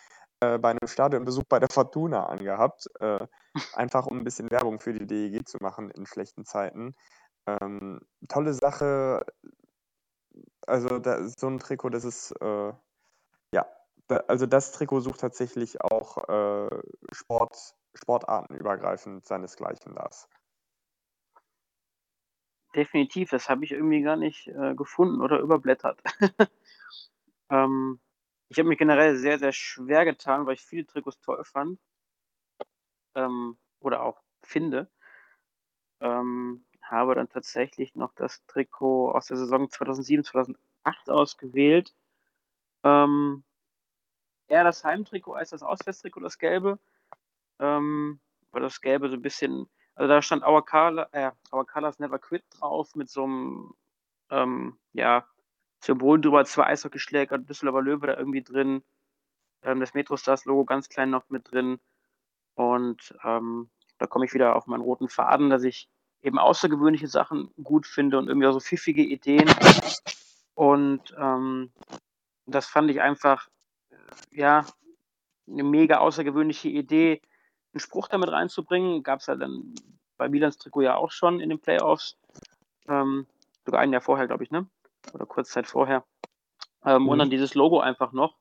äh, 0.41 0.57
bei 0.57 0.71
einem 0.71 0.87
Stadionbesuch 0.87 1.43
bei 1.49 1.59
der 1.59 1.69
Fortuna 1.71 2.27
angehabt. 2.27 2.87
Äh, 2.99 3.27
einfach 3.73 4.07
um 4.07 4.17
ein 4.19 4.23
bisschen 4.23 4.49
Werbung 4.51 4.79
für 4.79 4.93
die 4.93 5.05
DEG 5.07 5.47
zu 5.47 5.57
machen 5.61 5.91
in 5.91 6.05
schlechten 6.05 6.45
Zeiten. 6.45 6.95
Ähm, 7.47 8.01
tolle 8.29 8.53
Sache. 8.53 9.25
Also, 10.65 10.99
da, 10.99 11.27
so 11.27 11.47
ein 11.47 11.59
Trikot, 11.59 11.89
das 11.89 12.05
ist, 12.05 12.31
äh, 12.41 12.73
da, 14.07 14.17
also 14.27 14.45
das 14.45 14.71
Trikot 14.71 15.01
sucht 15.01 15.19
tatsächlich 15.19 15.81
auch 15.81 16.17
äh, 16.29 16.81
Sport, 17.11 17.75
sportartenübergreifend 17.93 19.25
seinesgleichen, 19.25 19.93
Lars. 19.93 20.27
Definitiv, 22.75 23.29
das 23.29 23.49
habe 23.49 23.63
ich 23.65 23.71
irgendwie 23.71 24.01
gar 24.01 24.15
nicht 24.15 24.47
äh, 24.47 24.73
gefunden 24.75 25.21
oder 25.21 25.39
überblättert. 25.39 26.01
ähm, 27.49 27.99
ich 28.49 28.57
habe 28.57 28.69
mich 28.69 28.79
generell 28.79 29.15
sehr, 29.15 29.37
sehr 29.37 29.51
schwer 29.51 30.05
getan, 30.05 30.45
weil 30.45 30.55
ich 30.55 30.61
viele 30.61 30.85
Trikots 30.85 31.19
toll 31.21 31.43
fand. 31.43 31.79
Ähm, 33.15 33.57
oder 33.79 34.01
auch 34.03 34.21
finde. 34.41 34.89
Ähm, 35.99 36.65
habe 36.81 37.15
dann 37.15 37.29
tatsächlich 37.29 37.95
noch 37.95 38.13
das 38.13 38.45
Trikot 38.45 39.11
aus 39.11 39.27
der 39.27 39.37
Saison 39.37 39.69
2007, 39.69 40.23
2008 40.23 41.09
ausgewählt. 41.09 41.95
Ähm, 42.83 43.43
eher 44.53 44.63
das 44.63 44.83
Heimtrikot 44.83 45.33
als 45.33 45.49
das 45.49 45.63
Auswärtstrikot, 45.63 46.21
das 46.21 46.37
Gelbe. 46.37 46.79
Ähm, 47.59 48.19
weil 48.51 48.61
das 48.61 48.81
Gelbe 48.81 49.09
so 49.09 49.15
ein 49.15 49.21
bisschen, 49.21 49.67
also 49.95 50.07
da 50.07 50.21
stand 50.21 50.43
Our, 50.43 50.65
Color, 50.65 51.09
äh, 51.11 51.31
Our 51.51 51.65
Colors 51.65 51.99
Never 51.99 52.19
Quit 52.19 52.43
drauf 52.51 52.95
mit 52.95 53.09
so 53.09 53.23
einem, 53.23 53.73
ähm, 54.29 54.77
ja, 54.93 55.27
Symbol 55.83 56.21
drüber, 56.21 56.45
zwei 56.45 56.67
Eishockeyschläger, 56.67 57.37
Düsseldorfer 57.39 57.81
Löwe 57.81 58.07
da 58.07 58.17
irgendwie 58.17 58.41
drin, 58.43 58.83
ähm, 59.63 59.79
das 59.79 59.93
Metrostars-Logo 59.93 60.65
ganz 60.65 60.87
klein 60.87 61.09
noch 61.09 61.29
mit 61.29 61.51
drin. 61.51 61.79
Und 62.55 63.15
ähm, 63.23 63.69
da 63.97 64.07
komme 64.07 64.25
ich 64.25 64.33
wieder 64.33 64.55
auf 64.55 64.67
meinen 64.67 64.81
roten 64.81 65.09
Faden, 65.09 65.49
dass 65.49 65.63
ich 65.63 65.89
eben 66.21 66.39
außergewöhnliche 66.39 67.07
Sachen 67.07 67.51
gut 67.61 67.85
finde 67.85 68.17
und 68.17 68.27
irgendwie 68.27 68.47
auch 68.47 68.53
so 68.53 68.59
pfiffige 68.59 69.03
Ideen. 69.03 69.49
Und 70.53 71.13
ähm, 71.17 71.71
das 72.45 72.67
fand 72.67 72.89
ich 72.91 73.01
einfach, 73.01 73.49
ja, 74.31 74.65
eine 75.47 75.63
mega 75.63 75.97
außergewöhnliche 75.97 76.69
Idee, 76.69 77.21
einen 77.73 77.79
Spruch 77.79 78.07
damit 78.07 78.29
reinzubringen. 78.29 79.03
Gab 79.03 79.19
es 79.19 79.27
ja 79.27 79.35
dann 79.35 79.73
bei 80.17 80.29
Milans 80.29 80.57
Trikot 80.57 80.81
ja 80.81 80.95
auch 80.95 81.11
schon 81.11 81.39
in 81.39 81.49
den 81.49 81.59
Playoffs. 81.59 82.17
Ähm, 82.87 83.27
sogar 83.65 83.81
ein 83.81 83.91
Jahr 83.91 84.01
vorher, 84.01 84.27
glaube 84.27 84.43
ich, 84.43 84.51
ne? 84.51 84.67
Oder 85.13 85.25
kurz 85.25 85.49
Zeit 85.49 85.67
vorher. 85.67 86.05
Ähm, 86.85 87.03
mhm. 87.03 87.09
Und 87.09 87.19
dann 87.19 87.29
dieses 87.29 87.55
Logo 87.55 87.79
einfach 87.79 88.11
noch. 88.11 88.37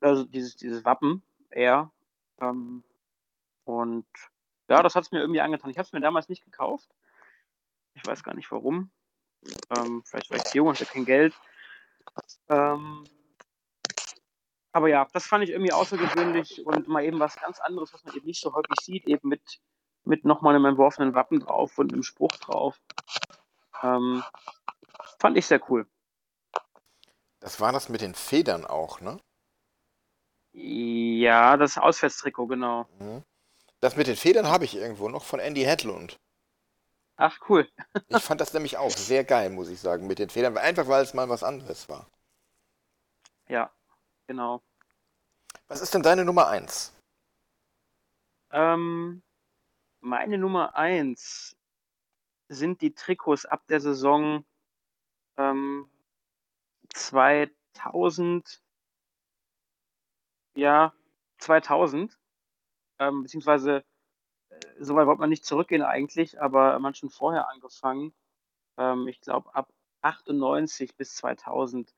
Also 0.00 0.24
dieses, 0.24 0.56
dieses 0.56 0.84
Wappen, 0.84 1.22
eher. 1.50 1.90
Ähm, 2.40 2.84
und 3.64 4.06
ja, 4.68 4.82
das 4.82 4.94
hat 4.94 5.04
es 5.04 5.12
mir 5.12 5.20
irgendwie 5.20 5.40
angetan. 5.40 5.70
Ich 5.70 5.78
habe 5.78 5.86
es 5.86 5.92
mir 5.92 6.00
damals 6.00 6.28
nicht 6.28 6.44
gekauft. 6.44 6.88
Ich 7.94 8.06
weiß 8.06 8.22
gar 8.22 8.34
nicht 8.34 8.50
warum. 8.50 8.90
Ähm, 9.76 10.02
vielleicht 10.04 10.30
war 10.30 10.38
ich 10.38 10.54
jung 10.54 10.68
und 10.68 10.78
hatte 10.78 10.90
kein 10.90 11.04
Geld. 11.04 11.34
Ähm, 12.48 13.04
aber 14.78 14.88
ja, 14.88 15.08
das 15.12 15.26
fand 15.26 15.42
ich 15.42 15.50
irgendwie 15.50 15.72
außergewöhnlich 15.72 16.64
und 16.64 16.86
mal 16.86 17.02
eben 17.02 17.18
was 17.18 17.34
ganz 17.34 17.58
anderes, 17.58 17.92
was 17.92 18.04
man 18.04 18.14
eben 18.14 18.26
nicht 18.26 18.40
so 18.40 18.54
häufig 18.54 18.76
sieht, 18.80 19.08
eben 19.08 19.28
mit, 19.28 19.42
mit 20.04 20.24
nochmal 20.24 20.54
einem 20.54 20.66
entworfenen 20.66 21.16
Wappen 21.16 21.40
drauf 21.40 21.78
und 21.78 21.92
einem 21.92 22.04
Spruch 22.04 22.30
drauf. 22.30 22.80
Ähm, 23.82 24.22
fand 25.18 25.36
ich 25.36 25.46
sehr 25.46 25.60
cool. 25.68 25.88
Das 27.40 27.60
war 27.60 27.72
das 27.72 27.88
mit 27.88 28.02
den 28.02 28.14
Federn 28.14 28.64
auch, 28.64 29.00
ne? 29.00 29.18
Ja, 30.52 31.56
das 31.56 31.76
Auswärtstrikot, 31.76 32.46
genau. 32.46 32.86
Mhm. 33.00 33.24
Das 33.80 33.96
mit 33.96 34.06
den 34.06 34.14
Federn 34.14 34.46
habe 34.46 34.64
ich 34.64 34.76
irgendwo 34.76 35.08
noch 35.08 35.24
von 35.24 35.40
Andy 35.40 35.62
Hedlund. 35.62 36.20
Ach, 37.16 37.36
cool. 37.48 37.68
ich 38.06 38.22
fand 38.22 38.40
das 38.40 38.52
nämlich 38.52 38.76
auch 38.76 38.92
sehr 38.92 39.24
geil, 39.24 39.50
muss 39.50 39.70
ich 39.70 39.80
sagen, 39.80 40.06
mit 40.06 40.20
den 40.20 40.30
Federn. 40.30 40.56
Einfach 40.56 40.86
weil 40.86 41.02
es 41.02 41.14
mal 41.14 41.28
was 41.28 41.42
anderes 41.42 41.88
war. 41.88 42.08
Ja, 43.48 43.72
genau. 44.28 44.62
Was 45.68 45.82
ist 45.82 45.92
denn 45.92 46.02
deine 46.02 46.24
Nummer 46.24 46.48
1? 46.48 46.94
Ähm, 48.50 49.22
meine 50.00 50.38
Nummer 50.38 50.74
1 50.74 51.56
sind 52.48 52.80
die 52.80 52.94
Trikots 52.94 53.44
ab 53.44 53.66
der 53.68 53.80
Saison 53.80 54.46
ähm, 55.36 55.90
2000, 56.88 58.62
ja, 60.54 60.94
2000 61.36 62.18
ähm, 62.98 63.22
beziehungsweise 63.22 63.84
äh, 64.48 64.60
so 64.80 64.94
weit 64.96 65.06
wollte 65.06 65.20
man 65.20 65.30
nicht 65.30 65.44
zurückgehen 65.44 65.82
eigentlich, 65.82 66.40
aber 66.40 66.78
man 66.78 66.94
schon 66.94 67.10
vorher 67.10 67.48
angefangen. 67.50 68.14
Ähm, 68.78 69.06
ich 69.08 69.20
glaube 69.20 69.54
ab 69.54 69.70
98 70.02 70.96
bis 70.96 71.14
2000. 71.16 71.94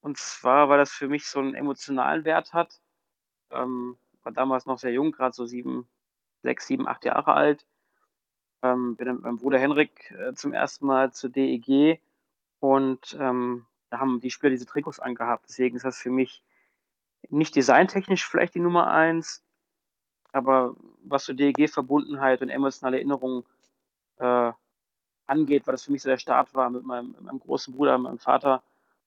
Und 0.00 0.18
zwar, 0.18 0.68
weil 0.68 0.78
das 0.78 0.92
für 0.92 1.08
mich 1.08 1.26
so 1.26 1.40
einen 1.40 1.54
emotionalen 1.54 2.24
Wert 2.24 2.52
hat. 2.52 2.80
Ähm, 3.50 3.96
war 4.22 4.32
damals 4.32 4.66
noch 4.66 4.78
sehr 4.78 4.92
jung, 4.92 5.12
gerade 5.12 5.34
so 5.34 5.46
sieben, 5.46 5.88
sechs, 6.42 6.66
sieben, 6.66 6.86
acht 6.86 7.04
Jahre 7.04 7.34
alt. 7.34 7.66
Ähm, 8.62 8.96
bin 8.96 9.12
mit 9.14 9.22
meinem 9.22 9.38
Bruder 9.38 9.58
Henrik 9.58 10.10
äh, 10.10 10.34
zum 10.34 10.52
ersten 10.52 10.86
Mal 10.86 11.12
zur 11.12 11.30
DEG 11.30 12.00
und 12.60 13.16
ähm, 13.20 13.66
da 13.90 14.00
haben 14.00 14.20
die 14.20 14.30
Spieler 14.30 14.50
diese 14.50 14.66
Trikots 14.66 15.00
angehabt. 15.00 15.46
Deswegen 15.48 15.76
ist 15.76 15.84
das 15.84 15.98
für 15.98 16.10
mich 16.10 16.42
nicht 17.30 17.54
designtechnisch 17.56 18.26
vielleicht 18.26 18.54
die 18.54 18.60
Nummer 18.60 18.88
eins, 18.88 19.44
aber 20.32 20.76
was 21.04 21.24
so 21.24 21.32
DEG-Verbundenheit 21.32 22.42
und 22.42 22.48
emotionale 22.48 22.96
Erinnerungen 22.96 23.44
äh, 24.18 24.52
angeht, 25.26 25.66
weil 25.66 25.72
das 25.72 25.84
für 25.84 25.92
mich 25.92 26.02
so 26.02 26.08
der 26.08 26.18
Start 26.18 26.54
war, 26.54 26.70
mit 26.70 26.84
meinem, 26.84 27.12
mit 27.12 27.20
meinem 27.22 27.40
großen 27.40 27.74
Bruder, 27.74 27.96
meinem 27.98 28.18
Vater 28.18 28.62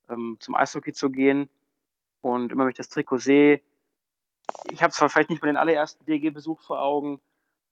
ähm, 0.10 0.38
zum 0.40 0.56
Eishockey 0.56 0.94
zu 0.94 1.10
gehen. 1.10 1.50
Und 2.22 2.52
immer 2.52 2.64
wenn 2.64 2.72
ich 2.72 2.78
das 2.78 2.90
Trikot 2.90 3.18
sehe, 3.18 3.62
ich 4.72 4.82
habe 4.84 4.94
zwar 4.94 5.10
vielleicht 5.10 5.30
nicht 5.30 5.42
mehr 5.42 5.52
den 5.52 5.58
allerersten 5.58 6.06
DEG-Besuch 6.06 6.62
vor 6.62 6.82
Augen, 6.82 7.22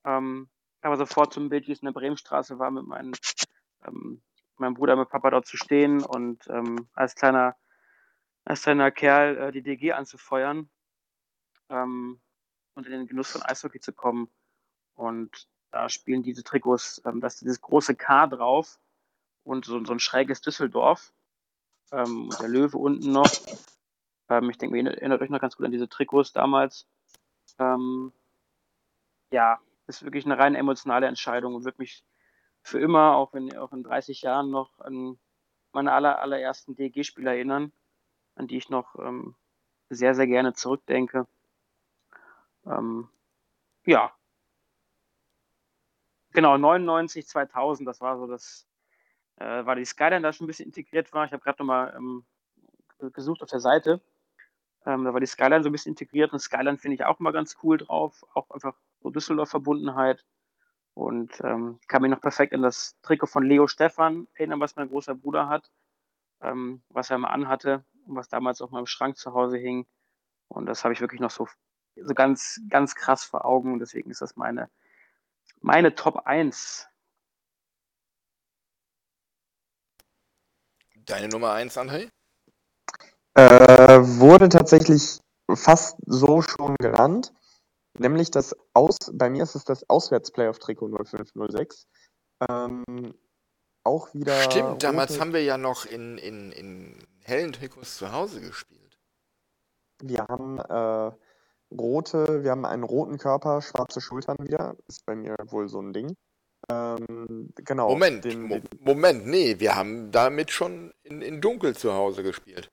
ähm, 0.06 0.49
aber 0.81 0.97
sofort 0.97 1.34
zum 1.34 1.49
Bild, 1.49 1.68
wie 1.68 1.72
es 1.72 1.81
in 1.81 1.85
der 1.85 1.93
Bremenstraße 1.93 2.60
war, 2.60 2.72
mit 2.72 2.85
meinen, 2.85 3.14
ähm, 3.85 4.22
meinem 4.57 4.73
Bruder, 4.73 4.95
mit 4.95 5.10
Papa 5.10 5.30
dort 5.30 5.47
zu 5.47 5.57
stehen 5.57 6.03
und 6.03 6.47
ähm, 6.47 6.89
als 6.93 7.15
kleiner 7.15 7.56
als 8.45 8.64
kleiner 8.64 8.89
Kerl 8.89 9.38
äh, 9.38 9.51
die 9.51 9.61
DG 9.61 9.93
anzufeuern. 9.93 10.69
Ähm, 11.69 12.19
und 12.73 12.85
in 12.88 12.91
den 12.93 13.07
Genuss 13.07 13.31
von 13.31 13.43
Eishockey 13.43 13.80
zu 13.80 13.93
kommen. 13.93 14.30
Und 14.95 15.47
da 15.72 15.89
spielen 15.89 16.23
diese 16.23 16.43
Trikots, 16.43 17.01
ähm, 17.06 17.22
das 17.22 17.38
dieses 17.38 17.61
große 17.61 17.95
K 17.95 18.27
drauf 18.27 18.80
und 19.43 19.65
so, 19.65 19.84
so 19.85 19.93
ein 19.93 19.99
schräges 19.99 20.41
Düsseldorf 20.41 21.14
ähm, 21.91 22.30
und 22.30 22.39
der 22.39 22.47
Löwe 22.47 22.77
unten 22.77 23.11
noch. 23.11 23.30
Ähm, 24.30 24.49
ich 24.49 24.57
denke, 24.57 24.77
ihr 24.77 24.88
erinnert 24.88 25.22
euch 25.22 25.30
noch 25.30 25.41
ganz 25.41 25.56
gut 25.57 25.65
an 25.65 25.72
diese 25.72 25.89
Trikots 25.89 26.34
damals. 26.34 26.88
Ähm, 27.60 28.14
ja, 29.31 29.60
ist 29.88 30.03
wirklich 30.03 30.26
eine 30.26 30.38
rein 30.38 30.56
emotionale 30.56 31.07
Entscheidung 31.07 31.56
und 31.56 31.65
wird 31.65 31.80
mich 31.80 32.03
für 32.61 32.80
immer, 32.80 33.15
auch 33.15 33.34
in, 33.34 33.56
auch 33.57 33.72
in 33.73 33.84
30 33.84 34.22
Jahren, 34.22 34.51
noch 34.51 34.80
an 34.80 35.19
meine 35.72 35.91
aller, 35.91 36.19
allerersten 36.22 36.76
DG-Spieler 36.76 37.34
erinnern, 37.34 37.72
an 38.35 38.47
die 38.47 38.57
ich 38.57 38.69
noch 38.69 38.95
ähm, 38.99 39.35
sehr, 39.89 40.15
sehr 40.15 40.27
gerne 40.27 40.53
zurückdenke. 40.53 41.27
Ähm, 42.65 43.10
ja. 43.85 44.14
Genau, 46.31 46.57
99, 46.57 47.27
2000, 47.27 47.88
das 47.88 48.01
war 48.01 48.18
so 48.18 48.27
das, 48.27 48.68
äh, 49.38 49.65
war 49.65 49.76
die 49.76 49.85
Skyline 49.85 50.22
da 50.22 50.31
schon 50.31 50.45
ein 50.45 50.47
bisschen 50.47 50.68
integriert 50.68 51.11
war. 51.14 51.26
Ich 51.26 51.31
habe 51.31 51.43
gerade 51.43 51.60
nochmal 51.60 51.93
ähm, 51.97 52.26
gesucht 53.14 53.41
auf 53.41 53.49
der 53.49 53.60
Seite. 53.60 54.01
Ähm, 54.85 55.03
da 55.03 55.14
war 55.14 55.19
die 55.19 55.26
Skyline 55.26 55.64
so 55.64 55.69
ein 55.69 55.72
bisschen 55.72 55.91
integriert 55.91 56.34
und 56.34 56.39
Skyline 56.39 56.77
finde 56.77 56.95
ich 56.95 57.06
auch 57.06 57.19
immer 57.19 57.31
ganz 57.31 57.57
cool 57.64 57.77
drauf. 57.77 58.26
Auch 58.34 58.49
einfach 58.51 58.76
so 59.01 59.10
Düsseldorf-Verbundenheit. 59.10 60.26
Und 60.93 61.39
ähm, 61.43 61.80
kann 61.88 62.01
mich 62.01 62.11
noch 62.11 62.22
perfekt 62.22 62.53
an 62.53 62.61
das 62.61 62.99
Trikot 63.01 63.27
von 63.27 63.43
Leo 63.43 63.68
Stefan 63.68 64.27
erinnern, 64.34 64.60
was 64.60 64.76
mein 64.76 64.89
großer 64.89 65.15
Bruder 65.15 65.47
hat, 65.47 65.72
ähm, 66.41 66.81
was 66.89 67.10
er 67.10 67.18
mal 67.19 67.30
anhatte 67.30 67.85
und 68.06 68.15
was 68.15 68.27
damals 68.27 68.61
auf 68.61 68.72
meinem 68.72 68.88
Schrank 68.88 69.15
zu 69.18 69.34
Hause 69.34 69.57
hing. 69.57 69.88
Und 70.49 70.65
das 70.65 70.84
habe 70.84 70.93
ich 70.93 70.99
wirklich 70.99 71.22
noch 71.22 71.31
so 71.31 71.47
so 72.03 72.14
ganz, 72.14 72.61
ganz 72.69 72.95
krass 72.95 73.23
vor 73.23 73.45
Augen. 73.45 73.73
Und 73.73 73.80
deswegen 73.80 74.11
ist 74.11 74.22
das 74.22 74.35
meine, 74.35 74.69
meine 75.61 75.95
Top 75.95 76.26
1. 76.26 76.88
Deine 80.95 81.27
Nummer 81.30 81.53
1, 81.53 81.77
André? 81.77 82.10
Äh, 83.35 83.99
wurde 84.19 84.49
tatsächlich 84.49 85.19
fast 85.53 85.97
so 86.06 86.41
schon 86.41 86.76
genannt. 86.80 87.34
Nämlich 87.97 88.31
das 88.31 88.56
Aus, 88.73 88.97
bei 89.14 89.30
mir 89.30 89.43
ist 89.43 89.56
es 89.56 89.64
das 89.64 89.89
Auswärts-Playoff-Trikot 89.89 90.89
0506. 90.89 91.88
Ähm, 92.49 93.14
auch 93.84 94.14
wieder. 94.14 94.41
Stimmt, 94.41 94.84
damals 94.84 95.19
haben 95.19 95.34
wir 95.34 95.43
ja 95.43 95.57
noch 95.57 95.85
in, 95.85 96.18
in, 96.18 96.51
in 96.51 96.97
hellen 97.22 97.53
Trikots 97.53 97.97
zu 97.97 98.11
Hause 98.11 98.41
gespielt. 98.41 98.97
Wir 100.01 100.26
haben 100.30 100.60
äh, 100.60 101.11
rote, 101.76 102.43
wir 102.43 102.51
haben 102.51 102.65
einen 102.65 102.84
roten 102.84 103.18
Körper, 103.18 103.61
schwarze 103.61 104.01
Schultern 104.01 104.38
wieder. 104.39 104.76
Ist 104.88 105.06
bei 105.06 105.15
mir 105.15 105.35
wohl 105.45 105.68
so 105.68 105.81
ein 105.81 105.93
Ding. 105.93 106.15
Ähm, 106.69 107.51
genau. 107.56 107.89
Moment, 107.89 108.26
den, 108.26 108.47
den, 108.47 108.64
Moment, 108.80 109.26
nee, 109.26 109.60
wir 109.60 109.76
haben 109.76 110.11
damit 110.11 110.51
schon 110.51 110.93
in, 111.03 111.22
in 111.22 111.41
Dunkel 111.41 111.76
zu 111.76 111.93
Hause 111.93 112.23
gespielt. 112.23 112.69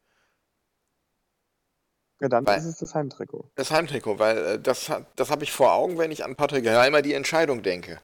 Ja, 2.21 2.29
dann 2.29 2.47
weil, 2.47 2.59
ist 2.59 2.65
es 2.65 2.79
das 2.79 2.95
Heimtrikot. 2.95 3.51
Das 3.57 3.71
Heimtrikot, 3.71 4.19
weil 4.19 4.39
äh, 4.39 4.59
das, 4.61 4.91
das 5.17 5.31
habe 5.31 5.45
ich 5.45 5.53
vor 5.53 5.73
Augen, 5.73 5.99
wenn 5.99 6.11
ich 6.11 6.25
an 6.25 6.37
Patrick 6.37 6.67
Heimer 6.67 7.03
die 7.03 7.15
Entscheidung 7.15 7.63
denke. 7.63 8.01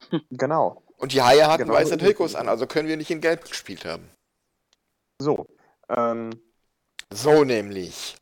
Genau. 0.30 0.82
Und 0.96 1.12
die 1.12 1.22
Haie 1.22 1.46
hatten 1.46 1.64
genau 1.64 1.74
weiße 1.74 1.96
Trikots 1.96 2.34
an, 2.34 2.48
also 2.48 2.66
können 2.66 2.88
wir 2.88 2.96
nicht 2.96 3.10
in 3.10 3.20
Gelb 3.20 3.44
gespielt 3.44 3.84
haben. 3.84 4.08
So. 5.20 5.46
Ähm, 5.88 6.30
so 7.12 7.44
nämlich. 7.44 8.16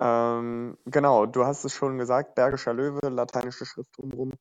Ähm, 0.00 0.78
genau, 0.86 1.26
du 1.26 1.44
hast 1.44 1.64
es 1.64 1.74
schon 1.74 1.98
gesagt, 1.98 2.34
Bergischer 2.34 2.72
Löwe, 2.72 3.08
lateinische 3.08 3.66
Schrift 3.66 3.96
drumherum. 3.96 4.32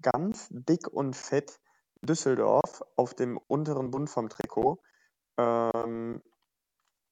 Ganz 0.00 0.48
dick 0.50 0.88
und 0.88 1.14
fett 1.14 1.60
Düsseldorf 2.00 2.82
auf 2.96 3.14
dem 3.14 3.38
unteren 3.46 3.90
Bund 3.90 4.10
vom 4.10 4.28
Trikot. 4.28 4.80
Ähm, 5.38 6.22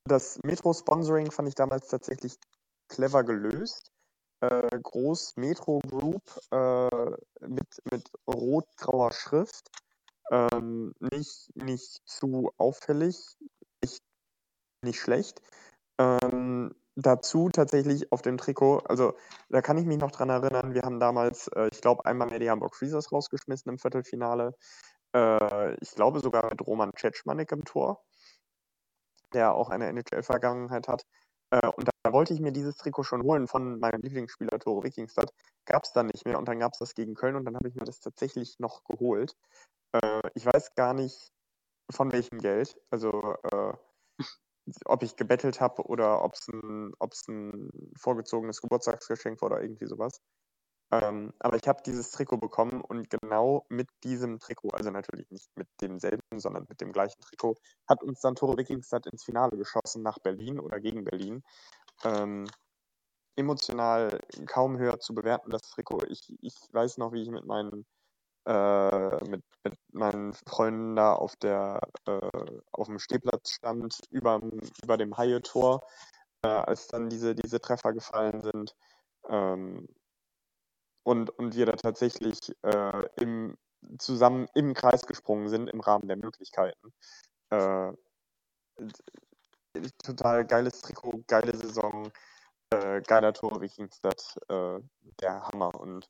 das 0.05 0.39
Metro-Sponsoring 0.43 1.31
fand 1.31 1.49
ich 1.49 1.55
damals 1.55 1.89
tatsächlich 1.89 2.37
clever 2.89 3.25
gelöst. 3.25 3.91
Äh, 4.41 4.79
groß 4.83 5.37
Metro 5.37 5.79
Group 5.89 6.23
äh, 6.51 7.47
mit, 7.47 7.69
mit 7.91 8.11
rot-grauer 8.27 9.13
Schrift. 9.13 9.71
Ähm, 10.31 10.95
nicht, 10.99 11.51
nicht 11.55 12.01
zu 12.07 12.51
auffällig, 12.57 13.17
echt 13.81 14.03
nicht 14.83 15.01
schlecht. 15.01 15.41
Ähm, 15.99 16.75
dazu 16.97 17.49
tatsächlich 17.51 18.13
auf 18.13 18.23
dem 18.23 18.39
Trikot, 18.39 18.79
also 18.87 19.15
da 19.49 19.63
kann 19.63 19.79
ich 19.79 19.87
mich 19.87 19.99
noch 19.99 20.11
dran 20.11 20.31
erinnern, 20.31 20.75
wir 20.75 20.83
haben 20.83 21.01
damals, 21.01 21.49
äh, 21.49 21.69
ich 21.73 21.81
glaube, 21.81 22.05
einmal 22.07 22.29
mehr 22.29 22.39
die 22.39 22.51
Hamburg 22.51 22.75
Freezers 22.75 23.13
rausgeschmissen 23.13 23.71
im 23.71 23.79
Viertelfinale. 23.79 24.55
Äh, 25.15 25.75
ich 25.81 25.93
glaube 25.95 26.21
sogar 26.21 26.49
mit 26.51 26.67
Roman 26.67 26.93
Cetschmanik 26.99 27.53
im 27.53 27.65
Tor, 27.65 28.03
der 29.35 29.55
auch 29.55 29.71
eine 29.71 29.87
NHL-Vergangenheit 29.89 30.89
hat. 30.89 31.05
Äh, 31.51 31.69
und 31.77 31.89
da 32.03 32.13
wollte 32.13 32.35
ich 32.35 32.41
mir 32.41 32.53
dieses 32.53 32.77
Trikot 32.77 33.05
schon 33.05 33.23
holen 33.23 33.47
von 33.47 33.79
meinem 33.79 34.01
Lieblingsspieler 34.03 34.59
Tore 34.59 34.85
Wikingstad. 34.85 35.33
Gab 35.67 35.85
es 35.85 35.93
dann 35.93 36.07
nicht 36.07 36.27
mehr 36.27 36.39
und 36.39 36.49
dann 36.49 36.59
gab 36.59 36.73
es 36.73 36.79
das 36.79 36.95
gegen 36.95 37.15
Köln 37.15 37.37
und 37.37 37.45
dann 37.45 37.57
habe 37.57 37.69
ich 37.69 37.75
mir 37.75 37.85
das 37.85 38.01
tatsächlich 38.01 38.59
noch 38.59 38.85
geholt. 38.85 39.35
Äh, 39.93 40.23
ich 40.35 40.47
weiß 40.47 40.75
gar 40.75 40.95
nicht 40.95 41.33
von 41.91 42.13
welchem 42.13 42.39
Geld. 42.39 42.77
Also 42.91 43.37
äh, 43.53 43.75
ob 44.85 45.03
ich 45.03 45.17
gebettelt 45.17 45.61
habe 45.61 45.83
oder 45.83 46.25
ob 46.25 46.35
es 46.35 46.49
ein, 46.49 46.95
ein 47.01 47.71
vorgezogenes 47.99 48.61
Geburtstagsgeschenk 48.61 49.43
war 49.43 49.51
oder 49.51 49.63
irgendwie 49.63 49.87
sowas. 49.87 50.21
Ähm, 50.93 51.33
aber 51.39 51.57
ich 51.57 51.67
habe 51.67 51.83
dieses 51.85 52.11
Trikot 52.11 52.37
bekommen 52.37 52.83
und 52.83 53.09
genau 53.09 53.65
mit 53.71 53.89
diesem 54.05 54.39
Trikot, 54.39 54.71
also 54.71 54.91
natürlich 54.91 55.31
nicht 55.31 55.49
mit 55.57 55.67
demselben, 55.81 56.39
sondern 56.39 56.67
mit 56.69 56.83
dem 56.83 56.93
gleichen 56.93 57.21
Trikot, 57.23 57.57
hat 57.89 58.03
uns 58.03 58.21
dann 58.21 58.35
Tore 58.35 58.59
Wikingstad 58.59 59.07
ins 59.07 59.25
Finale 59.25 59.57
geschossen 59.57 60.03
nach 60.03 60.19
Berlin 60.19 60.61
oder 60.61 60.81
gegen 60.81 61.05
Berlin. 61.05 61.43
Ähm, 62.05 62.47
emotional 63.37 64.21
kaum 64.47 64.79
höher 64.79 65.01
zu 65.01 65.15
bewerten, 65.15 65.51
das 65.51 65.63
Trikot. 65.63 66.05
Ich, 66.09 66.35
ich 66.41 66.55
weiß 66.73 66.99
noch, 66.99 67.13
wie 67.13 67.23
ich 67.23 67.31
mit 67.31 67.47
meinen 67.47 67.87
äh, 68.45 69.25
mit, 69.25 69.43
mit 69.65 69.79
meinen 69.93 70.35
Freunden 70.35 70.97
da 70.97 71.15
auf 71.15 71.37
der 71.37 71.81
äh, 72.07 72.61
auf 72.73 72.89
dem 72.89 72.99
Stehplatz 72.99 73.53
stand, 73.53 73.99
über, 74.11 74.41
über 74.83 74.97
dem 74.99 75.17
Haie-Tor, 75.17 75.87
äh, 76.43 76.49
als 76.49 76.89
dann 76.89 77.09
diese, 77.09 77.35
diese 77.35 77.61
Treffer 77.61 77.93
gefallen 77.93 78.43
sind. 78.43 78.77
Ähm, 79.29 79.89
und, 81.03 81.31
und 81.31 81.55
wir 81.55 81.67
da 81.67 81.73
tatsächlich 81.73 82.39
äh, 82.63 83.07
im, 83.21 83.57
zusammen 83.99 84.47
im 84.55 84.75
Kreis 84.75 85.07
gesprungen 85.07 85.49
sind 85.49 85.69
im 85.69 85.81
Rahmen 85.81 86.09
der 86.09 86.17
Möglichkeiten. 86.17 86.93
Äh, 87.51 87.93
total 90.03 90.47
geiles 90.47 90.81
Trikot, 90.81 91.25
geile 91.27 91.57
Saison, 91.57 92.11
äh, 92.71 93.01
geiler 93.03 93.33
Tor 93.33 93.61
Wikingstad, 93.61 94.37
äh, 94.49 94.81
der 95.21 95.43
Hammer. 95.43 95.75
Und 95.75 96.09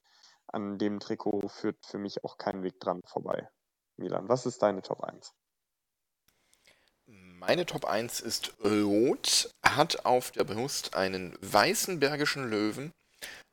an 0.48 0.78
dem 0.78 1.00
Trikot 1.00 1.48
führt 1.48 1.84
für 1.86 1.98
mich 1.98 2.24
auch 2.24 2.38
kein 2.38 2.62
Weg 2.62 2.78
dran 2.80 3.02
vorbei. 3.06 3.48
Milan, 3.96 4.28
was 4.28 4.46
ist 4.46 4.62
deine 4.62 4.82
Top 4.82 5.02
1? 5.02 5.32
Meine 7.06 7.66
Top 7.66 7.84
1 7.84 8.20
ist 8.20 8.54
rot, 8.64 9.50
hat 9.64 10.06
auf 10.06 10.30
der 10.30 10.44
Brust 10.44 10.94
einen 10.94 11.36
weißen 11.40 11.98
bergischen 11.98 12.48
Löwen, 12.48 12.92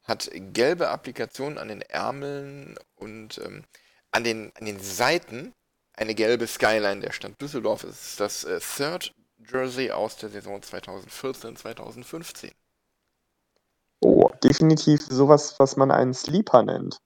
hat 0.10 0.30
gelbe 0.34 0.90
Applikationen 0.90 1.58
an 1.58 1.70
den 1.70 1.82
Ärmeln 1.82 2.78
und 2.96 3.38
ähm, 3.40 3.64
an, 4.12 4.24
den, 4.24 4.52
an 4.56 4.66
den 4.66 4.80
Seiten 4.80 5.54
eine 5.94 6.16
gelbe 6.16 6.48
Skyline 6.48 7.02
der 7.02 7.12
Stadt 7.12 7.40
Düsseldorf. 7.40 7.84
Es 7.84 8.12
ist 8.12 8.20
das 8.20 8.44
äh, 8.44 8.60
Third 8.60 9.14
Jersey 9.38 9.92
aus 9.92 10.18
der 10.18 10.30
Saison 10.30 10.60
2014-2015. 10.60 12.52
Oh, 14.02 14.30
definitiv 14.44 15.02
sowas, 15.02 15.60
was 15.60 15.76
man 15.76 15.92
einen 15.92 16.14
Sleeper 16.14 16.64
nennt. 16.64 16.98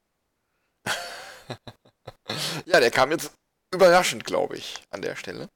ja, 2.65 2.79
der 2.79 2.91
kam 2.91 3.11
jetzt 3.11 3.33
überraschend, 3.73 4.23
glaube 4.25 4.57
ich, 4.57 4.83
an 4.91 5.01
der 5.01 5.15
Stelle. 5.15 5.49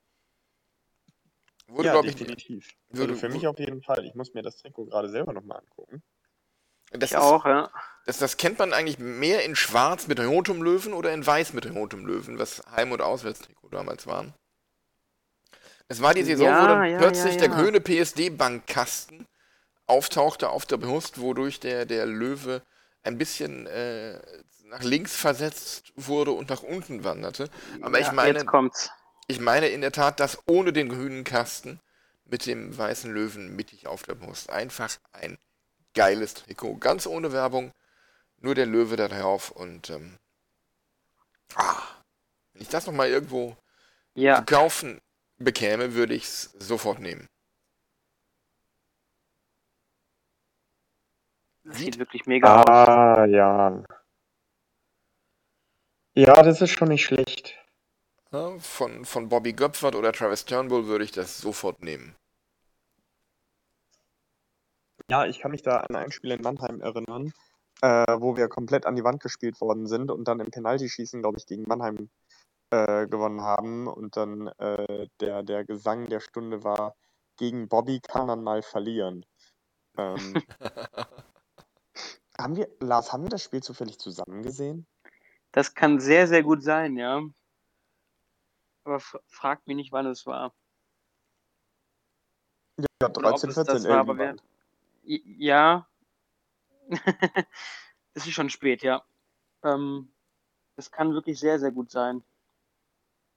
Wurde, 1.68 1.90
ja, 1.90 2.02
definitiv. 2.02 2.70
Ich, 2.90 2.98
würde, 2.98 3.14
also 3.14 3.28
für 3.28 3.30
mich 3.30 3.46
auf 3.46 3.60
jeden 3.60 3.84
Fall. 3.84 4.06
Ich 4.06 4.16
muss 4.16 4.34
mir 4.34 4.42
das 4.42 4.58
Trikot 4.58 4.86
gerade 4.86 5.10
selber 5.10 5.34
nochmal 5.34 5.60
angucken. 5.60 6.02
Das 6.92 7.12
ich 7.12 7.18
ist, 7.18 7.24
auch, 7.24 7.46
ja. 7.46 7.70
Das, 8.06 8.20
das, 8.20 8.38
kennt 8.38 8.60
man 8.60 8.74
eigentlich 8.74 9.00
mehr 9.00 9.44
in 9.44 9.56
Schwarz 9.56 10.08
mit 10.08 10.20
rotem 10.20 10.62
Löwen 10.62 10.94
oder 10.94 11.12
in 11.14 11.26
Weiß 11.26 11.54
mit 11.54 11.70
rotem 11.74 12.06
Löwen, 12.06 12.40
was 12.40 12.64
Heim- 12.74 12.92
und 12.92 13.02
Auswärtstrikot 13.02 13.70
damals 13.70 14.08
waren. 14.08 14.34
Es 15.90 16.02
war 16.02 16.14
die 16.14 16.24
Saison, 16.24 16.48
ja, 16.48 16.64
wo 16.64 16.68
dann 16.68 16.86
ja, 16.86 16.98
plötzlich 16.98 17.36
ja, 17.36 17.42
der 17.42 17.50
grüne 17.50 17.80
PSD-Bankkasten 17.80 19.26
auftauchte 19.88 20.50
auf 20.50 20.66
der 20.66 20.78
Brust, 20.78 21.20
wodurch 21.20 21.60
der, 21.60 21.86
der 21.86 22.06
Löwe 22.06 22.62
ein 23.04 23.18
bisschen 23.18 23.68
äh, 23.68 24.20
nach 24.66 24.84
links 24.84 25.16
versetzt 25.16 25.94
wurde 25.96 26.32
und 26.32 26.50
nach 26.50 26.64
unten 26.64 27.04
wanderte. 27.04 27.50
Aber 27.82 28.00
ich 28.00 28.12
meine, 28.12 28.46
ich 29.28 29.40
meine 29.40 29.68
in 29.68 29.82
der 29.82 29.92
Tat, 29.92 30.20
dass 30.20 30.40
ohne 30.46 30.74
den 30.74 30.90
grünen 30.90 31.24
Kasten 31.24 31.80
mit 32.26 32.46
dem 32.46 32.78
weißen 32.78 33.12
Löwen 33.12 33.56
mittig 33.56 33.88
auf 33.88 34.04
der 34.04 34.16
Brust 34.16 34.50
einfach 34.50 34.98
ein 35.14 35.38
geiles 35.98 36.36
Trikot, 36.36 36.76
ganz 36.76 37.08
ohne 37.08 37.34
Werbung, 37.34 37.72
nur 38.40 38.54
der 38.54 38.68
Löwe 38.68 38.96
da 38.96 39.08
drauf 39.08 39.50
und 39.50 39.90
ähm, 39.90 40.18
ah, 41.56 41.82
wenn 42.54 42.62
ich 42.62 42.70
das 42.70 42.86
noch 42.86 42.94
mal 42.94 43.10
irgendwo 43.10 43.58
ja. 44.14 44.38
zu 44.38 44.46
kaufen 44.46 45.02
bekäme, 45.38 45.96
würde 45.96 46.14
ich 46.14 46.24
es 46.24 46.44
sofort 46.60 47.00
nehmen. 47.00 47.28
Das 51.64 51.80
sieht 51.80 51.98
wirklich 51.98 52.26
mega 52.28 52.64
ah, 52.64 53.24
aus. 53.24 53.30
ja. 53.30 53.84
Ja, 56.14 56.42
das 56.44 56.62
ist 56.62 56.72
schon 56.72 56.90
nicht 56.90 57.06
schlecht. 57.06 57.56
Von, 58.60 59.06
von 59.06 59.30
Bobby 59.30 59.54
Göpfert 59.54 59.96
oder 59.96 60.12
Travis 60.12 60.46
Turnbull 60.46 60.86
würde 60.86 61.06
ich 61.06 61.12
das 61.12 61.38
sofort 61.40 61.82
nehmen. 61.82 62.16
Ja, 65.10 65.26
ich 65.26 65.40
kann 65.40 65.52
mich 65.52 65.62
da 65.62 65.78
an 65.78 65.96
ein 65.96 66.12
Spiel 66.12 66.32
in 66.32 66.42
Mannheim 66.42 66.82
erinnern, 66.82 67.34
äh, 67.82 68.20
wo 68.20 68.36
wir 68.36 68.50
komplett 68.50 68.86
an 68.86 68.96
die 68.96 69.04
Wand 69.04 69.22
gespielt 69.22 69.62
worden 69.62 69.88
sind 69.88 70.12
und 70.12 70.28
dann 70.28 70.40
im 70.40 70.52
Penaltyschießen, 70.52 71.22
glaube 71.22 71.38
ich, 71.38 71.46
gegen 71.46 71.64
Mannheim 71.64 72.10
äh, 72.72 73.08
gewonnen 73.08 73.42
haben. 73.42 73.88
Und 73.88 74.18
dann 74.18 74.48
äh, 74.60 75.08
der, 75.22 75.44
der 75.44 75.64
Gesang 75.64 76.08
der 76.08 76.20
Stunde 76.20 76.64
war, 76.64 76.96
gegen 77.38 77.70
Bobby 77.70 78.02
kann 78.02 78.28
man 78.28 78.44
mal 78.44 78.62
verlieren. 78.62 79.26
Ähm, 79.98 80.44
Haben 82.40 82.56
wir, 82.56 82.70
Lars, 82.80 83.12
haben 83.12 83.24
wir 83.24 83.30
das 83.30 83.44
Spiel 83.44 83.64
zufällig 83.64 83.98
zusammen 83.98 84.44
gesehen? 84.44 84.86
Das 85.52 85.74
kann 85.74 86.00
sehr, 86.00 86.28
sehr 86.28 86.44
gut 86.44 86.62
sein, 86.62 86.96
ja. 86.96 87.24
Aber 88.84 89.00
fragt 89.00 89.66
mich 89.66 89.76
nicht, 89.76 89.92
wann 89.92 90.06
es 90.06 90.26
war. 90.26 90.54
Ja, 93.02 93.10
13, 93.10 93.52
14 93.52 93.86
irgendwann. 93.86 94.40
Ja. 95.08 95.88
es 98.14 98.26
ist 98.26 98.34
schon 98.34 98.50
spät, 98.50 98.84
ja. 98.84 99.06
Ähm, 99.64 100.14
das 100.76 100.92
kann 100.92 101.14
wirklich 101.14 101.40
sehr, 101.40 101.60
sehr 101.60 101.72
gut 101.72 101.90
sein. 101.92 102.24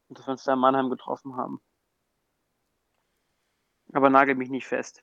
Und 0.09 0.19
dass 0.19 0.27
wir 0.27 0.33
uns 0.33 0.45
da 0.45 0.55
in 0.55 0.59
Mannheim 0.59 0.91
getroffen 0.91 1.37
haben. 1.37 1.61
Aber 3.93 4.11
nagel 4.11 4.35
mich 4.35 4.51
nicht 4.51 4.67
fest. 4.67 5.03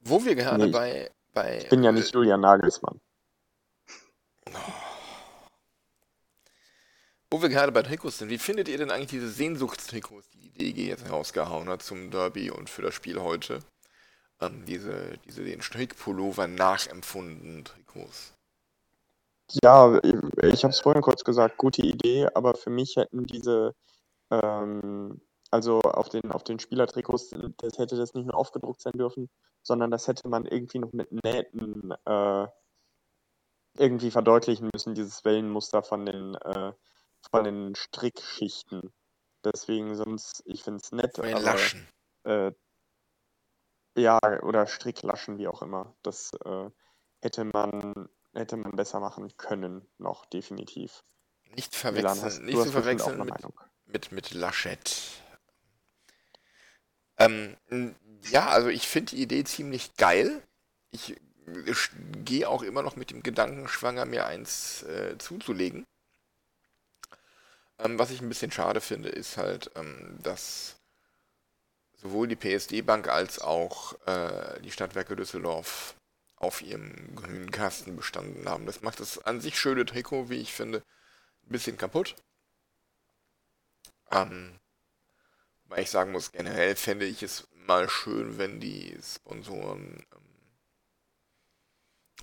Wo 0.00 0.24
wir 0.24 0.34
gerade 0.34 0.66
nee. 0.66 0.72
bei 0.72 1.10
bei, 1.32 1.58
ich 1.58 1.68
bin 1.68 1.82
ja 1.82 1.92
nicht 1.92 2.14
Julian 2.14 2.40
Nagelsmann. 2.40 3.00
Wo 7.30 7.40
wir 7.40 7.48
gerade 7.48 7.72
bei 7.72 7.82
Trikots 7.82 8.18
sind, 8.18 8.28
wie 8.28 8.36
findet 8.36 8.68
ihr 8.68 8.76
denn 8.76 8.90
eigentlich 8.90 9.08
diese 9.08 9.30
Sehnsuchtstrikots, 9.30 10.28
die 10.28 10.38
die 10.38 10.50
DG 10.50 10.88
jetzt 10.88 11.04
herausgehauen 11.04 11.68
hat 11.70 11.82
zum 11.82 12.10
Derby 12.10 12.50
und 12.50 12.68
für 12.68 12.82
das 12.82 12.94
Spiel 12.94 13.20
heute? 13.20 13.60
Ähm, 14.42 14.64
diese, 14.66 15.18
diese 15.24 15.44
den 15.44 15.62
Strickpullover 15.62 16.48
nachempfundenen 16.48 17.64
Trikots. 17.64 18.34
Ja, 19.62 20.00
ich 20.42 20.64
habe 20.64 20.72
es 20.72 20.80
vorhin 20.80 21.02
kurz 21.02 21.24
gesagt, 21.24 21.58
gute 21.58 21.82
Idee, 21.82 22.28
aber 22.34 22.54
für 22.54 22.70
mich 22.70 22.96
hätten 22.96 23.26
diese, 23.26 23.74
ähm, 24.30 25.20
also 25.50 25.80
auf 25.80 26.08
den, 26.08 26.32
auf 26.32 26.42
den 26.42 26.58
Spielertrikots, 26.58 27.34
das 27.58 27.78
hätte 27.78 27.96
das 27.96 28.14
nicht 28.14 28.26
nur 28.26 28.34
aufgedruckt 28.34 28.80
sein 28.80 28.94
dürfen, 28.94 29.28
sondern 29.62 29.90
das 29.90 30.08
hätte 30.08 30.26
man 30.28 30.46
irgendwie 30.46 30.78
noch 30.78 30.92
mit 30.92 31.12
Nähten 31.24 31.92
äh, 32.06 32.46
irgendwie 33.78 34.10
verdeutlichen 34.10 34.70
müssen, 34.72 34.94
dieses 34.94 35.24
Wellenmuster 35.24 35.82
von 35.82 36.06
den, 36.06 36.34
äh, 36.36 36.72
von 37.30 37.44
den 37.44 37.74
Strickschichten. 37.74 38.92
Deswegen 39.44 39.94
sonst, 39.96 40.42
ich 40.46 40.62
finde 40.64 40.80
es 40.82 40.92
nett, 40.92 41.18
aber. 41.18 41.56
Äh, 42.24 42.52
ja, 43.96 44.18
oder 44.42 44.66
Stricklaschen, 44.66 45.38
wie 45.38 45.48
auch 45.48 45.62
immer. 45.62 45.94
Das 46.02 46.32
äh, 46.44 46.70
hätte 47.20 47.44
man 47.44 48.08
hätte 48.34 48.56
man 48.56 48.72
besser 48.72 49.00
machen 49.00 49.36
können, 49.36 49.86
noch 49.98 50.24
definitiv. 50.26 51.04
Nicht 51.54 51.72
Milan, 51.84 52.16
verwechseln, 52.16 52.24
hast, 52.24 52.42
nicht 52.42 52.62
zu 52.62 52.72
verwechseln 52.72 53.18
mit, 53.18 53.28
Meinung. 53.28 53.60
mit, 53.84 54.12
mit 54.12 54.32
Laschet. 54.32 54.96
Ähm, 57.18 57.56
ja, 58.30 58.48
also 58.48 58.68
ich 58.68 58.88
finde 58.88 59.10
die 59.10 59.22
Idee 59.22 59.44
ziemlich 59.44 59.94
geil. 59.96 60.42
Ich, 60.90 61.16
ich 61.66 61.90
gehe 62.24 62.48
auch 62.48 62.62
immer 62.62 62.82
noch 62.82 62.96
mit 62.96 63.10
dem 63.10 63.22
Gedanken 63.22 63.68
schwanger, 63.68 64.06
mir 64.06 64.26
eins 64.26 64.82
äh, 64.84 65.18
zuzulegen. 65.18 65.84
Ähm, 67.78 67.98
was 67.98 68.10
ich 68.10 68.22
ein 68.22 68.28
bisschen 68.28 68.50
schade 68.50 68.80
finde, 68.80 69.10
ist 69.10 69.36
halt, 69.36 69.70
ähm, 69.74 70.18
dass 70.22 70.76
sowohl 72.02 72.28
die 72.28 72.36
PSD-Bank 72.36 73.08
als 73.08 73.38
auch 73.40 73.94
äh, 74.06 74.60
die 74.60 74.72
Stadtwerke 74.72 75.16
Düsseldorf 75.16 75.94
auf 76.36 76.60
ihrem 76.60 77.14
grünen 77.14 77.50
Kasten 77.50 77.96
bestanden 77.96 78.48
haben. 78.48 78.66
Das 78.66 78.82
macht 78.82 78.98
das 79.00 79.24
an 79.24 79.40
sich 79.40 79.58
schöne 79.58 79.86
Trikot, 79.86 80.28
wie 80.28 80.40
ich 80.40 80.52
finde, 80.52 80.78
ein 80.78 81.52
bisschen 81.52 81.78
kaputt. 81.78 82.16
Ähm, 84.10 84.58
weil 85.66 85.84
ich 85.84 85.90
sagen 85.90 86.12
muss, 86.12 86.32
generell 86.32 86.74
fände 86.74 87.06
ich 87.06 87.22
es 87.22 87.46
mal 87.66 87.88
schön, 87.88 88.36
wenn 88.38 88.60
die 88.60 88.98
Sponsoren 89.00 90.04
ähm, 90.12 90.32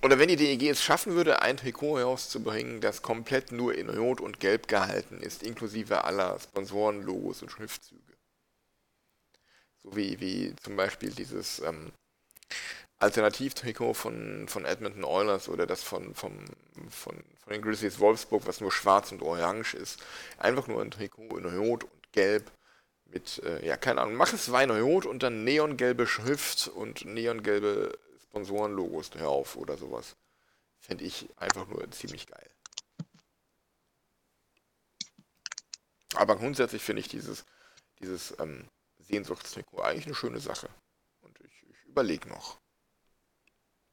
oder 0.02 0.18
wenn 0.18 0.28
die 0.28 0.36
DEG 0.36 0.62
es 0.70 0.82
schaffen 0.82 1.14
würde, 1.14 1.42
ein 1.42 1.58
Trikot 1.58 1.98
herauszubringen, 1.98 2.80
das 2.80 3.02
komplett 3.02 3.52
nur 3.52 3.74
in 3.74 3.90
Rot 3.90 4.20
und 4.20 4.40
Gelb 4.40 4.66
gehalten 4.66 5.20
ist, 5.20 5.42
inklusive 5.42 6.04
aller 6.04 6.38
Sponsorenlogos 6.40 7.42
und 7.42 7.50
Schriftzüge. 7.50 7.99
So 9.82 9.96
wie, 9.96 10.20
wie 10.20 10.54
zum 10.56 10.76
Beispiel 10.76 11.10
dieses 11.10 11.60
ähm, 11.60 11.92
Alternativtrikot 12.98 13.94
von, 13.94 14.46
von 14.46 14.64
Edmonton 14.64 15.04
Oilers 15.04 15.48
oder 15.48 15.66
das 15.66 15.82
von, 15.82 16.14
vom, 16.14 16.32
von, 16.90 17.16
von 17.42 17.52
den 17.52 17.62
Grizzlies 17.62 17.98
Wolfsburg, 17.98 18.46
was 18.46 18.60
nur 18.60 18.70
schwarz 18.70 19.10
und 19.10 19.22
orange 19.22 19.74
ist. 19.74 20.02
Einfach 20.38 20.66
nur 20.66 20.82
ein 20.82 20.90
Trikot 20.90 21.38
in 21.38 21.46
Rot 21.46 21.84
und 21.84 22.12
Gelb 22.12 22.50
mit, 23.06 23.42
äh, 23.42 23.66
ja, 23.66 23.76
keine 23.76 24.02
Ahnung, 24.02 24.16
mach 24.16 24.32
es 24.32 24.52
Wein 24.52 24.70
Rot 24.70 25.06
und 25.06 25.22
dann 25.22 25.44
neongelbe 25.44 26.06
Schrift 26.06 26.68
und 26.68 27.04
neongelbe 27.04 27.98
Sponsorenlogos 28.24 29.10
drauf 29.10 29.56
oder 29.56 29.76
sowas. 29.76 30.16
Fände 30.78 31.04
ich 31.04 31.28
einfach 31.36 31.66
nur 31.66 31.90
ziemlich 31.90 32.26
geil. 32.26 32.50
Aber 36.14 36.36
grundsätzlich 36.36 36.82
finde 36.82 37.00
ich 37.00 37.08
dieses, 37.08 37.44
dieses 38.00 38.34
ähm, 38.38 38.68
Sehnsuchtstrikot 39.10 39.82
eigentlich 39.82 40.06
eine 40.06 40.14
schöne 40.14 40.38
Sache. 40.38 40.68
Und 41.22 41.38
ich, 41.40 41.66
ich 41.68 41.84
überlege 41.84 42.28
noch. 42.28 42.58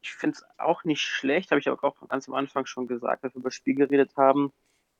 Ich 0.01 0.13
finde 0.13 0.37
es 0.37 0.45
auch 0.57 0.83
nicht 0.83 1.01
schlecht, 1.01 1.51
habe 1.51 1.59
ich 1.59 1.67
aber 1.67 1.83
auch 1.83 2.07
ganz 2.07 2.27
am 2.27 2.35
Anfang 2.35 2.65
schon 2.65 2.87
gesagt, 2.87 3.23
als 3.23 3.33
wir 3.33 3.39
über 3.39 3.49
das 3.49 3.55
Spiel 3.55 3.75
geredet 3.75 4.15
haben. 4.15 4.53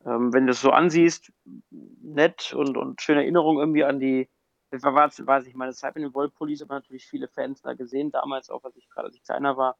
Ähm, 0.06 0.34
wenn 0.34 0.45
du 0.45 0.52
es 0.52 0.61
so 0.61 0.72
ansiehst, 0.72 1.31
nett 1.69 2.53
und, 2.53 2.77
und 2.77 3.02
schöne 3.02 3.22
Erinnerung 3.22 3.60
irgendwie 3.60 3.84
an 3.84 3.99
die, 3.99 4.30
das 4.69 4.84
war, 4.84 4.94
weiß 4.95 5.48
ich, 5.48 5.56
meine 5.56 5.73
Zeit 5.73 5.95
mit 5.95 6.03
den 6.03 6.14
Wollpullis, 6.14 6.61
aber 6.61 6.76
natürlich 6.76 7.07
viele 7.07 7.27
Fans 7.27 7.61
da 7.61 7.73
gesehen, 7.73 8.11
damals 8.11 8.49
auch, 8.49 8.64
als 8.64 8.76
ich 8.76 8.89
gerade 8.89 9.07
als 9.07 9.15
ich 9.15 9.23
kleiner 9.23 9.56
war, 9.56 9.77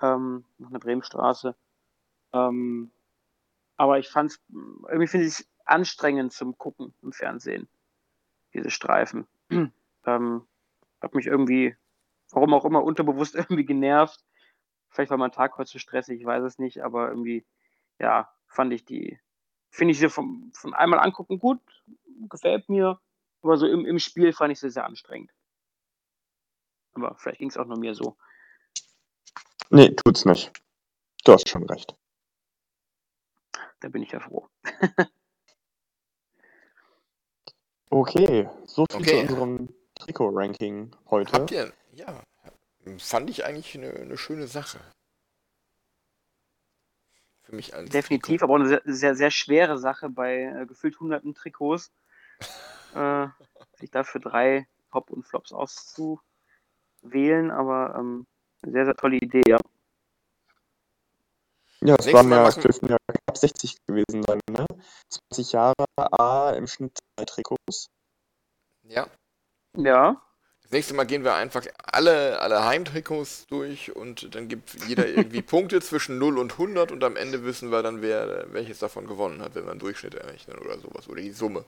ähm, 0.00 0.44
noch 0.58 0.70
eine 0.70 0.78
Bremenstraße. 0.78 1.56
Ähm, 2.32 2.92
aber 3.76 3.98
ich 3.98 4.08
fand 4.08 4.30
es, 4.30 4.40
irgendwie 4.48 5.08
finde 5.08 5.26
ich 5.26 5.32
es 5.32 5.48
anstrengend 5.64 6.32
zum 6.32 6.56
Gucken 6.56 6.94
im 7.02 7.12
Fernsehen, 7.12 7.68
diese 8.54 8.70
Streifen. 8.70 9.26
ähm, 10.06 10.46
hat 11.00 11.14
mich 11.14 11.26
irgendwie, 11.26 11.76
warum 12.30 12.54
auch 12.54 12.64
immer, 12.64 12.82
unterbewusst 12.82 13.34
irgendwie 13.36 13.64
genervt. 13.64 14.24
Vielleicht 14.90 15.10
war 15.10 15.18
mein 15.18 15.32
Tag 15.32 15.56
heute 15.58 15.70
zu 15.70 15.78
stressig, 15.78 16.20
ich 16.20 16.26
weiß 16.26 16.44
es 16.44 16.58
nicht, 16.58 16.82
aber 16.82 17.08
irgendwie, 17.08 17.46
ja, 17.98 18.30
fand 18.46 18.72
ich 18.72 18.84
die, 18.84 19.18
finde 19.70 19.92
ich 19.92 19.98
sie 19.98 20.10
vom, 20.10 20.52
von 20.54 20.74
einmal 20.74 21.00
angucken 21.00 21.38
gut, 21.38 21.60
gefällt 22.28 22.68
mir, 22.68 23.00
aber 23.42 23.56
so 23.56 23.66
im, 23.66 23.86
im 23.86 23.98
Spiel 23.98 24.32
fand 24.32 24.52
ich 24.52 24.60
sie 24.60 24.70
sehr 24.70 24.84
anstrengend. 24.84 25.32
Aber 26.94 27.16
vielleicht 27.16 27.38
ging 27.38 27.48
es 27.48 27.56
auch 27.56 27.64
nur 27.64 27.78
mir 27.78 27.94
so. 27.94 28.16
Nee, 29.70 29.94
tut's 29.94 30.26
nicht. 30.26 30.52
Du 31.24 31.32
hast 31.32 31.48
schon 31.48 31.64
recht. 31.64 31.96
Da 33.80 33.88
bin 33.88 34.02
ich 34.02 34.12
ja 34.12 34.20
froh. 34.20 34.48
Okay, 37.92 38.48
so 38.64 38.86
viel 38.86 39.00
Okay. 39.00 39.10
zu 39.10 39.20
unserem 39.20 39.68
Trikot-Ranking 39.96 40.96
heute. 41.10 41.32
Habt 41.34 41.50
ihr, 41.50 41.70
ja, 41.92 42.22
fand 42.96 43.28
ich 43.28 43.44
eigentlich 43.44 43.76
eine, 43.76 43.92
eine 43.92 44.16
schöne 44.16 44.46
Sache. 44.46 44.80
Für 47.42 47.54
mich 47.54 47.74
als 47.74 47.90
Definitiv, 47.90 48.40
Trikot. 48.40 48.44
aber 48.44 48.54
auch 48.54 48.60
eine 48.60 48.68
sehr, 48.68 48.82
sehr, 48.86 49.14
sehr 49.14 49.30
schwere 49.30 49.76
Sache 49.76 50.08
bei 50.08 50.44
äh, 50.44 50.64
gefühlt 50.64 50.98
hunderten 51.00 51.34
Trikots. 51.34 51.92
äh, 52.94 53.26
sich 53.74 53.90
dafür 53.90 54.22
drei 54.22 54.66
Top 54.90 55.10
und 55.10 55.26
Flops 55.26 55.52
auszuwählen, 55.52 57.50
aber 57.50 57.94
ähm, 57.98 58.26
eine 58.62 58.72
sehr, 58.72 58.84
sehr 58.86 58.96
tolle 58.96 59.16
Idee, 59.16 59.42
ja. 59.46 59.58
Ja, 61.84 61.96
es 61.98 62.12
waren 62.12 62.28
Mal 62.28 62.44
ja, 62.44 62.50
dürften 62.50 62.88
ja 62.88 62.96
knapp 63.08 63.36
60 63.36 63.76
gewesen 63.86 64.22
sein, 64.22 64.38
ne? 64.48 64.66
20 65.30 65.52
Jahre, 65.52 65.84
A, 65.96 66.50
im 66.52 66.68
Schnitt 66.68 66.96
zwei 67.16 67.24
Trikots. 67.24 67.88
Ja. 68.84 69.08
Ja, 69.76 70.22
Das 70.62 70.70
nächste 70.70 70.94
Mal 70.94 71.06
gehen 71.06 71.24
wir 71.24 71.34
einfach 71.34 71.64
alle, 71.84 72.38
alle 72.40 72.64
Heimtrikots 72.64 73.46
durch 73.46 73.96
und 73.96 74.34
dann 74.34 74.46
gibt 74.48 74.86
jeder 74.86 75.08
irgendwie 75.08 75.42
Punkte 75.42 75.80
zwischen 75.80 76.18
0 76.18 76.38
und 76.38 76.52
100 76.52 76.92
und 76.92 77.02
am 77.02 77.16
Ende 77.16 77.42
wissen 77.44 77.72
wir 77.72 77.82
dann, 77.82 78.00
wer 78.00 78.52
welches 78.52 78.78
davon 78.78 79.08
gewonnen 79.08 79.42
hat, 79.42 79.56
wenn 79.56 79.64
wir 79.64 79.72
einen 79.72 79.80
Durchschnitt 79.80 80.14
errechnen 80.14 80.58
oder 80.58 80.78
sowas. 80.78 81.08
Oder 81.08 81.22
die 81.22 81.32
Summe. 81.32 81.64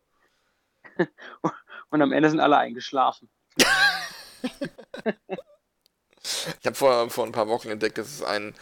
und 1.91 2.03
am 2.03 2.13
Ende 2.13 2.31
sind 2.31 2.41
alle 2.41 2.57
eingeschlafen. 2.59 3.29
Ich 6.61 6.67
habe 6.67 6.75
vor, 6.75 7.11
vor 7.11 7.27
ein 7.27 7.33
paar 7.33 7.49
Wochen 7.49 7.69
entdeckt, 7.69 7.99
dass 7.99 8.09
es 8.09 8.23
einen 8.23 8.55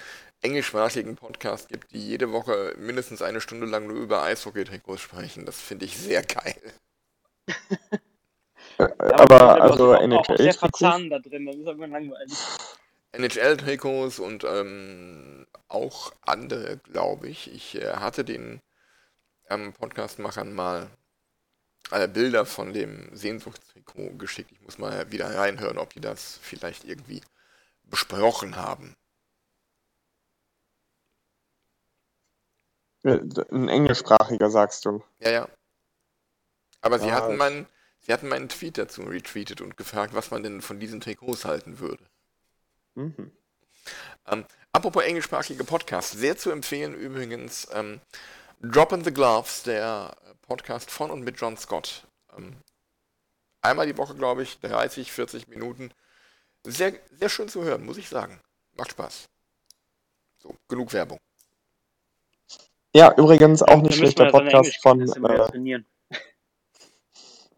englischsprachigen 0.42 1.16
Podcast 1.16 1.68
gibt, 1.68 1.92
die 1.92 2.06
jede 2.06 2.32
Woche 2.32 2.74
mindestens 2.78 3.22
eine 3.22 3.40
Stunde 3.40 3.66
lang 3.66 3.86
nur 3.86 3.96
über 3.96 4.22
Eishockey-Trikots 4.22 5.00
sprechen. 5.00 5.46
Das 5.46 5.60
finde 5.60 5.84
ich 5.86 5.96
sehr 5.98 6.22
geil. 6.22 6.60
Äh, 8.78 8.88
Ja, 8.98 9.18
aber 9.18 9.60
also 9.60 9.92
NHL-Trikots. 9.92 10.80
NHL-Trikots 13.12 14.18
und 14.18 14.44
ähm, 14.44 15.46
auch 15.68 16.12
andere, 16.22 16.78
glaube 16.78 17.28
ich. 17.28 17.52
Ich 17.52 17.74
äh, 17.76 17.94
hatte 17.96 18.24
den 18.24 18.60
ähm, 19.50 19.72
Podcastmachern 19.74 20.52
mal 20.54 20.88
äh, 21.90 22.08
Bilder 22.08 22.46
von 22.46 22.72
dem 22.72 23.14
Sehnsuchtstrikot 23.14 24.16
geschickt. 24.16 24.52
Ich 24.52 24.60
muss 24.62 24.78
mal 24.78 25.10
wieder 25.12 25.34
reinhören, 25.36 25.78
ob 25.78 25.92
die 25.92 26.00
das 26.00 26.38
vielleicht 26.42 26.84
irgendwie 26.84 27.20
besprochen 27.84 28.56
haben. 28.56 28.96
Ein 33.04 33.68
englischsprachiger, 33.68 34.50
sagst 34.50 34.84
du. 34.84 35.02
Ja, 35.20 35.30
ja. 35.30 35.48
Aber 36.80 36.98
sie 36.98 37.08
Ja, 37.08 37.14
hatten 37.14 37.32
ich- 37.32 37.38
meinen, 37.38 37.66
sie 38.00 38.12
hatten 38.12 38.28
meinen 38.28 38.48
Tweet 38.48 38.78
dazu 38.78 39.02
retweetet 39.02 39.60
und 39.60 39.76
gefragt, 39.76 40.14
was 40.14 40.30
man 40.30 40.42
denn 40.42 40.62
von 40.62 40.80
diesen 40.80 41.00
Trikots 41.00 41.44
halten 41.44 41.78
würde. 41.78 42.02
Mhm. 42.94 43.32
Ähm, 44.26 44.44
apropos 44.72 45.02
englischsprachige 45.02 45.64
Podcasts, 45.64 46.12
sehr 46.12 46.36
zu 46.36 46.50
empfehlen 46.50 46.94
übrigens 46.94 47.66
ähm, 47.72 48.00
Drop 48.60 48.92
in 48.92 49.02
the 49.02 49.12
Gloves, 49.12 49.64
der 49.64 50.16
äh, 50.28 50.34
Podcast 50.46 50.90
von 50.90 51.10
und 51.10 51.22
mit 51.22 51.40
John 51.40 51.56
Scott. 51.56 52.06
Ähm, 52.36 52.56
einmal 53.60 53.86
die 53.86 53.96
Woche, 53.96 54.14
glaube 54.14 54.42
ich, 54.44 54.60
30, 54.60 55.10
40 55.10 55.48
Minuten. 55.48 55.92
Sehr, 56.64 56.92
sehr 57.10 57.28
schön 57.28 57.48
zu 57.48 57.64
hören, 57.64 57.84
muss 57.84 57.96
ich 57.96 58.08
sagen. 58.08 58.40
Macht 58.76 58.92
Spaß. 58.92 59.24
So, 60.38 60.54
genug 60.68 60.92
Werbung. 60.92 61.18
Ja, 62.94 63.14
übrigens 63.16 63.62
auch 63.62 63.80
nicht 63.80 63.94
schlechter 63.94 64.30
Podcast 64.30 64.76
von, 64.82 65.00
äh, 65.00 65.82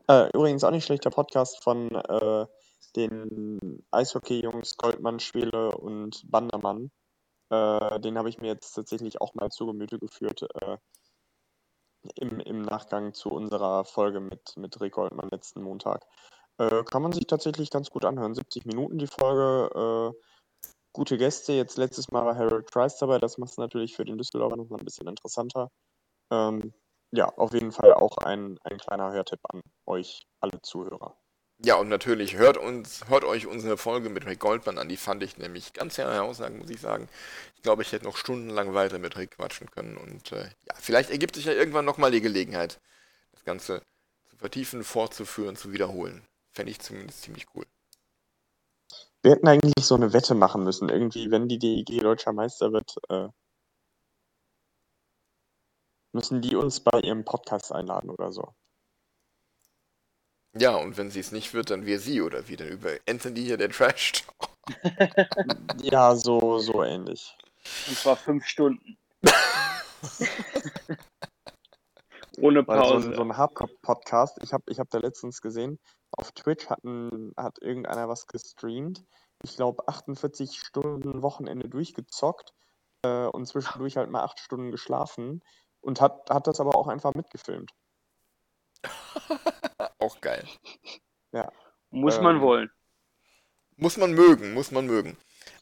äh, 0.08 0.28
übrigens 0.32 0.62
auch 0.62 0.70
nicht 0.70 0.84
schlechter 0.84 1.10
Podcast 1.10 1.60
von 1.62 1.90
äh, 1.90 2.46
den 2.94 3.84
Eishockey-Jungs 3.90 4.76
Goldmann, 4.76 5.18
Schwele 5.18 5.72
und 5.72 6.22
Bandermann. 6.30 6.92
Äh, 7.50 7.98
den 7.98 8.16
habe 8.16 8.28
ich 8.28 8.38
mir 8.38 8.46
jetzt 8.46 8.74
tatsächlich 8.74 9.20
auch 9.20 9.34
mal 9.34 9.50
zu 9.50 9.66
Gemüte 9.66 9.98
geführt 9.98 10.46
äh, 10.62 10.76
im, 12.14 12.38
im 12.38 12.62
Nachgang 12.62 13.12
zu 13.12 13.30
unserer 13.30 13.84
Folge 13.84 14.20
mit, 14.20 14.56
mit 14.56 14.80
Rick 14.80 14.92
Goldmann 14.92 15.30
letzten 15.30 15.62
Montag. 15.62 16.06
Äh, 16.58 16.84
kann 16.84 17.02
man 17.02 17.10
sich 17.10 17.26
tatsächlich 17.26 17.70
ganz 17.70 17.90
gut 17.90 18.04
anhören. 18.04 18.34
70 18.34 18.66
Minuten 18.66 18.98
die 18.98 19.08
Folge. 19.08 20.14
Gute 20.94 21.18
Gäste. 21.18 21.52
Jetzt 21.52 21.76
letztes 21.76 22.12
Mal 22.12 22.24
war 22.24 22.36
Harold 22.36 22.70
Price 22.70 22.98
dabei. 22.98 23.18
Das 23.18 23.36
macht 23.36 23.50
es 23.50 23.56
natürlich 23.58 23.96
für 23.96 24.04
den 24.04 24.16
Düsseldorfer 24.16 24.56
nochmal 24.56 24.78
ein 24.78 24.84
bisschen 24.84 25.08
interessanter. 25.08 25.68
Ähm, 26.30 26.72
ja, 27.10 27.26
auf 27.36 27.52
jeden 27.52 27.72
Fall 27.72 27.92
auch 27.94 28.16
ein, 28.18 28.58
ein 28.62 28.78
kleiner 28.78 29.12
Hörtipp 29.12 29.40
an 29.52 29.60
euch 29.86 30.24
alle 30.40 30.62
Zuhörer. 30.62 31.18
ja, 31.64 31.74
und 31.74 31.88
natürlich 31.88 32.36
hört 32.36 32.58
uns, 32.58 33.08
hört 33.08 33.24
euch 33.24 33.46
unsere 33.48 33.76
Folge 33.76 34.08
mit 34.08 34.24
Rick 34.24 34.38
Goldman 34.38 34.78
an. 34.78 34.88
Die 34.88 34.96
fand 34.96 35.24
ich 35.24 35.36
nämlich 35.36 35.72
ganz 35.72 35.98
herausragend, 35.98 36.60
muss 36.60 36.70
ich 36.70 36.80
sagen. 36.80 37.08
Ich 37.56 37.62
glaube, 37.62 37.82
ich 37.82 37.90
hätte 37.90 38.04
noch 38.04 38.16
stundenlang 38.16 38.72
weiter 38.74 39.00
mit 39.00 39.16
Rick 39.18 39.32
quatschen 39.32 39.68
können. 39.72 39.96
Und 39.96 40.30
äh, 40.30 40.44
ja, 40.44 40.74
vielleicht 40.76 41.10
ergibt 41.10 41.34
sich 41.34 41.46
ja 41.46 41.52
irgendwann 41.54 41.84
nochmal 41.84 42.12
die 42.12 42.20
Gelegenheit, 42.20 42.80
das 43.32 43.42
Ganze 43.44 43.82
zu 44.30 44.36
vertiefen, 44.36 44.84
fortzuführen, 44.84 45.56
zu 45.56 45.72
wiederholen. 45.72 46.24
Fände 46.52 46.70
ich 46.70 46.78
zumindest 46.80 47.22
ziemlich 47.22 47.46
cool. 47.56 47.66
Wir 49.24 49.30
hätten 49.30 49.48
eigentlich 49.48 49.86
so 49.86 49.94
eine 49.94 50.12
Wette 50.12 50.34
machen 50.34 50.64
müssen. 50.64 50.90
Irgendwie, 50.90 51.30
wenn 51.30 51.48
die 51.48 51.58
DEG 51.58 52.02
deutscher 52.02 52.34
Meister 52.34 52.74
wird, 52.74 52.94
äh, 53.08 53.28
müssen 56.12 56.42
die 56.42 56.56
uns 56.56 56.80
bei 56.80 57.00
ihrem 57.00 57.24
Podcast 57.24 57.72
einladen 57.72 58.10
oder 58.10 58.32
so. 58.32 58.54
Ja, 60.54 60.76
und 60.76 60.98
wenn 60.98 61.10
sie 61.10 61.20
es 61.20 61.32
nicht 61.32 61.54
wird, 61.54 61.70
dann 61.70 61.86
wir 61.86 62.00
sie 62.00 62.20
oder 62.20 62.48
wie 62.48 62.56
denn 62.56 62.68
über 62.68 62.98
Anthony 63.08 63.40
hier 63.40 63.56
der 63.56 63.70
Trash 63.70 64.12
Talk. 64.12 64.50
Ja, 65.82 66.14
so, 66.16 66.58
so 66.58 66.84
ähnlich. 66.84 67.34
Und 67.88 67.96
zwar 67.96 68.16
fünf 68.16 68.44
Stunden. 68.44 68.98
Ohne 72.38 72.60
so 72.60 72.64
Pause. 72.64 73.08
ein, 73.08 73.14
so 73.14 73.22
ein 73.22 73.36
Hardcore-Podcast, 73.36 74.38
ich 74.42 74.52
habe 74.52 74.64
ich 74.68 74.78
hab 74.78 74.90
da 74.90 74.98
letztens 74.98 75.40
gesehen, 75.40 75.78
auf 76.12 76.32
Twitch 76.32 76.68
hatten, 76.68 77.32
hat 77.36 77.58
irgendeiner 77.60 78.08
was 78.08 78.26
gestreamt. 78.26 79.04
Ich 79.42 79.56
glaube, 79.56 79.86
48 79.88 80.58
Stunden 80.58 81.22
Wochenende 81.22 81.68
durchgezockt 81.68 82.52
äh, 83.02 83.26
und 83.26 83.46
zwischendurch 83.46 83.96
halt 83.96 84.10
mal 84.10 84.22
acht 84.22 84.38
Stunden 84.40 84.70
geschlafen 84.70 85.42
und 85.80 86.00
hat, 86.00 86.30
hat 86.30 86.46
das 86.46 86.60
aber 86.60 86.76
auch 86.76 86.88
einfach 86.88 87.14
mitgefilmt. 87.14 87.70
Auch 89.98 90.20
geil. 90.20 90.44
Muss 91.90 92.20
man 92.20 92.36
ähm, 92.36 92.42
wollen. 92.42 92.70
Muss 93.76 93.96
man 93.96 94.12
mögen, 94.12 94.52
muss 94.52 94.70
man 94.70 94.86
mögen. 94.86 95.16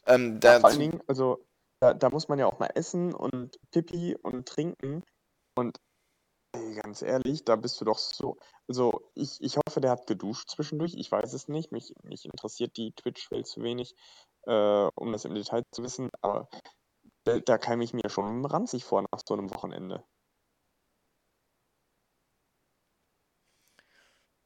Ähm, 0.05 0.39
Ja, 0.43 0.59
vor 0.59 0.69
allen 0.69 0.79
Dingen, 0.79 1.01
also 1.07 1.45
da, 1.79 1.93
da 1.93 2.09
muss 2.09 2.27
man 2.27 2.39
ja 2.39 2.45
auch 2.45 2.59
mal 2.59 2.69
essen 2.75 3.13
und 3.13 3.57
Pipi 3.71 4.15
und 4.21 4.47
trinken. 4.47 5.03
Und 5.55 5.79
ey, 6.53 6.75
ganz 6.75 7.01
ehrlich, 7.01 7.43
da 7.43 7.55
bist 7.55 7.79
du 7.81 7.85
doch 7.85 7.97
so. 7.97 8.37
Also 8.67 9.09
ich, 9.15 9.41
ich 9.41 9.57
hoffe, 9.57 9.81
der 9.81 9.91
hat 9.91 10.07
geduscht 10.07 10.49
zwischendurch. 10.49 10.93
Ich 10.95 11.11
weiß 11.11 11.33
es 11.33 11.47
nicht. 11.47 11.71
Mich, 11.71 11.93
mich 12.03 12.25
interessiert 12.25 12.77
die 12.77 12.91
Twitch-Welt 12.93 13.47
zu 13.47 13.61
wenig, 13.61 13.95
äh, 14.43 14.87
um 14.95 15.11
das 15.11 15.25
im 15.25 15.35
Detail 15.35 15.63
zu 15.71 15.83
wissen. 15.83 16.09
Aber 16.21 16.47
da, 17.25 17.39
da 17.39 17.57
kam 17.57 17.81
ich 17.81 17.93
mir 17.93 18.09
schon 18.09 18.45
ranzig 18.45 18.83
vor 18.85 19.01
nach 19.01 19.21
so 19.25 19.33
einem 19.33 19.53
Wochenende. 19.53 20.03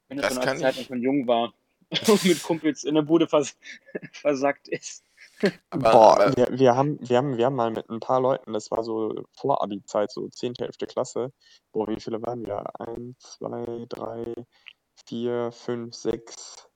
Wenn 0.10 0.20
es 0.20 0.24
das 0.24 0.34
so 0.36 0.40
kann 0.40 0.50
eine 0.50 0.62
Zeit, 0.62 0.74
ich- 0.74 0.80
als 0.80 0.90
man 0.90 1.02
jung 1.02 1.28
war 1.28 1.54
und 2.08 2.24
mit 2.26 2.42
Kumpels 2.44 2.84
in 2.84 2.96
der 2.96 3.02
Bude 3.02 3.28
vers 3.28 3.58
versackt 4.14 4.68
ist. 4.68 5.04
Boah, 5.72 6.32
wir, 6.36 6.48
wir, 6.52 6.76
haben, 6.76 6.98
wir, 7.02 7.18
haben, 7.18 7.38
wir 7.38 7.46
haben 7.46 7.56
mal 7.56 7.72
mit 7.72 7.90
ein 7.90 8.00
paar 8.00 8.22
Leuten, 8.22 8.54
das 8.54 8.72
war 8.72 8.84
so 8.84 9.14
vor 9.34 9.62
Abi-Zeit, 9.62 10.12
so 10.12 10.28
10., 10.28 10.54
11. 10.60 10.78
Klasse. 10.88 11.32
Boah, 11.72 11.88
wie 11.88 12.00
viele 12.00 12.22
waren 12.22 12.46
wir? 12.46 12.64
Eins, 12.80 13.38
zwei, 13.38 13.86
drei, 13.90 14.34
vier, 15.06 15.52
fünf, 15.52 15.96
sechs, 15.96 16.68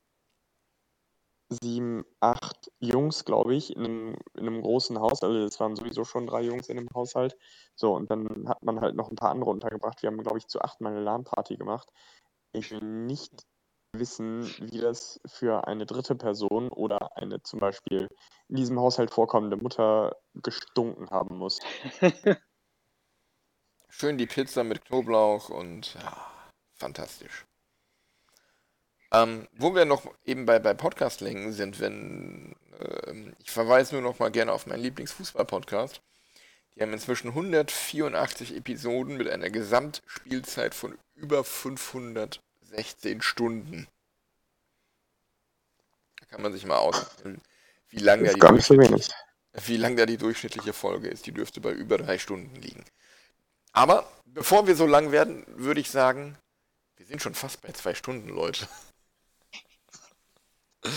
sieben, 1.61 2.05
acht 2.19 2.71
Jungs, 2.79 3.25
glaube 3.25 3.55
ich, 3.55 3.75
in 3.75 3.83
einem, 3.83 4.15
in 4.35 4.47
einem 4.47 4.61
großen 4.61 4.99
Haus. 4.99 5.21
Also 5.21 5.37
es 5.39 5.59
waren 5.59 5.75
sowieso 5.75 6.05
schon 6.05 6.27
drei 6.27 6.41
Jungs 6.41 6.69
in 6.69 6.77
dem 6.77 6.87
Haushalt. 6.93 7.37
So, 7.75 7.93
und 7.95 8.09
dann 8.09 8.47
hat 8.47 8.63
man 8.63 8.79
halt 8.79 8.95
noch 8.95 9.09
ein 9.09 9.15
paar 9.15 9.31
andere 9.31 9.49
untergebracht. 9.49 10.01
Wir 10.01 10.09
haben, 10.09 10.21
glaube 10.23 10.37
ich, 10.37 10.47
zu 10.47 10.61
acht 10.61 10.81
mal 10.81 10.91
eine 10.91 11.01
LAN-Party 11.01 11.57
gemacht. 11.57 11.89
Ich 12.53 12.71
will 12.71 12.81
nicht 12.81 13.45
wissen, 13.93 14.43
wie 14.59 14.79
das 14.79 15.19
für 15.25 15.67
eine 15.67 15.85
dritte 15.85 16.15
Person 16.15 16.69
oder 16.69 17.17
eine 17.17 17.43
zum 17.43 17.59
Beispiel 17.59 18.07
in 18.47 18.55
diesem 18.55 18.79
Haushalt 18.79 19.11
vorkommende 19.11 19.57
Mutter 19.57 20.15
gestunken 20.33 21.09
haben 21.09 21.37
muss. 21.37 21.59
schön 23.91 24.17
die 24.17 24.25
Pizza 24.25 24.63
mit 24.63 24.85
Knoblauch 24.85 25.49
und 25.49 25.93
ja, 25.95 26.17
fantastisch. 26.73 27.45
Ähm, 29.13 29.47
wo 29.51 29.75
wir 29.75 29.85
noch 29.85 30.05
eben 30.25 30.45
bei, 30.45 30.57
bei 30.57 30.73
Podcast-Längen 30.73 31.51
sind, 31.51 31.79
wenn 31.79 32.55
ähm, 33.05 33.35
ich 33.43 33.51
verweise 33.51 33.95
nur 33.95 34.01
noch 34.01 34.19
mal 34.19 34.31
gerne 34.31 34.53
auf 34.53 34.65
meinen 34.67 34.81
Lieblingsfußball-Podcast. 34.81 36.01
Die 36.75 36.81
haben 36.81 36.93
inzwischen 36.93 37.27
184 37.29 38.55
Episoden 38.55 39.17
mit 39.17 39.27
einer 39.27 39.49
Gesamtspielzeit 39.49 40.73
von 40.73 40.97
über 41.15 41.43
516 42.71 43.21
Stunden. 43.21 43.87
Da 46.19 46.25
kann 46.25 46.41
man 46.41 46.53
sich 46.53 46.65
mal 46.65 46.77
ausrechnen, 46.77 47.41
wie 47.89 47.99
lang, 47.99 48.23
Das 48.23 48.35
da 48.35 48.51
die 48.51 48.61
so 48.61 48.77
wie 49.67 49.77
lang 49.77 49.97
da 49.97 50.05
die 50.05 50.17
durchschnittliche 50.17 50.73
Folge 50.73 51.09
ist. 51.09 51.25
Die 51.25 51.33
dürfte 51.33 51.59
bei 51.59 51.71
über 51.71 51.97
drei 51.97 52.17
Stunden 52.17 52.55
liegen. 52.55 52.85
Aber 53.73 54.09
bevor 54.25 54.67
wir 54.67 54.75
so 54.75 54.85
lang 54.85 55.11
werden, 55.11 55.43
würde 55.47 55.81
ich 55.81 55.91
sagen, 55.91 56.37
wir 56.95 57.05
sind 57.05 57.21
schon 57.21 57.35
fast 57.35 57.61
bei 57.61 57.71
zwei 57.73 57.93
Stunden, 57.93 58.29
Leute. 58.29 58.67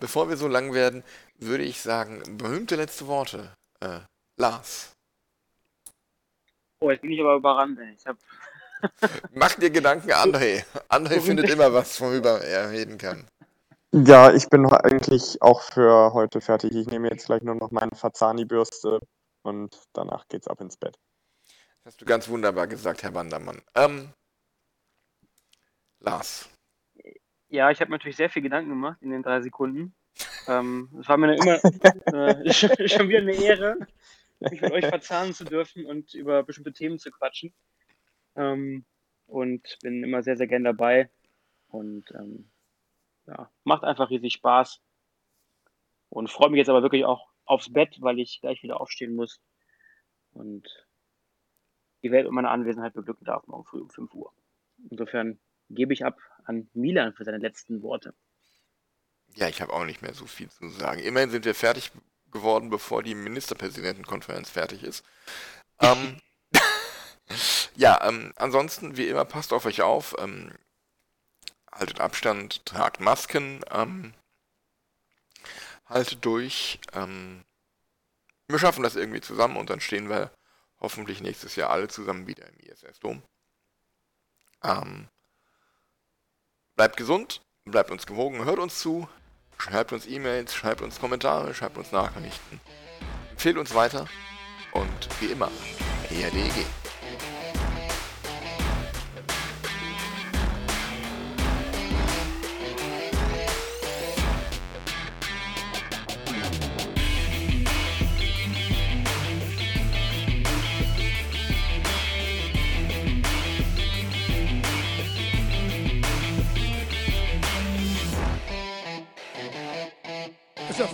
Bevor 0.00 0.28
wir 0.28 0.36
so 0.36 0.48
lang 0.48 0.72
werden, 0.72 1.04
würde 1.36 1.62
ich 1.62 1.80
sagen, 1.80 2.36
berühmte 2.36 2.74
letzte 2.76 3.06
Worte. 3.06 3.54
Äh, 3.80 4.00
Lars, 4.36 4.92
Oh, 6.82 6.90
jetzt 6.90 7.02
bin 7.02 7.12
ich 7.12 7.20
aber 7.20 7.36
überrannt. 7.36 7.78
Ich 7.96 8.04
hab, 8.06 8.16
mach 9.32 9.54
dir 9.54 9.70
Gedanken, 9.70 10.12
André. 10.12 10.64
André 10.88 11.20
findet 11.20 11.50
immer 11.50 11.72
was, 11.72 12.00
worüber 12.00 12.40
er 12.42 12.70
reden 12.70 12.98
kann. 12.98 13.26
Ja, 13.92 14.32
ich 14.32 14.48
bin 14.48 14.64
eigentlich 14.66 15.42
auch 15.42 15.60
für 15.60 16.14
heute 16.14 16.40
fertig. 16.40 16.74
Ich 16.74 16.86
nehme 16.86 17.10
jetzt 17.10 17.26
gleich 17.26 17.42
nur 17.42 17.54
noch 17.54 17.70
meine 17.70 17.94
Fazani-Bürste 17.94 19.00
und 19.42 19.78
danach 19.92 20.26
geht's 20.28 20.48
ab 20.48 20.60
ins 20.60 20.78
Bett. 20.78 20.96
Das 21.84 21.92
hast 21.92 22.00
du 22.00 22.06
ganz 22.06 22.28
wunderbar 22.28 22.66
gesagt, 22.68 23.02
Herr 23.02 23.14
Wandermann. 23.14 23.60
Ähm, 23.74 24.12
Lars. 26.00 26.48
ja, 27.48 27.70
ich 27.70 27.80
habe 27.80 27.90
mir 27.90 27.96
natürlich 27.96 28.16
sehr 28.16 28.30
viel 28.30 28.42
Gedanken 28.42 28.70
gemacht 28.70 28.98
in 29.02 29.10
den 29.10 29.22
drei 29.22 29.40
Sekunden. 29.42 29.94
Ähm, 30.46 30.88
es 31.00 31.08
war 31.08 31.16
mir 31.16 31.34
immer 31.34 31.62
äh, 32.44 32.52
schon 32.52 32.70
schon 32.88 33.08
wieder 33.08 33.18
eine 33.18 33.34
Ehre, 33.34 33.76
mich 34.40 34.60
mit 34.60 34.72
euch 34.72 34.86
verzahnen 34.86 35.34
zu 35.34 35.44
dürfen 35.44 35.86
und 35.86 36.14
über 36.14 36.42
bestimmte 36.42 36.72
Themen 36.72 36.98
zu 36.98 37.10
quatschen. 37.10 37.52
Ähm, 38.36 38.84
und 39.26 39.78
bin 39.82 40.02
immer 40.02 40.22
sehr, 40.22 40.36
sehr 40.36 40.46
gern 40.46 40.64
dabei. 40.64 41.10
Und 41.68 42.10
ähm, 42.12 42.50
ja, 43.26 43.50
macht 43.64 43.84
einfach 43.84 44.10
riesig 44.10 44.34
Spaß. 44.34 44.80
Und 46.08 46.30
freue 46.30 46.50
mich 46.50 46.58
jetzt 46.58 46.68
aber 46.68 46.82
wirklich 46.82 47.04
auch 47.04 47.28
aufs 47.44 47.72
Bett, 47.72 47.96
weil 48.00 48.18
ich 48.18 48.40
gleich 48.40 48.62
wieder 48.62 48.80
aufstehen 48.80 49.14
muss. 49.14 49.40
Und 50.32 50.68
die 52.02 52.10
Welt 52.10 52.24
mit 52.24 52.32
meiner 52.32 52.50
Anwesenheit 52.50 52.94
beglücken 52.94 53.24
darf 53.24 53.46
morgen 53.46 53.64
früh 53.64 53.80
um 53.80 53.90
5 53.90 54.12
Uhr. 54.14 54.32
Insofern 54.90 55.38
gebe 55.70 55.92
ich 55.92 56.04
ab 56.04 56.18
an 56.44 56.68
Milan 56.74 57.14
für 57.14 57.24
seine 57.24 57.38
letzten 57.38 57.82
Worte. 57.82 58.14
Ja, 59.34 59.48
ich 59.48 59.62
habe 59.62 59.72
auch 59.72 59.84
nicht 59.84 60.02
mehr 60.02 60.12
so 60.12 60.26
viel 60.26 60.50
zu 60.50 60.68
sagen. 60.68 61.00
Immerhin 61.00 61.30
sind 61.30 61.44
wir 61.44 61.54
fertig 61.54 61.92
geworden, 62.30 62.70
bevor 62.70 63.02
die 63.02 63.14
Ministerpräsidentenkonferenz 63.14 64.50
fertig 64.50 64.82
ist. 64.82 65.04
Ähm, 65.80 66.18
ja, 67.82 68.00
ähm, 68.06 68.32
ansonsten, 68.36 68.96
wie 68.96 69.08
immer, 69.08 69.24
passt 69.24 69.52
auf 69.52 69.66
euch 69.66 69.82
auf. 69.82 70.14
Ähm, 70.20 70.56
haltet 71.72 72.00
Abstand, 72.00 72.64
tragt 72.64 73.00
Masken, 73.00 73.60
ähm, 73.72 74.14
haltet 75.86 76.24
durch. 76.24 76.78
Ähm, 76.92 77.44
wir 78.46 78.60
schaffen 78.60 78.84
das 78.84 78.94
irgendwie 78.94 79.20
zusammen 79.20 79.56
und 79.56 79.68
dann 79.68 79.80
stehen 79.80 80.08
wir 80.08 80.30
hoffentlich 80.78 81.22
nächstes 81.22 81.56
Jahr 81.56 81.70
alle 81.70 81.88
zusammen 81.88 82.28
wieder 82.28 82.48
im 82.48 82.60
ISS-Dom. 82.60 83.20
Ähm, 84.62 85.08
bleibt 86.76 86.96
gesund, 86.96 87.42
bleibt 87.64 87.90
uns 87.90 88.06
gewogen, 88.06 88.44
hört 88.44 88.60
uns 88.60 88.78
zu, 88.78 89.08
schreibt 89.58 89.92
uns 89.92 90.06
E-Mails, 90.06 90.54
schreibt 90.54 90.82
uns 90.82 91.00
Kommentare, 91.00 91.52
schreibt 91.52 91.76
uns 91.76 91.90
Nachrichten. 91.90 92.60
Empfehlt 93.32 93.56
uns 93.56 93.74
weiter 93.74 94.06
und 94.70 95.20
wie 95.20 95.32
immer, 95.32 95.50
ERDG. 96.10 96.64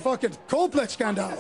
Fucking 0.09 0.33
complex 0.49 0.95
scandal. 0.95 1.29
How 1.29 1.35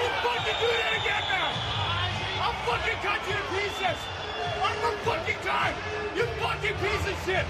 you 0.00 0.08
fucking 0.24 0.56
do 0.58 0.68
that 0.72 0.92
again 0.96 1.24
now? 1.28 1.52
I'll 2.40 2.56
fucking 2.64 2.98
cut 3.04 3.20
you 3.28 3.36
to 3.36 3.44
pieces! 3.52 4.00
One 4.56 4.76
more 4.80 4.96
fucking 5.04 5.40
time! 5.44 5.74
You 6.16 6.24
fucking 6.40 6.76
piece 6.80 7.06
of 7.12 7.16
shit! 7.26 7.44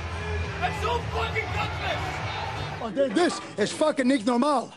And 2.82 3.15
this 3.15 3.40
is 3.57 3.70
fucking 3.70 4.09
nicht 4.09 4.27
normal. 4.27 4.73